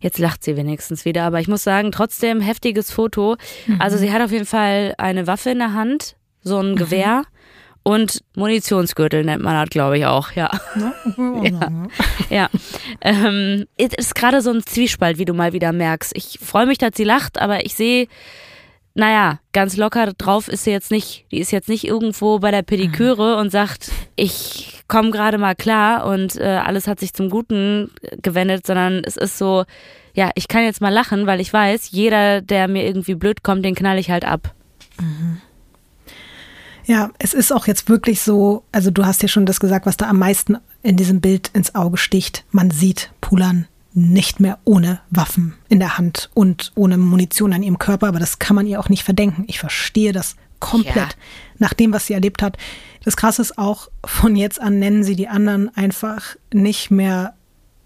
Jetzt 0.00 0.18
lacht 0.18 0.42
sie 0.42 0.56
wenigstens 0.56 1.04
wieder, 1.04 1.24
aber 1.24 1.40
ich 1.40 1.48
muss 1.48 1.64
sagen, 1.64 1.92
trotzdem 1.92 2.40
heftiges 2.40 2.90
Foto. 2.90 3.36
Mhm. 3.66 3.78
Also 3.78 3.98
sie 3.98 4.10
hat 4.10 4.22
auf 4.22 4.32
jeden 4.32 4.46
Fall 4.46 4.94
eine 4.96 5.26
Waffe 5.26 5.50
in 5.50 5.58
der 5.58 5.74
Hand, 5.74 6.16
so 6.42 6.60
ein 6.60 6.70
mhm. 6.70 6.76
Gewehr. 6.76 7.24
Und 7.82 8.24
Munitionsgürtel 8.36 9.22
nennt 9.22 9.42
man 9.42 9.52
das, 9.52 9.68
glaube 9.68 9.98
ich, 9.98 10.06
auch, 10.06 10.32
ja. 10.32 10.50
ja. 11.14 11.88
ja. 12.30 12.48
Ähm, 13.02 13.66
ist 13.76 14.14
gerade 14.14 14.40
so 14.40 14.50
ein 14.50 14.64
Zwiespalt, 14.64 15.18
wie 15.18 15.26
du 15.26 15.34
mal 15.34 15.52
wieder 15.52 15.72
merkst. 15.72 16.16
Ich 16.16 16.38
freue 16.42 16.64
mich, 16.64 16.78
dass 16.78 16.92
sie 16.96 17.04
lacht, 17.04 17.38
aber 17.38 17.66
ich 17.66 17.74
sehe 17.74 18.08
naja, 18.94 19.40
ganz 19.52 19.76
locker 19.76 20.12
drauf 20.12 20.48
ist 20.48 20.64
sie 20.64 20.70
jetzt 20.70 20.90
nicht. 20.90 21.24
Die 21.30 21.38
ist 21.38 21.50
jetzt 21.50 21.68
nicht 21.68 21.86
irgendwo 21.86 22.38
bei 22.38 22.50
der 22.50 22.62
Pediküre 22.62 23.36
und 23.36 23.50
sagt, 23.50 23.90
ich 24.16 24.82
komme 24.86 25.10
gerade 25.10 25.38
mal 25.38 25.54
klar 25.54 26.06
und 26.06 26.36
äh, 26.36 26.60
alles 26.62 26.86
hat 26.86 27.00
sich 27.00 27.14
zum 27.14 27.30
Guten 27.30 27.90
gewendet, 28.22 28.66
sondern 28.66 29.02
es 29.04 29.16
ist 29.16 29.38
so, 29.38 29.64
ja, 30.14 30.30
ich 30.34 30.48
kann 30.48 30.64
jetzt 30.64 30.82
mal 30.82 30.92
lachen, 30.92 31.26
weil 31.26 31.40
ich 31.40 31.52
weiß, 31.52 31.90
jeder, 31.90 32.42
der 32.42 32.68
mir 32.68 32.84
irgendwie 32.84 33.14
blöd 33.14 33.42
kommt, 33.42 33.64
den 33.64 33.74
knall 33.74 33.98
ich 33.98 34.10
halt 34.10 34.26
ab. 34.26 34.54
Mhm. 35.00 35.40
Ja, 36.84 37.10
es 37.18 37.32
ist 37.32 37.52
auch 37.52 37.66
jetzt 37.66 37.88
wirklich 37.88 38.20
so, 38.20 38.64
also 38.72 38.90
du 38.90 39.06
hast 39.06 39.22
ja 39.22 39.28
schon 39.28 39.46
das 39.46 39.60
gesagt, 39.60 39.86
was 39.86 39.96
da 39.96 40.08
am 40.08 40.18
meisten 40.18 40.58
in 40.82 40.96
diesem 40.96 41.20
Bild 41.20 41.48
ins 41.54 41.74
Auge 41.74 41.96
sticht. 41.96 42.44
Man 42.50 42.70
sieht 42.70 43.12
Pulan 43.20 43.68
nicht 43.94 44.40
mehr 44.40 44.58
ohne 44.64 45.00
Waffen 45.10 45.54
in 45.68 45.78
der 45.78 45.98
Hand 45.98 46.30
und 46.34 46.72
ohne 46.74 46.96
Munition 46.96 47.52
an 47.52 47.62
ihrem 47.62 47.78
Körper, 47.78 48.08
aber 48.08 48.18
das 48.18 48.38
kann 48.38 48.56
man 48.56 48.66
ihr 48.66 48.80
auch 48.80 48.88
nicht 48.88 49.04
verdenken. 49.04 49.44
Ich 49.48 49.58
verstehe 49.58 50.12
das 50.12 50.36
komplett 50.60 50.96
ja. 50.96 51.08
nach 51.58 51.74
dem, 51.74 51.92
was 51.92 52.06
sie 52.06 52.14
erlebt 52.14 52.42
hat. 52.42 52.56
Das 53.04 53.16
Krasse 53.16 53.42
ist 53.42 53.58
auch, 53.58 53.88
von 54.04 54.36
jetzt 54.36 54.60
an 54.60 54.78
nennen 54.78 55.02
sie 55.02 55.16
die 55.16 55.28
anderen 55.28 55.74
einfach 55.76 56.36
nicht 56.52 56.90
mehr 56.90 57.34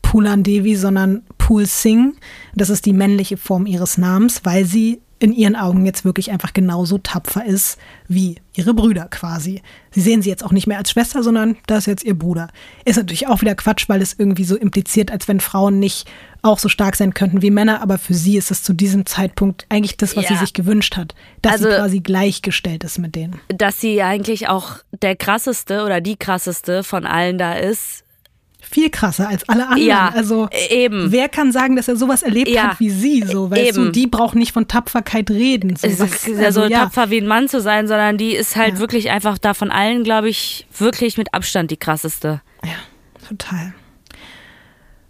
Pulan 0.03 0.43
Devi, 0.43 0.77
sondern 0.77 1.23
Pul 1.39 1.67
Singh. 1.67 2.15
Das 2.55 2.71
ist 2.71 2.87
die 2.87 2.93
männliche 2.93 3.37
Form 3.37 3.67
ihres 3.67 3.99
Namens, 3.99 4.43
weil 4.45 4.65
sie 4.65 5.01
in 5.19 5.33
ihren 5.33 5.57
Augen 5.57 5.87
jetzt 5.87 6.05
wirklich 6.05 6.31
einfach 6.31 6.53
genauso 6.53 6.99
tapfer 6.99 7.45
ist 7.45 7.79
wie 8.07 8.37
ihre 8.55 8.75
Brüder 8.75 9.07
quasi. 9.09 9.63
Sie 9.91 10.01
sehen 10.01 10.21
sie 10.21 10.29
jetzt 10.29 10.45
auch 10.45 10.53
nicht 10.53 10.67
mehr 10.67 10.79
als 10.79 10.91
Schwester, 10.91 11.23
sondern 11.23 11.57
das 11.67 11.81
ist 11.81 11.87
jetzt 11.87 12.05
ihr 12.05 12.19
Bruder. 12.19 12.49
Ist 12.85 12.97
natürlich 12.97 13.27
auch 13.27 13.41
wieder 13.41 13.55
Quatsch, 13.55 13.89
weil 13.89 14.03
es 14.03 14.15
irgendwie 14.19 14.45
so 14.45 14.57
impliziert, 14.57 15.11
als 15.11 15.27
wenn 15.27 15.41
Frauen 15.41 15.79
nicht 15.79 16.07
auch 16.43 16.59
so 16.59 16.69
stark 16.69 16.97
sein 16.97 17.15
könnten 17.15 17.43
wie 17.43 17.51
Männer, 17.51 17.81
aber 17.83 17.99
für 17.99 18.15
sie 18.15 18.37
ist 18.37 18.51
es 18.51 18.63
zu 18.63 18.73
diesem 18.73 19.07
Zeitpunkt 19.07 19.67
eigentlich 19.69 19.97
das, 19.97 20.17
was 20.17 20.25
ja. 20.25 20.31
sie 20.31 20.37
sich 20.37 20.53
gewünscht 20.53 20.97
hat, 20.97 21.15
dass 21.43 21.55
also, 21.55 21.71
sie 21.71 21.77
quasi 21.77 22.01
gleichgestellt 22.01 22.85
ist 22.85 22.99
mit 22.99 23.15
denen. 23.15 23.41
Dass 23.49 23.81
sie 23.81 24.03
eigentlich 24.03 24.49
auch 24.49 24.77
der 25.03 25.17
krasseste 25.17 25.85
oder 25.85 26.01
die 26.01 26.17
krasseste 26.17 26.85
von 26.85 27.07
allen 27.07 27.39
da 27.39 27.55
ist, 27.55 28.05
viel 28.69 28.91
krasser 28.91 29.29
als 29.29 29.49
alle 29.49 29.65
anderen. 29.65 29.87
Ja, 29.87 30.09
also 30.15 30.49
eben. 30.71 31.13
Wer 31.13 31.29
kann 31.29 31.53
sagen, 31.53 31.77
dass 31.77 31.89
er 31.89 31.97
sowas 31.97 32.23
erlebt 32.23 32.49
ja, 32.49 32.71
hat 32.71 32.81
wie 32.81 32.91
sie? 32.91 33.23
So, 33.23 33.51
weißt 33.51 33.77
eben. 33.77 33.87
du, 33.87 33.93
die 33.93 34.07
braucht 34.07 34.35
nicht 34.35 34.53
von 34.53 34.69
Tapferkeit 34.69 35.31
reden. 35.31 35.77
So, 35.77 35.87
es 35.87 36.01
ist 36.01 36.29
ja 36.29 36.47
also, 36.47 36.63
so 36.63 36.69
ja. 36.69 36.81
tapfer 36.81 37.11
wie 37.11 37.19
ein 37.19 37.27
Mann 37.27 37.49
zu 37.49 37.61
sein, 37.61 37.87
sondern 37.89 38.19
die 38.19 38.35
ist 38.35 38.57
halt 38.57 38.75
ja. 38.75 38.79
wirklich 38.79 39.11
einfach 39.11 39.39
da 39.39 39.55
von 39.55 39.71
allen, 39.71 40.05
glaube 40.05 40.29
ich, 40.29 40.67
wirklich 40.77 41.17
mit 41.17 41.33
Abstand 41.35 41.71
die 41.71 41.77
krasseste. 41.77 42.43
Ja, 42.65 43.27
total. 43.29 43.73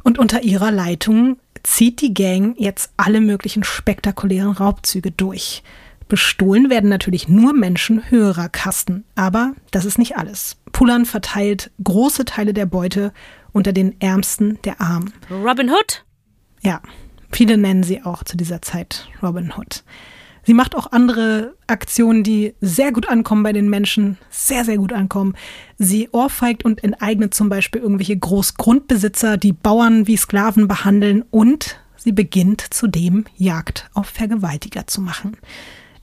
Und 0.03 0.19
unter 0.19 0.43
ihrer 0.43 0.71
Leitung 0.71 1.39
zieht 1.63 2.01
die 2.01 2.15
Gang 2.15 2.55
jetzt 2.59 2.93
alle 2.97 3.21
möglichen 3.21 3.65
spektakulären 3.65 4.53
Raubzüge 4.53 5.11
durch. 5.11 5.63
Bestohlen 6.09 6.71
werden 6.71 6.89
natürlich 6.89 7.29
nur 7.29 7.53
Menschen 7.53 8.09
höherer 8.09 8.49
Kasten, 8.49 9.05
aber 9.17 9.55
das 9.73 9.85
ist 9.85 9.99
nicht 9.99 10.17
alles. 10.17 10.57
Pullern 10.71 11.05
verteilt 11.05 11.73
große 11.83 12.25
Teile 12.25 12.55
der 12.55 12.67
Beute 12.67 13.13
unter 13.57 13.73
den 13.73 13.99
Ärmsten 14.03 14.59
der 14.65 14.83
Armen. 14.83 15.15
Robin 15.31 15.71
Hood? 15.71 16.05
Ja, 16.61 16.83
viele 17.33 17.57
nennen 17.57 17.83
sie 17.83 18.03
auch 18.03 18.23
zu 18.23 18.37
dieser 18.37 18.61
Zeit 18.61 19.09
Robin 19.23 19.51
Hood. 19.57 19.83
Sie 20.45 20.53
macht 20.53 20.77
auch 20.77 20.93
andere 20.93 21.57
Aktionen, 21.67 22.23
die 22.23 22.55
sehr 22.61 22.93
gut 22.93 23.09
ankommen 23.09 23.43
bei 23.43 23.55
den 23.55 23.71
Menschen, 23.71 24.19
sehr, 24.29 24.67
sehr 24.67 24.77
gut 24.77 24.93
ankommen. 24.93 25.35
Sie 25.79 26.11
ohrfeigt 26.13 26.67
und 26.67 26.85
enteignet 26.85 27.33
zum 27.33 27.49
Beispiel 27.49 27.81
irgendwelche 27.81 28.17
Großgrundbesitzer, 28.17 29.39
die 29.39 29.55
Bauern 29.55 30.07
wie 30.07 30.19
Sklaven 30.19 30.69
behandeln 30.69 31.25
und 31.31 31.81
sie 31.97 32.13
beginnt 32.13 32.61
zudem 32.61 33.25
Jagd 33.37 33.89
auf 33.95 34.07
Vergewaltiger 34.07 34.87
zu 34.87 35.01
machen. 35.01 35.39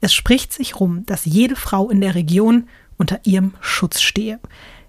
Es 0.01 0.11
spricht 0.11 0.51
sich 0.51 0.79
rum, 0.79 1.05
dass 1.05 1.23
jede 1.23 1.55
Frau 1.55 1.89
in 1.89 2.01
der 2.01 2.15
Region 2.15 2.67
unter 2.97 3.19
ihrem 3.25 3.53
Schutz 3.61 4.01
stehe. 4.01 4.39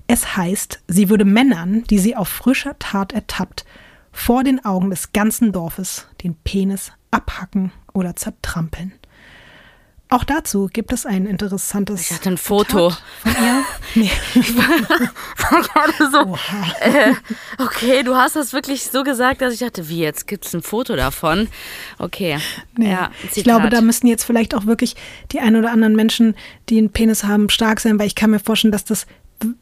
Es 0.06 0.36
heißt, 0.36 0.82
sie 0.86 1.08
würde 1.08 1.24
Männern, 1.24 1.84
die 1.84 1.98
sie 1.98 2.16
auf 2.16 2.28
frischer 2.28 2.78
Tat 2.78 3.12
ertappt, 3.12 3.64
vor 4.12 4.44
den 4.44 4.64
Augen 4.64 4.90
des 4.90 5.12
ganzen 5.12 5.52
Dorfes 5.52 6.06
den 6.22 6.36
Penis 6.36 6.92
abhacken 7.10 7.72
oder 7.92 8.14
zertrampeln. 8.14 8.92
Auch 10.10 10.22
dazu 10.22 10.68
gibt 10.72 10.92
es 10.92 11.06
ein 11.06 11.26
interessantes. 11.26 12.02
Ich 12.02 12.12
hatte 12.12 12.28
ein 12.28 12.36
Foto 12.36 12.90
Tat 12.90 13.02
von 13.22 13.32
ihr. 13.32 13.64
Nee. 13.96 14.10
Ich 14.34 14.56
war, 14.56 14.68
war 14.68 15.62
gerade 15.62 16.10
so. 16.10 16.36
Äh, 16.80 17.14
okay, 17.58 18.02
du 18.02 18.14
hast 18.16 18.36
das 18.36 18.52
wirklich 18.52 18.84
so 18.84 19.02
gesagt, 19.02 19.40
dass 19.40 19.54
ich 19.54 19.60
dachte, 19.60 19.88
wie 19.88 20.00
jetzt 20.00 20.26
gibt 20.26 20.46
es 20.46 20.54
ein 20.54 20.62
Foto 20.62 20.94
davon? 20.96 21.48
Okay. 21.98 22.38
Nee. 22.76 22.90
Ja, 22.90 23.10
ich 23.34 23.44
glaube, 23.44 23.70
da 23.70 23.80
müssen 23.80 24.06
jetzt 24.06 24.24
vielleicht 24.24 24.54
auch 24.54 24.66
wirklich 24.66 24.94
die 25.32 25.40
ein 25.40 25.56
oder 25.56 25.70
anderen 25.70 25.96
Menschen, 25.96 26.36
die 26.68 26.78
einen 26.78 26.90
Penis 26.90 27.24
haben, 27.24 27.48
stark 27.50 27.80
sein, 27.80 27.98
weil 27.98 28.08
ich 28.08 28.16
kann 28.16 28.30
mir 28.30 28.40
vorstellen, 28.40 28.72
dass 28.72 28.84
das 28.84 29.06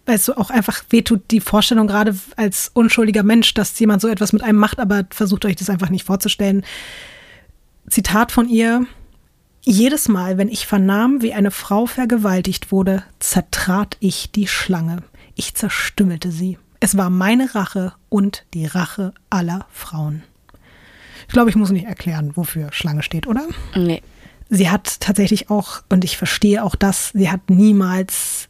weißt 0.07 0.29
du, 0.29 0.33
auch 0.35 0.51
einfach 0.51 0.85
wehtut 0.91 1.31
die 1.31 1.41
Vorstellung 1.41 1.87
gerade 1.87 2.17
als 2.37 2.71
unschuldiger 2.75 3.23
Mensch, 3.23 3.55
dass 3.55 3.79
jemand 3.79 4.03
so 4.03 4.09
etwas 4.09 4.33
mit 4.33 4.43
einem 4.43 4.59
macht, 4.59 4.81
aber 4.81 5.05
versucht 5.11 5.45
euch 5.45 5.57
das 5.57 5.71
einfach 5.71 5.91
nicht 5.91 6.07
vorzustellen. 6.07 6.65
Zitat 7.89 8.33
von 8.33 8.49
ihr, 8.49 8.87
jedes 9.65 10.09
Mal, 10.09 10.39
wenn 10.39 10.49
ich 10.49 10.67
vernahm, 10.67 11.23
wie 11.23 11.33
eine 11.33 11.51
Frau 11.51 11.87
vergewaltigt 11.87 12.73
wurde, 12.73 13.05
zertrat 13.21 13.97
ich 14.01 14.31
die 14.33 14.49
Schlange. 14.49 15.03
Ich 15.35 15.55
zerstümmelte 15.55 16.31
sie. 16.31 16.59
Es 16.81 16.97
war 16.97 17.11
meine 17.11 17.55
Rache 17.55 17.93
und 18.09 18.45
die 18.55 18.67
Rache 18.67 19.15
aller 19.31 19.67
Frauen. 19.71 20.25
Ich 21.29 21.33
glaube, 21.33 21.51
ich 21.51 21.57
muss 21.57 21.71
nicht 21.71 21.87
erklären, 21.87 22.33
wofür 22.35 22.73
Schlange 22.73 23.03
steht, 23.03 23.27
oder? 23.27 23.47
Nee. 23.77 24.03
Sie 24.51 24.69
hat 24.69 25.01
tatsächlich 25.01 25.49
auch, 25.49 25.83
und 25.89 26.05
ich 26.05 26.17
verstehe 26.17 26.63
auch 26.63 26.75
das, 26.75 27.11
sie 27.15 27.31
hat 27.31 27.49
niemals 27.49 28.49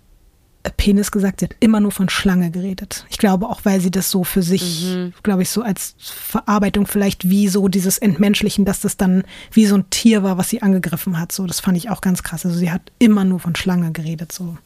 Penis 0.70 1.10
gesagt, 1.10 1.40
sie 1.40 1.47
hat 1.47 1.56
immer 1.60 1.80
nur 1.80 1.90
von 1.90 2.09
Schlange 2.09 2.51
geredet. 2.51 3.05
Ich 3.10 3.18
glaube 3.18 3.48
auch, 3.48 3.64
weil 3.64 3.80
sie 3.80 3.90
das 3.90 4.10
so 4.10 4.22
für 4.22 4.43
sich, 4.43 4.84
mhm. 4.84 5.12
glaube 5.22 5.43
ich, 5.43 5.51
so 5.51 5.62
als 5.62 5.97
Verarbeitung 5.98 6.86
vielleicht 6.86 7.28
wie 7.28 7.48
so 7.48 7.66
dieses 7.68 7.98
Entmenschlichen, 7.98 8.64
dass 8.64 8.80
das 8.80 8.97
dann 8.97 9.24
wie 9.51 9.66
so 9.66 9.76
ein 9.76 9.90
Tier 9.90 10.22
war, 10.22 10.39
was 10.39 10.51
sie 10.51 10.62
angegriffen 10.62 11.18
hat. 11.18 11.32
So, 11.32 11.47
das 11.47 11.60
fand 11.60 11.76
ich 11.76 11.90
auch 11.90 12.01
ganz 12.01 12.22
krass. 12.22 12.47
Also 12.47 12.56
sie 12.56 12.70
hat 12.70 12.93
immer 13.01 13.24
nur 13.24 13.40
von 13.40 13.56
Schlange 13.56 13.90
geredet. 13.90 14.30
So. 14.30 14.56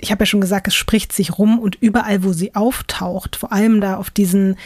Ich 0.00 0.10
habe 0.10 0.22
ja 0.22 0.26
schon 0.26 0.40
gesagt, 0.40 0.66
es 0.66 0.74
spricht 0.74 1.12
sich 1.12 1.38
rum 1.38 1.60
und 1.60 1.76
überall, 1.76 2.24
wo 2.24 2.32
sie 2.32 2.56
auftaucht, 2.56 3.36
vor 3.36 3.52
allem 3.52 3.80
da 3.80 3.96
auf 3.96 4.10
diesen, 4.10 4.56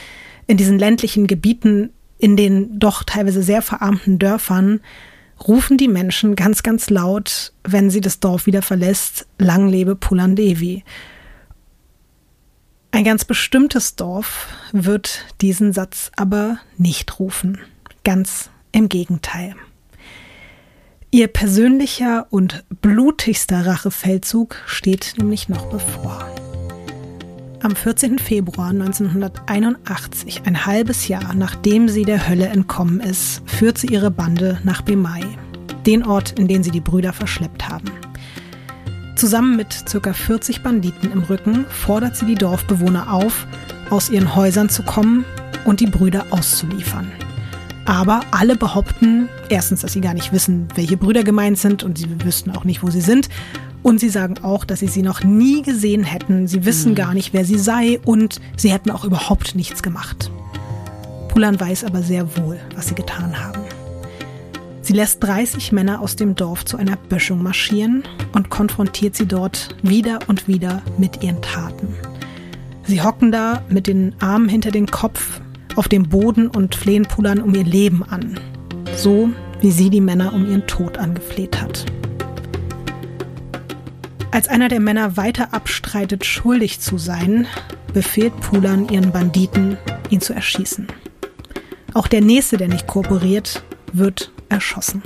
in 0.47 0.57
diesen 0.57 0.79
ländlichen 0.79 1.27
Gebieten, 1.27 1.91
in 2.19 2.37
den 2.37 2.79
doch 2.79 3.03
teilweise 3.03 3.43
sehr 3.43 3.61
verarmten 3.61 4.19
Dörfern, 4.19 4.81
rufen 5.47 5.77
die 5.77 5.89
Menschen 5.89 6.37
ganz, 6.37 6.63
ganz 6.63 6.91
laut, 6.91 7.53
wenn 7.65 7.91
sie 7.91 8.01
das 8.01 8.21
Dorf 8.21 8.47
wieder 8.47 8.63
verlässt, 8.63 9.27
Lang 9.39 9.69
lebe 9.69 9.97
Pulandevi. 9.97 10.85
Ein 12.91 13.05
ganz 13.05 13.25
bestimmtes 13.25 13.97
Dorf 13.97 14.47
wird 14.73 15.25
diesen 15.41 15.73
Satz 15.73 16.13
aber 16.17 16.59
nicht 16.79 17.19
rufen. 17.19 17.59
Ganz 18.05 18.51
im 18.71 18.89
Gegenteil. 18.89 19.55
Ihr 21.11 21.29
persönlicher 21.29 22.27
und 22.31 22.65
blutigster 22.69 23.67
Rachefeldzug 23.67 24.57
steht 24.67 25.15
nämlich 25.17 25.49
noch 25.49 25.67
bevor. 25.67 26.29
Am 27.65 27.75
14. 27.75 28.19
Februar 28.19 28.69
1981, 28.69 30.43
ein 30.45 30.67
halbes 30.67 31.09
Jahr 31.09 31.33
nachdem 31.33 31.89
sie 31.89 32.05
der 32.05 32.29
Hölle 32.29 32.49
entkommen 32.49 33.01
ist, 33.01 33.41
führt 33.47 33.79
sie 33.79 33.87
ihre 33.87 34.11
Bande 34.11 34.61
nach 34.65 34.83
Bemai, 34.83 35.23
den 35.87 36.05
Ort, 36.05 36.39
in 36.39 36.47
den 36.47 36.63
sie 36.63 36.71
die 36.71 36.83
Brüder 36.83 37.15
verschleppt 37.15 37.67
haben. 37.67 37.91
Zusammen 39.17 39.57
mit 39.57 39.87
ca. 39.91 40.13
40 40.13 40.63
Banditen 40.63 41.11
im 41.11 41.23
Rücken 41.23 41.65
fordert 41.71 42.17
sie 42.17 42.27
die 42.27 42.35
Dorfbewohner 42.35 43.11
auf, 43.11 43.47
aus 43.89 44.11
ihren 44.11 44.35
Häusern 44.37 44.69
zu 44.69 44.83
kommen 44.83 45.25
und 45.65 45.81
die 45.81 45.87
Brüder 45.87 46.27
auszuliefern. 46.29 47.11
Aber 47.87 48.21
alle 48.31 48.57
behaupten 48.57 49.31
erstens, 49.49 49.81
dass 49.81 49.95
sie 49.95 50.03
gar 50.03 50.13
nicht 50.13 50.35
wissen, 50.35 50.69
welche 50.75 50.99
Brüder 50.99 51.25
gemeint 51.25 51.57
sind 51.57 51.83
und 51.83 51.97
sie 51.97 52.09
wüssten 52.27 52.51
auch 52.51 52.65
nicht, 52.65 52.83
wo 52.83 52.91
sie 52.91 53.01
sind. 53.01 53.31
Und 53.85 54.01
sie 54.01 54.09
sagen 54.09 54.37
auch, 54.43 54.65
dass 54.65 54.81
sie 54.81 54.89
sie 54.89 55.03
noch 55.03 55.23
nie 55.23 55.61
gesehen 55.61 56.05
hätten. 56.05 56.49
Sie 56.49 56.65
wissen 56.65 56.93
mhm. 56.93 56.97
gar 56.97 57.13
nicht, 57.13 57.35
wer 57.35 57.45
sie 57.45 57.59
sei 57.59 58.01
und 58.07 58.41
sie 58.57 58.73
hätten 58.73 58.91
auch 58.91 59.05
überhaupt 59.05 59.55
nichts 59.55 59.83
gemacht. 59.83 60.31
Pulan 61.29 61.61
weiß 61.61 61.85
aber 61.85 62.03
sehr 62.03 62.35
wohl, 62.39 62.59
was 62.75 62.89
sie 62.89 62.95
getan 62.95 63.39
haben. 63.39 63.61
Sie 64.81 64.95
lässt 64.95 65.23
30 65.23 65.73
Männer 65.73 66.01
aus 66.01 66.17
dem 66.17 66.35
Dorf 66.35 66.65
zu 66.65 66.79
einer 66.79 66.97
Böschung 66.97 67.43
marschieren 67.43 68.05
und 68.33 68.49
konfrontiert 68.49 69.17
sie 69.17 69.27
dort 69.27 69.77
wieder 69.83 70.19
und 70.29 70.49
wieder 70.49 70.81
mit 70.97 71.23
ihren 71.23 71.43
Taten. 71.43 71.95
Sie 72.85 73.03
hocken 73.03 73.33
da 73.33 73.63
mit 73.69 73.87
den 73.87 74.15
Armen 74.19 74.49
hinter 74.49 74.71
den 74.71 74.87
Kopf 74.87 75.43
auf 75.77 75.89
dem 75.89 76.09
Boden 76.09 76.47
und 76.47 76.75
flehen 76.75 77.05
Pulan 77.05 77.43
um 77.43 77.55
ihr 77.55 77.65
Leben 77.65 78.03
an. 78.03 78.41
So 78.97 79.29
wie 79.61 79.71
sie 79.71 79.91
die 79.91 80.01
Männer 80.01 80.33
um 80.33 80.47
ihren 80.47 80.67
Tod 80.67 80.97
angefleht 80.97 81.61
hat. 81.61 81.85
Als 84.35 84.49
einer 84.49 84.69
der 84.69 84.81
Männer 84.81 85.17
weiter 85.17 85.55
abstreitet, 85.55 86.25
schuldig 86.25 86.81
zu 86.81 86.99
sein, 86.99 87.47
befehlt 87.93 88.35
Pulan 88.41 88.89
ihren 88.89 89.13
Banditen, 89.13 89.79
ihn 90.11 90.21
zu 90.21 90.33
erschießen. 90.35 90.89
Auch 91.95 92.09
der 92.09 92.21
nächste, 92.21 92.57
der 92.57 92.67
nicht 92.67 92.89
kooperiert, 92.89 93.63
wird 93.93 94.33
erschossen. 94.49 95.05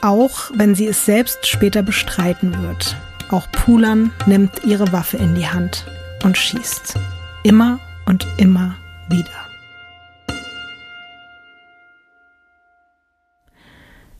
auch 0.00 0.50
wenn 0.54 0.74
sie 0.74 0.86
es 0.86 1.04
selbst 1.04 1.46
später 1.46 1.82
bestreiten 1.82 2.62
wird. 2.62 2.96
Auch 3.30 3.50
Pulan 3.52 4.12
nimmt 4.24 4.64
ihre 4.64 4.90
Waffe 4.92 5.18
in 5.18 5.34
die 5.34 5.46
Hand 5.46 5.84
und 6.24 6.38
schießt. 6.38 6.94
Immer 7.42 7.80
und 8.06 8.26
immer 8.38 8.76
wieder. 9.10 9.47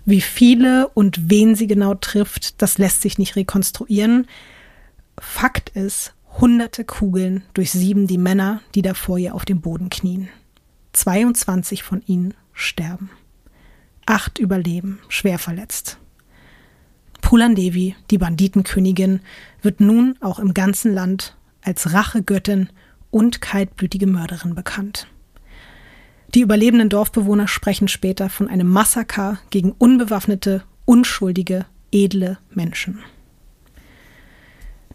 Wie 0.08 0.22
viele 0.22 0.88
und 0.88 1.28
wen 1.28 1.54
sie 1.54 1.66
genau 1.66 1.92
trifft, 1.92 2.62
das 2.62 2.78
lässt 2.78 3.02
sich 3.02 3.18
nicht 3.18 3.36
rekonstruieren. 3.36 4.26
Fakt 5.20 5.68
ist, 5.76 6.14
hunderte 6.40 6.86
Kugeln 6.86 7.42
durchsieben 7.52 8.06
die 8.06 8.16
Männer, 8.16 8.62
die 8.74 8.80
da 8.80 8.94
vor 8.94 9.18
ihr 9.18 9.34
auf 9.34 9.44
dem 9.44 9.60
Boden 9.60 9.90
knien. 9.90 10.30
22 10.94 11.82
von 11.82 12.00
ihnen 12.06 12.32
sterben. 12.54 13.10
Acht 14.06 14.38
überleben, 14.38 14.98
schwer 15.10 15.38
verletzt. 15.38 15.98
Pulan 17.20 17.54
Devi, 17.54 17.94
die 18.10 18.16
Banditenkönigin, 18.16 19.20
wird 19.60 19.80
nun 19.80 20.16
auch 20.22 20.38
im 20.38 20.54
ganzen 20.54 20.94
Land 20.94 21.36
als 21.60 21.92
Rachegöttin 21.92 22.70
und 23.10 23.42
kaltblütige 23.42 24.06
Mörderin 24.06 24.54
bekannt. 24.54 25.06
Die 26.34 26.40
überlebenden 26.40 26.90
Dorfbewohner 26.90 27.48
sprechen 27.48 27.88
später 27.88 28.28
von 28.28 28.48
einem 28.48 28.68
Massaker 28.68 29.38
gegen 29.50 29.72
unbewaffnete, 29.72 30.62
unschuldige, 30.84 31.64
edle 31.90 32.36
Menschen. 32.50 32.98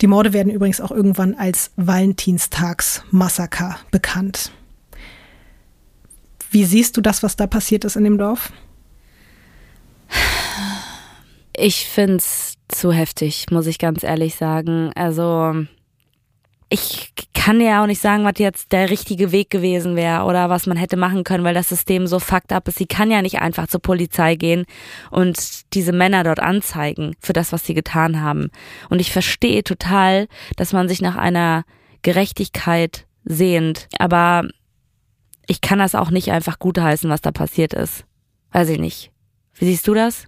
Die 0.01 0.07
Morde 0.07 0.33
werden 0.33 0.51
übrigens 0.51 0.81
auch 0.81 0.91
irgendwann 0.91 1.35
als 1.35 1.71
Valentinstagsmassaker 1.75 3.77
bekannt. 3.89 4.51
Wie 6.51 6.65
siehst 6.65 6.97
du 6.97 7.01
das, 7.01 7.23
was 7.23 7.35
da 7.35 7.47
passiert 7.47 7.83
ist 7.85 7.95
in 7.95 8.03
dem 8.03 8.19
Dorf? 8.19 8.51
Ich 11.55 11.87
finde 11.87 12.17
es 12.17 12.55
zu 12.67 12.91
heftig, 12.91 13.45
muss 13.49 13.67
ich 13.67 13.79
ganz 13.79 14.03
ehrlich 14.03 14.35
sagen. 14.35 14.91
Also 14.93 15.65
ich 16.73 17.13
kann 17.35 17.61
ja 17.61 17.83
auch 17.83 17.85
nicht 17.85 18.01
sagen, 18.01 18.23
was 18.23 18.39
jetzt 18.39 18.71
der 18.71 18.89
richtige 18.89 19.31
Weg 19.31 19.51
gewesen 19.51 19.95
wäre 19.95 20.23
oder 20.23 20.49
was 20.49 20.65
man 20.65 20.75
hätte 20.75 20.97
machen 20.97 21.23
können, 21.23 21.43
weil 21.43 21.53
das 21.53 21.69
System 21.69 22.07
so 22.07 22.17
fucked 22.17 22.51
up 22.51 22.67
ist. 22.67 22.79
Sie 22.79 22.87
kann 22.87 23.11
ja 23.11 23.21
nicht 23.21 23.41
einfach 23.41 23.67
zur 23.67 23.79
Polizei 23.79 24.33
gehen 24.33 24.65
und 25.11 25.71
diese 25.75 25.91
Männer 25.91 26.23
dort 26.23 26.39
anzeigen 26.39 27.15
für 27.19 27.33
das, 27.33 27.51
was 27.51 27.63
sie 27.63 27.75
getan 27.75 28.21
haben. 28.21 28.49
Und 28.89 29.01
ich 29.01 29.11
verstehe 29.11 29.63
total, 29.63 30.27
dass 30.55 30.73
man 30.73 30.87
sich 30.87 30.99
nach 30.99 31.15
einer 31.15 31.63
Gerechtigkeit 32.01 33.05
sehnt. 33.23 33.87
Aber 33.99 34.47
ich 35.45 35.61
kann 35.61 35.77
das 35.77 35.93
auch 35.93 36.09
nicht 36.09 36.31
einfach 36.31 36.57
gutheißen, 36.57 37.07
was 37.07 37.21
da 37.21 37.31
passiert 37.31 37.75
ist. 37.75 38.03
Weiß 38.51 38.69
ich 38.69 38.79
nicht. 38.79 39.11
Wie 39.53 39.65
siehst 39.65 39.87
du 39.87 39.93
das? 39.93 40.25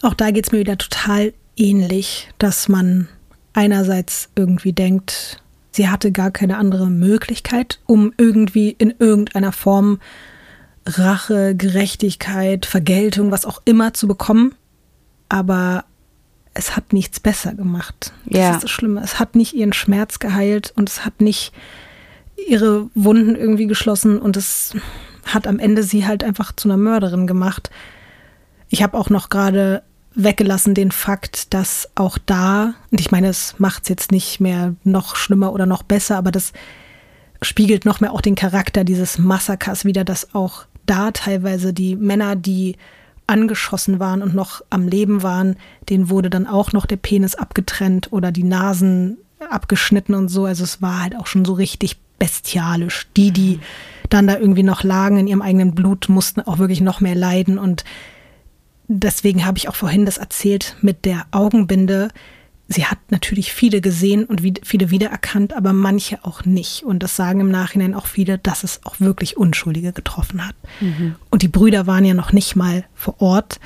Auch 0.00 0.14
da 0.14 0.30
geht 0.30 0.46
es 0.46 0.52
mir 0.52 0.60
wieder 0.60 0.78
total 0.78 1.34
ähnlich, 1.54 2.30
dass 2.38 2.70
man 2.70 3.08
einerseits 3.54 4.30
irgendwie 4.34 4.72
denkt, 4.72 5.42
sie 5.72 5.88
hatte 5.88 6.12
gar 6.12 6.30
keine 6.30 6.58
andere 6.58 6.86
Möglichkeit, 6.88 7.80
um 7.86 8.12
irgendwie 8.16 8.70
in 8.70 8.94
irgendeiner 8.98 9.52
Form 9.52 9.98
Rache, 10.86 11.54
Gerechtigkeit, 11.54 12.66
Vergeltung, 12.66 13.30
was 13.30 13.44
auch 13.44 13.62
immer 13.64 13.94
zu 13.94 14.08
bekommen. 14.08 14.54
Aber 15.28 15.84
es 16.54 16.76
hat 16.76 16.92
nichts 16.92 17.20
besser 17.20 17.54
gemacht. 17.54 18.12
Das 18.26 18.38
ja. 18.38 18.54
ist 18.54 18.64
das 18.64 18.70
Schlimme. 18.70 19.00
Es 19.02 19.18
hat 19.18 19.34
nicht 19.34 19.54
ihren 19.54 19.72
Schmerz 19.72 20.18
geheilt 20.18 20.72
und 20.76 20.88
es 20.88 21.04
hat 21.04 21.20
nicht 21.20 21.52
ihre 22.48 22.90
Wunden 22.94 23.36
irgendwie 23.36 23.66
geschlossen 23.66 24.18
und 24.18 24.36
es 24.36 24.74
hat 25.24 25.46
am 25.46 25.58
Ende 25.58 25.82
sie 25.82 26.06
halt 26.06 26.24
einfach 26.24 26.52
zu 26.54 26.68
einer 26.68 26.76
Mörderin 26.76 27.26
gemacht. 27.26 27.70
Ich 28.68 28.82
habe 28.82 28.98
auch 28.98 29.10
noch 29.10 29.28
gerade 29.28 29.82
weggelassen 30.14 30.74
den 30.74 30.90
Fakt, 30.90 31.54
dass 31.54 31.88
auch 31.94 32.18
da, 32.18 32.74
und 32.90 33.00
ich 33.00 33.10
meine, 33.10 33.28
es 33.28 33.54
macht 33.58 33.84
es 33.84 33.88
jetzt 33.88 34.12
nicht 34.12 34.40
mehr 34.40 34.74
noch 34.84 35.16
schlimmer 35.16 35.52
oder 35.52 35.66
noch 35.66 35.82
besser, 35.82 36.16
aber 36.16 36.30
das 36.30 36.52
spiegelt 37.40 37.84
noch 37.84 38.00
mehr 38.00 38.12
auch 38.12 38.20
den 38.20 38.34
Charakter 38.34 38.84
dieses 38.84 39.18
Massakers 39.18 39.84
wieder, 39.84 40.04
dass 40.04 40.34
auch 40.34 40.64
da 40.86 41.10
teilweise 41.10 41.72
die 41.72 41.96
Männer, 41.96 42.36
die 42.36 42.76
angeschossen 43.26 43.98
waren 43.98 44.22
und 44.22 44.34
noch 44.34 44.62
am 44.70 44.88
Leben 44.88 45.22
waren, 45.22 45.56
denen 45.88 46.10
wurde 46.10 46.28
dann 46.28 46.46
auch 46.46 46.72
noch 46.72 46.86
der 46.86 46.96
Penis 46.96 47.34
abgetrennt 47.34 48.12
oder 48.12 48.32
die 48.32 48.44
Nasen 48.44 49.18
abgeschnitten 49.50 50.14
und 50.14 50.28
so. 50.28 50.44
Also 50.44 50.64
es 50.64 50.82
war 50.82 51.02
halt 51.02 51.16
auch 51.16 51.26
schon 51.26 51.44
so 51.44 51.52
richtig 51.54 51.98
bestialisch. 52.18 53.06
Die, 53.16 53.30
die 53.30 53.60
dann 54.08 54.26
da 54.26 54.36
irgendwie 54.36 54.62
noch 54.62 54.82
lagen 54.82 55.18
in 55.18 55.26
ihrem 55.26 55.42
eigenen 55.42 55.74
Blut, 55.74 56.08
mussten 56.08 56.40
auch 56.42 56.58
wirklich 56.58 56.80
noch 56.80 57.00
mehr 57.00 57.14
leiden 57.14 57.58
und 57.58 57.84
deswegen 58.98 59.44
habe 59.44 59.58
ich 59.58 59.68
auch 59.68 59.74
vorhin 59.74 60.04
das 60.04 60.18
erzählt 60.18 60.76
mit 60.80 61.04
der 61.04 61.26
Augenbinde. 61.30 62.08
Sie 62.68 62.86
hat 62.86 62.98
natürlich 63.10 63.52
viele 63.52 63.80
gesehen 63.80 64.24
und 64.24 64.42
viele 64.62 64.90
wiedererkannt, 64.90 65.52
aber 65.54 65.72
manche 65.72 66.24
auch 66.24 66.44
nicht. 66.44 66.84
Und 66.84 67.02
das 67.02 67.16
sagen 67.16 67.40
im 67.40 67.50
Nachhinein 67.50 67.94
auch 67.94 68.06
viele, 68.06 68.38
dass 68.38 68.64
es 68.64 68.80
auch 68.84 69.00
wirklich 69.00 69.36
Unschuldige 69.36 69.92
getroffen 69.92 70.46
hat. 70.46 70.54
Mhm. 70.80 71.16
Und 71.30 71.42
die 71.42 71.48
Brüder 71.48 71.86
waren 71.86 72.04
ja 72.04 72.14
noch 72.14 72.32
nicht 72.32 72.56
mal 72.56 72.84
vor 72.94 73.20
Ort. 73.20 73.60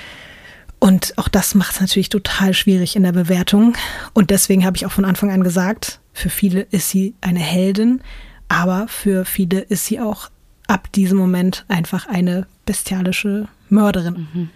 Und 0.79 1.15
auch 1.17 1.29
das 1.29 1.55
macht 1.55 1.75
es 1.75 1.81
natürlich 1.81 2.09
total 2.09 2.53
schwierig 2.53 2.97
in 2.97 3.03
der 3.03 3.13
Bewertung. 3.13 3.77
Und 4.13 4.31
deswegen 4.31 4.65
habe 4.65 4.77
ich 4.77 4.87
auch 4.87 4.93
von 4.93 5.05
Anfang 5.05 5.31
an 5.31 5.43
gesagt, 5.45 6.01
für 6.13 6.31
viele 6.31 6.63
ist 6.63 6.91
sie 6.91 7.15
eine 7.21 7.41
Heldin, 7.41 8.01
aber 8.49 8.87
für 8.89 9.25
viele 9.25 9.61
ist 9.61 9.87
sie 9.87 10.01
auch 10.01 10.31
ab 10.67 10.91
diesem 10.93 11.19
Moment 11.19 11.65
einfach 11.69 12.07
eine 12.07 12.47
bestialische 12.65 13.49
Mörderin. 13.69 14.29
Mhm. 14.33 14.51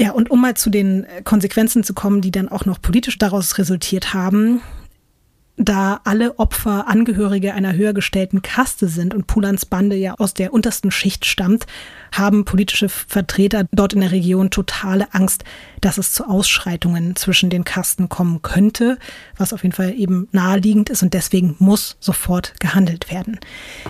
Ja, 0.00 0.12
und 0.12 0.30
um 0.30 0.40
mal 0.40 0.54
zu 0.54 0.70
den 0.70 1.04
äh, 1.04 1.20
Konsequenzen 1.22 1.84
zu 1.84 1.92
kommen, 1.92 2.22
die 2.22 2.30
dann 2.30 2.48
auch 2.48 2.64
noch 2.64 2.80
politisch 2.80 3.18
daraus 3.18 3.58
resultiert 3.58 4.14
haben, 4.14 4.62
da 5.60 6.00
alle 6.04 6.38
Opfer 6.38 6.88
Angehörige 6.88 7.52
einer 7.52 7.74
höher 7.74 7.92
gestellten 7.92 8.40
Kaste 8.40 8.88
sind 8.88 9.14
und 9.14 9.26
Pulans 9.26 9.66
Bande 9.66 9.94
ja 9.94 10.14
aus 10.14 10.32
der 10.32 10.52
untersten 10.54 10.90
Schicht 10.90 11.26
stammt, 11.26 11.66
haben 12.12 12.44
politische 12.44 12.88
Vertreter 12.88 13.66
dort 13.70 13.92
in 13.92 14.00
der 14.00 14.10
Region 14.10 14.50
totale 14.50 15.12
Angst, 15.12 15.44
dass 15.80 15.98
es 15.98 16.12
zu 16.12 16.26
Ausschreitungen 16.26 17.14
zwischen 17.14 17.50
den 17.50 17.64
Kasten 17.64 18.08
kommen 18.08 18.42
könnte, 18.42 18.98
was 19.36 19.52
auf 19.52 19.62
jeden 19.62 19.74
Fall 19.74 19.94
eben 19.94 20.28
naheliegend 20.32 20.88
ist 20.88 21.02
und 21.02 21.14
deswegen 21.14 21.56
muss 21.58 21.96
sofort 22.00 22.54
gehandelt 22.58 23.10
werden. 23.10 23.38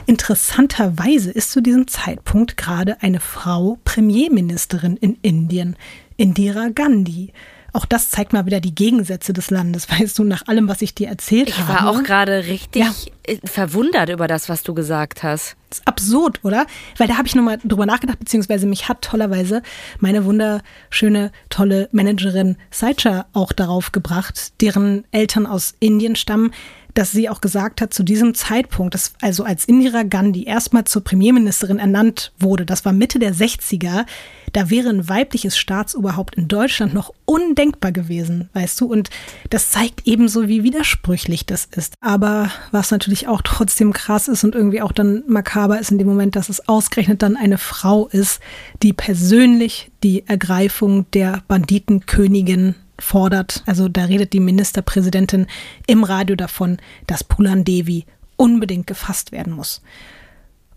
Interessanterweise 0.07 1.31
ist 1.31 1.53
zu 1.53 1.63
diesem 1.63 1.87
Zeitpunkt 1.87 2.57
gerade 2.57 3.01
eine 3.01 3.21
Frau 3.21 3.79
Premierministerin 3.85 4.97
in 4.97 5.17
Indien, 5.23 5.77
Indira 6.21 6.69
Gandhi. 6.69 7.33
Auch 7.73 7.87
das 7.87 8.11
zeigt 8.11 8.35
mal 8.35 8.45
wieder 8.45 8.61
die 8.61 8.75
Gegensätze 8.75 9.33
des 9.33 9.51
Landes, 9.51 9.89
weißt 10.01 10.19
du, 10.19 10.25
nach 10.25 10.47
allem, 10.49 10.69
was 10.69 10.83
ich 10.83 10.95
dir 10.95 11.09
erzählt 11.09 11.49
ich 11.49 11.59
habe. 11.59 11.73
Ich 11.73 11.79
war 11.79 11.89
auch 11.89 12.03
gerade 12.03 12.47
richtig 12.47 12.83
ja. 12.83 12.93
Äh, 13.23 13.39
verwundert 13.45 14.11
über 14.11 14.27
das, 14.27 14.51
was 14.51 14.63
du 14.63 14.75
gesagt 14.75 15.23
hast. 15.23 15.57
Das 15.71 15.79
ist 15.79 15.89
absurd, 15.89 16.41
oder? 16.43 16.67
Weil 16.99 17.09
da 17.09 17.17
habe 17.17 17.27
ich 17.27 17.35
nochmal 17.35 17.59
drüber 17.65 17.87
nachgedacht, 17.87 18.19
beziehungsweise 18.19 18.67
mich 18.67 18.89
hat 18.89 19.01
tollerweise 19.01 19.63
meine 19.99 20.27
wunderschöne, 20.27 21.33
tolle 21.49 21.89
Managerin 21.93 22.57
Saicha 22.71 23.27
auch 23.33 23.53
darauf 23.53 23.93
gebracht, 23.93 24.61
deren 24.61 25.05
Eltern 25.13 25.47
aus 25.47 25.75
Indien 25.81 26.17
stammen, 26.17 26.53
dass 27.01 27.13
sie 27.13 27.31
auch 27.31 27.41
gesagt 27.41 27.81
hat, 27.81 27.95
zu 27.95 28.03
diesem 28.03 28.35
Zeitpunkt, 28.35 28.93
dass 28.93 29.15
also 29.23 29.43
als 29.43 29.65
Indira 29.65 30.03
Gandhi 30.03 30.45
erstmal 30.45 30.85
zur 30.85 31.03
Premierministerin 31.03 31.79
ernannt 31.79 32.31
wurde, 32.39 32.67
das 32.67 32.85
war 32.85 32.93
Mitte 32.93 33.19
der 33.19 33.35
60er, 33.35 34.05
da 34.53 34.69
wäre 34.69 34.91
ein 34.91 35.09
weibliches 35.09 35.57
Staatsoberhaupt 35.57 36.35
in 36.35 36.47
Deutschland 36.47 36.93
noch 36.93 37.15
undenkbar 37.25 37.93
gewesen, 37.93 38.51
weißt 38.53 38.83
du? 38.83 38.87
Und 38.87 39.09
das 39.49 39.71
zeigt 39.71 40.07
ebenso, 40.07 40.47
wie 40.47 40.63
widersprüchlich 40.63 41.47
das 41.47 41.65
ist. 41.65 41.95
Aber 42.03 42.51
was 42.71 42.91
natürlich 42.91 43.29
auch 43.29 43.41
trotzdem 43.41 43.95
krass 43.95 44.29
ist 44.29 44.45
und 44.45 44.55
irgendwie 44.55 44.83
auch 44.83 44.93
dann 44.93 45.23
makaber 45.27 45.81
ist 45.81 45.91
in 45.91 45.97
dem 45.97 46.09
Moment, 46.09 46.37
dass 46.37 46.51
es 46.51 46.69
ausgerechnet 46.69 47.23
dann 47.23 47.37
eine 47.37 47.57
Frau 47.57 48.09
ist, 48.09 48.41
die 48.83 48.93
persönlich 48.93 49.91
die 50.03 50.27
Ergreifung 50.27 51.11
der 51.13 51.43
Banditenkönigin 51.49 52.75
fordert. 53.01 53.63
Also 53.67 53.89
da 53.89 54.05
redet 54.05 54.33
die 54.33 54.41
Ministerpräsidentin 54.41 55.47
im 55.87 56.05
Radio 56.05 56.37
davon, 56.37 56.79
dass 57.07 57.25
Pulan 57.25 57.65
Devi 57.65 58.05
unbedingt 58.37 58.87
gefasst 58.87 59.33
werden 59.33 59.53
muss. 59.53 59.83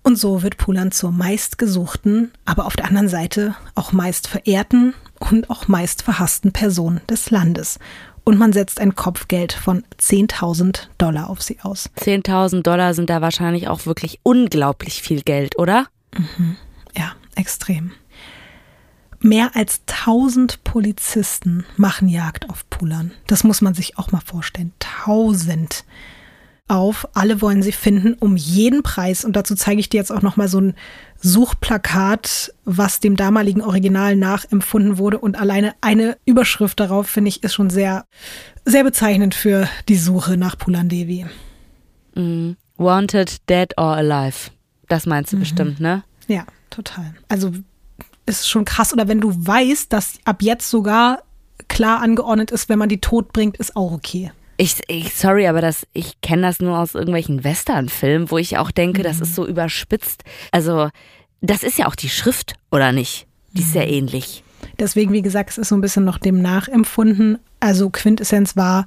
Und 0.03 0.17
so 0.17 0.43
wird 0.43 0.57
Pulan 0.57 0.91
zur 0.91 1.11
meistgesuchten, 1.11 2.31
aber 2.43 2.65
auf 2.65 2.75
der 2.75 2.85
anderen 2.85 3.07
Seite 3.07 3.55
auch 3.73 3.93
meist 3.93 4.27
verehrten 4.27 4.93
und 5.19 5.49
auch 5.49 5.69
meist 5.69 6.01
verhassten 6.01 6.51
Person 6.51 6.99
des 7.09 7.31
Landes. 7.31 7.79
Und 8.25 8.37
man 8.37 8.53
setzt 8.53 8.79
ein 8.79 8.95
Kopfgeld 8.95 9.53
von 9.53 9.83
10.000 9.99 10.87
Dollar 10.97 11.29
auf 11.29 11.41
sie 11.41 11.59
aus. 11.61 11.89
10.000 11.97 12.63
Dollar 12.63 12.93
sind 12.93 13.09
da 13.09 13.21
wahrscheinlich 13.21 13.67
auch 13.67 13.85
wirklich 13.85 14.19
unglaublich 14.23 15.01
viel 15.01 15.21
Geld, 15.21 15.57
oder? 15.57 15.87
Mhm. 16.17 16.57
Ja, 16.95 17.13
extrem. 17.35 17.91
Mehr 19.23 19.55
als 19.55 19.79
1000 19.87 20.65
Polizisten 20.65 21.65
machen 21.77 22.09
Jagd 22.09 22.49
auf 22.49 22.69
Pulan. 22.69 23.11
Das 23.27 23.45
muss 23.45 23.61
man 23.61 23.73
sich 23.73 23.97
auch 23.97 24.11
mal 24.11 24.19
vorstellen. 24.19 24.73
1000. 25.05 25.85
auf 26.67 27.07
Alle 27.13 27.41
wollen 27.41 27.63
sie 27.63 27.71
finden 27.71 28.15
um 28.15 28.35
jeden 28.35 28.83
Preis. 28.83 29.23
Und 29.23 29.37
dazu 29.37 29.55
zeige 29.55 29.79
ich 29.79 29.87
dir 29.87 29.97
jetzt 29.97 30.11
auch 30.11 30.21
nochmal 30.21 30.49
so 30.49 30.59
ein 30.59 30.73
Suchplakat, 31.21 32.53
was 32.65 32.99
dem 32.99 33.15
damaligen 33.15 33.61
Original 33.61 34.17
nachempfunden 34.17 34.97
wurde. 34.97 35.19
Und 35.19 35.39
alleine 35.39 35.73
eine 35.79 36.17
Überschrift 36.25 36.81
darauf, 36.81 37.07
finde 37.07 37.29
ich, 37.29 37.43
ist 37.43 37.53
schon 37.53 37.69
sehr, 37.69 38.05
sehr 38.65 38.83
bezeichnend 38.83 39.35
für 39.35 39.69
die 39.87 39.97
Suche 39.97 40.35
nach 40.35 40.57
Pulan 40.57 40.89
Devi. 40.89 41.25
Mm. 42.15 42.51
Wanted, 42.75 43.49
dead 43.49 43.77
or 43.77 43.95
alive. 43.95 44.51
Das 44.89 45.05
meinst 45.05 45.31
du 45.31 45.37
mhm. 45.37 45.39
bestimmt, 45.39 45.79
ne? 45.79 46.03
Ja, 46.27 46.45
total. 46.69 47.13
Also 47.29 47.53
ist 48.25 48.49
schon 48.49 48.65
krass. 48.65 48.93
Oder 48.93 49.07
wenn 49.07 49.21
du 49.21 49.33
weißt, 49.33 49.91
dass 49.91 50.19
ab 50.25 50.41
jetzt 50.41 50.69
sogar 50.69 51.23
klar 51.67 52.01
angeordnet 52.01 52.51
ist, 52.51 52.69
wenn 52.69 52.79
man 52.79 52.89
die 52.89 53.01
tot 53.01 53.33
bringt, 53.33 53.57
ist 53.57 53.75
auch 53.75 53.91
okay. 53.91 54.31
Ich, 54.57 54.77
ich 54.87 55.15
sorry, 55.15 55.47
aber 55.47 55.61
das, 55.61 55.87
ich 55.93 56.21
kenne 56.21 56.43
das 56.43 56.59
nur 56.59 56.77
aus 56.77 56.93
irgendwelchen 56.93 57.43
Western-Filmen, 57.43 58.29
wo 58.29 58.37
ich 58.37 58.57
auch 58.57 58.71
denke, 58.71 58.99
mhm. 58.99 59.03
das 59.03 59.19
ist 59.19 59.35
so 59.35 59.47
überspitzt. 59.47 60.23
Also, 60.51 60.89
das 61.41 61.63
ist 61.63 61.77
ja 61.77 61.87
auch 61.87 61.95
die 61.95 62.09
Schrift, 62.09 62.53
oder 62.71 62.91
nicht? 62.91 63.27
Die 63.53 63.61
ist 63.61 63.73
sehr 63.73 63.87
mhm. 63.87 63.93
ähnlich. 63.93 64.43
Deswegen, 64.79 65.11
wie 65.11 65.21
gesagt, 65.21 65.49
es 65.51 65.57
ist 65.57 65.69
so 65.69 65.75
ein 65.75 65.81
bisschen 65.81 66.05
noch 66.05 66.17
dem 66.17 66.41
nachempfunden. 66.41 67.39
Also 67.59 67.89
Quintessenz 67.89 68.55
war, 68.55 68.85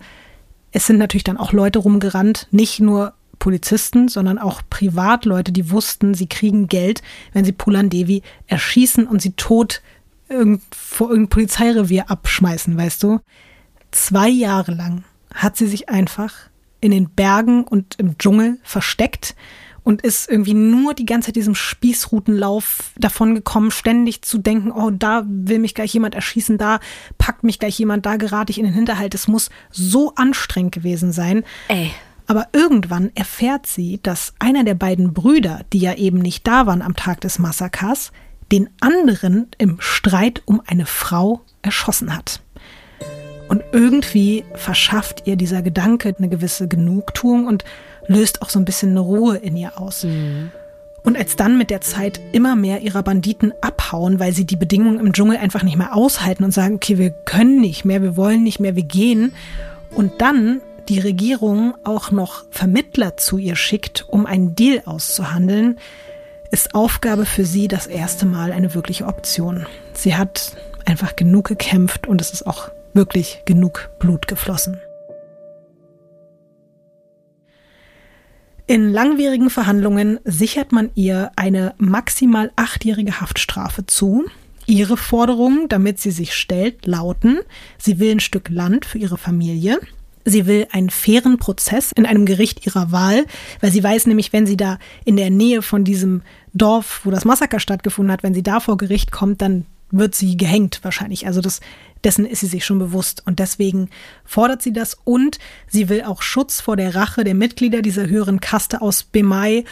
es 0.72 0.86
sind 0.86 0.98
natürlich 0.98 1.24
dann 1.24 1.36
auch 1.36 1.52
Leute 1.52 1.78
rumgerannt, 1.78 2.48
nicht 2.50 2.80
nur 2.80 3.14
Polizisten, 3.46 4.08
sondern 4.08 4.40
auch 4.40 4.60
Privatleute, 4.70 5.52
die 5.52 5.70
wussten, 5.70 6.14
sie 6.14 6.26
kriegen 6.26 6.66
Geld, 6.66 7.00
wenn 7.32 7.44
sie 7.44 7.52
Pulan 7.52 7.90
Devi 7.90 8.22
erschießen 8.48 9.06
und 9.06 9.22
sie 9.22 9.34
tot 9.34 9.82
irgend, 10.28 10.62
vor 10.74 11.10
irgendein 11.10 11.28
Polizeirevier 11.30 12.10
abschmeißen, 12.10 12.76
weißt 12.76 13.04
du? 13.04 13.20
Zwei 13.92 14.28
Jahre 14.28 14.72
lang 14.72 15.04
hat 15.32 15.56
sie 15.56 15.68
sich 15.68 15.88
einfach 15.88 16.32
in 16.80 16.90
den 16.90 17.08
Bergen 17.08 17.62
und 17.62 17.94
im 18.00 18.18
Dschungel 18.18 18.58
versteckt 18.64 19.36
und 19.84 20.02
ist 20.02 20.28
irgendwie 20.28 20.54
nur 20.54 20.94
die 20.94 21.06
ganze 21.06 21.26
Zeit 21.26 21.36
diesem 21.36 21.54
Spießrutenlauf 21.54 22.90
davon 22.98 23.36
gekommen, 23.36 23.70
ständig 23.70 24.22
zu 24.22 24.38
denken, 24.38 24.72
oh, 24.72 24.90
da 24.90 25.22
will 25.24 25.60
mich 25.60 25.76
gleich 25.76 25.94
jemand 25.94 26.16
erschießen, 26.16 26.58
da 26.58 26.80
packt 27.16 27.44
mich 27.44 27.60
gleich 27.60 27.78
jemand, 27.78 28.06
da 28.06 28.16
gerate 28.16 28.50
ich 28.50 28.58
in 28.58 28.64
den 28.64 28.74
Hinterhalt. 28.74 29.14
Es 29.14 29.28
muss 29.28 29.50
so 29.70 30.16
anstrengend 30.16 30.74
gewesen 30.74 31.12
sein. 31.12 31.44
Ey. 31.68 31.92
Aber 32.26 32.48
irgendwann 32.52 33.10
erfährt 33.14 33.66
sie, 33.66 34.00
dass 34.02 34.34
einer 34.38 34.64
der 34.64 34.74
beiden 34.74 35.12
Brüder, 35.12 35.60
die 35.72 35.78
ja 35.78 35.94
eben 35.94 36.18
nicht 36.18 36.46
da 36.46 36.66
waren 36.66 36.82
am 36.82 36.96
Tag 36.96 37.20
des 37.20 37.38
Massakers, 37.38 38.10
den 38.52 38.68
anderen 38.80 39.48
im 39.58 39.76
Streit 39.80 40.42
um 40.44 40.62
eine 40.66 40.86
Frau 40.86 41.40
erschossen 41.62 42.16
hat. 42.16 42.40
Und 43.48 43.62
irgendwie 43.72 44.44
verschafft 44.54 45.22
ihr 45.26 45.36
dieser 45.36 45.62
Gedanke 45.62 46.14
eine 46.16 46.28
gewisse 46.28 46.66
Genugtuung 46.66 47.46
und 47.46 47.64
löst 48.08 48.42
auch 48.42 48.50
so 48.50 48.58
ein 48.58 48.64
bisschen 48.64 48.90
eine 48.90 49.00
Ruhe 49.00 49.36
in 49.36 49.56
ihr 49.56 49.80
aus. 49.80 50.04
Mhm. 50.04 50.50
Und 51.04 51.16
als 51.16 51.36
dann 51.36 51.56
mit 51.56 51.70
der 51.70 51.80
Zeit 51.80 52.20
immer 52.32 52.56
mehr 52.56 52.80
ihrer 52.80 53.04
Banditen 53.04 53.52
abhauen, 53.60 54.18
weil 54.18 54.32
sie 54.32 54.44
die 54.44 54.56
Bedingungen 54.56 54.98
im 54.98 55.12
Dschungel 55.12 55.36
einfach 55.36 55.62
nicht 55.62 55.76
mehr 55.76 55.94
aushalten 55.94 56.42
und 56.42 56.50
sagen, 56.50 56.74
okay, 56.76 56.98
wir 56.98 57.10
können 57.10 57.60
nicht 57.60 57.84
mehr, 57.84 58.02
wir 58.02 58.16
wollen 58.16 58.42
nicht 58.42 58.58
mehr, 58.58 58.74
wir 58.74 58.82
gehen. 58.82 59.32
Und 59.94 60.20
dann 60.20 60.60
die 60.88 61.00
Regierung 61.00 61.74
auch 61.84 62.10
noch 62.10 62.44
Vermittler 62.50 63.16
zu 63.16 63.38
ihr 63.38 63.56
schickt, 63.56 64.06
um 64.08 64.26
einen 64.26 64.54
Deal 64.54 64.82
auszuhandeln, 64.84 65.78
ist 66.50 66.74
Aufgabe 66.74 67.26
für 67.26 67.44
sie 67.44 67.68
das 67.68 67.86
erste 67.86 68.26
Mal 68.26 68.52
eine 68.52 68.74
wirkliche 68.74 69.06
Option. 69.06 69.66
Sie 69.94 70.16
hat 70.16 70.56
einfach 70.84 71.16
genug 71.16 71.48
gekämpft 71.48 72.06
und 72.06 72.20
es 72.20 72.30
ist 72.30 72.46
auch 72.46 72.70
wirklich 72.94 73.42
genug 73.44 73.90
Blut 73.98 74.28
geflossen. 74.28 74.78
In 78.68 78.92
langwierigen 78.92 79.50
Verhandlungen 79.50 80.18
sichert 80.24 80.72
man 80.72 80.90
ihr 80.94 81.30
eine 81.36 81.74
maximal 81.78 82.50
achtjährige 82.56 83.20
Haftstrafe 83.20 83.86
zu. 83.86 84.24
Ihre 84.66 84.96
Forderungen, 84.96 85.68
damit 85.68 86.00
sie 86.00 86.10
sich 86.10 86.34
stellt, 86.34 86.84
lauten, 86.86 87.38
sie 87.78 88.00
will 88.00 88.10
ein 88.10 88.20
Stück 88.20 88.48
Land 88.48 88.84
für 88.84 88.98
ihre 88.98 89.18
Familie, 89.18 89.78
Sie 90.26 90.46
will 90.46 90.66
einen 90.72 90.90
fairen 90.90 91.38
Prozess 91.38 91.92
in 91.92 92.04
einem 92.04 92.26
Gericht 92.26 92.66
ihrer 92.66 92.90
Wahl, 92.90 93.24
weil 93.60 93.70
sie 93.70 93.82
weiß 93.82 94.06
nämlich, 94.06 94.32
wenn 94.32 94.44
sie 94.44 94.56
da 94.56 94.78
in 95.04 95.16
der 95.16 95.30
Nähe 95.30 95.62
von 95.62 95.84
diesem 95.84 96.22
Dorf, 96.52 97.02
wo 97.04 97.12
das 97.12 97.24
Massaker 97.24 97.60
stattgefunden 97.60 98.12
hat, 98.12 98.24
wenn 98.24 98.34
sie 98.34 98.42
da 98.42 98.58
vor 98.58 98.76
Gericht 98.76 99.12
kommt, 99.12 99.40
dann 99.40 99.66
wird 99.92 100.16
sie 100.16 100.36
gehängt 100.36 100.80
wahrscheinlich. 100.82 101.26
Also 101.26 101.40
das, 101.40 101.60
dessen 102.02 102.26
ist 102.26 102.40
sie 102.40 102.46
sich 102.46 102.64
schon 102.64 102.80
bewusst. 102.80 103.22
Und 103.24 103.38
deswegen 103.38 103.88
fordert 104.24 104.62
sie 104.62 104.72
das 104.72 104.98
und 105.04 105.38
sie 105.68 105.88
will 105.88 106.02
auch 106.02 106.22
Schutz 106.22 106.60
vor 106.60 106.76
der 106.76 106.96
Rache 106.96 107.24
der 107.24 107.34
Mitglieder 107.34 107.82
dieser 107.82 108.08
höheren 108.08 108.40
Kaste 108.40 108.82
aus 108.82 109.04
Bemai. 109.04 109.64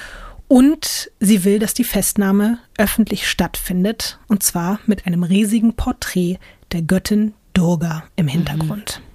Und 0.47 1.11
sie 1.21 1.45
will, 1.45 1.59
dass 1.59 1.75
die 1.75 1.85
Festnahme 1.85 2.59
öffentlich 2.79 3.29
stattfindet. 3.29 4.21
Und 4.29 4.45
zwar 4.45 4.79
mit 4.87 5.07
einem 5.07 5.25
riesigen 5.25 5.75
Porträt 5.75 6.39
der 6.71 6.83
Göttin 6.83 7.35
Durga 7.55 8.05
im 8.15 8.29
Hintergrund. 8.29 9.01
Mhm. 9.01 9.14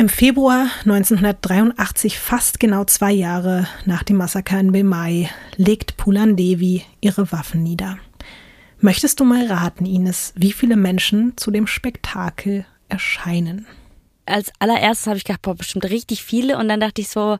Im 0.00 0.08
Februar 0.08 0.70
1983, 0.86 2.18
fast 2.18 2.58
genau 2.58 2.84
zwei 2.84 3.12
Jahre 3.12 3.68
nach 3.84 4.02
dem 4.02 4.16
Massaker 4.16 4.58
in 4.58 4.72
Bemai, 4.72 5.28
legt 5.56 5.98
Pulan 5.98 6.36
Devi 6.36 6.86
ihre 7.02 7.30
Waffen 7.32 7.62
nieder. 7.62 7.98
Möchtest 8.78 9.20
du 9.20 9.26
mal 9.26 9.44
raten, 9.44 9.84
Ines, 9.84 10.32
wie 10.36 10.52
viele 10.52 10.76
Menschen 10.76 11.36
zu 11.36 11.50
dem 11.50 11.66
Spektakel 11.66 12.64
erscheinen? 12.88 13.66
Als 14.24 14.50
allererstes 14.58 15.06
habe 15.06 15.18
ich 15.18 15.24
gedacht, 15.24 15.42
boah, 15.42 15.54
bestimmt 15.54 15.84
richtig 15.84 16.24
viele. 16.24 16.56
Und 16.56 16.70
dann 16.70 16.80
dachte 16.80 17.02
ich 17.02 17.08
so, 17.08 17.36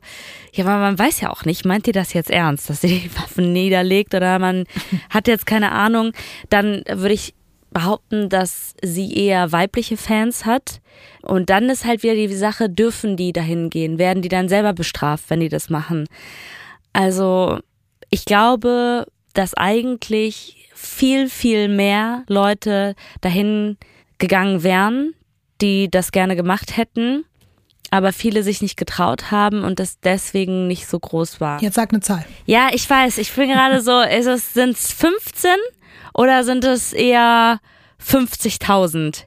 ja, 0.53 0.63
aber 0.63 0.77
man 0.77 0.99
weiß 0.99 1.19
ja 1.21 1.31
auch 1.31 1.45
nicht, 1.45 1.65
meint 1.65 1.87
ihr 1.87 1.93
das 1.93 2.13
jetzt 2.13 2.29
ernst, 2.29 2.69
dass 2.69 2.81
sie 2.81 2.99
die 2.99 3.15
Waffen 3.15 3.53
niederlegt 3.53 4.13
oder 4.13 4.37
man 4.37 4.65
hat 5.09 5.27
jetzt 5.27 5.47
keine 5.47 5.71
Ahnung. 5.71 6.11
Dann 6.49 6.83
würde 6.87 7.15
ich 7.15 7.33
behaupten, 7.71 8.29
dass 8.29 8.75
sie 8.83 9.13
eher 9.13 9.51
weibliche 9.51 9.97
Fans 9.97 10.45
hat. 10.45 10.81
Und 11.21 11.49
dann 11.49 11.69
ist 11.69 11.85
halt 11.85 12.03
wieder 12.03 12.15
die 12.15 12.27
Sache, 12.35 12.69
dürfen 12.69 13.17
die 13.17 13.33
dahin 13.33 13.69
gehen? 13.69 13.97
Werden 13.97 14.21
die 14.21 14.29
dann 14.29 14.49
selber 14.49 14.73
bestraft, 14.73 15.25
wenn 15.29 15.39
die 15.39 15.49
das 15.49 15.69
machen? 15.69 16.07
Also, 16.93 17.59
ich 18.09 18.25
glaube, 18.25 19.07
dass 19.33 19.53
eigentlich 19.53 20.69
viel, 20.73 21.29
viel 21.29 21.69
mehr 21.69 22.23
Leute 22.27 22.95
dahin 23.21 23.77
gegangen 24.17 24.63
wären, 24.63 25.13
die 25.61 25.89
das 25.89 26.11
gerne 26.11 26.35
gemacht 26.35 26.75
hätten, 26.75 27.23
aber 27.91 28.13
viele 28.13 28.43
sich 28.43 28.61
nicht 28.61 28.77
getraut 28.77 29.31
haben 29.31 29.63
und 29.63 29.79
das 29.79 29.99
deswegen 29.99 30.67
nicht 30.67 30.87
so 30.87 30.99
groß 30.99 31.39
war. 31.39 31.61
Jetzt 31.61 31.75
sag 31.75 31.91
eine 31.91 32.01
Zahl. 32.01 32.25
Ja, 32.45 32.69
ich 32.73 32.89
weiß, 32.89 33.17
ich 33.17 33.31
bin 33.33 33.49
gerade 33.49 33.81
so, 33.81 34.01
sind 34.37 34.75
es 34.75 34.91
15? 34.91 35.51
Oder 36.13 36.43
sind 36.43 36.63
es 36.63 36.93
eher 36.93 37.59
50.000? 38.05 39.25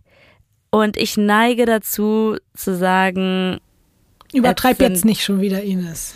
Und 0.70 0.96
ich 0.96 1.16
neige 1.16 1.66
dazu 1.66 2.36
zu 2.54 2.76
sagen. 2.76 3.60
Übertreib 4.32 4.80
jetzt 4.80 5.04
nicht 5.04 5.22
schon 5.22 5.40
wieder, 5.40 5.62
Ines. 5.62 6.14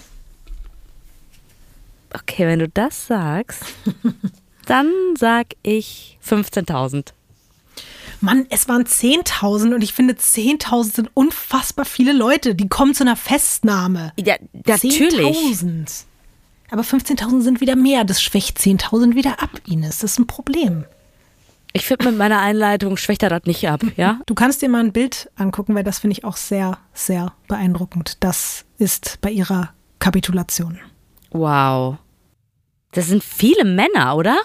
Okay, 2.12 2.47
wenn 2.47 2.59
du 2.59 2.69
das 2.69 3.07
sagst, 3.07 3.62
dann 4.66 4.90
sag 5.16 5.49
ich 5.62 6.19
15.000. 6.27 7.12
Mann, 8.20 8.47
es 8.51 8.69
waren 8.69 8.85
10.000 8.85 9.74
und 9.74 9.82
ich 9.82 9.93
finde 9.93 10.15
10.000 10.15 10.95
sind 10.95 11.11
unfassbar 11.15 11.85
viele 11.85 12.12
Leute, 12.12 12.55
die 12.55 12.69
kommen 12.69 12.95
zu 12.95 13.05
einer 13.05 13.15
Festnahme. 13.15 14.12
Ja, 14.19 14.35
natürlich. 14.66 15.36
10.000. 15.36 16.05
Aber 16.70 16.82
15.000 16.82 17.43
sind 17.43 17.61
wieder 17.61 17.77
mehr. 17.77 18.05
Das 18.05 18.23
schwächt 18.23 18.59
10.000 18.59 19.15
wieder 19.15 19.43
ab, 19.43 19.51
Ines. 19.66 19.99
Das 19.99 20.12
ist 20.12 20.19
ein 20.19 20.27
Problem. 20.27 20.85
Ich 21.73 21.86
finde, 21.86 22.07
mit 22.07 22.19
meiner 22.19 22.40
Einleitung 22.40 22.97
schwächt 22.97 23.23
er 23.23 23.31
das 23.31 23.45
nicht 23.45 23.69
ab, 23.69 23.82
ja? 23.97 24.20
Du 24.27 24.35
kannst 24.35 24.62
dir 24.62 24.69
mal 24.69 24.81
ein 24.82 24.93
Bild 24.93 25.31
angucken, 25.36 25.74
weil 25.74 25.85
das 25.85 25.99
finde 25.99 26.12
ich 26.12 26.24
auch 26.24 26.36
sehr, 26.36 26.78
sehr 26.95 27.32
beeindruckend. 27.47 28.16
Das 28.20 28.65
ist 28.78 29.19
bei 29.20 29.31
ihrer 29.31 29.70
Kapitulation. 29.99 30.78
Wow. 31.31 31.99
Das 32.93 33.09
sind 33.09 33.23
viele 33.23 33.65
Männer, 33.65 34.16
oder? 34.16 34.39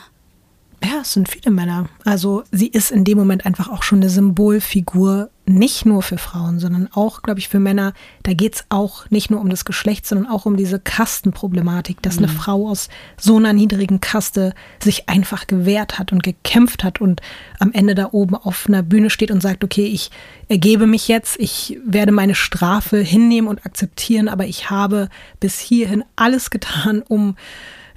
Ja, 0.84 1.00
es 1.02 1.14
sind 1.14 1.30
viele 1.30 1.52
Männer. 1.52 1.88
Also 2.04 2.44
sie 2.52 2.68
ist 2.68 2.92
in 2.92 3.06
dem 3.06 3.18
Moment 3.18 3.46
einfach 3.46 3.70
auch 3.70 3.84
schon 3.84 4.00
eine 4.00 4.10
Symbolfigur, 4.10 5.30
nicht 5.46 5.86
nur 5.86 6.02
für 6.02 6.18
Frauen, 6.18 6.60
sondern 6.60 6.88
auch, 6.94 7.22
glaube 7.22 7.40
ich, 7.40 7.50
für 7.50 7.60
Männer. 7.60 7.94
Da 8.24 8.34
geht 8.34 8.56
es 8.56 8.66
auch 8.70 9.10
nicht 9.10 9.30
nur 9.30 9.42
um 9.42 9.50
das 9.50 9.66
Geschlecht, 9.66 10.06
sondern 10.06 10.28
auch 10.28 10.46
um 10.46 10.56
diese 10.56 10.80
Kastenproblematik, 10.80 12.02
dass 12.02 12.18
mhm. 12.18 12.26
eine 12.26 12.34
Frau 12.34 12.70
aus 12.70 12.88
so 13.20 13.36
einer 13.36 13.52
niedrigen 13.52 14.00
Kaste 14.00 14.54
sich 14.82 15.10
einfach 15.10 15.48
gewehrt 15.48 16.00
hat 16.00 16.14
und 16.14 16.24
gekämpft 16.24 16.84
hat 16.84 17.02
und 17.02 17.22
am 17.60 17.74
Ende 17.74 17.94
da 17.94 18.10
oben 18.14 18.36
auf 18.36 18.68
einer 18.68 18.84
Bühne 18.84 19.10
steht 19.10 19.32
und 19.32 19.42
sagt, 19.42 19.64
okay, 19.64 19.86
ich 19.86 20.12
ergebe 20.48 20.88
mich 20.88 21.10
jetzt, 21.10 21.38
ich 21.40 21.78
werde 21.86 22.14
meine 22.14 22.36
Strafe 22.36 22.98
hinnehmen 22.98 23.50
und 23.50 23.66
akzeptieren, 23.66 24.30
aber 24.30 24.46
ich 24.46 24.70
habe 24.70 25.10
bis 25.42 25.60
hierhin 25.60 26.06
alles 26.16 26.52
getan, 26.52 27.04
um 27.06 27.36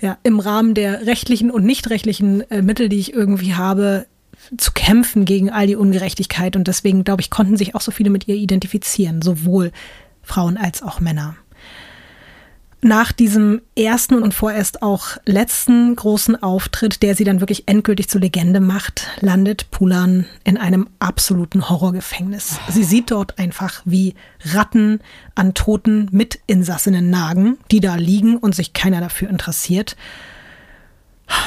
ja, 0.00 0.18
im 0.24 0.40
Rahmen 0.40 0.74
der 0.74 1.06
rechtlichen 1.06 1.50
und 1.50 1.64
nicht 1.64 1.90
rechtlichen 1.90 2.42
äh, 2.50 2.60
Mittel, 2.60 2.88
die 2.88 2.98
ich 2.98 3.14
irgendwie 3.14 3.54
habe, 3.54 4.06
zu 4.56 4.72
kämpfen 4.72 5.24
gegen 5.24 5.50
all 5.50 5.66
die 5.66 5.76
Ungerechtigkeit. 5.76 6.56
Und 6.56 6.68
deswegen, 6.68 7.04
glaube 7.04 7.20
ich, 7.20 7.30
konnten 7.30 7.56
sich 7.56 7.74
auch 7.74 7.80
so 7.80 7.90
viele 7.90 8.10
mit 8.10 8.28
ihr 8.28 8.36
identifizieren, 8.36 9.22
sowohl 9.22 9.72
Frauen 10.22 10.56
als 10.56 10.82
auch 10.82 11.00
Männer. 11.00 11.36
nach 12.82 13.10
diesem 13.12 13.62
ersten 13.76 14.22
und 14.22 14.32
vorerst 14.32 14.82
auch 14.82 15.16
letzten 15.24 15.96
großen 15.96 16.40
Auftritt, 16.42 17.02
der 17.02 17.14
sie 17.14 17.24
dann 17.24 17.40
wirklich 17.40 17.64
endgültig 17.66 18.08
zur 18.08 18.20
Legende 18.20 18.60
macht, 18.60 19.08
landet 19.20 19.70
Pulan 19.70 20.26
in 20.44 20.56
einem 20.56 20.88
absoluten 20.98 21.68
Horrorgefängnis. 21.68 22.58
Sie 22.68 22.84
sieht 22.84 23.10
dort 23.10 23.38
einfach, 23.38 23.82
wie 23.84 24.14
Ratten 24.52 25.00
an 25.34 25.54
toten 25.54 26.08
Mitinsassinnen 26.12 27.10
nagen, 27.10 27.58
die 27.70 27.80
da 27.80 27.96
liegen 27.96 28.36
und 28.36 28.54
sich 28.54 28.72
keiner 28.72 29.00
dafür 29.00 29.28
interessiert. 29.30 29.96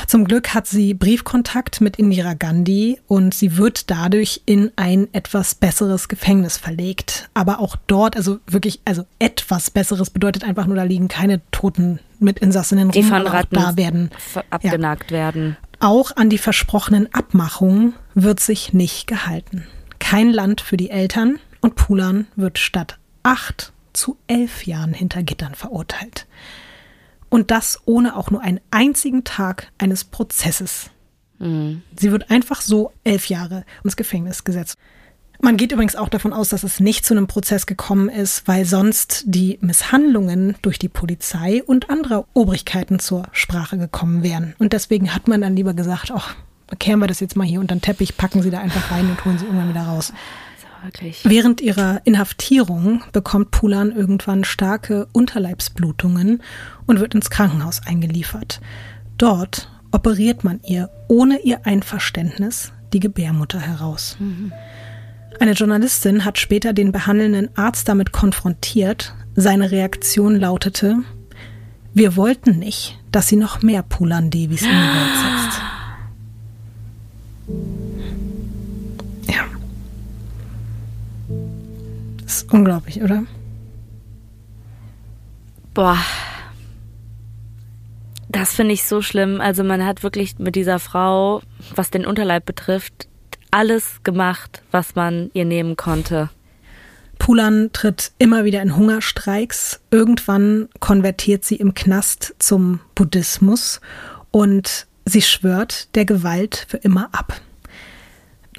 Zum 0.07 0.25
Glück 0.25 0.53
hat 0.53 0.65
sie 0.67 0.93
Briefkontakt 0.93 1.81
mit 1.81 1.97
Indira 1.97 2.33
Gandhi 2.33 2.99
und 3.07 3.33
sie 3.33 3.57
wird 3.57 3.91
dadurch 3.91 4.41
in 4.45 4.71
ein 4.75 5.07
etwas 5.13 5.55
besseres 5.55 6.07
Gefängnis 6.07 6.57
verlegt. 6.57 7.29
Aber 7.33 7.59
auch 7.59 7.75
dort, 7.87 8.15
also 8.15 8.39
wirklich, 8.47 8.81
also 8.85 9.05
etwas 9.19 9.69
besseres 9.69 10.09
bedeutet 10.09 10.43
einfach 10.43 10.65
nur, 10.65 10.75
da 10.75 10.83
liegen 10.83 11.07
keine 11.07 11.41
toten 11.51 11.99
Mitinsassinnen 12.19 12.85
rum. 12.85 12.91
Die 12.91 13.03
von 13.03 13.27
Ratten 13.27 13.55
da 13.55 13.77
werden 13.77 14.09
abgenagt 14.49 15.11
ja. 15.11 15.17
werden. 15.17 15.57
Auch 15.79 16.15
an 16.17 16.29
die 16.29 16.37
versprochenen 16.37 17.13
Abmachungen 17.13 17.93
wird 18.15 18.39
sich 18.39 18.73
nicht 18.73 19.07
gehalten. 19.07 19.67
Kein 19.99 20.31
Land 20.31 20.61
für 20.61 20.75
die 20.75 20.89
Eltern 20.89 21.39
und 21.61 21.75
Pulan 21.75 22.27
wird 22.35 22.57
statt 22.57 22.97
acht 23.23 23.71
zu 23.93 24.17
elf 24.27 24.65
Jahren 24.65 24.93
hinter 24.93 25.23
Gittern 25.23 25.55
verurteilt. 25.55 26.25
Und 27.29 27.51
das 27.51 27.79
ohne 27.85 28.15
auch 28.15 28.31
nur 28.31 28.41
einen 28.41 28.59
einzigen 28.71 29.23
Tag 29.23 29.71
eines 29.77 30.03
Prozesses. 30.03 30.89
Sie 31.95 32.11
wird 32.11 32.29
einfach 32.31 32.61
so 32.61 32.91
elf 33.03 33.29
Jahre 33.29 33.63
ins 33.83 33.95
Gefängnis 33.95 34.43
gesetzt. 34.43 34.77
Man 35.41 35.55
geht 35.55 35.71
übrigens 35.71 35.95
auch 35.95 36.09
davon 36.09 36.33
aus, 36.33 36.49
dass 36.49 36.63
es 36.63 36.81
nicht 36.81 37.05
zu 37.05 37.13
einem 37.13 37.27
Prozess 37.27 37.65
gekommen 37.65 38.09
ist, 38.09 38.45
weil 38.45 38.65
sonst 38.65 39.23
die 39.25 39.57
Misshandlungen 39.61 40.57
durch 40.61 40.79
die 40.79 40.89
Polizei 40.89 41.63
und 41.63 41.89
andere 41.89 42.25
Obrigkeiten 42.33 42.99
zur 42.99 43.23
Sprache 43.31 43.77
gekommen 43.77 44.21
wären. 44.21 44.53
Und 44.59 44.73
deswegen 44.73 45.15
hat 45.15 45.29
man 45.29 45.39
dann 45.39 45.55
lieber 45.55 45.73
gesagt, 45.73 46.11
ach, 46.13 46.35
kehren 46.77 46.99
wir 46.99 47.07
das 47.07 47.21
jetzt 47.21 47.37
mal 47.37 47.47
hier 47.47 47.61
unter 47.61 47.75
den 47.75 47.81
Teppich, 47.81 48.17
packen 48.17 48.41
sie 48.41 48.51
da 48.51 48.59
einfach 48.59 48.91
rein 48.91 49.09
und 49.09 49.23
holen 49.23 49.37
sie 49.37 49.45
irgendwann 49.45 49.69
wieder 49.69 49.83
raus. 49.83 50.11
Wirklich. 50.83 51.21
Während 51.25 51.61
ihrer 51.61 52.01
Inhaftierung 52.05 53.03
bekommt 53.11 53.51
Pulan 53.51 53.91
irgendwann 53.91 54.43
starke 54.43 55.07
Unterleibsblutungen 55.11 56.41
und 56.85 56.99
wird 56.99 57.15
ins 57.15 57.29
Krankenhaus 57.29 57.81
eingeliefert. 57.85 58.61
Dort 59.17 59.69
operiert 59.91 60.43
man 60.43 60.59
ihr 60.63 60.89
ohne 61.07 61.39
ihr 61.41 61.65
Einverständnis 61.65 62.71
die 62.93 62.99
Gebärmutter 62.99 63.59
heraus. 63.59 64.17
Mhm. 64.19 64.51
Eine 65.39 65.53
Journalistin 65.53 66.25
hat 66.25 66.37
später 66.37 66.73
den 66.73 66.91
behandelnden 66.91 67.49
Arzt 67.55 67.87
damit 67.87 68.11
konfrontiert. 68.11 69.13
Seine 69.35 69.71
Reaktion 69.71 70.35
lautete, 70.35 70.97
wir 71.93 72.15
wollten 72.15 72.59
nicht, 72.59 72.99
dass 73.11 73.27
sie 73.27 73.35
noch 73.35 73.61
mehr 73.61 73.83
Pulan 73.83 74.29
Devis 74.29 74.61
in 74.61 74.69
die 74.69 74.73
Welt 74.75 75.17
setzt. 77.47 77.79
ist 82.29 82.53
unglaublich, 82.53 83.01
oder? 83.01 83.23
Boah. 85.73 85.97
Das 88.29 88.53
finde 88.53 88.73
ich 88.73 88.83
so 88.83 89.01
schlimm. 89.01 89.41
Also 89.41 89.63
man 89.63 89.85
hat 89.85 90.03
wirklich 90.03 90.37
mit 90.37 90.55
dieser 90.55 90.79
Frau, 90.79 91.41
was 91.75 91.89
den 91.89 92.05
Unterleib 92.05 92.45
betrifft, 92.45 93.07
alles 93.51 94.03
gemacht, 94.03 94.61
was 94.71 94.95
man 94.95 95.31
ihr 95.33 95.45
nehmen 95.45 95.75
konnte. 95.75 96.29
Pulan 97.17 97.71
tritt 97.73 98.11
immer 98.19 98.45
wieder 98.45 98.61
in 98.61 98.75
Hungerstreiks. 98.75 99.81
Irgendwann 99.91 100.69
konvertiert 100.79 101.43
sie 101.43 101.55
im 101.55 101.73
Knast 101.73 102.35
zum 102.39 102.79
Buddhismus 102.95 103.81
und 104.31 104.87
sie 105.05 105.21
schwört 105.21 105.93
der 105.95 106.05
Gewalt 106.05 106.65
für 106.69 106.77
immer 106.77 107.09
ab. 107.11 107.41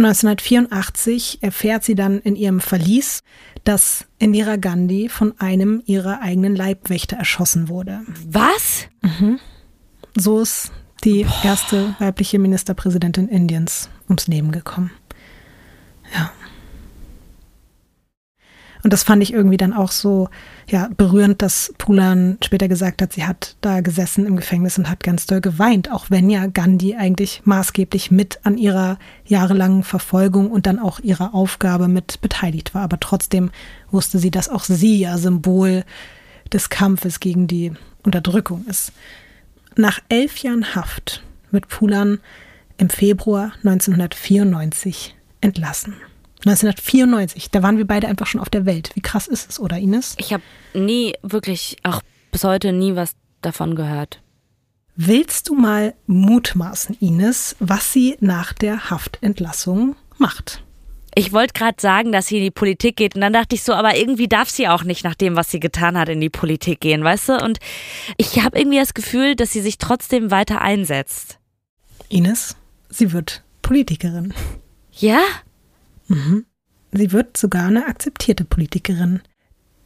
1984 0.01 1.43
erfährt 1.43 1.85
sie 1.85 1.95
dann 1.95 2.21
in 2.21 2.35
ihrem 2.35 2.61
Verlies, 2.61 3.23
dass 3.65 4.07
Indira 4.19 4.57
Gandhi 4.57 5.11
von 5.11 5.39
einem 5.39 5.83
ihrer 5.85 6.23
eigenen 6.23 6.57
Leibwächter 6.57 7.19
erschossen 7.19 7.69
wurde. 7.69 8.01
Was? 8.27 8.89
Mhm. 9.03 9.39
So 10.17 10.41
ist 10.41 10.73
die 11.05 11.27
erste 11.45 11.95
weibliche 11.99 12.39
Ministerpräsidentin 12.39 13.29
Indiens 13.29 13.91
ums 14.09 14.27
Leben 14.27 14.53
gekommen. 14.53 14.91
Ja. 16.15 16.33
Und 18.83 18.93
das 18.93 19.03
fand 19.03 19.23
ich 19.23 19.33
irgendwie 19.33 19.57
dann 19.57 19.73
auch 19.73 19.91
so 19.91 20.29
ja, 20.67 20.89
berührend, 20.97 21.43
dass 21.43 21.73
Pulan 21.79 22.39
später 22.43 22.69
gesagt 22.69 23.03
hat, 23.03 23.13
sie 23.13 23.25
hat 23.25 23.57
da 23.61 23.81
gesessen 23.81 24.27
im 24.27 24.37
Gefängnis 24.37 24.79
und 24.79 24.89
hat 24.89 25.03
ganz 25.03 25.27
doll 25.27 25.41
geweint, 25.41 25.91
auch 25.91 26.07
wenn 26.09 26.31
ja 26.31 26.47
Gandhi 26.47 26.97
eigentlich 26.97 27.43
maßgeblich 27.45 28.11
mit 28.11 28.41
an 28.45 28.57
ihrer 28.57 28.99
jahrelangen 29.27 29.83
Verfolgung 29.83 30.51
und 30.51 30.67
dann 30.67 30.79
auch 30.79 31.01
ihrer 31.01 31.35
Aufgabe 31.35 31.89
mit 31.89 32.21
beteiligt 32.21 32.75
war. 32.75 32.83
Aber 32.83 33.01
trotzdem 33.01 33.51
wusste 33.91 34.19
sie, 34.19 34.31
dass 34.31 34.49
auch 34.49 34.65
sie 34.65 34.99
ja 34.99 35.19
Symbol 35.19 35.85
des 36.53 36.71
Kampfes 36.71 37.21
gegen 37.21 37.47
die 37.47 37.73
Unterdrückung 38.03 38.65
ist. 38.67 38.93
Nach 39.77 40.01
elf 40.09 40.39
Jahren 40.39 40.75
Haft 40.75 41.23
wird 41.51 41.69
Pulan 41.69 42.19
im 42.79 42.91
Februar 42.91 43.53
1994 43.63 45.15
entlassen. 45.41 45.95
1994, 46.41 47.51
da 47.51 47.63
waren 47.63 47.77
wir 47.77 47.87
beide 47.87 48.09
einfach 48.09 48.27
schon 48.27 48.41
auf 48.41 48.51
der 48.51 48.67
Welt. 48.67 48.91
Wie 48.95 49.01
krass 49.01 49.29
ist 49.29 49.51
es, 49.51 49.61
oder 49.61 49.79
Ines? 49.79 50.15
Ich 50.19 50.33
habe 50.33 50.43
nie 50.75 51.15
wirklich, 51.23 51.77
auch 51.83 52.01
bis 52.33 52.45
heute 52.45 52.73
nie 52.73 52.97
was 52.97 53.13
davon 53.43 53.75
gehört. 53.75 54.23
Willst 54.97 55.49
du 55.49 55.55
mal 55.55 55.95
mutmaßen, 56.07 56.97
Ines, 57.01 57.57
was 57.59 57.93
sie 57.93 58.17
nach 58.21 58.53
der 58.53 58.91
Haftentlassung 58.91 59.97
macht? 60.19 60.63
Ich 61.15 61.33
wollte 61.33 61.55
gerade 61.55 61.81
sagen, 61.81 62.13
dass 62.13 62.29
sie 62.29 62.37
in 62.37 62.45
die 62.45 62.51
Politik 62.51 62.97
geht 62.97 63.15
und 63.15 63.21
dann 63.21 63.33
dachte 63.33 63.57
ich 63.57 63.63
so, 63.63 63.73
aber 63.73 63.97
irgendwie 63.97 64.29
darf 64.29 64.49
sie 64.49 64.69
auch 64.69 64.85
nicht 64.85 65.03
nach 65.03 65.15
dem, 65.15 65.37
was 65.37 65.51
sie 65.51 65.59
getan 65.59 65.99
hat, 65.99 66.09
in 66.09 66.21
die 66.21 66.31
Politik 66.31 66.81
gehen, 66.81 67.03
weißt 67.03 67.31
du? 67.31 67.43
Und 67.43 67.59
ich 68.17 68.43
habe 68.45 68.59
irgendwie 68.59 68.79
das 68.79 68.95
Gefühl, 68.95 69.35
dass 69.35 69.53
sie 69.53 69.61
sich 69.61 69.79
trotzdem 69.79 70.31
weiter 70.31 70.61
einsetzt. 70.61 71.39
Ines, 72.09 72.57
sie 72.91 73.13
wird 73.13 73.43
Politikerin. 73.63 74.35
Ja? 74.93 75.21
Mhm. 76.11 76.45
Sie 76.93 77.13
wird 77.13 77.37
sogar 77.37 77.67
eine 77.67 77.87
akzeptierte 77.87 78.45
Politikerin. 78.45 79.21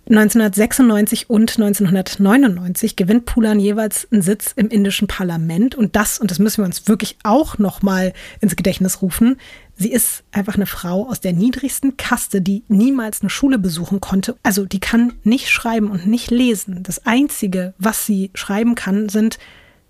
1996 0.07 1.31
und 1.31 1.59
1999 1.59 2.95
gewinnt 2.95 3.25
Pulan 3.25 3.59
jeweils 3.59 4.07
einen 4.13 4.21
Sitz 4.21 4.53
im 4.55 4.69
indischen 4.69 5.09
Parlament 5.09 5.75
und 5.75 5.97
das, 5.97 6.19
und 6.19 6.31
das 6.31 6.39
müssen 6.39 6.59
wir 6.59 6.67
uns 6.67 6.89
wirklich 6.89 7.17
auch 7.23 7.57
nochmal 7.57 8.13
ins 8.41 8.55
Gedächtnis 8.55 9.01
rufen, 9.01 9.37
sie 9.77 9.91
ist 9.91 10.25
einfach 10.31 10.57
eine 10.57 10.67
Frau 10.67 11.09
aus 11.09 11.21
der 11.21 11.33
niedrigsten 11.33 11.97
Kaste, 11.97 12.43
die 12.43 12.65
niemals 12.69 13.23
eine 13.23 13.31
Schule 13.31 13.59
besuchen 13.59 14.01
konnte. 14.01 14.37
Also 14.43 14.67
die 14.67 14.81
kann 14.81 15.15
nicht 15.23 15.49
schreiben 15.49 15.91
und 15.91 16.07
nicht 16.07 16.31
lesen. 16.31 16.83
Das 16.83 17.07
Einzige, 17.07 17.73
was 17.79 18.05
sie 18.05 18.31
schreiben 18.35 18.75
kann, 18.75 19.09
sind 19.09 19.39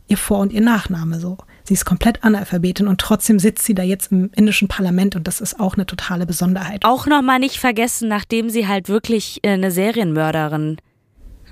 ihr 0.07 0.17
Vor- 0.17 0.41
und 0.41 0.53
ihr 0.53 0.61
Nachname 0.61 1.19
so. 1.19 1.39
Sie 1.67 1.73
ist 1.73 1.87
komplett 1.87 2.23
Analphabetin 2.23 2.87
und 2.89 3.01
trotzdem 3.01 3.39
sitzt 3.39 3.65
sie 3.65 3.75
da 3.75 3.83
jetzt 3.83 4.13
im 4.13 4.31
indischen 4.37 4.69
Parlament 4.69 5.17
und 5.17 5.27
das 5.27 5.41
ist 5.41 5.59
auch 5.59 5.75
eine 5.75 5.87
totale 5.87 6.27
Besonderheit. 6.27 6.85
Auch 6.85 7.07
nochmal 7.07 7.39
nicht 7.39 7.57
vergessen, 7.57 8.07
nachdem 8.09 8.51
sie 8.51 8.69
halt 8.69 8.91
wirklich 8.91 9.41
äh, 9.43 9.51
eine 9.51 9.71
Serienmörderin 9.71 10.77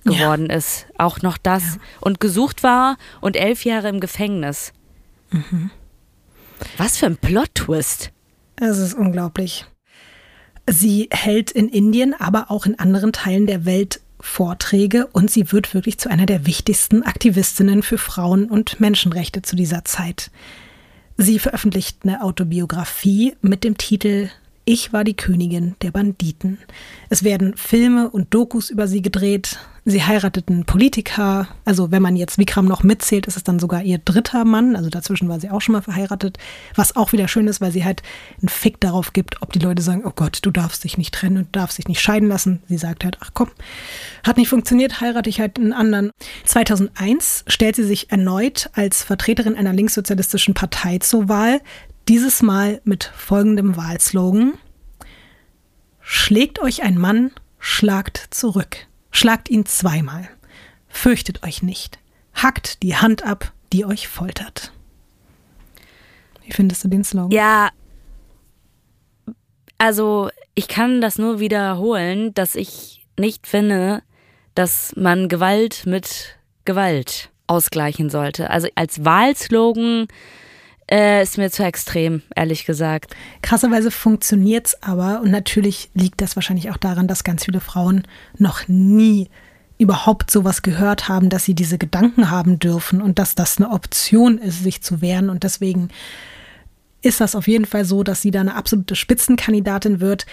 geworden 0.05 0.48
ja. 0.51 0.56
ist. 0.56 0.86
Auch 0.98 1.22
noch 1.22 1.39
das. 1.39 1.62
Ja. 1.62 1.80
Und 2.01 2.20
gesucht 2.20 2.62
war 2.62 2.98
und 3.22 3.36
elf 3.36 3.64
Jahre 3.64 3.89
im 3.89 4.01
Gefängnis. 4.01 4.72
Mhm. 5.30 5.70
Was 6.76 6.98
für 6.98 7.06
ein 7.06 7.16
Plot-Twist. 7.16 8.12
Es 8.56 8.78
ist 8.78 8.94
unglaublich. 8.94 9.64
Sie 10.68 11.09
hält 11.10 11.51
in 11.51 11.68
Indien, 11.68 12.14
aber 12.14 12.51
auch 12.51 12.66
in 12.66 12.78
anderen 12.78 13.12
Teilen 13.12 13.47
der 13.47 13.64
Welt 13.64 14.01
Vorträge 14.23 15.09
und 15.09 15.31
sie 15.31 15.53
wird 15.53 15.74
wirklich 15.74 15.99
zu 15.99 16.09
einer 16.09 16.27
der 16.27 16.47
wichtigsten 16.47 17.03
Aktivistinnen 17.03 17.82
für 17.82 17.99
Frauen 17.99 18.47
und 18.47 18.78
Menschenrechte 18.81 19.43
zu 19.43 19.57
dieser 19.57 19.85
Zeit. 19.85 20.31
Sie 21.16 21.39
veröffentlicht 21.39 21.99
eine 22.05 22.23
Autobiografie 22.23 23.36
mit 23.43 23.65
dem 23.65 23.77
Titel 23.77 24.31
ich 24.64 24.93
war 24.93 25.05
die 25.05 25.16
Königin 25.16 25.74
der 25.82 25.90
Banditen. 25.90 26.59
Es 27.09 27.24
werden 27.24 27.56
Filme 27.56 28.10
und 28.10 28.32
Dokus 28.32 28.70
über 28.70 28.86
sie 28.86 29.02
gedreht. 29.02 29.59
Sie 29.84 30.05
heirateten 30.05 30.64
Politiker. 30.64 31.48
Also 31.64 31.90
wenn 31.90 32.02
man 32.02 32.14
jetzt 32.14 32.39
Vikram 32.39 32.66
noch 32.66 32.84
mitzählt, 32.84 33.26
ist 33.26 33.36
es 33.36 33.43
dann 33.43 33.59
sogar 33.59 33.82
ihr 33.82 33.98
dritter 33.98 34.44
Mann. 34.44 34.76
Also 34.76 34.90
dazwischen 34.90 35.28
war 35.28 35.40
sie 35.40 35.51
auch 35.51 35.60
schon 35.60 35.72
mal 35.72 35.82
verheiratet. 35.82 36.39
Was 36.76 36.94
auch 36.94 37.12
wieder 37.12 37.26
schön 37.26 37.48
ist, 37.48 37.60
weil 37.60 37.72
sie 37.72 37.84
halt 37.84 38.05
einen 38.40 38.48
Fick 38.48 38.78
darauf 38.78 39.12
gibt, 39.12 39.43
ob 39.43 39.52
die 39.52 39.59
Leute 39.59 39.82
sagen, 39.82 40.02
oh 40.05 40.12
Gott, 40.14 40.39
du 40.43 40.52
darfst 40.52 40.84
dich 40.84 40.97
nicht 40.97 41.12
trennen 41.12 41.39
und 41.39 41.56
darfst 41.56 41.78
dich 41.78 41.89
nicht 41.89 42.01
scheiden 42.01 42.28
lassen. 42.28 42.62
Sie 42.68 42.78
sagt 42.78 43.02
halt, 43.02 43.18
ach 43.20 43.30
komm, 43.34 43.51
hat 44.24 44.36
nicht 44.36 44.48
funktioniert, 44.48 45.01
heirate 45.01 45.28
ich 45.28 45.40
halt 45.40 45.59
einen 45.59 45.72
anderen. 45.72 46.12
2001 46.44 47.44
stellt 47.48 47.74
sie 47.74 47.84
sich 47.84 48.12
erneut 48.12 48.70
als 48.74 49.02
Vertreterin 49.02 49.56
einer 49.56 49.72
linkssozialistischen 49.72 50.55
Partei 50.55 50.98
zur 50.98 51.28
Wahl. 51.28 51.60
Dieses 52.09 52.43
Mal 52.43 52.81
mit 52.85 53.05
folgendem 53.05 53.77
Wahlslogan. 53.77 54.55
Schlägt 56.01 56.59
euch 56.59 56.83
ein 56.83 56.99
Mann, 56.99 57.31
schlagt 57.59 58.29
zurück. 58.31 58.77
Schlagt 59.11 59.49
ihn 59.49 59.66
zweimal. 59.66 60.29
Fürchtet 60.89 61.43
euch 61.45 61.62
nicht. 61.62 61.99
Hackt 62.35 62.83
die 62.83 62.97
Hand 62.97 63.24
ab, 63.24 63.53
die 63.73 63.85
euch 63.85 64.09
foltert. 64.09 64.73
Wie 66.45 66.53
findest 66.53 66.85
du 66.85 66.89
den 66.89 67.05
Slogan? 67.05 67.31
Ja, 67.31 67.70
also 69.79 70.31
ich 70.55 70.69
kann 70.69 71.01
das 71.01 71.19
nur 71.19 71.41
wiederholen, 71.41 72.35
dass 72.35 72.55
ich 72.55 73.05
nicht 73.19 73.47
finde, 73.47 74.03
dass 74.55 74.95
man 74.97 75.29
Gewalt 75.29 75.87
mit 75.87 76.37
Gewalt 76.65 77.31
ausgleichen 77.47 78.11
sollte. 78.11 78.51
Also 78.51 78.69
als 78.74 79.05
Wahlslogan 79.05 80.09
äh, 80.93 81.23
ist 81.23 81.39
mir 81.39 81.51
zu 81.51 81.64
extrem, 81.64 82.20
ehrlich 82.36 82.66
gesagt. 82.66 83.16
Krasserweise 83.40 83.90
funktioniert 83.90 84.66
es 84.66 84.82
aber 84.82 85.23
und 85.23 85.31
natürlich 85.31 85.90
liegt 85.94 86.20
das 86.20 86.36
wahrscheinlich 86.36 86.70
auch 86.70 86.77
daran, 86.77 87.09
dass 87.09 87.24
ganz 87.24 87.47
viele 87.47 87.60
Frauen 87.60 88.02
noch 88.36 88.69
nie 88.69 89.31
überhaupt 89.78 90.31
sowas 90.31 90.60
gehört 90.60 91.09
haben, 91.09 91.31
dass 91.31 91.47
sie 91.47 91.55
diese 91.55 91.78
Gedanken 91.78 92.31
haben 92.31 92.59
dürfen 92.59 93.01
und 93.01 93.19
dass 93.19 93.35
das 93.35 93.56
eine 93.56 93.70
Option 93.70 94.36
ist, 94.36 94.62
sich 94.62 94.82
zu 94.82 95.01
wehren. 95.01 95.31
Und 95.31 95.44
deswegen 95.44 95.89
ist 97.01 97.23
das 97.23 97.35
auf 97.35 97.48
jeden 97.48 97.64
Fall 97.64 97.86
so, 97.86 98.02
dass 98.02 98.20
sie 98.20 98.31
da 98.31 98.40
eine 98.40 98.55
absolute 98.55 98.94
Spitzenkandidatin 98.94 99.98
wird. 99.98 100.27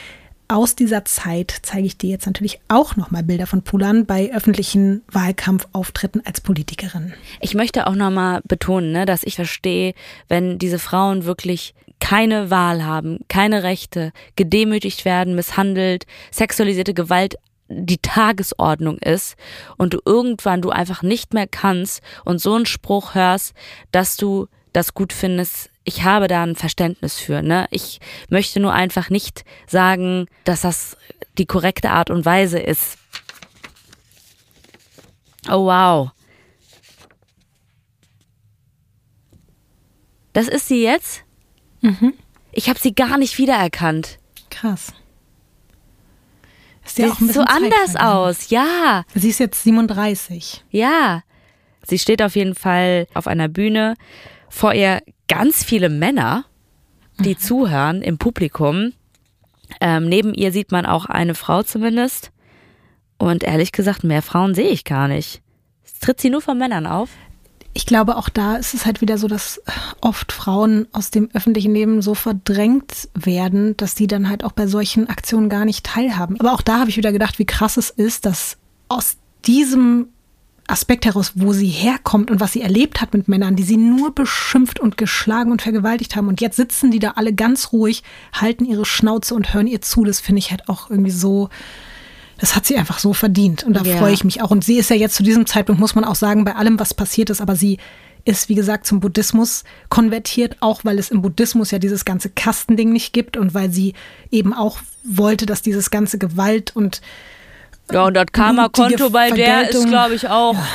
Aus 0.51 0.73
dieser 0.73 1.05
Zeit 1.05 1.53
zeige 1.61 1.85
ich 1.85 1.99
dir 1.99 2.09
jetzt 2.09 2.25
natürlich 2.25 2.59
auch 2.69 2.95
nochmal 2.95 3.21
Bilder 3.21 3.45
von 3.45 3.61
Pulan 3.61 4.07
bei 4.07 4.31
öffentlichen 4.33 5.03
Wahlkampfauftritten 5.11 6.25
als 6.25 6.41
Politikerin. 6.41 7.13
Ich 7.39 7.53
möchte 7.53 7.85
auch 7.85 7.93
nochmal 7.93 8.41
betonen, 8.45 8.91
ne, 8.91 9.05
dass 9.05 9.21
ich 9.21 9.35
verstehe, 9.35 9.93
wenn 10.27 10.57
diese 10.57 10.79
Frauen 10.79 11.25
wirklich 11.25 11.75
keine 11.99 12.49
Wahl 12.49 12.83
haben, 12.83 13.19
keine 13.27 13.61
Rechte, 13.61 14.11
gedemütigt 14.35 15.05
werden, 15.05 15.35
misshandelt, 15.35 16.07
sexualisierte 16.31 16.95
Gewalt 16.95 17.35
die 17.67 17.99
Tagesordnung 17.99 18.97
ist 18.97 19.35
und 19.77 19.93
du 19.93 19.99
irgendwann 20.03 20.63
du 20.63 20.71
einfach 20.71 21.03
nicht 21.03 21.35
mehr 21.35 21.45
kannst 21.45 22.01
und 22.25 22.41
so 22.41 22.55
einen 22.55 22.65
Spruch 22.65 23.13
hörst, 23.13 23.53
dass 23.91 24.17
du 24.17 24.47
das 24.73 24.95
gut 24.95 25.13
findest, 25.13 25.69
ich 25.89 26.03
habe 26.03 26.27
da 26.27 26.43
ein 26.43 26.55
Verständnis 26.55 27.17
für. 27.17 27.41
Ne? 27.41 27.67
Ich 27.71 27.99
möchte 28.29 28.59
nur 28.59 28.73
einfach 28.73 29.09
nicht 29.09 29.43
sagen, 29.65 30.27
dass 30.43 30.61
das 30.61 30.95
die 31.39 31.47
korrekte 31.47 31.89
Art 31.89 32.11
und 32.11 32.25
Weise 32.25 32.59
ist. 32.59 32.99
Oh 35.47 35.65
wow. 35.65 36.11
Das 40.33 40.47
ist 40.47 40.67
sie 40.67 40.83
jetzt? 40.83 41.23
Mhm. 41.81 42.13
Ich 42.51 42.69
habe 42.69 42.77
sie 42.77 42.93
gar 42.93 43.17
nicht 43.17 43.39
wiedererkannt. 43.39 44.19
Krass. 44.51 44.93
Ist 46.85 46.99
ja 46.99 47.11
auch 47.11 47.19
ein 47.19 47.33
so 47.33 47.41
anders 47.41 47.95
aus, 47.95 48.51
ja. 48.51 49.05
Sie 49.15 49.29
ist 49.29 49.39
jetzt 49.39 49.63
37. 49.63 50.65
Ja. 50.69 51.23
Sie 51.87 51.97
steht 51.97 52.21
auf 52.21 52.35
jeden 52.35 52.53
Fall 52.53 53.07
auf 53.15 53.25
einer 53.25 53.47
Bühne 53.47 53.95
vor 54.49 54.75
ihr 54.75 55.01
ganz 55.29 55.63
viele 55.63 55.87
Männer, 55.87 56.43
die 57.19 57.35
mhm. 57.35 57.39
zuhören 57.39 58.01
im 58.01 58.17
Publikum. 58.17 58.91
Ähm, 59.79 60.09
neben 60.09 60.33
ihr 60.33 60.51
sieht 60.51 60.71
man 60.73 60.85
auch 60.85 61.05
eine 61.05 61.35
Frau 61.35 61.63
zumindest. 61.63 62.31
Und 63.17 63.43
ehrlich 63.43 63.71
gesagt, 63.71 64.03
mehr 64.03 64.21
Frauen 64.21 64.55
sehe 64.55 64.69
ich 64.69 64.83
gar 64.83 65.07
nicht. 65.07 65.41
Tritt 66.01 66.19
sie 66.19 66.29
nur 66.29 66.41
von 66.41 66.57
Männern 66.57 66.85
auf? 66.87 67.09
Ich 67.73 67.85
glaube, 67.85 68.17
auch 68.17 68.29
da 68.29 68.55
ist 68.55 68.73
es 68.73 68.85
halt 68.85 69.01
wieder 69.01 69.17
so, 69.17 69.27
dass 69.27 69.61
oft 70.01 70.31
Frauen 70.31 70.87
aus 70.91 71.11
dem 71.11 71.29
öffentlichen 71.33 71.73
Leben 71.73 72.01
so 72.01 72.15
verdrängt 72.15 73.09
werden, 73.13 73.77
dass 73.77 73.95
die 73.95 74.07
dann 74.07 74.27
halt 74.27 74.43
auch 74.43 74.53
bei 74.53 74.65
solchen 74.67 75.07
Aktionen 75.07 75.49
gar 75.49 75.65
nicht 75.65 75.85
teilhaben. 75.85 76.39
Aber 76.39 76.53
auch 76.53 76.61
da 76.61 76.79
habe 76.79 76.89
ich 76.89 76.97
wieder 76.97 77.11
gedacht, 77.11 77.37
wie 77.37 77.45
krass 77.45 77.77
es 77.77 77.89
ist, 77.89 78.25
dass 78.25 78.57
aus 78.87 79.17
diesem 79.45 80.07
Aspekt 80.69 81.05
heraus, 81.05 81.33
wo 81.35 81.53
sie 81.53 81.67
herkommt 81.67 82.31
und 82.31 82.39
was 82.39 82.53
sie 82.53 82.61
erlebt 82.61 83.01
hat 83.01 83.13
mit 83.13 83.27
Männern, 83.27 83.55
die 83.55 83.63
sie 83.63 83.77
nur 83.77 84.13
beschimpft 84.13 84.79
und 84.79 84.97
geschlagen 84.97 85.51
und 85.51 85.61
vergewaltigt 85.61 86.15
haben. 86.15 86.27
Und 86.27 86.41
jetzt 86.41 86.57
sitzen 86.57 86.91
die 86.91 86.99
da 86.99 87.11
alle 87.11 87.33
ganz 87.33 87.71
ruhig, 87.71 88.03
halten 88.33 88.65
ihre 88.65 88.85
Schnauze 88.85 89.35
und 89.35 89.53
hören 89.53 89.67
ihr 89.67 89.81
zu. 89.81 90.03
Das 90.03 90.19
finde 90.19 90.39
ich 90.39 90.51
halt 90.51 90.69
auch 90.69 90.89
irgendwie 90.89 91.11
so, 91.11 91.49
das 92.39 92.55
hat 92.55 92.65
sie 92.65 92.77
einfach 92.77 92.99
so 92.99 93.13
verdient. 93.13 93.63
Und 93.63 93.73
da 93.73 93.81
ja. 93.81 93.97
freue 93.97 94.13
ich 94.13 94.23
mich 94.23 94.41
auch. 94.41 94.51
Und 94.51 94.63
sie 94.63 94.77
ist 94.77 94.89
ja 94.89 94.95
jetzt 94.95 95.15
zu 95.15 95.23
diesem 95.23 95.45
Zeitpunkt, 95.45 95.81
muss 95.81 95.95
man 95.95 96.05
auch 96.05 96.15
sagen, 96.15 96.45
bei 96.45 96.55
allem, 96.55 96.79
was 96.79 96.93
passiert 96.93 97.29
ist, 97.29 97.41
aber 97.41 97.55
sie 97.55 97.77
ist, 98.25 98.49
wie 98.49 98.55
gesagt, 98.55 98.85
zum 98.85 98.99
Buddhismus 98.99 99.63
konvertiert, 99.89 100.57
auch 100.59 100.83
weil 100.83 100.99
es 100.99 101.09
im 101.09 101.21
Buddhismus 101.21 101.71
ja 101.71 101.79
dieses 101.79 102.05
ganze 102.05 102.29
Kastending 102.29 102.91
nicht 102.91 103.13
gibt 103.13 103.37
und 103.37 103.53
weil 103.53 103.71
sie 103.71 103.93
eben 104.29 104.53
auch 104.53 104.79
wollte, 105.03 105.45
dass 105.45 105.61
dieses 105.61 105.89
ganze 105.89 106.17
Gewalt 106.17 106.75
und 106.75 107.01
ja, 107.91 108.05
und 108.05 108.13
das 108.13 108.27
Karma-Konto 108.31 109.09
bei 109.09 109.31
der 109.31 109.69
ist, 109.69 109.87
glaube 109.87 110.15
ich, 110.15 110.27
auch 110.27 110.53
ja. 110.53 110.67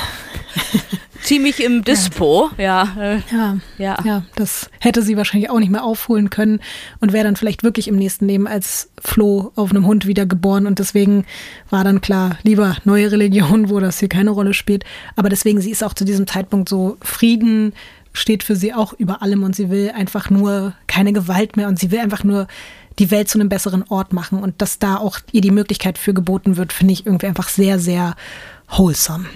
ziemlich 1.23 1.63
im 1.63 1.83
Dispo. 1.83 2.51
Ja. 2.59 2.89
Ja, 2.97 3.15
ja. 3.31 3.59
ja. 3.79 3.97
ja, 4.05 4.23
das 4.37 4.71
hätte 4.81 5.03
sie 5.03 5.17
wahrscheinlich 5.17 5.51
auch 5.51 5.59
nicht 5.59 5.71
mehr 5.71 5.85
aufholen 5.85 6.31
können 6.31 6.61
und 7.01 7.13
wäre 7.13 7.25
dann 7.25 7.37
vielleicht 7.37 7.63
wirklich 7.63 7.89
im 7.89 7.97
nächsten 7.97 8.27
Leben 8.27 8.47
als 8.47 8.91
Floh 9.03 9.53
auf 9.57 9.71
einem 9.71 9.87
Hund 9.87 10.07
wiedergeboren. 10.07 10.67
Und 10.67 10.79
deswegen 10.79 11.25
war 11.71 11.85
dann 11.85 12.01
klar, 12.01 12.39
lieber 12.43 12.77
neue 12.85 13.11
Religion, 13.11 13.71
wo 13.71 13.81
das 13.81 13.99
hier 13.99 14.09
keine 14.09 14.31
Rolle 14.31 14.55
spielt. 14.55 14.85
Aber 15.17 15.29
deswegen, 15.29 15.61
sie 15.61 15.71
ist 15.71 15.83
auch 15.83 15.95
zu 15.95 16.05
diesem 16.05 16.27
Zeitpunkt 16.27 16.69
so 16.69 16.97
Frieden 17.01 17.73
steht 18.17 18.45
für 18.45 18.55
sie 18.55 18.73
auch 18.73 18.93
über 18.93 19.23
allem 19.23 19.43
und 19.43 19.57
sie 19.57 19.71
will 19.71 19.91
einfach 19.95 20.31
nur 20.31 20.75
keine 20.87 21.13
Gewalt 21.13 21.57
mehr 21.57 21.67
und 21.67 21.81
sie 21.81 21.91
will 21.91 21.99
einfach 21.99 22.23
nur 22.23 22.47
die 22.99 23.11
Welt 23.11 23.29
zu 23.29 23.39
einem 23.39 23.49
besseren 23.49 23.85
Ort 23.89 24.13
machen. 24.13 24.43
Und 24.43 24.61
dass 24.63 24.79
da 24.79 24.97
auch 24.97 25.19
ihr 25.33 25.41
die 25.41 25.51
Möglichkeit 25.51 25.99
für 25.99 26.15
geboten 26.15 26.57
wird, 26.57 26.73
finde 26.73 26.93
ich 26.93 27.07
irgendwie 27.07 27.27
einfach 27.27 27.49
sehr, 27.49 27.79
sehr 27.79 28.15
wholesome. 28.69 29.27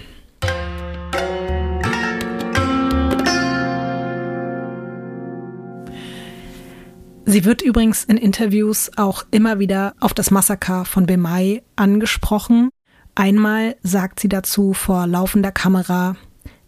Sie 7.30 7.44
wird 7.44 7.60
übrigens 7.60 8.04
in 8.04 8.16
Interviews 8.16 8.90
auch 8.96 9.26
immer 9.30 9.58
wieder 9.58 9.94
auf 10.00 10.14
das 10.14 10.30
Massaker 10.30 10.86
von 10.86 11.04
Bemai 11.04 11.62
angesprochen. 11.76 12.70
Einmal 13.14 13.76
sagt 13.82 14.20
sie 14.20 14.30
dazu 14.30 14.72
vor 14.72 15.06
laufender 15.06 15.52
Kamera, 15.52 16.16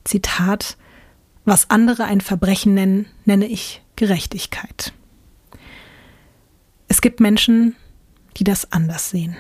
Zitat, 0.05 0.77
was 1.47 1.71
andere 1.71 2.05
ein 2.05 2.21
Verbrechen 2.21 2.75
nennen, 2.75 3.07
nenne 3.25 3.47
ich 3.47 3.81
Gerechtigkeit. 3.97 4.93
Es 6.91 7.01
gibt 7.01 7.21
Menschen, 7.21 7.77
die 8.37 8.43
das 8.43 8.73
anders 8.73 9.11
sehen. 9.11 9.37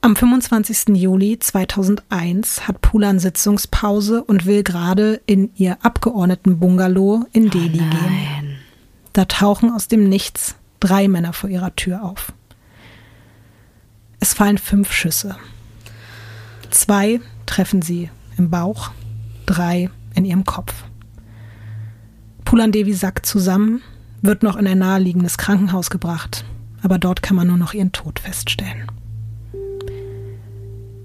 Am 0.00 0.16
25. 0.16 0.96
Juli 0.96 1.38
2001 1.38 2.66
hat 2.66 2.80
Pulan 2.80 3.18
Sitzungspause 3.18 4.24
und 4.24 4.46
will 4.46 4.62
gerade 4.62 5.20
in 5.26 5.50
ihr 5.54 5.84
Abgeordnetenbungalow 5.84 7.26
in 7.32 7.50
Delhi 7.50 7.82
oh 7.82 7.90
gehen. 7.90 8.58
Da 9.12 9.26
tauchen 9.26 9.70
aus 9.70 9.86
dem 9.86 10.08
Nichts 10.08 10.56
drei 10.80 11.08
Männer 11.08 11.34
vor 11.34 11.50
ihrer 11.50 11.76
Tür 11.76 12.02
auf. 12.04 12.32
Es 14.20 14.32
fallen 14.32 14.56
fünf 14.56 14.92
Schüsse. 14.92 15.36
Zwei 16.70 17.20
treffen 17.44 17.82
sie 17.82 18.08
im 18.38 18.48
Bauch, 18.48 18.92
drei 19.44 19.90
in 20.14 20.24
ihrem 20.24 20.44
Kopf. 20.44 20.72
Pulan 22.46 22.72
Devi 22.72 22.94
sackt 22.94 23.26
zusammen 23.26 23.82
wird 24.24 24.42
noch 24.42 24.56
in 24.56 24.66
ein 24.66 24.78
naheliegendes 24.78 25.36
Krankenhaus 25.36 25.90
gebracht, 25.90 26.44
aber 26.82 26.98
dort 26.98 27.22
kann 27.22 27.36
man 27.36 27.46
nur 27.46 27.58
noch 27.58 27.74
ihren 27.74 27.92
Tod 27.92 28.18
feststellen. 28.18 28.90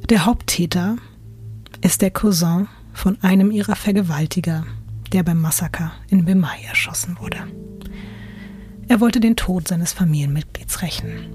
Der 0.10 0.26
Haupttäter 0.26 0.96
ist 1.82 2.02
der 2.02 2.12
Cousin 2.12 2.68
von 2.94 3.18
einem 3.22 3.52
ihrer 3.52 3.76
Vergewaltiger, 3.76 4.66
der 5.12 5.24
beim 5.24 5.42
Massaker 5.42 5.92
in 6.08 6.26
Bimai 6.26 6.64
erschossen 6.68 7.18
wurde. 7.20 7.38
Er 8.88 9.02
wollte 9.02 9.20
den 9.20 9.36
Tod 9.36 9.68
seines 9.68 9.94
Familienmitglieds 9.94 10.82
rächen. 10.82 11.28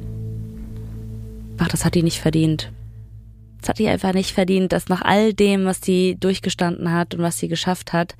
Ach, 1.58 1.68
das 1.68 1.84
hat 1.84 1.94
die 1.94 2.02
nicht 2.02 2.20
verdient. 2.20 2.72
Das 3.64 3.70
hat 3.70 3.78
die 3.78 3.88
einfach 3.88 4.12
nicht 4.12 4.32
verdient, 4.32 4.72
dass 4.72 4.90
nach 4.90 5.00
all 5.00 5.32
dem, 5.32 5.64
was 5.64 5.80
sie 5.80 6.18
durchgestanden 6.20 6.92
hat 6.92 7.14
und 7.14 7.22
was 7.22 7.38
sie 7.38 7.48
geschafft 7.48 7.94
hat 7.94 8.14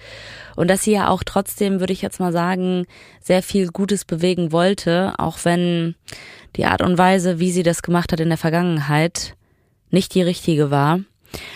und 0.57 0.69
dass 0.69 0.85
sie 0.85 0.93
ja 0.93 1.09
auch 1.09 1.23
trotzdem, 1.23 1.81
würde 1.81 1.93
ich 1.93 2.01
jetzt 2.01 2.19
mal 2.19 2.33
sagen, 2.33 2.87
sehr 3.21 3.43
viel 3.43 3.69
Gutes 3.69 4.07
bewegen 4.07 4.53
wollte, 4.53 5.13
auch 5.19 5.37
wenn 5.43 5.97
die 6.57 6.65
Art 6.65 6.81
und 6.81 6.97
Weise, 6.97 7.41
wie 7.41 7.51
sie 7.51 7.63
das 7.63 7.83
gemacht 7.83 8.11
hat 8.11 8.21
in 8.21 8.31
der 8.31 8.39
Vergangenheit, 8.39 9.37
nicht 9.91 10.15
die 10.15 10.23
richtige 10.23 10.71
war. 10.71 11.01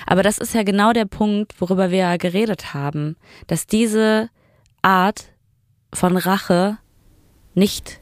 Aber 0.04 0.22
das 0.22 0.36
ist 0.36 0.54
ja 0.54 0.64
genau 0.64 0.92
der 0.92 1.06
Punkt, 1.06 1.58
worüber 1.58 1.90
wir 1.90 1.98
ja 1.98 2.16
geredet 2.18 2.74
haben, 2.74 3.16
dass 3.46 3.66
diese 3.66 4.28
Art 4.82 5.28
von 5.94 6.18
Rache 6.18 6.76
nicht 7.54 8.00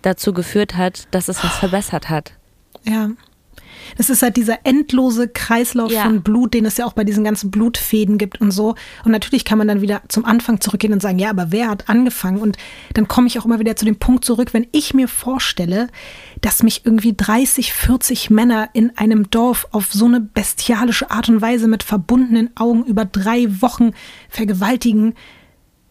dazu 0.00 0.32
geführt 0.32 0.78
hat, 0.78 1.08
dass 1.10 1.28
es 1.28 1.44
was 1.44 1.58
verbessert 1.58 2.08
hat. 2.08 2.32
Ja, 2.84 3.10
Es 3.98 4.10
ist 4.10 4.22
halt 4.22 4.36
dieser 4.36 4.58
endlose 4.64 5.28
Kreislauf 5.28 5.90
Ja. 5.92 6.02
von 6.04 6.22
Blut, 6.22 6.54
den 6.54 6.64
es 6.64 6.76
ja 6.76 6.86
auch 6.86 6.92
bei 6.92 7.04
diesen 7.04 7.24
ganzen 7.24 7.50
Blutfäden 7.50 8.18
gibt 8.18 8.40
und 8.40 8.50
so. 8.50 8.74
Und 9.04 9.12
natürlich 9.12 9.44
kann 9.44 9.58
man 9.58 9.68
dann 9.68 9.80
wieder 9.80 10.02
zum 10.08 10.24
Anfang 10.24 10.60
zurückgehen 10.60 10.92
und 10.92 11.02
sagen, 11.02 11.18
ja, 11.18 11.30
aber 11.30 11.52
wer 11.52 11.68
hat 11.68 11.88
angefangen? 11.88 12.38
Und 12.40 12.56
dann 12.94 13.08
komme 13.08 13.26
ich 13.26 13.38
auch 13.38 13.44
immer 13.44 13.58
wieder 13.60 13.76
zu 13.76 13.84
dem 13.84 13.96
Punkt 13.96 14.24
zurück, 14.24 14.52
wenn 14.52 14.66
ich 14.72 14.94
mir 14.94 15.08
vorstelle, 15.08 15.88
dass 16.40 16.62
mich 16.62 16.82
irgendwie 16.84 17.14
30, 17.16 17.72
40 17.72 18.30
Männer 18.30 18.70
in 18.72 18.96
einem 18.96 19.30
Dorf 19.30 19.66
auf 19.72 19.92
so 19.92 20.06
eine 20.06 20.20
bestialische 20.20 21.10
Art 21.10 21.28
und 21.28 21.40
Weise 21.42 21.68
mit 21.68 21.82
verbundenen 21.82 22.50
Augen 22.56 22.84
über 22.84 23.04
drei 23.04 23.46
Wochen 23.60 23.92
vergewaltigen, 24.28 25.14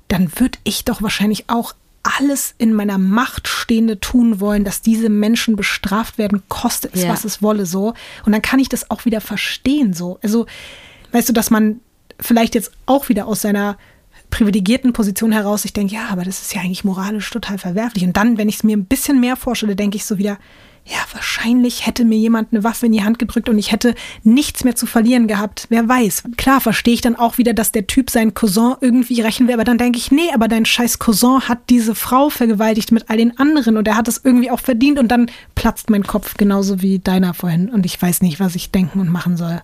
dann 0.08 0.32
würde 0.38 0.58
ich 0.64 0.86
doch 0.86 1.02
wahrscheinlich 1.02 1.46
auch 1.50 1.74
alles 2.04 2.56
in 2.58 2.74
meiner 2.74 2.98
Macht 2.98 3.48
Stehende 3.48 4.00
tun 4.00 4.40
wollen, 4.40 4.64
dass 4.64 4.82
diese 4.82 5.10
Menschen 5.10 5.56
bestraft 5.56 6.18
werden, 6.18 6.44
koste 6.48 6.90
es, 6.94 7.04
Ja. 7.04 7.10
was 7.10 7.26
es 7.26 7.42
wolle, 7.42 7.66
so. 7.66 7.94
Und 8.26 8.32
dann 8.32 8.42
kann 8.42 8.60
ich 8.60 8.70
das 8.70 8.90
auch 8.90 9.06
wieder 9.06 9.22
verstehen, 9.22 9.94
so. 9.94 10.20
Also, 10.24 10.46
weißt 11.12 11.30
du, 11.30 11.34
dass 11.34 11.50
man 11.50 11.80
vielleicht 12.20 12.56
jetzt 12.56 12.72
auch 12.86 13.10
wieder 13.10 13.28
aus 13.28 13.42
seiner 13.42 13.78
privilegierten 14.30 14.94
Position 14.94 15.32
heraus 15.32 15.64
sich 15.64 15.74
denkt, 15.74 15.92
ja, 15.92 16.08
aber 16.10 16.24
das 16.24 16.42
ist 16.42 16.54
ja 16.54 16.62
eigentlich 16.62 16.84
moralisch 16.84 17.30
total 17.32 17.58
verwerflich. 17.58 18.04
Und 18.04 18.16
dann, 18.16 18.38
wenn 18.38 18.48
ich 18.50 18.56
es 18.58 18.64
mir 18.64 18.78
ein 18.78 18.86
bisschen 18.86 19.20
mehr 19.20 19.36
vorstelle, 19.36 19.76
denke 19.76 19.98
ich 19.98 20.06
so 20.06 20.18
wieder, 20.18 20.38
ja, 20.90 20.98
wahrscheinlich 21.14 21.86
hätte 21.86 22.04
mir 22.04 22.18
jemand 22.18 22.52
eine 22.52 22.64
Waffe 22.64 22.88
in 22.88 22.92
die 22.92 23.04
Hand 23.04 23.20
gedrückt 23.20 23.48
und 23.48 23.60
ich 23.60 23.72
hätte 23.72 23.94
nichts 24.24 24.64
mehr 24.64 24.76
zu 24.76 24.88
verlieren 24.88 25.28
gehabt. 25.28 25.68
Wer 25.70 25.88
weiß. 25.88 26.24
Klar 26.36 26.62
verstehe 26.62 26.96
ich 26.96 27.02
dann 27.02 27.16
auch 27.16 27.38
wieder, 27.38 27.54
dass 27.54 27.72
der 27.72 27.86
Typ 27.86 28.10
seinen 28.10 28.34
Cousin 28.34 28.76
irgendwie 28.82 29.22
rächen 29.22 29.48
will, 29.48 29.54
aber 29.54 29.64
dann 29.64 29.78
denke 29.78 30.00
ich, 30.00 30.12
nee, 30.12 30.32
aber 30.34 30.48
dein 30.48 30.66
scheiß 30.66 30.98
Cousin 30.98 31.48
hat 31.48 31.60
diese 31.70 31.94
Frau 31.94 32.30
vergewaltigt 32.30 32.92
mit 32.92 33.10
all 33.10 33.18
den 33.18 33.38
anderen 33.38 33.78
und 33.78 33.88
er 33.88 33.98
hat 33.98 34.08
es 34.08 34.22
irgendwie 34.24 34.50
auch 34.50 34.60
verdient 34.60 34.98
und 34.98 35.10
dann 35.10 35.30
platzt 35.54 35.92
mein 35.92 36.04
Kopf 36.04 36.36
genauso 36.38 36.82
wie 36.82 36.98
deiner 36.98 37.36
vorhin 37.36 37.70
und 37.70 37.86
ich 37.86 38.02
weiß 38.02 38.22
nicht, 38.22 38.40
was 38.40 38.56
ich 38.56 38.72
denken 38.72 39.00
und 39.00 39.10
machen 39.10 39.38
soll. 39.38 39.62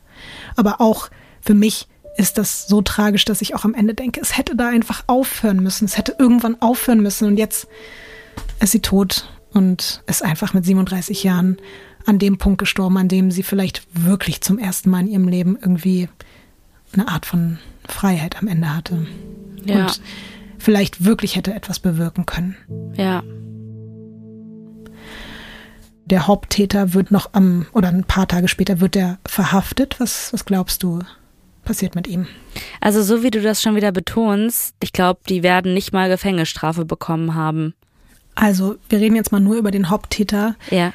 Aber 0.56 0.80
auch 0.80 1.10
für 1.42 1.56
mich 1.56 1.88
ist 2.18 2.38
das 2.38 2.68
so 2.68 2.82
tragisch, 2.82 3.26
dass 3.26 3.42
ich 3.42 3.56
auch 3.56 3.66
am 3.66 3.74
Ende 3.74 3.94
denke, 3.94 4.22
es 4.22 4.38
hätte 4.38 4.56
da 4.56 4.70
einfach 4.70 5.04
aufhören 5.08 5.62
müssen. 5.62 5.86
Es 5.86 5.98
hätte 5.98 6.16
irgendwann 6.18 6.62
aufhören 6.62 7.02
müssen 7.02 7.28
und 7.28 7.38
jetzt 7.38 7.68
ist 8.60 8.72
sie 8.72 8.80
tot 8.80 9.28
und 9.56 10.04
ist 10.06 10.24
einfach 10.24 10.54
mit 10.54 10.66
37 10.66 11.24
Jahren 11.24 11.58
an 12.06 12.20
dem 12.20 12.38
Punkt 12.38 12.60
gestorben, 12.60 12.98
an 12.98 13.08
dem 13.08 13.32
sie 13.32 13.42
vielleicht 13.42 13.88
wirklich 13.94 14.42
zum 14.42 14.60
ersten 14.60 14.90
Mal 14.90 15.00
in 15.00 15.08
ihrem 15.08 15.28
Leben 15.30 15.58
irgendwie 15.60 16.10
eine 16.94 17.08
Art 17.08 17.26
von 17.26 17.58
Freiheit 17.88 18.38
am 18.38 18.48
Ende 18.48 18.76
hatte. 18.76 19.08
Ja. 19.64 19.86
Und 19.86 20.02
vielleicht 20.60 21.06
wirklich 21.06 21.38
hätte 21.38 21.54
etwas 21.54 21.80
bewirken 21.80 22.26
können. 22.26 22.58
Ja. 22.96 23.24
Der 26.06 26.28
Haupttäter 26.28 26.94
wird 26.94 27.10
noch 27.10 27.30
am, 27.32 27.66
oder 27.72 27.88
ein 27.88 28.04
paar 28.04 28.28
Tage 28.28 28.50
später 28.50 28.82
wird 28.82 28.98
er 28.98 29.20
verhaftet. 29.26 29.96
Was, 30.00 30.34
was 30.34 30.46
glaubst 30.46 30.84
du, 30.84 31.00
passiert 31.64 31.96
mit 31.96 32.08
ihm? 32.08 32.28
Also 32.82 33.02
so 33.02 33.24
wie 33.24 33.32
du 33.32 33.42
das 33.42 33.62
schon 33.62 33.76
wieder 33.76 33.94
betonst, 33.94 34.76
ich 34.84 34.92
glaube, 34.92 35.22
die 35.30 35.44
werden 35.44 35.74
nicht 35.74 35.94
mal 35.94 36.10
Gefängnisstrafe 36.10 36.84
bekommen 36.84 37.36
haben. 37.36 37.74
Also, 38.36 38.76
wir 38.90 39.00
reden 39.00 39.16
jetzt 39.16 39.32
mal 39.32 39.40
nur 39.40 39.56
über 39.56 39.72
den 39.72 39.90
Haupttäter. 39.90 40.56
Ja. 40.70 40.94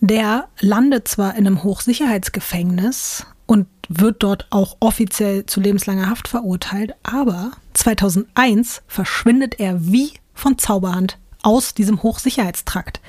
Der 0.00 0.48
landet 0.60 1.08
zwar 1.08 1.34
in 1.34 1.46
einem 1.46 1.64
Hochsicherheitsgefängnis 1.64 3.26
und 3.46 3.66
wird 3.88 4.22
dort 4.22 4.46
auch 4.50 4.76
offiziell 4.80 5.46
zu 5.46 5.60
lebenslanger 5.60 6.08
Haft 6.08 6.28
verurteilt, 6.28 6.94
aber 7.02 7.50
2001 7.74 8.82
verschwindet 8.86 9.58
er 9.58 9.84
wie 9.86 10.12
von 10.34 10.58
Zauberhand 10.58 11.18
aus 11.42 11.74
diesem 11.74 12.02
Hochsicherheitstrakt. 12.02 13.00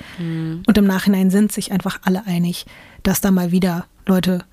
Und 0.66 0.78
im 0.78 0.86
Nachhinein 0.86 1.30
sind 1.30 1.52
sich 1.52 1.70
einfach 1.72 2.00
alle 2.04 2.26
einig, 2.26 2.66
dass 3.02 3.20
da 3.20 3.30
mal 3.30 3.52
wieder 3.52 3.86
Leute 4.06 4.44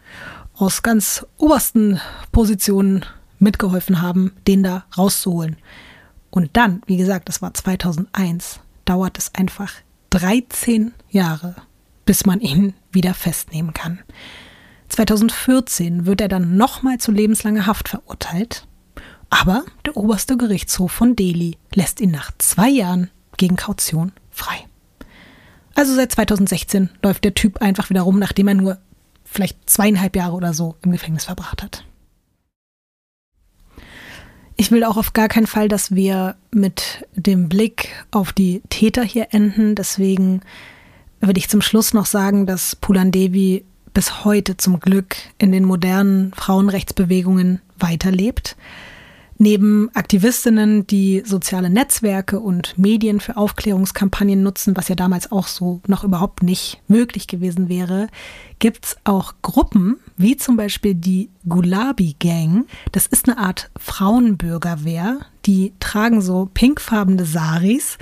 aus 0.56 0.84
ganz 0.84 1.26
obersten 1.38 1.99
Positionen 2.31 3.06
mitgeholfen 3.39 4.02
haben, 4.02 4.34
den 4.48 4.64
da 4.64 4.85
rauszuholen. 4.98 5.56
Und 6.30 6.57
dann, 6.57 6.81
wie 6.85 6.98
gesagt, 6.98 7.30
das 7.30 7.41
war 7.41 7.53
2001, 7.53 8.60
dauert 8.88 9.18
es 9.18 9.34
einfach 9.36 9.74
13 10.10 10.94
Jahre, 11.10 11.56
bis 12.06 12.26
man 12.26 12.40
ihn 12.40 12.74
wieder 12.92 13.14
festnehmen 13.14 13.74
kann. 13.74 14.00
2014 14.90 16.06
wird 16.06 16.22
er 16.22 16.30
dann 16.30 16.58
nochmal 16.58 16.98
zu 16.98 17.12
lebenslanger 17.12 17.66
Haft 17.66 17.90
verurteilt, 17.90 18.66
aber 19.30 19.66
der 19.86 19.98
oberste 19.98 20.38
Gerichtshof 20.38 20.92
von 20.92 21.16
Delhi 21.16 21.58
lässt 21.74 22.00
ihn 22.00 22.12
nach 22.12 22.32
zwei 22.38 22.70
Jahren 22.70 23.12
gegen 23.36 23.58
Kaution 23.58 24.14
frei. 24.32 24.66
Also 25.76 25.94
seit 25.94 26.12
2016 26.14 26.90
läuft 27.04 27.24
der 27.24 27.36
Typ 27.36 27.62
einfach 27.62 27.90
wieder 27.90 28.02
rum, 28.02 28.18
nachdem 28.18 28.48
er 28.48 28.56
nur 28.56 28.78
vielleicht 29.26 29.70
zweieinhalb 29.70 30.16
Jahre 30.16 30.36
oder 30.36 30.54
so 30.54 30.76
im 30.82 30.92
Gefängnis 30.92 31.26
verbracht 31.26 31.62
hat. 31.62 31.84
Ich 34.60 34.72
will 34.72 34.84
auch 34.84 34.98
auf 34.98 35.14
gar 35.14 35.28
keinen 35.28 35.46
Fall, 35.46 35.68
dass 35.68 35.94
wir 35.94 36.36
mit 36.52 37.08
dem 37.16 37.48
Blick 37.48 37.90
auf 38.10 38.34
die 38.34 38.64
Täter 38.70 39.04
hier 39.04 39.28
enden. 39.30 39.76
Deswegen 39.76 40.42
würde 41.22 41.40
ich 41.40 41.48
zum 41.48 41.62
Schluss 41.62 41.94
noch 41.94 42.08
sagen, 42.08 42.48
dass 42.48 42.76
Pulan 42.76 43.12
Devi 43.12 43.64
bis 43.94 44.26
heute 44.26 44.58
zum 44.58 44.80
Glück 44.80 45.16
in 45.38 45.52
den 45.52 45.64
modernen 45.64 46.34
Frauenrechtsbewegungen 46.34 47.62
weiterlebt. 47.78 48.58
Neben 49.40 49.92
Aktivistinnen, 49.94 50.88
die 50.88 51.22
soziale 51.24 51.70
Netzwerke 51.70 52.40
und 52.40 52.76
Medien 52.80 53.20
für 53.20 53.38
Aufklärungskampagnen 53.38 54.42
nutzen, 54.42 54.76
was 54.76 54.88
ja 54.88 54.96
damals 54.96 55.32
auch 55.32 55.46
so 55.46 55.82
noch 55.86 56.04
überhaupt 56.04 56.42
nicht 56.42 56.82
möglich 56.88 57.28
gewesen 57.28 57.70
wäre, 57.70 58.08
gibt's 58.58 58.98
auch 59.04 59.36
Gruppen, 59.44 59.98
wie 60.18 60.35
zum 60.35 60.57
Beispiel 60.57 60.95
die 60.95 61.30
Gulabi 61.48 62.15
Gang. 62.19 62.65
Das 62.91 63.07
ist 63.07 63.30
eine 63.30 63.38
Art 63.38 63.69
Frauenbürgerwehr. 63.77 65.19
Die 65.45 65.73
tragen 65.80 66.22
so 66.22 66.49
pinkfarbene 66.53 67.26
Saris 67.26 67.98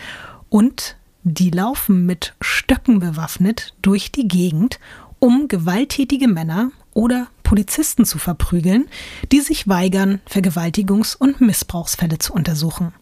und 0.49 0.95
die 1.23 1.49
laufen 1.49 2.05
mit 2.05 2.33
Stöcken 2.39 2.99
bewaffnet 2.99 3.73
durch 3.81 4.11
die 4.11 4.27
Gegend, 4.27 4.79
um 5.19 5.47
gewalttätige 5.47 6.27
Männer 6.27 6.71
oder 6.93 7.27
Polizisten 7.43 8.05
zu 8.05 8.17
verprügeln, 8.17 8.87
die 9.31 9.41
sich 9.41 9.67
weigern, 9.67 10.21
Vergewaltigungs- 10.29 11.17
und 11.17 11.41
Missbrauchsfälle 11.41 12.17
zu 12.19 12.33
untersuchen. 12.33 12.93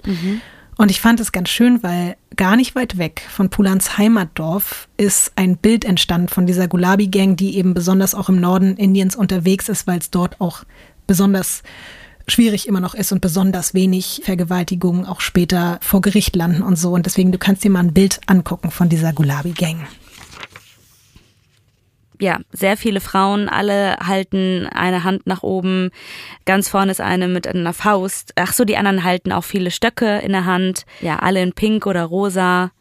Und 0.78 0.92
ich 0.92 1.02
fand 1.02 1.20
es 1.20 1.32
ganz 1.32 1.50
schön, 1.50 1.84
weil 1.84 2.16
gar 2.36 2.56
nicht 2.56 2.76
weit 2.76 2.98
weg 2.98 3.26
von 3.30 3.50
Pulans 3.50 3.98
Heimatdorf 3.98 4.88
ist 4.98 5.32
ein 5.36 5.58
Bild 5.58 5.86
entstanden 5.86 6.30
von 6.30 6.48
dieser 6.48 6.68
Gulabi-Gang, 6.68 7.36
die 7.36 7.58
eben 7.58 7.74
besonders 7.74 8.16
auch 8.16 8.30
im 8.30 8.40
Norden 8.40 8.76
Indiens 8.78 9.16
unterwegs 9.16 9.70
ist, 9.70 9.86
weil 9.86 10.00
es 10.00 10.10
dort 10.10 10.42
auch 10.42 10.64
besonders 11.06 11.64
schwierig 12.28 12.68
immer 12.68 12.80
noch 12.80 12.96
ist 12.96 13.12
und 13.12 13.22
besonders 13.22 13.74
wenig 13.74 14.22
Vergewaltigungen 14.24 15.06
auch 15.06 15.22
später 15.22 15.78
vor 15.82 16.02
Gericht 16.02 16.36
landen 16.36 16.64
und 16.64 16.78
so. 16.78 16.94
Und 16.94 17.06
deswegen, 17.06 17.32
du 17.32 17.38
kannst 17.38 17.64
dir 17.64 17.70
mal 17.70 17.82
ein 17.82 17.94
Bild 17.94 18.22
angucken 18.28 18.72
von 18.72 18.90
dieser 18.90 19.14
Gulabi-Gang. 19.14 19.86
Ja, 22.20 22.40
sehr 22.52 22.78
viele 22.78 23.00
Frauen, 23.02 23.50
alle 23.50 23.98
halten 23.98 24.68
eine 24.68 25.04
Hand 25.04 25.28
nach 25.28 25.44
oben. 25.44 25.90
Ganz 26.46 26.70
vorne 26.70 26.92
ist 26.92 27.02
eine 27.02 27.28
mit 27.28 27.48
einer 27.48 27.74
Faust. 27.74 28.34
Ach 28.36 28.54
so, 28.54 28.66
die 28.66 28.78
anderen 28.78 29.04
halten 29.04 29.32
auch 29.32 29.44
viele 29.44 29.72
Stöcke 29.72 30.20
in 30.20 30.32
der 30.32 30.46
Hand. 30.46 30.86
Ja, 31.02 31.20
alle 31.20 31.42
in 31.42 31.54
pink 31.54 31.86
oder 31.86 32.04
rosa. 32.04 32.72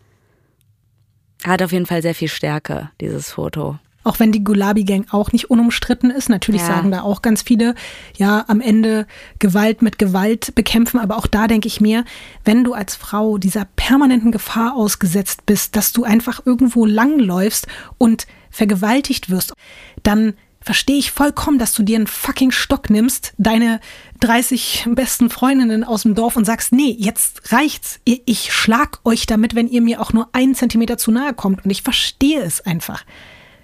Hat 1.44 1.62
auf 1.62 1.72
jeden 1.72 1.86
Fall 1.86 2.02
sehr 2.02 2.14
viel 2.14 2.28
Stärke, 2.28 2.90
dieses 3.00 3.32
Foto. 3.32 3.78
Auch 4.04 4.18
wenn 4.18 4.32
die 4.32 4.42
Gulabi-Gang 4.42 5.06
auch 5.12 5.30
nicht 5.30 5.48
unumstritten 5.48 6.10
ist. 6.10 6.28
Natürlich 6.28 6.60
Ja. 6.62 6.66
sagen 6.68 6.90
da 6.90 7.02
auch 7.02 7.22
ganz 7.22 7.42
viele, 7.42 7.74
ja, 8.16 8.44
am 8.48 8.60
Ende 8.60 9.06
Gewalt 9.38 9.80
mit 9.80 9.98
Gewalt 9.98 10.54
bekämpfen. 10.56 10.98
Aber 10.98 11.16
auch 11.16 11.28
da 11.28 11.46
denke 11.46 11.68
ich 11.68 11.80
mir, 11.80 12.04
wenn 12.44 12.64
du 12.64 12.74
als 12.74 12.96
Frau 12.96 13.38
dieser 13.38 13.64
permanenten 13.76 14.32
Gefahr 14.32 14.74
ausgesetzt 14.74 15.46
bist, 15.46 15.76
dass 15.76 15.92
du 15.92 16.02
einfach 16.02 16.44
irgendwo 16.44 16.84
langläufst 16.84 17.68
und 17.98 18.26
vergewaltigt 18.53 19.31
wirst, 19.31 19.55
dann 20.03 20.35
verstehe 20.61 20.99
ich 20.99 21.11
vollkommen, 21.11 21.59
dass 21.59 21.74
du 21.74 21.83
dir 21.83 21.97
einen 21.97 22.07
fucking 22.07 22.53
Stock 22.53 22.89
nimmst, 22.89 23.35
deine 23.37 23.81
30 24.20 24.87
besten 24.91 25.29
Freundinnen 25.29 25.83
aus 25.83 26.03
dem 26.03 26.15
Dorf 26.15 26.37
und 26.37 26.45
sagst, 26.45 26.73
nee, 26.73 26.95
jetzt 26.97 27.53
reicht's. 27.53 28.01
Ich 28.05 28.53
schlag 28.53 29.01
euch 29.05 29.27
damit, 29.27 29.55
wenn 29.55 29.69
ihr 29.69 29.83
mir 29.83 30.01
auch 30.01 30.12
nur 30.12 30.29
einen 30.33 30.55
Zentimeter 30.55 30.99
zu 30.99 31.11
nahe 31.11 31.35
kommt. 31.35 31.65
Und 31.65 31.70
ich 31.70 31.83
verstehe 31.83 32.41
es 32.41 32.61
einfach. 32.61 33.05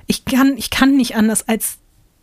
Ich 0.07 0.25
kann, 0.25 0.57
ich 0.57 0.71
kann 0.71 0.97
nicht 0.97 1.15
anders, 1.15 1.47
als 1.47 1.79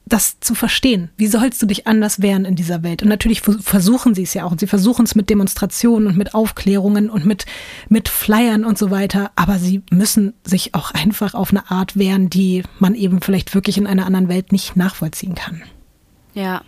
das 0.07 0.39
zu 0.39 0.53
verstehen. 0.53 1.09
Wie 1.17 1.27
sollst 1.27 1.61
du 1.61 1.65
dich 1.65 1.87
anders 1.87 2.21
wehren 2.21 2.45
in 2.45 2.55
dieser 2.55 2.83
Welt? 2.83 3.01
Und 3.01 3.09
natürlich 3.09 3.41
vers- 3.41 3.57
versuchen 3.61 4.13
sie 4.13 4.23
es 4.23 4.35
ja 4.35 4.43
auch. 4.43 4.51
Und 4.51 4.59
sie 4.59 4.67
versuchen 4.67 5.05
es 5.05 5.15
mit 5.15 5.29
Demonstrationen 5.31 6.07
und 6.07 6.17
mit 6.17 6.35
Aufklärungen 6.35 7.09
und 7.09 7.25
mit, 7.25 7.45
mit 7.89 8.07
Flyern 8.07 8.65
und 8.65 8.77
so 8.77 8.91
weiter. 8.91 9.31
Aber 9.35 9.57
sie 9.57 9.81
müssen 9.89 10.33
sich 10.43 10.75
auch 10.75 10.91
einfach 10.91 11.33
auf 11.33 11.49
eine 11.49 11.71
Art 11.71 11.97
wehren, 11.97 12.29
die 12.29 12.63
man 12.77 12.93
eben 12.93 13.21
vielleicht 13.21 13.55
wirklich 13.55 13.77
in 13.79 13.87
einer 13.87 14.05
anderen 14.05 14.29
Welt 14.29 14.51
nicht 14.51 14.75
nachvollziehen 14.75 15.33
kann. 15.33 15.63
Ja. 16.35 16.61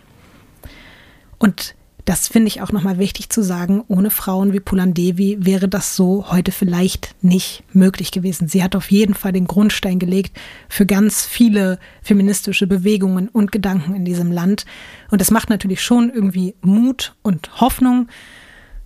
Und 1.38 1.76
das 2.08 2.26
finde 2.26 2.48
ich 2.48 2.62
auch 2.62 2.72
nochmal 2.72 2.98
wichtig 2.98 3.28
zu 3.28 3.42
sagen. 3.42 3.84
Ohne 3.86 4.08
Frauen 4.08 4.54
wie 4.54 4.60
Pulan 4.60 4.94
Devi 4.94 5.36
wäre 5.40 5.68
das 5.68 5.94
so 5.94 6.30
heute 6.30 6.52
vielleicht 6.52 7.14
nicht 7.22 7.62
möglich 7.74 8.12
gewesen. 8.12 8.48
Sie 8.48 8.62
hat 8.62 8.74
auf 8.74 8.90
jeden 8.90 9.12
Fall 9.12 9.32
den 9.32 9.46
Grundstein 9.46 9.98
gelegt 9.98 10.34
für 10.70 10.86
ganz 10.86 11.26
viele 11.26 11.78
feministische 12.00 12.66
Bewegungen 12.66 13.28
und 13.28 13.52
Gedanken 13.52 13.94
in 13.94 14.06
diesem 14.06 14.32
Land. 14.32 14.64
Und 15.10 15.20
das 15.20 15.30
macht 15.30 15.50
natürlich 15.50 15.82
schon 15.82 16.08
irgendwie 16.08 16.54
Mut 16.62 17.14
und 17.20 17.60
Hoffnung. 17.60 18.08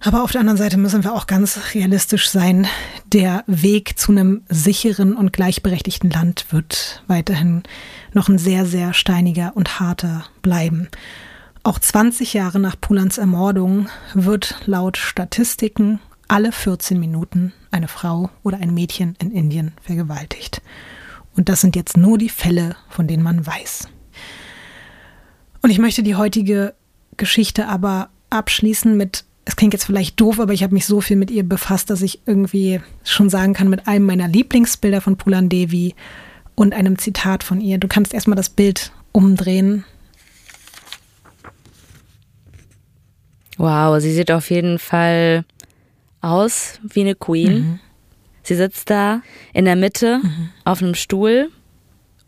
Aber 0.01 0.25
auf 0.25 0.33
der 0.33 0.41
anderen 0.41 0.59
Seite 0.59 0.77
müssen 0.77 1.05
wir 1.05 1.15
auch 1.15 1.29
ganz 1.29 1.75
realistisch 1.75 2.29
sein. 2.29 2.67
Der 3.13 3.45
Weg 3.47 4.01
zu 4.01 4.11
einem 4.11 4.43
sicheren 4.49 5.15
und 5.15 5.33
gleichberechtigten 5.33 6.11
Land 6.11 6.47
wird 6.51 7.05
weiterhin 7.07 7.63
noch 8.15 8.29
ein 8.29 8.39
sehr, 8.39 8.67
sehr 8.67 8.95
steiniger 8.95 9.53
und 9.55 9.79
harter 9.79 10.25
bleiben. 10.43 10.89
Auch 11.65 11.79
20 11.79 12.35
Jahre 12.35 12.59
nach 12.59 12.75
Pulans 12.81 13.19
Ermordung 13.19 13.89
wird 14.15 14.57
laut 14.67 14.97
Statistiken 14.97 16.01
alle 16.27 16.51
14 16.51 16.99
Minuten 16.99 17.53
eine 17.71 17.87
Frau 17.87 18.31
oder 18.43 18.59
ein 18.59 18.75
Mädchen 18.75 19.15
in 19.21 19.31
Indien 19.31 19.73
vergewaltigt. 19.81 20.61
Und 21.37 21.49
das 21.49 21.61
sind 21.61 21.77
jetzt 21.77 21.97
nur 21.97 22.19
die 22.19 22.31
Fälle, 22.31 22.75
von 22.89 23.07
denen 23.07 23.23
man 23.23 23.47
weiß. 23.47 23.89
Und 25.63 25.71
ich 25.71 25.79
möchte 25.79 26.03
die 26.03 26.17
heutige 26.17 26.75
Geschichte 27.17 27.69
aber 27.69 28.09
abschließen 28.31 28.97
mit, 28.97 29.25
es 29.45 29.55
klingt 29.55 29.73
jetzt 29.73 29.85
vielleicht 29.85 30.21
doof, 30.21 30.41
aber 30.41 30.55
ich 30.55 30.65
habe 30.65 30.75
mich 30.75 30.87
so 30.87 31.01
viel 31.01 31.17
mit 31.17 31.31
ihr 31.31 31.49
befasst, 31.49 31.91
dass 31.91 32.03
ich 32.03 32.23
irgendwie 32.27 32.81
schon 33.05 33.31
sagen 33.31 33.53
kann, 33.55 33.69
mit 33.69 33.87
einem 33.87 34.07
meiner 34.07 34.27
Lieblingsbilder 34.27 35.01
von 35.01 35.17
Pulan 35.17 35.49
Devi 35.49 35.95
und 36.57 36.75
einem 36.75 36.99
Zitat 36.99 37.45
von 37.45 37.61
ihr. 37.61 37.79
Du 37.79 37.87
kannst 37.87 38.13
erstmal 38.13 38.37
das 38.37 38.51
Bild 38.51 38.91
umdrehen 39.13 39.85
Wow, 43.59 44.01
sie 44.01 44.13
sieht 44.13 44.31
auf 44.31 44.51
jeden 44.51 44.79
Fall 44.79 45.45
aus 46.21 46.81
wie 46.83 47.01
eine 47.01 47.15
Queen. 47.15 47.55
Mhm. 47.55 47.81
Sie 48.43 48.55
sitzt 48.55 48.91
da 48.91 49.23
in 49.53 49.65
der 49.65 49.77
Mitte 49.77 50.21
mhm. 50.23 50.51
auf 50.65 50.83
einem 50.83 50.95
Stuhl, 50.95 51.51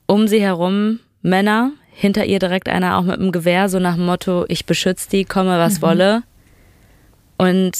um 0.06 0.28
sie 0.28 0.40
herum 0.40 1.00
Männer, 1.22 1.72
hinter 1.90 2.26
ihr 2.26 2.38
direkt 2.38 2.68
einer 2.68 2.98
auch 2.98 3.02
mit 3.02 3.18
einem 3.18 3.32
Gewehr, 3.32 3.68
so 3.68 3.78
nach 3.78 3.94
dem 3.94 4.06
Motto, 4.06 4.44
ich 4.48 4.66
beschütze 4.66 5.08
die, 5.08 5.24
komme 5.24 5.58
was 5.58 5.78
mhm. 5.78 5.82
wolle. 5.82 6.22
Und 7.38 7.72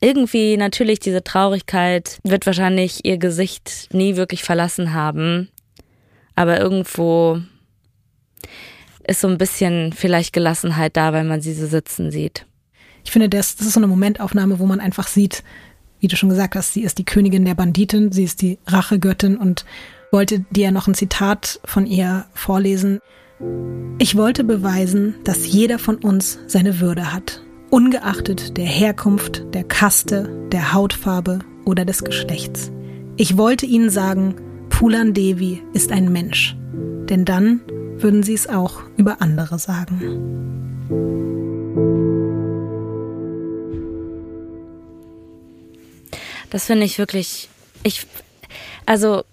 irgendwie 0.00 0.56
natürlich 0.56 0.98
diese 0.98 1.22
Traurigkeit 1.22 2.18
wird 2.24 2.44
wahrscheinlich 2.44 3.04
ihr 3.04 3.18
Gesicht 3.18 3.88
nie 3.92 4.16
wirklich 4.16 4.42
verlassen 4.42 4.92
haben. 4.92 5.48
Aber 6.34 6.58
irgendwo 6.60 7.40
ist 9.12 9.20
so 9.20 9.28
ein 9.28 9.38
bisschen 9.38 9.92
vielleicht 9.92 10.32
Gelassenheit 10.32 10.96
da, 10.96 11.12
weil 11.12 11.24
man 11.24 11.40
sie 11.40 11.54
so 11.54 11.66
sitzen 11.66 12.10
sieht. 12.10 12.46
Ich 13.04 13.12
finde, 13.12 13.28
das, 13.28 13.56
das 13.56 13.66
ist 13.66 13.74
so 13.74 13.80
eine 13.80 13.86
Momentaufnahme, 13.86 14.58
wo 14.58 14.66
man 14.66 14.80
einfach 14.80 15.06
sieht, 15.06 15.44
wie 16.00 16.08
du 16.08 16.16
schon 16.16 16.30
gesagt 16.30 16.56
hast, 16.56 16.72
sie 16.72 16.82
ist 16.82 16.98
die 16.98 17.04
Königin 17.04 17.44
der 17.44 17.54
Banditen, 17.54 18.10
sie 18.10 18.24
ist 18.24 18.42
die 18.42 18.58
Rachegöttin 18.66 19.36
und 19.36 19.64
wollte 20.10 20.40
dir 20.50 20.72
noch 20.72 20.88
ein 20.88 20.94
Zitat 20.94 21.60
von 21.64 21.86
ihr 21.86 22.24
vorlesen. 22.34 23.00
Ich 23.98 24.16
wollte 24.16 24.44
beweisen, 24.44 25.14
dass 25.24 25.46
jeder 25.46 25.78
von 25.78 25.96
uns 25.96 26.38
seine 26.46 26.80
Würde 26.80 27.12
hat, 27.12 27.42
ungeachtet 27.70 28.56
der 28.56 28.66
Herkunft, 28.66 29.44
der 29.54 29.64
Kaste, 29.64 30.48
der 30.50 30.72
Hautfarbe 30.72 31.40
oder 31.64 31.84
des 31.84 32.02
Geschlechts. 32.02 32.72
Ich 33.16 33.36
wollte 33.36 33.66
ihnen 33.66 33.90
sagen, 33.90 34.36
Pulan 34.70 35.12
Devi 35.12 35.62
ist 35.72 35.92
ein 35.92 36.10
Mensch, 36.10 36.56
denn 37.08 37.24
dann 37.24 37.60
würden 38.02 38.22
sie 38.22 38.34
es 38.34 38.48
auch 38.48 38.82
über 38.96 39.20
andere 39.20 39.58
sagen. 39.58 40.52
Das 46.50 46.66
finde 46.66 46.84
ich 46.84 46.98
wirklich, 46.98 47.48
ich, 47.82 48.06
also, 48.84 49.24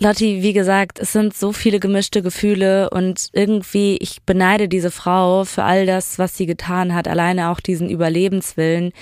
Lotti, 0.00 0.42
wie 0.42 0.52
gesagt, 0.52 0.98
es 0.98 1.12
sind 1.12 1.36
so 1.36 1.52
viele 1.52 1.80
gemischte 1.80 2.22
Gefühle 2.22 2.90
und 2.90 3.28
irgendwie, 3.32 3.96
ich 3.98 4.22
beneide 4.22 4.68
diese 4.68 4.90
Frau 4.90 5.44
für 5.44 5.64
all 5.64 5.86
das, 5.86 6.18
was 6.18 6.36
sie 6.36 6.46
getan 6.46 6.94
hat, 6.94 7.08
alleine 7.08 7.50
auch 7.50 7.60
diesen 7.60 7.90
Überlebenswillen, 7.90 8.92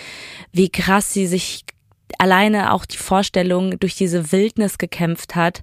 wie 0.53 0.69
krass 0.69 1.12
sie 1.12 1.27
sich 1.27 1.65
alleine 2.18 2.72
auch 2.72 2.86
die 2.86 2.97
Vorstellung 2.97 3.78
durch 3.78 3.94
diese 3.94 4.32
Wildnis 4.32 4.78
gekämpft 4.78 5.36
hat, 5.36 5.62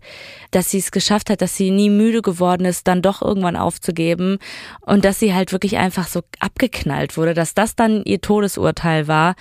dass 0.52 0.70
sie 0.70 0.80
es 0.80 0.92
geschafft 0.92 1.30
hat, 1.30 1.42
dass 1.42 1.58
sie 1.58 1.72
nie 1.72 1.90
müde 1.90 2.22
geworden 2.22 2.66
ist, 2.66 2.88
dann 2.88 3.02
doch 3.02 3.22
irgendwann 3.22 3.56
aufzugeben 3.56 4.38
und 4.82 5.06
dass 5.06 5.20
sie 5.20 5.34
halt 5.34 5.52
wirklich 5.52 5.78
einfach 5.78 6.08
so 6.08 6.22
abgeknallt 6.40 7.18
wurde, 7.18 7.34
dass 7.34 7.54
das 7.54 7.76
dann 7.76 8.04
ihr 8.04 8.22
Todesurteil 8.22 9.08
war. 9.08 9.36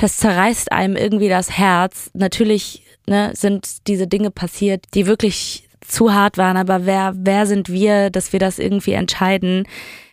Das 0.00 0.18
zerreißt 0.18 0.72
einem 0.72 0.96
irgendwie 0.96 1.28
das 1.28 1.50
Herz. 1.50 2.10
Natürlich 2.14 2.84
ne, 3.06 3.32
sind 3.34 3.88
diese 3.88 4.06
Dinge 4.06 4.30
passiert, 4.30 4.86
die 4.94 5.06
wirklich 5.06 5.68
zu 5.86 6.14
hart 6.14 6.38
waren, 6.38 6.56
aber 6.56 6.86
wer, 6.86 7.12
wer 7.16 7.46
sind 7.46 7.68
wir, 7.68 8.10
dass 8.10 8.32
wir 8.32 8.40
das 8.40 8.58
irgendwie 8.58 8.92
entscheiden? 8.92 9.66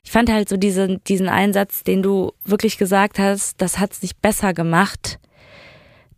Ich 0.04 0.12
fand 0.12 0.30
halt 0.32 0.50
so 0.50 0.58
diesen, 0.58 1.02
diesen 1.06 1.30
Einsatz, 1.30 1.84
den 1.84 2.02
du 2.02 2.34
wirklich 2.44 2.78
gesagt 2.78 3.20
hast, 3.20 3.62
das 3.62 3.80
hat 3.80 3.94
es 3.94 4.02
nicht 4.02 4.22
besser 4.22 4.54
gemacht 4.54 5.20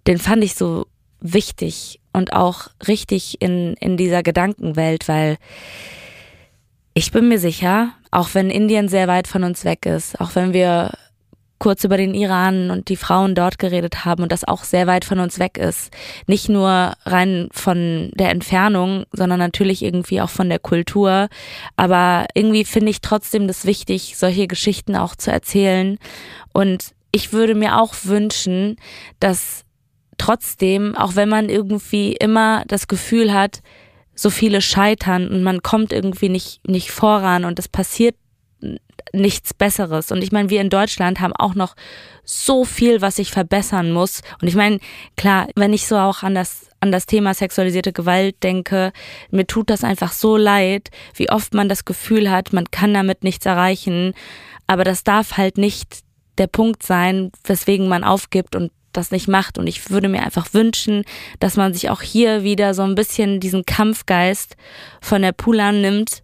den 0.07 0.17
fand 0.17 0.43
ich 0.43 0.55
so 0.55 0.87
wichtig 1.19 1.99
und 2.11 2.33
auch 2.33 2.67
richtig 2.87 3.41
in, 3.41 3.73
in 3.79 3.97
dieser 3.97 4.23
Gedankenwelt, 4.23 5.07
weil 5.07 5.37
ich 6.93 7.11
bin 7.11 7.27
mir 7.27 7.39
sicher, 7.39 7.93
auch 8.11 8.29
wenn 8.33 8.49
Indien 8.49 8.87
sehr 8.87 9.07
weit 9.07 9.27
von 9.27 9.43
uns 9.43 9.65
weg 9.65 9.85
ist, 9.85 10.19
auch 10.21 10.35
wenn 10.35 10.53
wir 10.53 10.91
kurz 11.63 11.85
über 11.85 11.95
den 11.95 12.13
Iran 12.13 12.71
und 12.71 12.89
die 12.89 12.97
Frauen 12.97 13.35
dort 13.35 13.57
geredet 13.57 14.03
haben 14.03 14.21
und 14.21 14.33
das 14.33 14.43
auch 14.43 14.65
sehr 14.65 14.85
weit 14.85 15.05
von 15.05 15.19
uns 15.19 15.39
weg 15.39 15.57
ist. 15.57 15.91
Nicht 16.27 16.49
nur 16.49 16.93
rein 17.05 17.47
von 17.53 18.11
der 18.15 18.31
Entfernung, 18.31 19.05
sondern 19.13 19.39
natürlich 19.39 19.81
irgendwie 19.81 20.19
auch 20.19 20.29
von 20.29 20.49
der 20.49 20.59
Kultur. 20.59 21.29
Aber 21.77 22.25
irgendwie 22.33 22.65
finde 22.65 22.91
ich 22.91 22.99
trotzdem 22.99 23.47
das 23.47 23.65
wichtig, 23.65 24.17
solche 24.17 24.47
Geschichten 24.47 24.97
auch 24.97 25.15
zu 25.15 25.31
erzählen. 25.31 25.99
Und 26.51 26.91
ich 27.13 27.31
würde 27.31 27.55
mir 27.55 27.79
auch 27.79 27.93
wünschen, 28.03 28.75
dass 29.21 29.62
trotzdem, 30.23 30.95
auch 30.95 31.15
wenn 31.15 31.27
man 31.27 31.49
irgendwie 31.49 32.13
immer 32.13 32.63
das 32.67 32.87
Gefühl 32.87 33.33
hat, 33.33 33.61
so 34.15 34.29
viele 34.29 34.61
scheitern 34.61 35.27
und 35.27 35.43
man 35.43 35.61
kommt 35.61 35.91
irgendwie 35.91 36.29
nicht, 36.29 36.65
nicht 36.65 36.91
voran 36.91 37.43
und 37.43 37.59
es 37.59 37.67
passiert 37.67 38.15
nichts 39.11 39.53
Besseres. 39.53 40.13
Und 40.13 40.23
ich 40.23 40.31
meine, 40.31 40.49
wir 40.49 40.61
in 40.61 40.69
Deutschland 40.69 41.19
haben 41.19 41.33
auch 41.33 41.55
noch 41.55 41.75
so 42.23 42.63
viel, 42.63 43.01
was 43.01 43.17
sich 43.17 43.31
verbessern 43.31 43.91
muss. 43.91 44.21
Und 44.41 44.47
ich 44.47 44.55
meine, 44.55 44.79
klar, 45.17 45.47
wenn 45.55 45.73
ich 45.73 45.87
so 45.87 45.97
auch 45.97 46.23
an 46.23 46.35
das, 46.35 46.69
an 46.79 46.93
das 46.93 47.05
Thema 47.05 47.33
sexualisierte 47.33 47.91
Gewalt 47.91 48.41
denke, 48.43 48.93
mir 49.29 49.45
tut 49.45 49.69
das 49.69 49.83
einfach 49.83 50.13
so 50.13 50.37
leid, 50.37 50.89
wie 51.15 51.29
oft 51.29 51.53
man 51.53 51.67
das 51.67 51.83
Gefühl 51.83 52.31
hat, 52.31 52.53
man 52.53 52.71
kann 52.71 52.93
damit 52.93 53.25
nichts 53.25 53.45
erreichen. 53.45 54.13
Aber 54.67 54.85
das 54.85 55.03
darf 55.03 55.35
halt 55.35 55.57
nicht 55.57 55.99
der 56.37 56.47
Punkt 56.47 56.81
sein, 56.81 57.31
weswegen 57.43 57.89
man 57.89 58.05
aufgibt 58.05 58.55
und 58.55 58.71
das 58.93 59.11
nicht 59.11 59.27
macht. 59.27 59.57
Und 59.57 59.67
ich 59.67 59.89
würde 59.89 60.07
mir 60.07 60.23
einfach 60.23 60.53
wünschen, 60.53 61.03
dass 61.39 61.57
man 61.57 61.73
sich 61.73 61.89
auch 61.89 62.01
hier 62.01 62.43
wieder 62.43 62.73
so 62.73 62.83
ein 62.83 62.95
bisschen 62.95 63.39
diesen 63.39 63.65
Kampfgeist 63.65 64.55
von 65.01 65.21
der 65.21 65.31
Pulan 65.31 65.81
nimmt, 65.81 66.23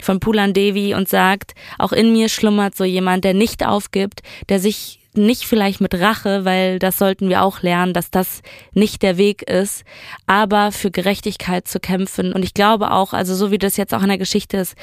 von 0.00 0.20
Pulan 0.20 0.52
Devi 0.52 0.94
und 0.94 1.08
sagt, 1.08 1.54
auch 1.78 1.92
in 1.92 2.12
mir 2.12 2.28
schlummert 2.28 2.76
so 2.76 2.84
jemand, 2.84 3.24
der 3.24 3.34
nicht 3.34 3.66
aufgibt, 3.66 4.22
der 4.48 4.60
sich 4.60 4.95
nicht 5.16 5.44
vielleicht 5.44 5.80
mit 5.80 5.94
Rache, 5.94 6.44
weil 6.44 6.78
das 6.78 6.98
sollten 6.98 7.28
wir 7.28 7.42
auch 7.42 7.62
lernen, 7.62 7.92
dass 7.92 8.10
das 8.10 8.42
nicht 8.72 9.02
der 9.02 9.16
Weg 9.16 9.42
ist, 9.42 9.84
aber 10.26 10.72
für 10.72 10.90
Gerechtigkeit 10.90 11.66
zu 11.68 11.80
kämpfen. 11.80 12.32
Und 12.32 12.44
ich 12.44 12.54
glaube 12.54 12.90
auch, 12.90 13.12
also 13.12 13.34
so 13.34 13.50
wie 13.50 13.58
das 13.58 13.76
jetzt 13.76 13.94
auch 13.94 14.02
in 14.02 14.08
der 14.08 14.18
Geschichte 14.18 14.56
ist, 14.58 14.76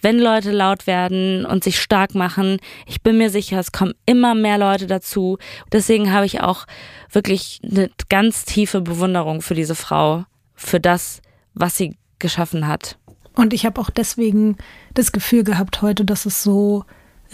wenn 0.00 0.18
Leute 0.18 0.50
laut 0.50 0.86
werden 0.86 1.46
und 1.46 1.64
sich 1.64 1.80
stark 1.80 2.14
machen, 2.14 2.58
ich 2.86 3.02
bin 3.02 3.18
mir 3.18 3.30
sicher, 3.30 3.58
es 3.58 3.72
kommen 3.72 3.94
immer 4.06 4.34
mehr 4.34 4.58
Leute 4.58 4.86
dazu. 4.86 5.38
Deswegen 5.72 6.12
habe 6.12 6.26
ich 6.26 6.40
auch 6.40 6.66
wirklich 7.10 7.60
eine 7.62 7.90
ganz 8.08 8.44
tiefe 8.44 8.80
Bewunderung 8.80 9.42
für 9.42 9.54
diese 9.54 9.74
Frau, 9.74 10.24
für 10.54 10.80
das, 10.80 11.20
was 11.54 11.76
sie 11.76 11.96
geschaffen 12.18 12.66
hat. 12.66 12.96
Und 13.34 13.52
ich 13.52 13.66
habe 13.66 13.80
auch 13.80 13.90
deswegen 13.90 14.56
das 14.94 15.12
Gefühl 15.12 15.44
gehabt 15.44 15.82
heute, 15.82 16.04
dass 16.04 16.24
es 16.24 16.42
so 16.42 16.84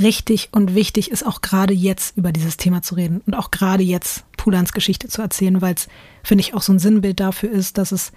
richtig 0.01 0.49
und 0.53 0.75
wichtig 0.75 1.11
ist, 1.11 1.27
auch 1.27 1.41
gerade 1.41 1.75
jetzt 1.75 2.17
über 2.17 2.33
dieses 2.33 2.57
Thema 2.57 2.83
zu 2.83 2.95
reden 2.95 3.21
und 3.27 3.35
auch 3.35 3.51
gerade 3.51 3.83
jetzt 3.83 4.25
Pulans 4.37 4.73
Geschichte 4.73 5.09
zu 5.09 5.23
erzählen, 5.23 5.61
weil 5.61 5.75
es, 5.75 5.89
finde 6.23 6.43
ich, 6.43 6.55
auch 6.55 6.63
so 6.63 6.73
ein 6.73 6.79
Sinnbild 6.79 7.21
dafür 7.21 7.51
ist, 7.51 7.79
dass 7.79 7.93
es 7.93 8.13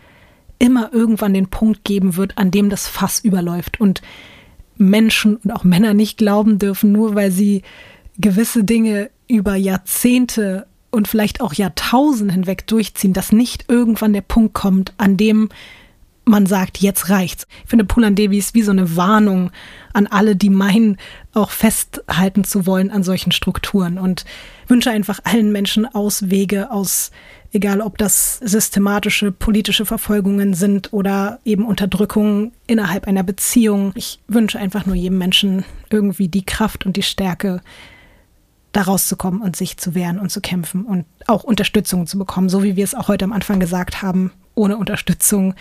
immer 0.59 0.93
irgendwann 0.93 1.33
den 1.33 1.49
Punkt 1.49 1.83
geben 1.83 2.15
wird, 2.15 2.37
an 2.37 2.51
dem 2.51 2.69
das 2.69 2.87
Fass 2.87 3.19
überläuft 3.19 3.79
und 3.79 4.01
Menschen 4.77 5.37
und 5.37 5.51
auch 5.51 5.63
Männer 5.63 5.93
nicht 5.93 6.17
glauben 6.17 6.59
dürfen, 6.59 6.91
nur 6.91 7.15
weil 7.15 7.31
sie 7.31 7.63
gewisse 8.17 8.63
Dinge 8.63 9.09
über 9.27 9.55
Jahrzehnte 9.55 10.67
und 10.91 11.07
vielleicht 11.07 11.41
auch 11.41 11.53
Jahrtausende 11.53 12.33
hinweg 12.33 12.67
durchziehen, 12.67 13.13
dass 13.13 13.31
nicht 13.31 13.65
irgendwann 13.67 14.13
der 14.13 14.21
Punkt 14.21 14.53
kommt, 14.53 14.93
an 14.97 15.17
dem 15.17 15.49
man 16.25 16.45
sagt, 16.45 16.77
jetzt 16.77 17.09
reicht's. 17.09 17.47
Ich 17.63 17.69
finde, 17.69 17.85
Pulan 17.85 18.15
Devi 18.15 18.37
ist 18.37 18.55
wie 18.55 18.61
so 18.61 18.71
eine 18.71 18.95
Warnung 18.95 19.51
an 19.91 20.07
alle, 20.07 20.35
die 20.35 20.49
meinen, 20.49 20.97
auch 21.33 21.51
festhalten 21.51 22.43
zu 22.43 22.65
wollen 22.65 22.91
an 22.91 23.03
solchen 23.03 23.31
Strukturen 23.31 23.97
und 23.97 24.25
wünsche 24.67 24.91
einfach 24.91 25.19
allen 25.23 25.51
Menschen 25.51 25.85
Auswege 25.85 26.71
aus, 26.71 27.11
egal 27.51 27.81
ob 27.81 27.97
das 27.97 28.37
systematische 28.39 29.31
politische 29.31 29.85
Verfolgungen 29.85 30.53
sind 30.53 30.93
oder 30.93 31.39
eben 31.45 31.65
Unterdrückung 31.65 32.51
innerhalb 32.67 33.07
einer 33.07 33.23
Beziehung. 33.23 33.91
Ich 33.95 34.19
wünsche 34.27 34.59
einfach 34.59 34.85
nur 34.85 34.95
jedem 34.95 35.17
Menschen 35.17 35.65
irgendwie 35.89 36.27
die 36.27 36.45
Kraft 36.45 36.85
und 36.85 36.97
die 36.97 37.03
Stärke, 37.03 37.61
da 38.73 38.81
rauszukommen 38.81 39.41
und 39.41 39.55
sich 39.55 39.77
zu 39.77 39.93
wehren 39.93 40.19
und 40.19 40.31
zu 40.31 40.41
kämpfen 40.41 40.83
und 40.83 41.05
auch 41.27 41.43
Unterstützung 41.43 42.07
zu 42.07 42.17
bekommen, 42.17 42.49
so 42.49 42.63
wie 42.63 42.75
wir 42.75 42.83
es 42.83 42.95
auch 42.95 43.07
heute 43.07 43.23
am 43.23 43.31
Anfang 43.31 43.59
gesagt 43.59 44.01
haben. 44.01 44.31
Ohne 44.55 44.77
Unterstützung 44.77 45.53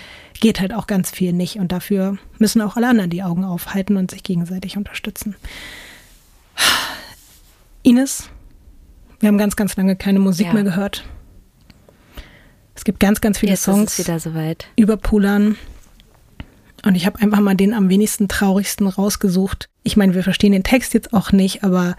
geht 0.42 0.60
halt 0.60 0.74
auch 0.74 0.88
ganz 0.88 1.12
viel 1.12 1.32
nicht 1.32 1.56
und 1.56 1.70
dafür 1.70 2.18
müssen 2.38 2.60
auch 2.62 2.76
alle 2.76 2.88
anderen 2.88 3.10
die 3.10 3.22
Augen 3.22 3.44
aufhalten 3.44 3.96
und 3.96 4.10
sich 4.10 4.24
gegenseitig 4.24 4.76
unterstützen. 4.76 5.36
Ines, 7.84 8.28
wir 9.20 9.28
haben 9.28 9.38
ganz, 9.38 9.54
ganz 9.54 9.76
lange 9.76 9.94
keine 9.94 10.18
Musik 10.18 10.48
ja. 10.48 10.52
mehr 10.52 10.64
gehört. 10.64 11.04
Es 12.74 12.82
gibt 12.82 12.98
ganz, 12.98 13.20
ganz 13.20 13.38
viele 13.38 13.52
Jetzt 13.52 13.62
Songs 13.62 14.04
über 14.74 14.96
Pulan. 14.96 15.56
Und 16.84 16.96
ich 16.96 17.06
habe 17.06 17.20
einfach 17.20 17.38
mal 17.38 17.54
den 17.54 17.72
am 17.72 17.88
wenigsten 17.88 18.26
traurigsten 18.26 18.88
rausgesucht. 18.88 19.68
Ich 19.84 19.96
meine, 19.96 20.14
wir 20.14 20.24
verstehen 20.24 20.50
den 20.50 20.64
Text 20.64 20.92
jetzt 20.92 21.12
auch 21.12 21.30
nicht, 21.30 21.62
aber 21.62 21.94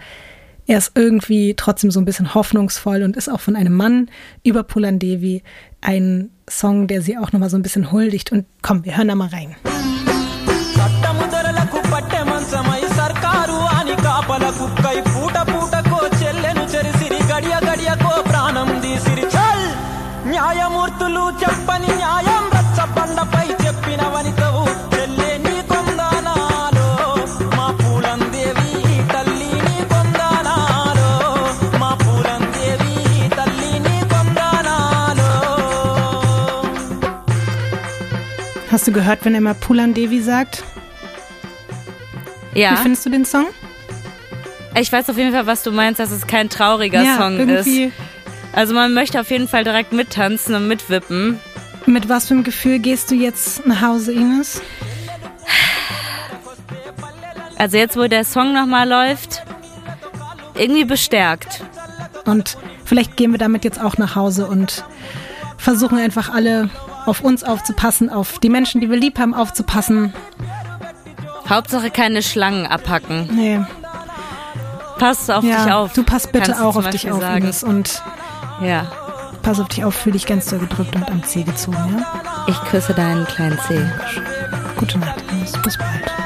er 0.69 0.77
ist 0.77 0.91
irgendwie 0.93 1.55
trotzdem 1.55 1.89
so 1.89 1.99
ein 1.99 2.05
bisschen 2.05 2.35
hoffnungsvoll 2.35 3.01
und 3.01 3.17
ist 3.17 3.27
auch 3.27 3.39
von 3.39 3.55
einem 3.55 3.73
Mann 3.73 4.09
über 4.43 4.61
Pulan 4.61 4.99
Devi 4.99 5.41
ein 5.81 6.29
Song, 6.47 6.87
der 6.87 7.01
sie 7.01 7.17
auch 7.17 7.31
nochmal 7.31 7.49
so 7.49 7.57
ein 7.57 7.63
bisschen 7.63 7.91
huldigt. 7.91 8.31
Und 8.31 8.45
komm, 8.61 8.85
wir 8.85 8.95
hören 8.95 9.07
da 9.07 9.15
mal 9.15 9.29
rein. 9.29 9.55
న్యాయమూర్తులు 20.31 21.23
చెప్పని 21.41 21.91
న్యాయం 22.01 22.22
Hast 38.74 38.88
du 38.88 38.92
gehört, 38.92 39.24
wenn 39.24 39.36
er 39.36 39.40
mal 39.40 39.54
Pulan 39.54 39.94
Devi 39.94 40.20
sagt? 40.20 40.64
Ja. 42.54 42.72
Wie 42.72 42.76
findest 42.78 43.06
du 43.06 43.10
den 43.10 43.24
Song? 43.24 43.46
Ich 44.76 44.90
weiß 44.90 45.08
auf 45.10 45.16
jeden 45.16 45.30
Fall, 45.32 45.46
was 45.46 45.62
du 45.62 45.70
meinst, 45.70 46.00
dass 46.00 46.10
es 46.10 46.26
kein 46.26 46.48
trauriger 46.50 47.00
ja, 47.00 47.16
Song 47.16 47.38
irgendwie. 47.38 47.84
ist. 47.84 47.92
Also 48.52 48.74
man 48.74 48.92
möchte 48.92 49.20
auf 49.20 49.30
jeden 49.30 49.46
Fall 49.46 49.62
direkt 49.62 49.92
mittanzen 49.92 50.56
und 50.56 50.66
mitwippen. 50.66 51.38
Mit 51.86 52.08
was 52.08 52.26
für 52.26 52.34
einem 52.34 52.42
Gefühl 52.42 52.80
gehst 52.80 53.12
du 53.12 53.14
jetzt 53.14 53.64
nach 53.64 53.80
Hause, 53.80 54.12
Ines? 54.12 54.60
Also 57.56 57.76
jetzt, 57.76 57.96
wo 57.96 58.08
der 58.08 58.24
Song 58.24 58.54
nochmal 58.54 58.88
läuft, 58.88 59.44
irgendwie 60.56 60.84
bestärkt. 60.84 61.62
Und 62.24 62.58
vielleicht 62.84 63.16
gehen 63.16 63.30
wir 63.30 63.38
damit 63.38 63.62
jetzt 63.62 63.80
auch 63.80 63.98
nach 63.98 64.16
Hause 64.16 64.48
und 64.48 64.84
versuchen 65.58 65.98
einfach 65.98 66.34
alle 66.34 66.70
auf 67.06 67.20
uns 67.20 67.44
aufzupassen, 67.44 68.10
auf 68.10 68.38
die 68.38 68.48
Menschen, 68.48 68.80
die 68.80 68.90
wir 68.90 68.96
lieb 68.96 69.18
haben, 69.18 69.34
aufzupassen. 69.34 70.12
Hauptsache 71.48 71.90
keine 71.90 72.22
Schlangen 72.22 72.66
abhacken. 72.66 73.28
Nee. 73.34 73.60
Pass 74.98 75.28
auf 75.28 75.44
ja, 75.44 75.64
dich 75.64 75.72
auf. 75.72 75.92
Du 75.92 76.02
passt 76.02 76.32
bitte 76.32 76.62
auch 76.62 76.76
auf 76.76 76.88
dich 76.90 77.10
auf, 77.10 77.20
sagen. 77.20 77.44
Ines, 77.44 77.62
und 77.62 78.02
ja. 78.62 78.86
Pass 79.42 79.60
auf 79.60 79.68
dich 79.68 79.84
auf, 79.84 79.94
fühl 79.94 80.12
dich 80.12 80.26
ganz 80.26 80.46
doll 80.46 80.60
gedrückt 80.60 80.96
und 80.96 81.10
am 81.10 81.22
Zeh 81.22 81.42
gezogen, 81.42 81.76
ja? 81.98 82.22
Ich 82.46 82.58
küsse 82.70 82.94
deinen 82.94 83.26
kleinen 83.26 83.58
Zeh. 83.66 83.86
Gute 84.76 84.98
Nacht, 84.98 85.22
Ines. 85.30 85.52
Bis 85.62 85.76
bald. 85.76 86.23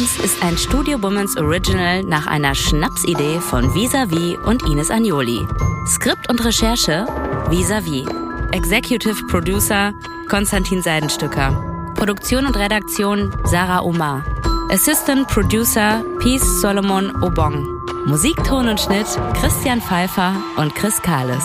Crimes 0.00 0.18
ist 0.24 0.42
ein 0.42 0.56
Studio 0.56 1.02
Womans 1.02 1.36
Original 1.36 2.02
nach 2.04 2.26
einer 2.26 2.54
Schnapsidee 2.54 3.38
von 3.38 3.74
Visavi 3.74 4.38
und 4.46 4.62
Ines 4.62 4.90
Agnoli. 4.90 5.46
Skript 5.86 6.30
und 6.30 6.42
Recherche 6.42 7.04
Visavi. 7.50 8.06
Executive 8.52 9.26
Producer 9.26 9.92
Konstantin 10.26 10.80
Seidenstücker. 10.80 11.92
Produktion 11.96 12.46
und 12.46 12.56
Redaktion 12.56 13.30
Sarah 13.44 13.82
Omar. 13.82 14.24
Assistant 14.70 15.28
Producer 15.28 16.02
Peace 16.20 16.62
Solomon 16.62 17.14
Obong. 17.22 17.66
Musikton 18.06 18.68
und 18.68 18.80
Schnitt 18.80 19.06
Christian 19.38 19.82
Pfeiffer 19.82 20.34
und 20.56 20.74
Chris 20.74 21.02
Kahles. 21.02 21.44